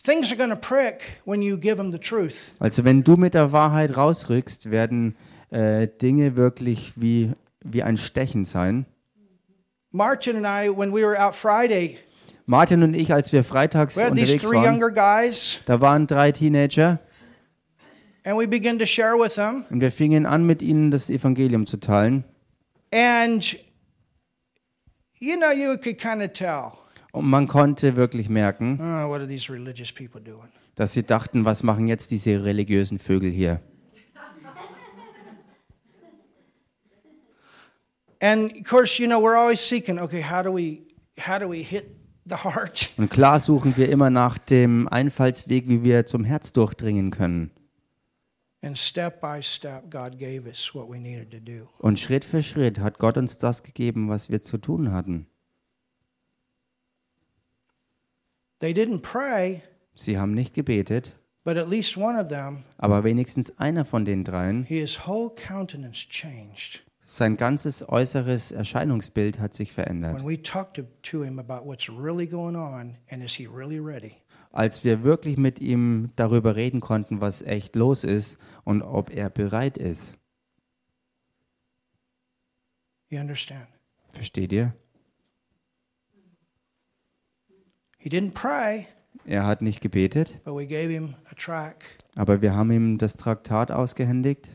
things 0.02 0.30
are 0.30 0.36
going 0.36 0.50
to 0.50 0.56
prick 0.56 1.20
when 1.24 1.42
you 1.42 1.58
give 1.58 1.76
them 1.76 1.92
the 1.92 1.98
truth. 1.98 2.54
Also 2.58 2.84
wenn 2.84 3.02
du 3.02 3.16
mit 3.16 3.34
der 3.34 3.52
Wahrheit 3.52 3.96
rausrückst, 3.96 4.70
werden 4.70 5.16
äh, 5.50 5.88
Dinge 5.88 6.36
wirklich 6.36 6.92
wie, 6.96 7.32
wie 7.64 7.82
ein 7.82 7.96
Stechen 7.96 8.44
sein. 8.44 8.86
Martin 9.90 10.42
and 10.42 10.46
I, 10.46 10.70
when 10.74 10.92
we 10.92 11.02
were 11.02 11.18
out 11.18 11.36
Friday, 11.36 11.98
Martin 12.46 12.82
und 12.82 12.94
ich, 12.94 13.12
als 13.12 13.32
wir 13.32 13.44
freitags 13.44 13.96
unterwegs 13.96 14.44
waren, 14.44 14.80
guys, 14.94 15.60
da 15.66 15.80
waren 15.80 16.06
drei 16.06 16.32
Teenager 16.32 16.98
and 18.24 18.38
we 18.38 18.46
began 18.46 18.78
to 18.78 18.86
share 18.86 19.14
with 19.18 19.34
them. 19.34 19.64
und 19.70 19.80
wir 19.80 19.92
fingen 19.92 20.26
an, 20.26 20.44
mit 20.44 20.62
ihnen 20.62 20.90
das 20.90 21.10
Evangelium 21.10 21.66
zu 21.66 21.78
teilen. 21.78 22.24
And, 22.92 23.56
you 25.18 25.36
know, 25.36 25.50
you 25.50 25.76
could 25.78 25.98
kind 25.98 26.22
of 26.22 26.32
tell, 26.32 26.72
Und 27.12 27.26
man 27.28 27.46
konnte 27.46 27.96
wirklich 27.96 28.28
merken, 28.28 28.78
oh, 28.80 29.08
what 29.08 29.20
are 29.20 29.26
these 29.28 29.52
religious 29.52 29.92
people 29.92 30.20
doing? 30.20 30.48
dass 30.74 30.94
sie 30.94 31.02
dachten, 31.02 31.44
was 31.44 31.62
machen 31.62 31.86
jetzt 31.86 32.10
diese 32.10 32.44
religiösen 32.44 32.98
Vögel 32.98 33.30
hier? 33.30 33.60
And 38.20 38.52
of 38.56 38.64
course, 38.68 38.98
you 39.02 39.08
know, 39.08 39.20
we're 39.20 39.36
always 39.36 39.60
seeking, 39.60 39.98
okay, 39.98 40.22
how 40.22 40.42
do 40.42 40.52
we 40.52 40.82
how 41.18 41.38
do 41.38 41.48
we 41.50 41.62
hit 41.62 41.86
the 42.24 42.36
heart? 42.36 42.90
Und 42.96 43.10
klar 43.10 43.40
suchen 43.40 43.76
wir 43.76 43.88
immer 43.88 44.10
nach 44.10 44.38
dem 44.38 44.86
Einfallsweg, 44.88 45.68
wie 45.68 45.82
wir 45.82 46.06
zum 46.06 46.22
Herz 46.24 46.52
durchdringen 46.52 47.10
können. 47.10 47.50
Und 48.62 48.78
Schritt 51.98 52.24
für 52.24 52.42
Schritt 52.42 52.78
hat 52.78 52.98
Gott 52.98 53.16
uns 53.16 53.38
das 53.38 53.62
gegeben, 53.62 54.08
was 54.08 54.30
wir 54.30 54.40
zu 54.42 54.58
tun 54.58 54.92
hatten. 54.92 55.26
They 58.60 58.72
didn't 58.72 59.02
pray, 59.02 59.62
Sie 59.94 60.16
haben 60.16 60.34
nicht 60.34 60.54
gebetet, 60.54 61.16
but 61.42 61.56
at 61.56 61.68
least 61.68 61.96
one 61.96 62.16
of 62.16 62.28
them, 62.28 62.62
aber 62.78 63.02
wenigstens 63.02 63.58
einer 63.58 63.84
von 63.84 64.04
den 64.04 64.22
dreien, 64.22 64.62
his 64.62 65.04
whole 65.04 65.30
countenance 65.34 66.08
changed. 66.08 66.84
sein 67.04 67.36
ganzes 67.36 67.88
äußeres 67.88 68.52
Erscheinungsbild 68.52 69.40
hat 69.40 69.54
sich 69.54 69.72
verändert. 69.72 70.14
When 70.14 70.28
we 70.28 70.40
talked 70.40 70.76
to, 70.76 70.84
to 71.02 71.24
him 71.24 71.40
about 71.40 71.66
what's 71.66 71.90
really 71.90 72.28
going 72.28 72.54
on 72.54 72.96
and 73.10 73.24
is 73.24 73.34
he 73.34 73.46
really 73.46 73.80
ready? 73.80 74.12
Als 74.52 74.84
wir 74.84 75.02
wirklich 75.02 75.38
mit 75.38 75.60
ihm 75.60 76.10
darüber 76.14 76.54
reden 76.54 76.80
konnten, 76.80 77.20
was 77.20 77.42
echt 77.42 77.74
los 77.74 78.04
ist 78.04 78.38
und 78.64 78.82
ob 78.82 79.10
er 79.10 79.30
bereit 79.30 79.76
ist. 79.78 80.16
You 83.08 83.18
understand? 83.20 83.66
Versteht 84.10 84.52
ihr? 84.52 84.74
He 87.98 88.08
didn't 88.08 88.32
pray, 88.34 88.86
Er 89.24 89.46
hat 89.46 89.62
nicht 89.62 89.80
gebetet, 89.80 90.42
but 90.44 90.54
we 90.56 90.66
gave 90.66 90.90
him 90.90 91.14
a 91.30 91.34
track. 91.36 91.84
aber 92.16 92.42
wir 92.42 92.54
haben 92.54 92.72
ihm 92.72 92.98
das 92.98 93.14
Traktat 93.14 93.70
ausgehändigt. 93.70 94.50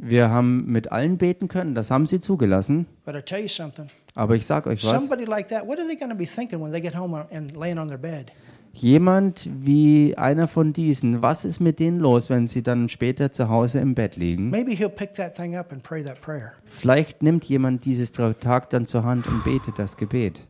Wir 0.00 0.30
haben 0.30 0.66
mit 0.66 0.92
allen 0.92 1.18
beten 1.18 1.48
können, 1.48 1.74
das 1.74 1.90
haben 1.90 2.06
sie 2.06 2.20
zugelassen. 2.20 2.86
But 3.04 3.14
I 3.14 3.22
tell 3.22 3.40
you 3.42 3.48
something. 3.48 3.88
Aber 4.14 4.34
ich 4.34 4.46
sag 4.46 4.66
euch 4.66 4.82
was, 4.84 4.90
Somebody 4.90 5.24
like 5.24 5.48
that, 5.48 5.66
what 5.66 5.78
are 5.78 5.86
they 5.86 5.96
going 5.96 6.10
to 6.10 6.16
be 6.16 6.26
thinking 6.26 6.60
when 6.60 6.72
they 6.72 6.80
get 6.80 6.96
home 6.96 7.14
and 7.30 7.56
laying 7.56 7.78
on 7.78 7.86
their 7.88 7.98
bed? 7.98 8.32
Jemand 8.72 9.48
wie 9.52 10.16
einer 10.16 10.48
von 10.48 10.72
diesen, 10.72 11.22
was 11.22 11.44
ist 11.44 11.60
mit 11.60 11.78
denen 11.78 12.00
los, 12.00 12.30
wenn 12.30 12.46
sie 12.46 12.62
dann 12.62 12.88
später 12.88 13.32
zu 13.32 13.48
Hause 13.48 13.80
im 13.80 13.94
Bett 13.94 14.16
liegen? 14.16 14.50
Maybe 14.50 14.72
he'll 14.72 14.88
pick 14.88 15.14
that 15.14 15.34
thing 15.34 15.56
up 15.56 15.72
and 15.72 15.82
pray 15.82 16.02
that 16.02 16.20
prayer. 16.20 16.52
Vielleicht 16.64 17.22
nimmt 17.22 17.44
jemand 17.44 17.84
dieses 17.84 18.12
Traktat 18.12 18.72
dann 18.72 18.86
zur 18.86 19.04
Hand 19.04 19.26
und 19.26 19.44
betet 19.44 19.78
das 19.78 19.96
Gebet. 19.96 20.46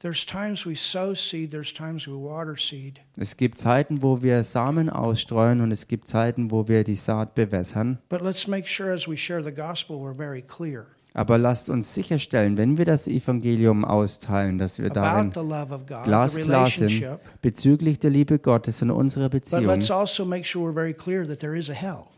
There's 0.00 0.26
times 0.26 0.66
we 0.66 0.74
sow 0.74 1.14
seed, 1.14 1.50
there's 1.50 1.72
times 1.72 2.06
we 2.06 2.12
water 2.12 2.58
seed. 2.58 3.00
Es 3.16 3.38
gibt 3.38 3.56
Zeiten, 3.56 4.02
wo 4.02 4.20
wir 4.20 4.44
Samen 4.44 4.90
ausstreuen 4.90 5.62
und 5.62 5.72
es 5.72 5.88
gibt 5.88 6.06
Zeiten, 6.06 6.50
wo 6.50 6.68
wir 6.68 6.84
die 6.84 6.94
Saat 6.94 7.34
bewässern. 7.34 7.98
But 8.10 8.20
let's 8.20 8.46
make 8.46 8.68
sure 8.68 8.92
as 8.92 9.08
we 9.08 9.16
share 9.16 9.42
the 9.42 9.50
gospel, 9.50 9.96
we're 9.96 10.14
very 10.14 10.42
clear 10.42 10.88
Aber 11.16 11.38
lasst 11.38 11.70
uns 11.70 11.94
sicherstellen, 11.94 12.56
wenn 12.56 12.76
wir 12.76 12.84
das 12.84 13.06
Evangelium 13.06 13.84
austeilen, 13.84 14.58
dass 14.58 14.80
wir 14.80 14.90
darin 14.90 15.30
glasklar 15.30 16.66
sind 16.66 17.04
bezüglich 17.40 18.00
der 18.00 18.10
Liebe 18.10 18.40
Gottes 18.40 18.82
in 18.82 18.90
unserer 18.90 19.28
Beziehung. 19.28 19.62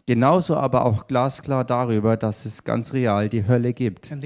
Genauso 0.09 0.57
aber 0.57 0.85
auch 0.85 1.09
glasklar 1.09 1.65
darüber, 1.65 2.17
dass 2.17 2.45
es 2.45 2.63
ganz 2.63 2.93
real 2.93 3.29
die 3.29 3.49
Hölle 3.49 3.73
gibt. 3.73 4.13
Und 4.13 4.23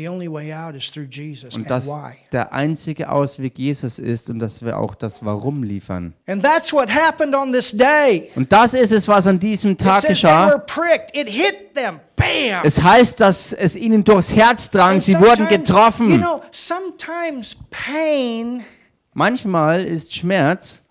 dass 1.70 1.88
der 2.32 2.52
einzige 2.52 3.10
Ausweg 3.10 3.58
Jesus 3.58 3.98
ist 3.98 4.28
und 4.28 4.40
dass 4.40 4.62
wir 4.62 4.76
auch 4.76 4.94
das 4.94 5.24
Warum 5.24 5.62
liefern. 5.62 6.12
Und 6.28 6.44
das 8.52 8.74
ist 8.74 8.92
es, 8.92 9.08
was 9.08 9.26
an 9.26 9.40
diesem 9.40 9.78
Tag 9.78 10.06
geschah. 10.06 10.62
Es 12.62 12.82
heißt, 12.82 13.18
dass 13.20 13.54
es 13.54 13.74
ihnen 13.74 14.04
durchs 14.04 14.34
Herz 14.34 14.68
drang, 14.68 15.00
sie 15.00 15.18
wurden 15.18 15.48
getroffen. 15.48 16.22
Manchmal 19.14 19.84
ist 19.84 20.14
Schmerz 20.14 20.82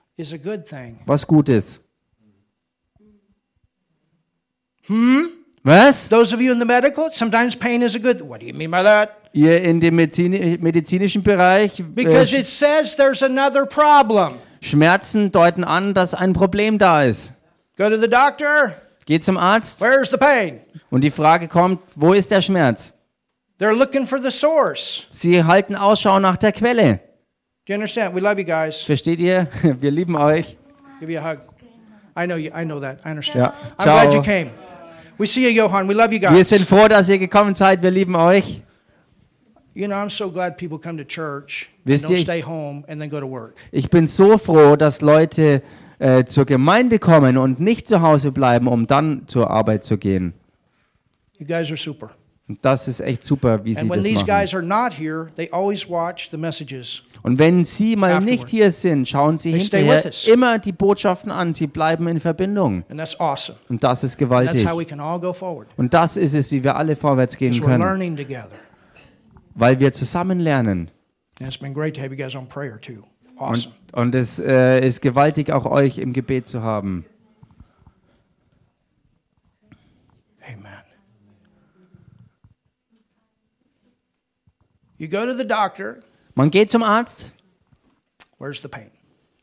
was 1.05 1.27
Gutes. 1.27 1.81
Hm? 4.89 5.29
Was? 5.63 6.09
Those 6.09 6.33
of 6.33 6.41
you 6.41 6.51
in 6.51 6.59
the 6.59 6.65
medical, 6.65 7.09
sometimes 7.11 7.55
pain 7.55 7.81
is 7.81 7.95
a 7.95 7.99
good. 7.99 8.21
What 8.21 8.39
do 8.41 8.47
you 8.47 8.53
mean 8.53 8.71
by 8.71 8.83
that? 8.83 9.15
Ihr 9.33 9.61
in 9.61 9.79
dem 9.79 9.95
Medizin 9.95 10.31
medizinischen 10.61 11.21
Bereich, 11.21 11.83
Because 11.93 12.33
äh, 12.35 12.39
it 12.39 12.47
says 12.47 12.95
there's 12.95 13.21
another 13.21 13.65
problem. 13.65 14.39
Schmerzen 14.61 15.31
deuten 15.31 15.63
an, 15.63 15.93
dass 15.93 16.13
ein 16.13 16.33
Problem 16.33 16.77
da 16.77 17.03
ist. 17.03 17.33
Go 17.77 17.89
to 17.89 17.97
the 17.97 18.09
doctor. 18.09 18.73
Geht 19.05 19.23
zum 19.23 19.37
Arzt 19.37 19.81
Where's 19.81 20.09
the 20.09 20.17
pain? 20.17 20.59
und 20.91 21.03
die 21.03 21.11
Frage 21.11 21.47
kommt, 21.47 21.79
wo 21.95 22.13
ist 22.13 22.31
der 22.31 22.41
Schmerz? 22.41 22.93
They're 23.59 23.73
looking 23.73 24.07
for 24.07 24.17
the 24.19 24.31
source. 24.31 25.05
Sie 25.09 25.43
halten 25.43 25.75
Ausschau 25.75 26.19
nach 26.19 26.37
der 26.37 26.51
Quelle. 26.51 26.99
Do 27.65 27.73
you 27.73 27.75
understand? 27.75 28.15
We 28.15 28.21
love 28.21 28.39
you 28.39 28.45
guys. 28.45 28.81
Versteht 28.81 29.19
ihr? 29.19 29.47
Wir 29.61 29.91
lieben 29.91 30.15
euch. 30.15 30.57
Give 30.99 31.11
you 31.11 31.19
a 31.19 31.23
hug. 31.31 31.39
I 32.17 32.25
know 32.25 32.37
you. 32.37 32.51
I 32.55 32.63
know 32.65 32.79
that. 32.79 32.99
I 33.05 33.11
understand. 33.11 33.45
Ja. 33.45 33.53
I'm 33.77 33.83
glad 33.83 34.13
you 34.13 34.21
Ciao. 34.21 34.23
came. 34.23 34.49
We 35.19 35.25
see 35.27 35.43
you, 35.43 35.49
Johan. 35.63 35.87
We 35.87 35.93
love 35.93 36.13
you 36.13 36.21
Wir 36.21 36.29
guys. 36.29 36.49
sind 36.49 36.65
froh, 36.67 36.87
dass 36.87 37.09
ihr 37.09 37.19
gekommen 37.19 37.53
seid. 37.53 37.83
Wir 37.83 37.91
lieben 37.91 38.15
euch. 38.15 38.61
You 39.75 39.87
know, 39.87 39.95
I'm 39.95 40.09
so 40.09 40.31
glad 40.31 40.57
people 40.57 40.79
come 40.79 40.97
to 40.97 41.03
church 41.03 41.69
and 41.85 41.93
Wisst 41.93 42.05
don't 42.05 42.11
ihr- 42.11 42.17
stay 42.17 42.41
home 42.41 42.83
and 42.87 42.99
then 43.01 43.09
go 43.09 43.19
to 43.19 43.29
work. 43.29 43.55
Ich 43.71 43.89
bin 43.89 44.07
so 44.07 44.37
froh, 44.37 44.75
dass 44.75 45.01
Leute 45.01 45.61
äh, 45.99 46.23
zur 46.25 46.45
Gemeinde 46.45 46.99
kommen 46.99 47.37
und 47.37 47.59
nicht 47.59 47.87
zu 47.87 48.01
Hause 48.01 48.31
bleiben, 48.31 48.67
um 48.67 48.87
dann 48.87 49.23
zur 49.27 49.49
Arbeit 49.51 49.83
zu 49.83 49.97
gehen. 49.97 50.33
You 51.37 51.45
guys 51.45 51.67
are 51.69 51.77
super. 51.77 52.11
Und 52.49 52.57
das 52.65 52.87
ist 52.87 52.99
echt 52.99 53.23
super, 53.23 53.63
wie 53.63 53.73
sie 53.75 53.79
And 53.81 53.89
when 53.91 54.03
das 54.03 54.13
machen. 54.15 54.25
guys 54.27 54.53
are 54.55 54.63
not 54.63 54.91
here, 54.99 55.27
they 55.35 55.49
always 55.51 55.87
watch 55.87 56.29
the 56.31 56.37
messages. 56.37 57.03
Und 57.21 57.37
wenn 57.37 57.63
sie 57.63 57.95
mal 57.95 58.11
Afterward. 58.11 58.25
nicht 58.31 58.49
hier 58.49 58.71
sind, 58.71 59.07
schauen 59.07 59.37
sie 59.37 59.51
They 59.51 59.61
stay 59.61 59.77
hinterher 59.79 59.97
with 59.99 60.05
us. 60.05 60.27
immer 60.27 60.57
die 60.57 60.71
Botschaften 60.71 61.31
an. 61.31 61.53
Sie 61.53 61.67
bleiben 61.67 62.07
in 62.07 62.19
Verbindung. 62.19 62.83
And 62.89 62.99
that's 62.99 63.19
awesome. 63.19 63.57
Und 63.69 63.83
das 63.83 64.03
ist 64.03 64.11
That's 64.13 64.17
gewaltig. 64.17 64.67
how 64.67 64.77
we 64.79 64.85
can 64.85 64.99
all 64.99 65.19
go 65.19 65.31
forward. 65.31 65.67
Und 65.77 65.93
das 65.93 66.17
ist 66.17 66.33
es, 66.33 66.51
wie 66.51 66.63
wir 66.63 66.75
alle 66.75 66.95
vorwärts 66.95 67.37
gehen 67.37 67.51
Because 67.51 67.63
we're 67.67 67.71
können, 67.77 67.83
learning 67.83 68.17
together. 68.17 68.49
weil 69.53 69.79
wir 69.79 69.93
zusammen 69.93 70.39
lernen. 70.39 70.89
And 71.39 71.47
it's 71.47 71.57
been 71.57 71.73
great 71.73 71.95
to 71.97 72.01
have 72.01 72.11
you 72.11 72.17
guys 72.17 72.35
on 72.35 72.47
prayer 72.47 72.79
too. 72.81 73.03
Und, 73.35 73.39
Awesome. 73.39 73.75
und 73.93 74.15
es 74.15 74.39
äh, 74.39 74.85
ist 74.85 75.01
gewaltig, 75.01 75.51
auch 75.51 75.65
euch 75.65 75.97
im 75.99 76.13
Gebet 76.13 76.47
zu 76.47 76.63
haben. 76.63 77.05
Amen. 80.41 80.65
You 84.99 85.07
go 85.07 85.25
to 85.25 85.33
the 85.35 85.47
doctor. 85.47 85.99
Man 86.35 86.51
geht 86.51 86.69
zum 86.71 86.83
Arzt. 86.83 87.31
Where's 88.37 88.61
the 88.61 88.67
pain? 88.67 88.91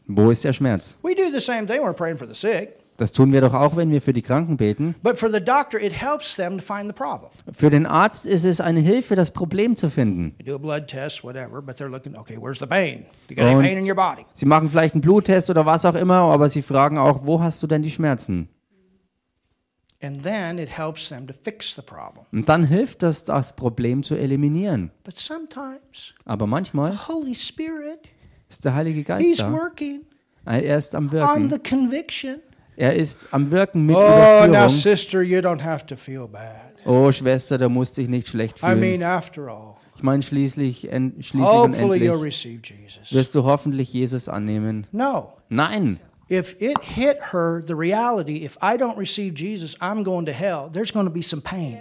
Wo 0.07 0.31
ist 0.31 0.45
der 0.45 0.53
Schmerz? 0.53 0.97
We 1.03 1.15
do 1.15 1.31
the 1.33 1.41
same 1.41 1.66
thing 1.66 1.81
when 1.81 1.89
we're 1.89 1.95
praying 1.95 2.19
for 2.19 2.28
the 2.28 2.35
sick. 2.35 2.77
Das 2.99 3.12
tun 3.12 3.33
wir 3.33 3.41
doch 3.41 3.53
auch, 3.55 3.74
wenn 3.77 3.91
wir 3.91 4.01
für 4.03 4.12
die 4.12 4.20
Kranken 4.23 4.57
beten. 4.59 4.95
But 5.03 5.19
for 5.19 5.28
the 5.31 5.41
doctor, 5.41 5.78
it 5.81 5.93
helps 5.93 6.37
them 6.37 6.59
to 6.59 6.62
find 6.65 6.87
the 6.87 6.93
problem. 6.95 7.31
Für 7.53 7.70
den 7.70 7.85
Arzt 7.87 8.24
ist 8.27 8.45
es 8.45 8.61
eine 8.61 8.81
Hilfe, 8.81 9.15
das 9.15 9.31
Problem 9.31 9.77
zu 9.77 9.91
finden. 9.91 10.35
You 10.39 10.45
do 10.47 10.55
a 10.57 10.59
blood 10.59 10.89
test, 10.89 11.24
whatever, 11.24 11.61
but 11.62 11.77
they're 11.77 11.89
looking, 11.91 12.16
okay, 12.16 12.37
where's 12.39 12.59
the 12.59 12.66
pain? 12.66 13.07
You 13.31 13.37
got 13.37 13.45
any 13.47 13.57
Und- 13.57 13.62
pain 13.65 13.78
in 13.78 13.89
your 13.89 13.97
body? 13.97 14.24
Sie 14.35 14.47
machen 14.47 14.69
vielleicht 14.70 14.95
einen 14.95 15.01
Bluttest 15.03 15.49
oder 15.51 15.65
was 15.66 15.85
auch 15.87 15.95
immer, 15.95 16.16
aber 16.20 16.49
sie 16.51 16.61
fragen 16.62 16.99
auch, 16.99 17.27
wo 17.27 17.41
hast 17.43 17.62
du 17.62 17.66
denn 17.66 17.83
die 17.83 17.91
Schmerzen? 17.91 18.49
And 20.02 20.23
then 20.23 20.59
it 20.59 20.68
helps 20.77 21.09
them 21.09 21.27
to 21.27 21.32
fix 21.43 21.74
the 21.74 21.82
problem. 21.82 22.27
Und 22.32 22.48
dann 22.48 22.64
hilft 22.64 23.02
das, 23.02 23.24
das 23.24 23.56
Problem 23.56 24.02
zu 24.02 24.14
eliminieren. 24.14 24.90
But 25.05 25.18
sometimes 25.18 26.14
Aber 26.27 26.47
manchmal 26.47 26.93
the 26.93 26.98
Holy 27.09 27.35
Spirit, 27.35 28.01
ist 28.48 28.64
der 28.64 28.74
Heilige 28.74 29.02
Geist 29.05 29.24
He's 29.27 29.39
da. 29.39 29.51
working 29.52 30.02
Er 30.44 30.77
ist 30.77 30.94
am 30.94 31.06
on 31.06 31.12
Wirken. 31.12 31.51
the 31.51 31.59
conviction. 31.59 32.36
Er 32.77 32.94
ist 32.94 33.27
am 33.32 33.51
Wirken 33.51 33.86
mit 33.86 33.97
Oh, 33.97 34.01
now, 34.01 34.44
Überführung. 34.44 34.68
sister, 34.68 35.23
you 35.23 35.39
don't 35.40 35.62
have 35.62 35.86
to 35.86 35.97
feel 35.97 36.28
bad. 36.28 36.74
Oh, 36.85 37.10
Schwester, 37.10 37.56
da 37.59 37.68
musst 37.70 37.97
dich 37.97 38.06
nicht 38.09 38.28
schlecht 38.28 38.59
I 38.59 38.66
fühlen. 38.66 38.81
mean, 38.81 39.02
after 39.02 39.48
all, 39.48 39.77
Ich 39.97 40.02
meine, 40.02 40.23
schließlich, 40.23 40.93
en, 40.93 41.14
schließlich 41.23 41.40
und 41.40 41.47
hopefully 41.74 41.98
you'll 42.06 42.12
endlich 42.16 42.23
receive 42.23 42.60
Jesus. 42.62 43.12
wirst 43.14 43.35
du 43.35 43.44
hoffentlich 43.44 43.93
Jesus 43.94 44.28
annehmen. 44.28 44.86
No. 44.93 45.32
Nein, 45.48 45.98
If 46.28 46.61
it 46.61 46.82
hit 46.82 47.19
her, 47.32 47.62
the 47.62 47.77
reality, 47.77 48.44
if 48.44 48.57
I 48.61 48.77
don't 48.77 48.98
receive 48.98 49.35
Jesus, 49.35 49.77
I'm 49.81 50.03
going 50.03 50.27
to 50.27 50.32
hell, 50.32 50.69
there's 50.69 50.90
going 50.90 51.07
to 51.07 51.12
be 51.12 51.23
some 51.23 51.40
pain. 51.40 51.78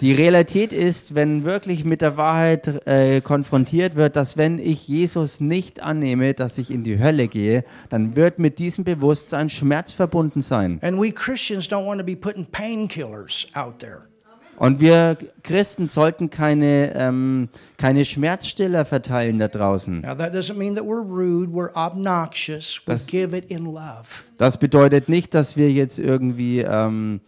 Die 0.00 0.12
Realität 0.12 0.72
ist, 0.72 1.16
wenn 1.16 1.44
wirklich 1.44 1.84
mit 1.84 2.00
der 2.00 2.16
Wahrheit 2.16 2.86
äh, 2.86 3.20
konfrontiert 3.20 3.96
wird, 3.96 4.14
dass 4.14 4.36
wenn 4.36 4.58
ich 4.60 4.86
Jesus 4.86 5.40
nicht 5.40 5.82
annehme, 5.82 6.34
dass 6.34 6.56
ich 6.56 6.70
in 6.70 6.84
die 6.84 7.00
Hölle 7.00 7.26
gehe, 7.26 7.64
dann 7.90 8.14
wird 8.14 8.38
mit 8.38 8.60
diesem 8.60 8.84
Bewusstsein 8.84 9.50
Schmerz 9.50 9.92
verbunden 9.92 10.40
sein. 10.40 10.78
And 10.82 10.98
we 10.98 11.10
Christians 11.10 11.68
don't 11.68 11.84
want 11.84 11.98
to 11.98 12.06
be 12.06 12.14
putting 12.14 12.46
painkillers 12.46 13.48
out 13.54 13.80
there. 13.80 14.08
Und 14.58 14.80
wir 14.80 15.16
Christen 15.44 15.86
sollten 15.86 16.30
keine, 16.30 16.92
ähm, 16.94 17.48
keine 17.76 18.04
Schmerzstiller 18.04 18.84
verteilen 18.84 19.38
da 19.38 19.46
draußen. 19.46 20.00
Now, 20.00 20.16
that 20.16 20.34
doesn't 20.34 20.56
mean 20.56 20.74
that 20.74 20.84
we're 20.84 21.00
rude, 21.00 21.52
we're 21.52 21.70
obnoxious. 21.74 22.80
We 22.84 22.92
Das-. 22.92 23.06
Das 24.36 24.58
bedeutet 24.58 25.08
nicht, 25.08 25.34
dass 25.34 25.56
wir 25.56 25.70
jetzt 25.70 26.00
irgendwie 26.00 26.60
ähm, 26.60 27.20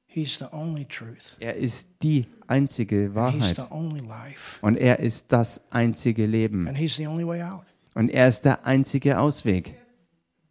He's 0.07 0.37
the 0.39 0.45
only 0.53 0.85
truth, 0.85 1.35
Er 1.41 1.55
ist 1.57 1.89
die 2.01 2.25
einzige 2.47 3.07
He's 3.07 3.15
Wahrheit. 3.15 3.55
the 3.57 3.63
only 3.69 3.99
life, 3.99 4.57
Und 4.61 4.77
er 4.77 4.99
ist 4.99 5.33
das 5.33 5.59
einzige 5.71 6.25
Leben. 6.25 6.67
and 6.69 6.77
He's 6.77 6.95
the 6.95 7.07
only 7.07 7.27
way 7.27 7.43
out. 7.43 7.65
Und 7.95 8.09
er 8.09 8.29
ist 8.29 8.45
der 8.45 8.65
einzige 8.65 9.19
Ausweg. 9.19 9.75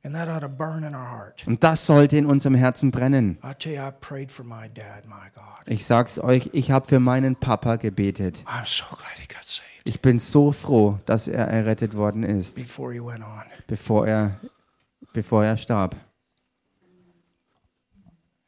And 0.02 0.14
that 0.14 0.28
ought 0.28 0.42
to 0.42 0.50
burn 0.50 0.84
in 0.84 0.94
our 0.94 1.10
heart. 1.10 1.46
Und 1.46 1.64
das 1.64 1.86
sollte 1.86 2.18
in 2.18 2.26
unserem 2.26 2.54
Herzen 2.54 2.90
brennen. 2.90 3.38
Ich 5.66 5.86
sag's 5.86 6.18
euch, 6.18 6.50
ich 6.52 6.70
habe 6.70 6.86
für 6.88 7.00
meinen 7.00 7.36
Papa 7.36 7.76
gebetet. 7.76 8.42
I'm 8.44 8.66
so 8.66 8.84
glad 8.94 9.18
he 9.18 9.26
got 9.26 9.44
saved 9.44 9.73
Ich 9.84 10.00
bin 10.00 10.18
so 10.18 10.50
froh, 10.50 10.98
dass 11.04 11.28
er 11.28 11.46
errettet 11.46 11.94
worden 11.94 12.22
ist, 12.22 12.56
before 12.56 12.92
he 12.92 13.00
went 13.00 13.22
on. 13.22 13.42
bevor 13.66 14.06
er, 14.08 14.40
bevor 15.12 15.44
er 15.44 15.56
starb. 15.58 15.94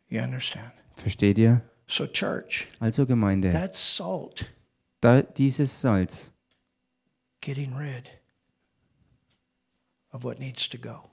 You 0.08 0.22
understand? 0.22 0.72
Versteht 0.94 1.36
ihr? 1.38 1.60
So, 1.86 2.06
church, 2.06 2.68
Also 2.80 3.04
Gemeinde, 3.06 3.52
salt 3.72 4.52
da, 5.00 5.22
dieses 5.22 5.80
Salz, 5.80 6.32
getting 7.40 7.74
rid 7.76 8.10
of 10.10 10.24
what 10.24 10.38
needs 10.40 10.68
to 10.68 10.78
go. 10.78 11.10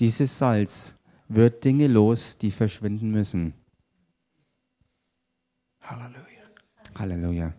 dieses 0.00 0.36
Salz 0.38 0.94
wird 1.28 1.64
Dinge 1.64 1.86
los, 1.86 2.38
die 2.38 2.50
verschwinden 2.50 3.10
müssen. 3.10 3.52
Hallelujah. 5.80 6.48
Halleluja. 6.94 7.54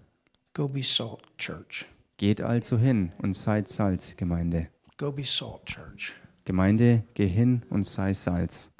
Go 0.55 0.69
be 0.69 0.83
salt, 0.83 1.21
church. 1.37 1.85
Geht 2.15 2.39
also 2.39 2.77
hin 2.77 3.11
und 3.17 3.35
seid 3.35 3.67
Salz, 3.67 4.15
Gemeinde. 4.15 4.69
Go 4.95 5.11
be 5.11 5.25
salt, 5.25 5.65
church. 5.65 6.13
Gemeinde, 6.45 7.03
geh 7.13 7.27
hin 7.27 7.63
und 7.69 7.83
sei 7.83 8.13
Salz. 8.13 8.71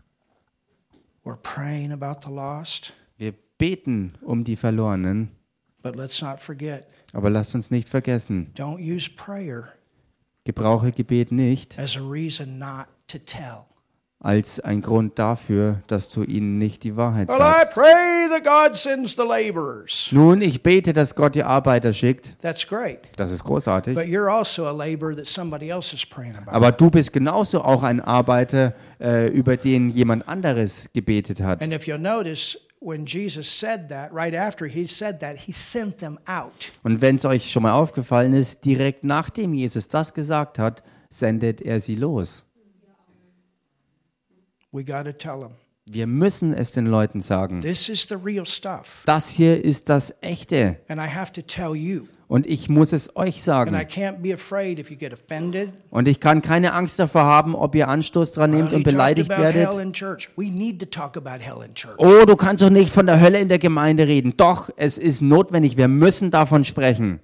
We're 1.25 1.35
praying 1.35 1.91
about 1.91 2.21
the 2.25 2.31
lost, 2.33 2.93
Wir 3.17 3.33
beten 3.57 4.17
um 4.21 4.45
die 4.45 4.55
Verlorenen, 4.55 5.31
but 5.83 5.97
let's 5.97 6.21
not 6.21 6.39
forget 6.39 6.87
aber 7.11 7.29
lasst 7.29 7.55
uns 7.55 7.71
nicht 7.71 7.89
vergessen, 7.89 8.53
don't 8.55 8.79
use 8.79 9.09
prayer 9.09 9.73
gebrauche 10.45 10.93
Gebet 10.93 11.33
nicht 11.33 11.77
as 11.77 11.97
a 11.97 12.01
reason 12.01 12.57
not 12.57 12.87
to 13.07 13.17
tell. 13.17 13.65
Als 14.25 14.59
ein 14.59 14.81
Grund 14.81 15.19
dafür, 15.19 15.81
dass 15.85 16.09
du 16.09 16.23
ihnen 16.23 16.57
nicht 16.57 16.83
die 16.83 16.97
Wahrheit 16.97 17.29
sagst. 17.29 17.77
Nun, 20.11 20.41
ich 20.41 20.63
bete, 20.63 20.93
dass 20.93 21.13
Gott 21.13 21.35
die 21.35 21.43
Arbeiter 21.43 21.93
schickt. 21.93 22.39
That's 22.41 22.67
great. 22.67 23.01
Das 23.17 23.31
ist 23.31 23.43
großartig. 23.43 23.93
But 23.93 24.05
you're 24.05 24.31
also 24.31 24.65
a 24.65 24.71
laborer 24.71 25.15
that 25.15 25.27
somebody 25.27 25.69
else 25.69 25.93
is 25.93 26.03
praying 26.03 26.35
about. 26.35 26.51
Aber 26.51 26.71
du 26.71 26.89
bist 26.89 27.13
genauso 27.13 27.61
auch 27.61 27.83
ein 27.83 28.01
Arbeiter, 28.01 28.73
äh, 28.99 29.27
über 29.27 29.57
den 29.57 29.89
jemand 29.89 30.27
anderes 30.27 30.89
gebetet 30.93 31.41
hat. 31.41 31.61
And 31.61 31.71
if 31.71 31.85
you'll 31.85 31.99
notice, 31.99 32.57
when 32.79 33.05
Jesus 33.05 33.47
said 33.47 33.89
that, 33.89 34.11
right 34.11 34.35
after 34.35 34.65
he 34.65 34.87
said 34.87 35.19
that, 35.19 35.37
he 35.37 35.51
sent 35.51 35.99
them 35.99 36.17
out. 36.25 36.71
Und 36.81 36.99
wenn 37.01 37.17
es 37.17 37.25
euch 37.25 37.51
schon 37.51 37.61
mal 37.61 37.73
aufgefallen 37.73 38.33
ist, 38.33 38.65
direkt 38.65 39.03
nachdem 39.03 39.53
Jesus 39.53 39.87
das 39.87 40.15
gesagt 40.15 40.57
hat, 40.57 40.81
sendet 41.11 41.61
er 41.61 41.79
sie 41.79 41.95
los. 41.95 42.45
We 42.57 42.81
got 42.81 42.95
to 42.97 43.03
tell 43.05 43.13
them 43.13 44.64
Wir 45.87 46.07
müssen 46.07 46.53
es 46.53 46.71
den 46.71 46.87
Leuten 46.87 47.21
sagen. 47.21 47.59
this 47.61 47.89
is 47.89 48.07
the 48.09 48.15
real 48.15 48.45
stuff. 48.45 49.03
Das 49.05 49.29
hier 49.29 49.63
ist 49.63 49.89
das 49.89 50.13
Echte. 50.21 50.77
And 50.87 50.99
I 50.99 51.07
have 51.07 51.31
to 51.33 51.41
tell 51.41 51.75
you. 51.75 52.07
Und 52.27 52.47
ich 52.47 52.69
muss 52.69 52.91
es 52.91 53.15
euch 53.15 53.35
And 53.35 53.37
I 53.37 53.39
sagen. 53.39 53.75
can't 53.75 54.17
be 54.23 54.33
afraid 54.33 54.79
if 54.79 54.89
you 54.89 54.97
get 54.97 55.13
offended. 55.13 55.69
Und 55.91 56.07
ich 56.07 56.19
kann 56.19 56.41
keine 56.41 56.73
Angst 56.73 56.97
davor 56.97 57.21
haben, 57.23 57.53
ob 57.53 57.75
ihr 57.75 57.87
Anstoß 57.87 58.31
dran 58.31 58.49
nehmt 58.49 58.73
und 58.73 58.83
beleidigt 58.83 59.29
about 59.29 59.43
hell 59.43 59.53
werdet. 59.53 59.79
in 59.79 59.93
church. 59.93 60.29
We 60.35 60.49
need 60.49 60.79
to 60.79 60.87
talk 60.87 61.15
about 61.17 61.43
hell 61.43 61.63
in 61.63 61.75
church. 61.75 61.95
Oh, 61.99 62.25
du 62.25 62.35
kannst 62.35 62.63
doch 62.63 62.71
nicht 62.71 62.89
von 62.89 63.05
der 63.05 63.21
Hölle 63.21 63.39
in 63.39 63.47
der 63.47 63.59
Gemeinde 63.59 64.07
reden. 64.07 64.33
Doch, 64.37 64.71
es 64.75 64.97
ist 64.97 65.21
notwendig. 65.21 65.77
Wir 65.77 65.87
müssen 65.87 66.31
davon 66.31 66.63
sprechen. 66.65 67.19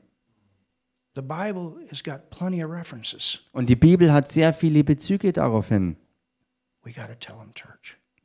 The 1.16 1.22
Bible 1.22 1.78
has 1.90 2.04
got 2.04 2.30
plenty 2.30 2.64
of 2.64 2.72
references. 2.72 3.40
Und 3.54 3.70
die 3.70 3.76
Bibel 3.76 4.14
hat 4.14 4.30
sehr 4.30 4.54
viele 4.54 4.84
Bezüge 4.84 5.34
darauf 5.34 5.68
hin. 5.70 5.98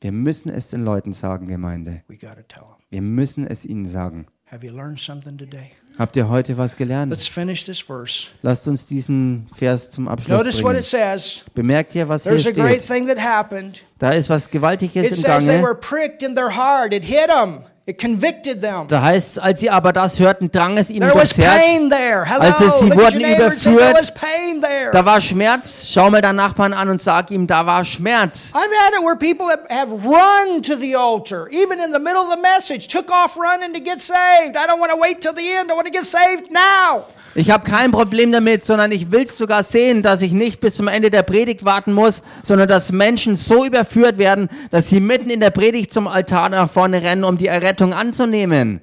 Wir 0.00 0.12
müssen 0.12 0.50
es 0.50 0.68
den 0.68 0.84
Leuten 0.84 1.12
sagen, 1.12 1.46
Gemeinde. 1.48 2.02
We 2.08 2.16
got 2.16 2.36
to 2.36 2.42
tell 2.42 2.64
them. 2.64 2.76
Wir 2.90 3.02
müssen 3.02 3.46
es 3.46 3.64
ihnen 3.64 3.86
sagen. 3.86 4.26
Have 4.50 4.64
you 4.64 4.72
learned 4.72 5.00
something 5.00 5.36
today? 5.36 5.72
Habt 5.98 6.14
ihr 6.16 6.28
heute 6.28 6.56
was 6.56 6.76
gelernt? 6.76 7.10
Let's 7.10 7.26
finish 7.26 7.64
this 7.64 7.80
verse. 7.80 8.28
Lasst 8.42 8.68
uns 8.68 8.86
diesen 8.86 9.46
Vers 9.52 9.90
zum 9.90 10.06
Abschluss 10.08 10.38
Notice 10.38 10.62
what 10.62 10.72
bringen. 10.72 10.80
it 10.80 10.84
says. 10.84 11.44
Bemerkt 11.54 11.94
ihr, 11.94 12.08
was 12.08 12.22
hier 12.22 12.32
There's 12.32 12.46
a 12.46 12.52
great 12.52 12.82
steht? 12.82 12.86
thing 12.86 13.06
that 13.08 13.18
happened. 13.18 13.82
Da 13.98 14.10
ist 14.10 14.30
was 14.30 14.48
Gewaltiges 14.50 15.06
It 15.06 15.12
im 15.12 15.16
says 15.16 15.46
they 15.46 15.60
were 15.60 15.74
Gange. 15.74 17.64
Da 17.88 19.00
heißt 19.00 19.30
es, 19.32 19.38
als 19.38 19.60
sie 19.60 19.70
aber 19.70 19.92
das 19.92 20.18
hörten, 20.18 20.50
drang 20.50 20.76
es 20.76 20.90
ihnen 20.90 21.02
There 21.02 21.14
was 21.14 21.34
durchs 21.34 21.38
Herz. 21.38 21.60
pain 21.62 21.88
there. 21.88 22.24
Hello. 22.24 22.40
Also 22.40 22.68
sie 22.80 22.92
wurden 22.92 23.20
überführt. 23.20 23.96
was 23.96 24.12
pain 24.12 24.60
there. 24.60 24.90
Da 24.92 25.04
war 25.04 25.20
Schmerz. 25.20 25.86
Schau 25.88 26.10
mal 26.10 26.20
deinen 26.20 26.34
Nachbarn 26.34 26.72
an 26.72 26.88
und 26.88 27.00
sag 27.00 27.30
ihm, 27.30 27.46
da 27.46 27.64
war 27.64 27.84
Schmerz. 27.84 28.50
I've 28.54 28.58
had 28.84 28.92
it 28.94 29.04
where 29.04 29.14
people 29.14 29.46
have, 29.46 29.62
have 29.70 29.92
run 30.04 30.62
to 30.62 30.74
the 30.74 30.96
altar, 30.96 31.48
even 31.52 31.78
in 31.78 31.92
the 31.92 32.00
middle 32.00 32.22
of 32.22 32.28
the 32.34 32.40
message, 32.40 32.88
took 32.88 33.08
off 33.08 33.36
running 33.36 33.72
to 33.72 33.80
get 33.80 34.02
saved. 34.02 34.56
I 34.56 34.66
don't 34.66 34.80
want 34.80 34.90
to 34.90 34.98
wait 35.00 35.20
till 35.20 35.32
the 35.32 35.48
end. 35.48 35.70
I 35.70 35.74
want 35.74 35.86
to 35.86 35.92
get 35.92 36.06
saved 36.06 36.50
now. 36.50 37.04
Ich 37.38 37.50
habe 37.50 37.68
kein 37.68 37.90
Problem 37.90 38.32
damit, 38.32 38.64
sondern 38.64 38.90
ich 38.92 39.12
will 39.12 39.24
es 39.24 39.36
sogar 39.36 39.62
sehen, 39.62 40.00
dass 40.00 40.22
ich 40.22 40.32
nicht 40.32 40.58
bis 40.58 40.74
zum 40.76 40.88
Ende 40.88 41.10
der 41.10 41.22
Predigt 41.22 41.66
warten 41.66 41.92
muss, 41.92 42.22
sondern 42.42 42.66
dass 42.66 42.92
Menschen 42.92 43.36
so 43.36 43.62
überführt 43.66 44.16
werden, 44.16 44.48
dass 44.70 44.88
sie 44.88 45.00
mitten 45.00 45.28
in 45.28 45.40
der 45.40 45.50
Predigt 45.50 45.92
zum 45.92 46.08
Altar 46.08 46.48
nach 46.48 46.70
vorne 46.70 47.02
rennen, 47.02 47.24
um 47.24 47.36
die 47.36 47.46
Errettung 47.48 47.75
anzunehmen. 47.80 48.80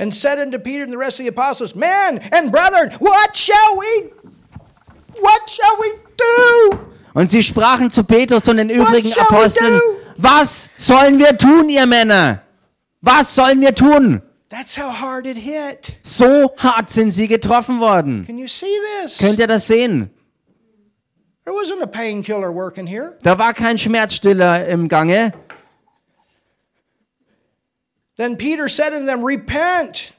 And 0.00 0.14
said 0.14 0.38
unto 0.38 0.58
Peter 0.58 0.84
and 0.84 0.92
the 0.92 0.98
rest 0.98 1.18
of 1.18 1.24
the 1.24 1.28
apostles, 1.28 1.74
Men 1.74 2.20
and 2.32 2.52
brethren, 2.52 2.92
what 3.00 3.36
shall 3.36 3.78
we 3.78 4.10
what 5.20 5.48
shall 5.48 5.76
we 5.80 5.92
do? 6.16 6.78
Und 7.14 7.30
sie 7.30 7.42
sprachen 7.42 7.90
zu 7.90 8.04
Petrus 8.04 8.46
und 8.48 8.58
den 8.58 8.70
übrigen 8.70 9.12
Aposteln, 9.18 9.80
was 10.16 10.70
sollen 10.76 11.18
wir 11.18 11.36
tun, 11.36 11.68
ihr 11.68 11.86
Männer? 11.86 12.42
Was 13.00 13.34
sollen 13.34 13.60
wir 13.60 13.74
tun? 13.74 14.22
That's 14.48 14.76
how 14.78 14.90
hard 14.90 15.26
it 15.26 15.36
hit. 15.36 15.98
So 16.02 16.54
hart 16.56 16.90
sind 16.90 17.10
sie 17.10 17.26
getroffen 17.26 17.80
worden. 17.80 18.24
Can 18.24 18.38
you 18.38 18.48
see 18.48 18.66
this? 19.02 19.18
Könnt 19.18 19.38
ihr 19.38 19.46
das 19.46 19.66
sehen? 19.66 20.10
There 21.48 21.54
wasn't 21.54 21.80
a 21.80 21.86
painkiller 21.86 22.52
working 22.52 22.86
here. 22.86 23.16
Da 23.22 23.38
war 23.38 23.54
kein 23.54 23.78
Schmerzstiller 23.78 24.66
im 24.68 24.86
Gange. 24.86 25.32
Then 28.18 28.36
Peter 28.36 28.68
said 28.68 28.90
to 28.90 29.02
them, 29.02 29.24
Repent, 29.24 30.12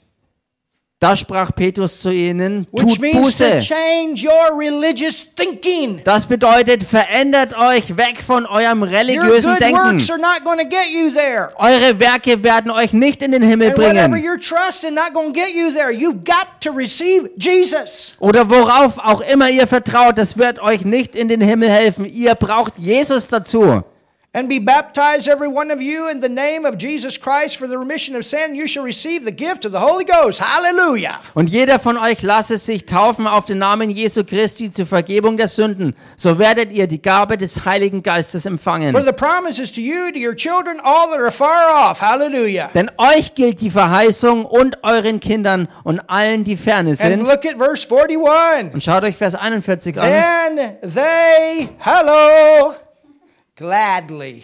Da 1.01 1.15
sprach 1.15 1.55
Petrus 1.55 2.01
zu 2.01 2.11
ihnen, 2.11 2.67
tut 2.75 2.99
Buße. 2.99 3.59
change 3.59 4.27
your 4.27 4.59
religious 4.59 5.33
thinking. 5.33 6.01
Das 6.03 6.27
bedeutet, 6.27 6.83
verändert 6.83 7.57
euch 7.57 7.95
weg 7.95 8.21
von 8.21 8.45
eurem 8.45 8.83
religiösen 8.83 9.55
Denken. 9.61 9.97
Eure 11.55 11.99
Werke 12.01 12.43
werden 12.43 12.69
euch 12.69 12.91
nicht 12.91 13.21
in 13.21 13.31
den 13.31 13.43
Himmel 13.43 13.71
bringen. 13.71 14.13
you're 14.15 14.37
trusting, 14.37 14.93
not 14.93 15.13
going 15.13 15.31
to 15.31 15.39
get 15.39 15.55
you 15.55 15.71
there. 15.71 15.89
You've 15.89 16.25
got 16.25 16.59
to 16.59 16.71
receive 16.71 17.29
Jesus. 17.37 18.17
Oder 18.19 18.49
worauf 18.49 18.97
auch 18.97 19.21
immer 19.21 19.49
ihr 19.49 19.67
vertraut, 19.67 20.17
das 20.17 20.37
wird 20.37 20.59
euch 20.59 20.83
nicht 20.83 21.15
in 21.15 21.29
den 21.29 21.39
Himmel 21.39 21.69
helfen. 21.69 22.03
Ihr 22.03 22.35
braucht 22.35 22.77
Jesus 22.77 23.29
dazu. 23.29 23.83
And 24.31 24.47
be 24.47 24.59
baptized, 24.59 25.27
every 25.27 25.47
one 25.47 25.71
of 25.71 25.81
you, 25.81 26.07
in 26.07 26.21
the 26.21 26.29
name 26.29 26.63
of 26.63 26.77
Jesus 26.77 27.17
Christ 27.17 27.57
for 27.57 27.67
the 27.67 27.79
remission 27.79 28.15
of 28.15 28.23
sin. 28.23 28.53
You 28.53 28.67
shall 28.67 28.83
receive 28.83 29.25
the 29.25 29.31
gift 29.31 29.65
of 29.65 29.71
the 29.71 29.79
Holy 29.79 30.05
Ghost. 30.05 30.39
Hallelujah. 30.39 31.19
Und 31.33 31.49
jeder 31.49 31.79
von 31.79 31.97
euch 31.97 32.21
lasse 32.21 32.59
sich 32.59 32.85
taufen 32.85 33.25
auf 33.25 33.45
den 33.45 33.57
Namen 33.57 33.89
Jesu 33.89 34.23
Christi 34.23 34.71
zur 34.71 34.85
Vergebung 34.85 35.35
der 35.35 35.47
Sünden. 35.47 35.95
So 36.15 36.37
werdet 36.37 36.71
ihr 36.71 36.85
die 36.85 37.01
Gabe 37.01 37.39
des 37.39 37.65
Heiligen 37.65 38.03
Geistes 38.03 38.43
For 38.43 38.51
empfangen. 38.51 38.93
the 39.03 39.11
promise 39.11 39.59
is 39.59 39.71
to 39.71 39.81
you, 39.81 40.11
to 40.11 40.19
your 40.19 40.35
children, 40.35 40.79
all 40.83 41.09
that 41.09 41.19
are 41.19 41.31
far 41.31 41.89
off. 41.89 41.99
Hallelujah. 41.99 42.69
Denn 42.75 42.91
euch 42.97 43.33
gilt 43.33 43.61
die 43.61 43.71
Verheißung 43.71 44.45
und 44.45 44.77
euren 44.83 45.19
Kindern 45.21 45.67
und 45.83 46.01
allen, 46.07 46.43
die 46.43 46.55
ferne 46.55 46.91
And 46.91 46.99
sind. 46.99 47.21
look 47.21 47.47
at 47.47 47.57
verse 47.57 47.87
41. 47.89 48.75
Und 48.75 48.83
schaut 48.83 49.03
euch 49.03 49.17
Vers 49.17 49.33
41 49.33 49.99
an. 49.99 50.03
Then 50.07 50.77
they, 50.83 51.69
hello, 51.79 52.75
gladly. 53.59 54.43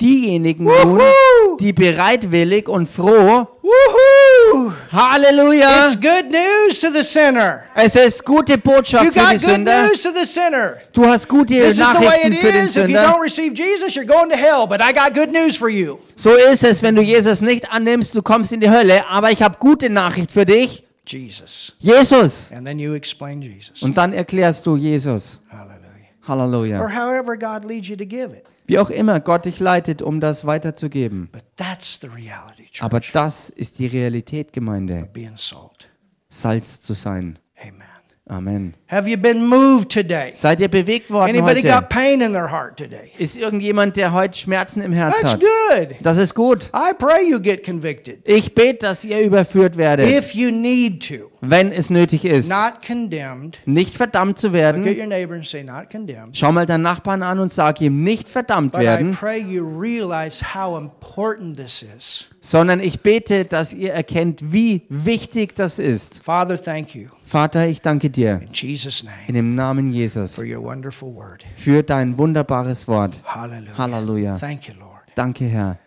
Diejenigen 0.00 0.64
nun, 0.64 0.72
Woohoo! 0.98 1.56
die 1.58 1.72
bereitwillig 1.72 2.68
und 2.68 2.86
froh, 2.86 3.46
Woohoo! 3.62 4.72
Halleluja, 4.92 5.86
It's 5.86 5.96
good 6.00 6.30
news 6.30 6.78
to 6.80 6.88
the 6.92 7.02
sinner. 7.02 7.64
es 7.74 7.94
ist 7.96 8.24
gute 8.24 8.52
You 8.54 8.58
Botschaft 8.60 9.06
für 9.06 9.12
die 9.12 9.18
got 9.18 9.30
good 9.30 9.40
Sünder. 9.40 9.86
news 9.88 10.02
to 10.02 10.10
the 10.12 10.24
sinner. 10.24 10.76
Du 10.92 11.04
hast 11.06 11.28
gute 11.28 11.54
This 11.54 11.74
is 11.74 11.76
the 11.78 11.82
way 11.82 12.04
Nachrichten 12.04 12.32
it 12.32 12.38
für 12.40 12.52
den 12.52 12.66
is. 12.66 12.76
If 12.76 12.88
you 12.88 12.96
Sünder. 12.96 13.04
don't 13.08 13.22
receive 13.22 13.52
Jesus, 13.54 13.94
you're 13.96 14.06
going 14.06 14.30
to 14.30 14.36
hell. 14.36 14.66
But 14.68 14.80
I 14.80 14.92
got 14.92 15.12
good 15.14 15.32
news 15.32 15.56
for 15.56 15.68
you. 15.68 15.98
So 16.16 16.34
ist 16.34 16.62
es, 16.64 16.82
wenn 16.82 16.94
du 16.94 17.02
Jesus 17.02 17.40
nicht 17.40 17.70
annimmst, 17.70 18.14
du 18.14 18.22
kommst 18.22 18.52
in 18.52 18.60
die 18.60 18.70
Hölle. 18.70 19.06
Aber 19.08 19.30
ich 19.32 19.42
habe 19.42 19.56
gute 19.58 19.90
Nachricht 19.90 20.30
für 20.30 20.46
dich. 20.46 20.84
Jesus. 21.06 21.74
Jesus. 21.80 22.52
And 22.52 22.64
then 22.64 22.78
you 22.78 22.94
explain 22.94 23.42
Jesus. 23.42 23.82
Und 23.82 23.98
dann 23.98 24.12
erklärst 24.12 24.64
du 24.66 24.76
Jesus. 24.76 25.40
Hallelujah. 25.50 25.79
Halleluja. 26.30 26.80
Or 26.80 26.88
however 26.88 27.36
God 27.36 27.64
leads 27.66 27.88
you 27.88 27.96
to 27.96 28.06
give 28.06 28.34
it. 28.34 28.44
Wie 28.66 28.78
auch 28.78 28.88
immer 28.88 29.20
Gott 29.20 29.44
dich 29.44 29.60
leitet, 29.60 30.00
um 30.00 30.20
das 30.20 30.46
weiterzugeben. 30.46 31.28
But 31.32 31.42
that's 31.56 31.98
the 32.00 32.06
reality, 32.06 32.64
church. 32.70 32.82
Aber 32.82 33.00
das 33.00 33.50
ist 33.50 33.78
die 33.78 33.86
Realität, 33.86 34.52
Gemeinde. 34.54 35.08
Being 35.12 35.36
salt. 35.36 35.88
Salz 36.28 36.80
zu 36.80 36.94
sein. 36.94 37.38
Amen. 37.60 37.82
Amen. 38.28 38.74
Have 38.88 39.08
you 39.10 39.16
been 39.16 39.48
moved 39.48 39.90
today? 39.90 40.30
Seid 40.32 40.60
ihr 40.60 40.68
bewegt 40.68 41.10
worden 41.10 41.30
Anybody 41.30 41.62
heute? 41.62 41.68
got 41.80 41.88
pain 41.88 42.20
in 42.20 42.32
their 42.32 42.48
heart 42.48 42.76
today? 42.76 43.10
Ist 43.18 43.36
irgendjemand, 43.36 43.96
der 43.96 44.12
heute 44.12 44.38
Schmerzen 44.38 44.82
im 44.82 44.92
Herz 44.92 45.16
That's 45.20 45.32
hat? 45.32 45.40
good. 45.40 45.96
Das 46.02 46.16
ist 46.16 46.36
gut. 46.36 46.70
I 46.72 46.92
pray 46.96 47.28
you 47.28 47.40
get 47.40 47.64
convicted. 47.66 48.20
Ich 48.22 48.54
bete, 48.54 48.86
dass 48.86 49.04
ihr 49.04 49.20
überführt 49.20 49.76
werdet, 49.76 50.08
If 50.08 50.32
you 50.32 50.52
need 50.52 51.04
to. 51.08 51.29
Wenn 51.40 51.72
es 51.72 51.90
nötig 51.90 52.24
ist. 52.24 52.48
Not 52.50 52.86
condemned. 52.86 53.58
Nicht 53.66 53.94
verdammt 53.94 54.38
zu 54.38 54.48
Look 54.48 54.56
at 54.56 54.74
werden. 54.76 54.84
your 54.98 55.06
neighbor 55.06 55.34
and 55.36 55.46
say, 55.46 55.62
not 55.62 55.90
condemned. 55.90 56.36
Schau 56.36 56.52
mal 56.52 56.66
deinen 56.66 56.82
Nachbarn 56.82 57.22
an 57.22 57.38
und 57.38 57.52
sag 57.52 57.80
ihm, 57.80 58.02
nicht 58.04 58.28
verdammt 58.28 58.72
But 58.72 58.82
I 58.82 58.84
werden, 58.84 59.10
pray 59.12 59.38
you 59.40 59.64
realize 59.66 60.44
how 60.54 60.78
important 60.80 61.56
this 61.56 61.82
is. 61.96 62.26
sondern 62.40 62.80
ich 62.80 63.00
bete, 63.00 63.44
dass 63.44 63.72
ihr 63.72 63.92
erkennt, 63.92 64.52
wie 64.52 64.82
wichtig 64.88 65.54
das 65.56 65.78
ist. 65.78 66.22
Father, 66.22 66.60
thank 66.62 66.94
you. 66.94 67.08
Vater, 67.24 67.66
ich 67.68 67.80
danke 67.80 68.10
dir 68.10 68.40
In 68.42 68.52
Jesus' 68.52 69.04
name. 69.04 69.16
in 69.28 69.34
dem 69.34 69.54
Namen 69.54 69.92
Jesus 69.92 70.34
for 70.34 70.44
your 70.44 70.62
wonderful 70.62 71.14
word. 71.14 71.44
für 71.54 71.82
dein 71.82 72.18
wunderbares 72.18 72.88
Wort. 72.88 73.22
Hallelujah. 73.24 73.78
Halleluja. 73.78 74.34
Thank 74.34 74.66
you, 74.68 74.74
Lord. 74.78 74.90
Danke, 75.14 75.44
Herr. 75.46 75.78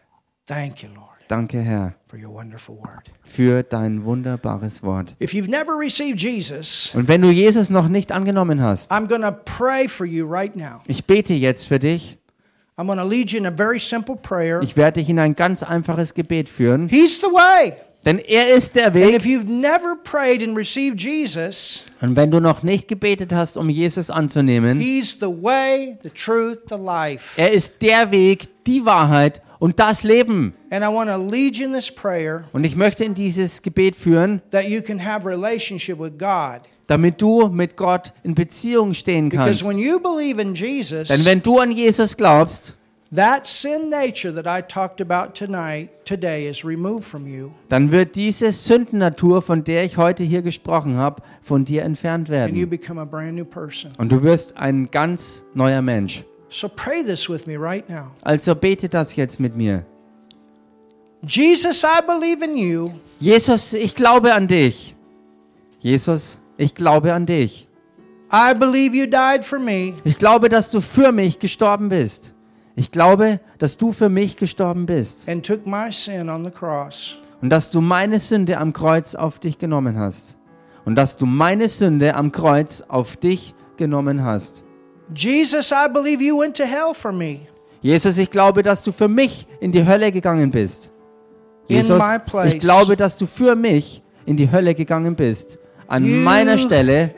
Thank 0.45 0.83
you, 0.83 0.89
Lord, 0.93 1.02
Danke, 1.33 1.61
Herr, 1.63 1.95
for 2.05 2.19
your 2.19 2.31
wonderful 2.31 2.75
word. 2.75 3.09
für 3.25 3.63
dein 3.63 4.05
wunderbares 4.05 4.83
Wort. 4.83 5.15
If 5.19 5.33
you've 5.33 5.49
never 5.49 5.71
received 5.75 6.21
Jesus, 6.21 6.91
Und 6.93 7.07
wenn 7.07 7.23
du 7.23 7.31
Jesus 7.31 7.71
noch 7.71 7.87
nicht 7.87 8.11
angenommen 8.11 8.61
hast, 8.61 8.91
I'm 8.91 9.07
going 9.07 9.23
to 9.23 9.31
pray 9.31 9.87
for 9.87 10.05
you 10.05 10.27
right 10.31 10.55
now. 10.55 10.81
ich 10.85 11.05
bete 11.05 11.33
jetzt 11.33 11.67
für 11.69 11.79
dich. 11.79 12.19
I'm 12.77 12.85
going 12.85 12.99
to 12.99 13.03
lead 13.07 13.31
you 13.31 13.39
in 13.39 13.47
a 13.47 13.51
very 13.51 13.79
simple 13.79 14.15
prayer. 14.15 14.61
Ich 14.61 14.77
werde 14.77 14.99
dich 14.99 15.09
in 15.09 15.17
ein 15.17 15.35
ganz 15.35 15.63
einfaches 15.63 16.13
Gebet 16.13 16.49
führen, 16.49 16.87
He's 16.87 17.19
the 17.19 17.25
way. 17.25 17.73
denn 18.05 18.19
er 18.19 18.53
ist 18.55 18.75
der 18.75 18.87
And 18.87 18.95
Weg. 18.95 19.15
if 19.15 19.25
you've 19.25 19.49
never 19.49 19.95
prayed 20.03 20.47
and 20.47 20.55
received 20.55 21.01
Jesus, 21.01 21.83
Und 21.99 22.15
wenn 22.15 22.29
du 22.29 22.41
noch 22.41 22.61
nicht 22.61 22.87
gebetet 22.87 23.33
hast, 23.33 23.57
um 23.57 23.69
Jesus 23.71 24.11
anzunehmen, 24.11 24.79
way, 24.79 25.97
the 26.03 26.11
truth, 26.11 26.59
the 26.69 26.75
er 27.41 27.51
ist 27.51 27.81
der 27.81 28.11
Weg, 28.11 28.63
die 28.65 28.85
Wahrheit 28.85 29.41
und 29.63 29.79
das 29.79 30.03
Leben. 30.03 30.53
And 30.71 30.83
I 30.83 30.87
want 30.93 31.09
to 31.09 31.15
lead 31.15 31.55
you 31.55 31.65
in 31.67 31.71
this 31.73 31.89
prayer 31.89 32.43
Und 32.51 32.65
ich 32.65 32.75
möchte 32.75 33.05
in 33.05 33.13
dieses 33.13 33.61
Gebet 33.61 33.95
führen, 33.95 34.41
that 34.51 34.65
you 34.67 34.81
can 34.81 34.99
have 35.03 35.25
relationship 35.25 35.97
with 35.99 36.17
God. 36.19 36.63
damit 36.87 37.21
du 37.21 37.47
mit 37.47 37.77
Gott 37.77 38.11
in 38.23 38.35
Beziehung 38.35 38.93
stehen 38.93 39.29
Because 39.29 39.63
kannst. 39.63 39.65
when 39.65 39.77
you 39.79 40.01
believe 40.01 40.41
in 40.41 40.53
Jesus, 40.53 41.07
Denn 41.07 41.23
wenn 41.23 41.41
du 41.41 41.59
an 41.59 41.71
Jesus 41.71 42.17
glaubst, 42.17 42.75
that 43.15 43.45
sin 43.47 43.89
nature 43.89 44.35
that 44.35 44.45
I 44.45 44.61
talked 44.61 44.99
about 44.99 45.31
tonight, 45.33 45.87
today, 46.03 46.49
is 46.49 46.65
removed 46.65 47.05
from 47.05 47.25
you. 47.25 47.51
dann 47.69 47.89
wird 47.93 48.17
diese 48.17 48.51
Sündennatur, 48.51 49.41
von 49.41 49.63
der 49.63 49.85
ich 49.85 49.95
heute 49.95 50.25
hier 50.25 50.41
gesprochen 50.41 50.97
habe, 50.97 51.21
von 51.41 51.63
dir 51.63 51.83
entfernt 51.83 52.29
and 52.29 52.49
you 52.49 52.57
werden. 52.65 52.69
become 52.69 52.99
a 52.99 53.05
brand 53.05 53.35
new 53.35 53.45
person. 53.45 53.91
Und 53.97 54.11
du 54.11 54.23
wirst 54.23 54.57
ein 54.57 54.91
ganz 54.91 55.45
neuer 55.53 55.81
Mensch. 55.81 56.25
So 56.53 56.69
pray 56.69 57.03
this 57.03 57.27
with 57.27 57.47
me 57.47 57.57
right 57.57 57.89
now. 57.89 58.11
Also 58.21 58.53
bete 58.53 58.87
das 58.87 59.15
jetzt 59.15 59.39
mit 59.39 59.55
mir. 59.55 59.85
Jesus, 61.25 61.83
I 61.83 62.01
believe 62.05 62.43
in 62.43 62.55
you. 62.55 62.91
Jesus, 63.19 63.73
ich 63.73 63.95
glaube 63.95 64.31
an 64.35 64.47
dich. 64.47 64.95
Jesus, 65.79 66.39
ich 66.57 66.75
glaube 66.75 67.11
an 67.11 67.25
dich. 67.25 67.67
I 68.31 68.53
believe 68.53 68.95
you 68.95 69.07
died 69.07 69.43
for 69.43 69.57
me. 69.57 69.95
Ich 70.03 70.19
glaube, 70.19 70.47
dass 70.47 70.69
du 70.69 70.79
für 70.79 71.11
mich 71.11 71.39
gestorben 71.39 71.89
bist. 71.89 72.33
Ich 72.75 72.91
glaube, 72.91 73.39
dass 73.57 73.77
du 73.77 73.91
für 73.91 74.09
mich 74.09 74.37
gestorben 74.37 74.85
bist 74.85 75.27
and 75.27 75.43
took 75.43 75.65
my 75.65 75.91
sin 75.91 76.29
on 76.29 76.45
the 76.45 76.51
cross. 76.51 77.17
und 77.41 77.49
dass 77.49 77.71
du 77.71 77.81
meine 77.81 78.19
Sünde 78.19 78.59
am 78.59 78.73
Kreuz 78.73 79.15
auf 79.15 79.39
dich 79.39 79.57
genommen 79.57 79.97
hast. 79.97 80.37
Und 80.85 80.95
dass 80.95 81.17
du 81.17 81.25
meine 81.25 81.67
Sünde 81.67 82.13
am 82.13 82.31
Kreuz 82.31 82.83
auf 82.87 83.17
dich 83.17 83.55
genommen 83.77 84.23
hast. 84.23 84.65
Jesus, 85.15 85.71
I 85.71 85.87
believe 85.91 86.21
you 86.21 86.39
went 86.39 86.55
to 86.57 86.63
hell 86.63 86.93
for 86.93 87.11
me. 87.11 87.41
Jesus, 87.81 88.17
ich 88.17 88.29
glaube, 88.29 88.63
dass 88.63 88.83
du 88.83 88.91
für 88.91 89.07
mich 89.07 89.45
in 89.59 89.71
die 89.71 89.85
Hölle 89.85 90.11
gegangen 90.11 90.49
bist. 90.51 90.93
Jesus, 91.67 91.99
my 91.99 92.17
place. 92.25 92.53
ich 92.53 92.59
glaube, 92.59 92.95
dass 92.95 93.17
du 93.17 93.25
für 93.25 93.55
mich 93.55 94.01
in 94.25 94.37
die 94.37 94.49
Hölle 94.49 94.73
gegangen 94.75 95.15
bist. 95.15 95.59
An 95.87 96.05
You, 96.05 96.15
meiner 96.23 96.57
Stelle, 96.57 97.11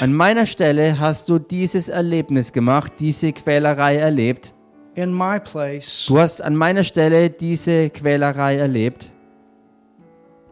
an 0.00 0.12
meiner 0.12 0.46
Stelle 0.46 0.98
hast 1.00 1.28
du 1.28 1.38
dieses 1.38 1.88
Erlebnis 1.88 2.52
gemacht, 2.52 2.92
diese 3.00 3.32
Quälerei 3.32 3.96
erlebt. 3.96 4.54
in 4.94 5.12
my 5.12 5.40
place, 5.40 6.06
Du 6.06 6.18
hast 6.18 6.40
an 6.40 6.54
meiner 6.54 6.84
Stelle 6.84 7.30
diese 7.30 7.90
Quälerei 7.90 8.56
erlebt. 8.56 9.10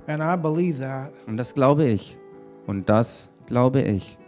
Und 0.09 1.37
das 1.37 1.55
glaube 1.55 1.87
ich. 1.87 2.17
Und 2.67 2.89
das 2.89 3.31
glaube 3.47 3.83
ich. 3.83 4.19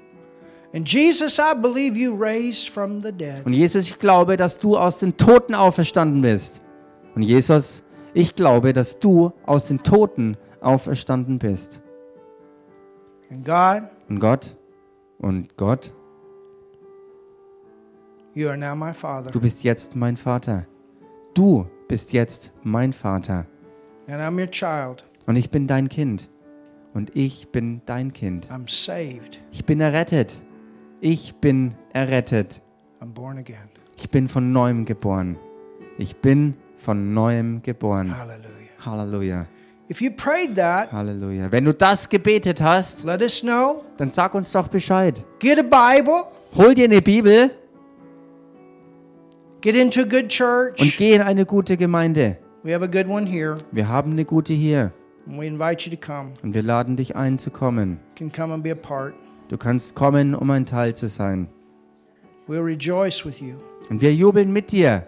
Und 3.44 3.52
Jesus, 3.52 3.88
ich 3.88 3.98
glaube, 4.00 4.36
dass 4.36 4.58
du 4.58 4.76
aus 4.76 4.98
den 4.98 5.16
Toten 5.16 5.54
auferstanden 5.54 6.20
bist. 6.20 6.62
Und 7.14 7.22
Jesus, 7.22 7.84
ich 8.12 8.34
glaube, 8.34 8.72
dass 8.72 8.98
du 8.98 9.30
aus 9.46 9.68
den 9.68 9.84
Toten 9.84 10.36
auferstanden 10.60 11.38
bist. 11.38 11.80
And 13.30 13.44
God, 13.44 13.82
Und 14.08 14.18
Gott, 14.18 14.56
und 15.18 15.56
Gott, 15.56 15.92
you 18.34 18.48
are 18.48 18.58
now 18.58 18.74
my 18.74 18.92
Father, 18.92 19.30
du 19.30 19.40
bist 19.40 19.62
jetzt 19.62 19.94
mein 19.94 20.16
Vater. 20.16 20.66
Du 21.34 21.66
bist 21.86 22.12
jetzt 22.12 22.50
mein 22.64 22.92
Vater. 22.92 23.46
and 24.08 24.16
I'm 24.20 24.40
your 24.40 24.50
child. 24.50 25.04
Und 25.26 25.36
ich 25.36 25.50
bin 25.50 25.68
dein 25.68 25.88
Kind. 25.88 26.28
Und 26.94 27.14
ich 27.14 27.48
bin 27.52 27.80
dein 27.86 28.12
Kind. 28.12 28.48
I'm 28.50 28.68
saved. 28.68 29.40
Ich 29.52 29.64
bin 29.64 29.80
errettet. 29.80 30.42
Ich 31.06 31.34
bin 31.34 31.74
errettet. 31.92 32.62
Ich 33.98 34.08
bin 34.08 34.26
von 34.26 34.52
neuem 34.52 34.86
geboren. 34.86 35.36
Ich 35.98 36.16
bin 36.16 36.56
von 36.76 37.12
neuem 37.12 37.60
geboren. 37.60 38.16
Hallelujah. 38.16 38.70
Halleluja. 38.86 39.46
If 39.90 40.00
you 40.00 40.10
prayed 40.10 40.54
that, 40.54 40.90
Halleluja. 40.90 41.52
Wenn 41.52 41.66
du 41.66 41.74
das 41.74 42.08
gebetet 42.08 42.62
hast, 42.62 43.04
let 43.04 43.20
us 43.20 43.42
know. 43.42 43.84
dann 43.98 44.12
sag 44.12 44.34
uns 44.34 44.50
doch 44.52 44.68
Bescheid. 44.68 45.22
Get 45.40 45.58
a 45.58 45.62
Bible, 45.62 46.24
Hol 46.56 46.74
dir 46.74 46.84
eine 46.84 47.02
Bibel 47.02 47.50
get 49.60 49.76
into 49.76 50.00
a 50.00 50.04
good 50.04 50.22
und 50.22 50.28
church. 50.30 50.96
geh 50.96 51.12
in 51.12 51.20
eine 51.20 51.44
gute 51.44 51.76
Gemeinde. 51.76 52.38
We 52.62 52.72
have 52.74 52.82
a 52.82 52.88
good 52.88 53.06
one 53.10 53.26
here, 53.26 53.58
Wir 53.72 53.86
haben 53.88 54.12
eine 54.12 54.24
gute 54.24 54.54
hier 54.54 54.90
and 55.26 55.38
we 55.38 55.46
invite 55.46 55.84
you 55.84 55.94
to 55.94 56.00
come. 56.00 56.32
und 56.42 56.54
wir 56.54 56.62
laden 56.62 56.96
dich 56.96 57.14
ein 57.14 57.38
zu 57.38 57.50
kommen. 57.50 58.00
You 58.18 58.30
can 58.30 58.32
come 58.32 58.54
and 58.54 58.62
be 58.64 58.72
a 58.72 58.74
part. 58.74 59.12
Du 59.48 59.58
kannst 59.58 59.94
kommen, 59.94 60.34
um 60.34 60.50
ein 60.50 60.66
Teil 60.66 60.96
zu 60.96 61.08
sein. 61.08 61.48
Und 62.46 64.00
wir 64.00 64.14
jubeln 64.14 64.52
mit 64.52 64.72
dir 64.72 65.06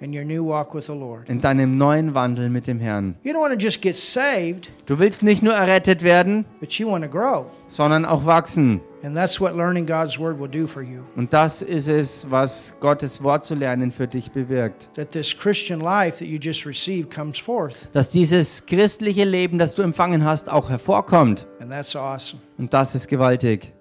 in 0.00 1.40
deinem 1.40 1.76
neuen 1.76 2.14
Wandel 2.14 2.50
mit 2.50 2.66
dem 2.66 2.78
Herrn. 2.78 3.16
You 3.24 3.32
don't 3.32 3.40
want 3.40 3.52
to 3.52 3.58
just 3.58 3.82
get 3.82 3.96
saved, 3.96 4.70
Du 4.86 4.98
willst 4.98 5.22
nicht 5.22 5.42
nur 5.42 5.54
errettet 5.54 6.02
werden, 6.02 6.44
but 6.60 6.72
you 6.74 6.88
want 6.88 7.04
to 7.04 7.10
grow. 7.10 7.46
sondern 7.66 8.04
auch 8.04 8.24
wachsen. 8.24 8.80
And 9.02 9.14
that's 9.16 9.40
what 9.40 9.54
learning 9.54 9.86
God's 9.86 10.18
word 10.18 10.38
will 10.40 10.48
do 10.48 10.66
for 10.66 10.82
you. 10.82 11.02
Und 11.16 11.32
das 11.32 11.62
ist 11.62 11.88
es, 11.88 12.28
was 12.30 12.74
Gottes 12.80 13.22
Wort 13.22 13.44
zu 13.44 13.54
lernen 13.54 13.90
für 13.92 14.08
dich 14.08 14.30
bewirkt. 14.32 14.88
That 14.94 15.10
this 15.10 15.36
Christian 15.36 15.80
life 15.80 16.18
that 16.18 16.26
you 16.28 16.38
just 16.40 16.66
received 16.66 17.14
comes 17.14 17.38
forth. 17.38 17.88
Dass 17.92 18.10
dieses 18.10 18.66
christliche 18.66 19.24
Leben, 19.24 19.58
das 19.58 19.74
du 19.74 19.82
empfangen 19.82 20.24
hast, 20.24 20.50
auch 20.50 20.68
hervorkommt. 20.68 21.46
And 21.60 21.70
that's 21.70 21.94
awesome. 21.94 22.40
Und 22.58 22.74
das 22.74 22.94
ist 22.94 23.06
gewaltig. 23.08 23.72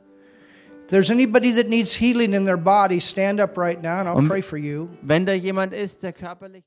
If 0.88 0.92
there's 0.92 1.12
anybody 1.12 1.52
that 1.52 1.68
needs 1.68 1.94
healing 1.96 2.34
in 2.34 2.46
their 2.46 2.56
body, 2.56 3.02
stand 3.02 3.42
up 3.42 3.58
right 3.58 3.82
now 3.84 4.00
and 4.00 4.08
I'll 4.08 4.26
pray 4.26 4.40
for 4.40 4.56
you. 4.58 4.88
Wenn 5.02 5.26
da 5.26 5.34
jemand 5.34 5.74
ist, 5.74 6.02
der 6.02 6.14
körperlich 6.14 6.56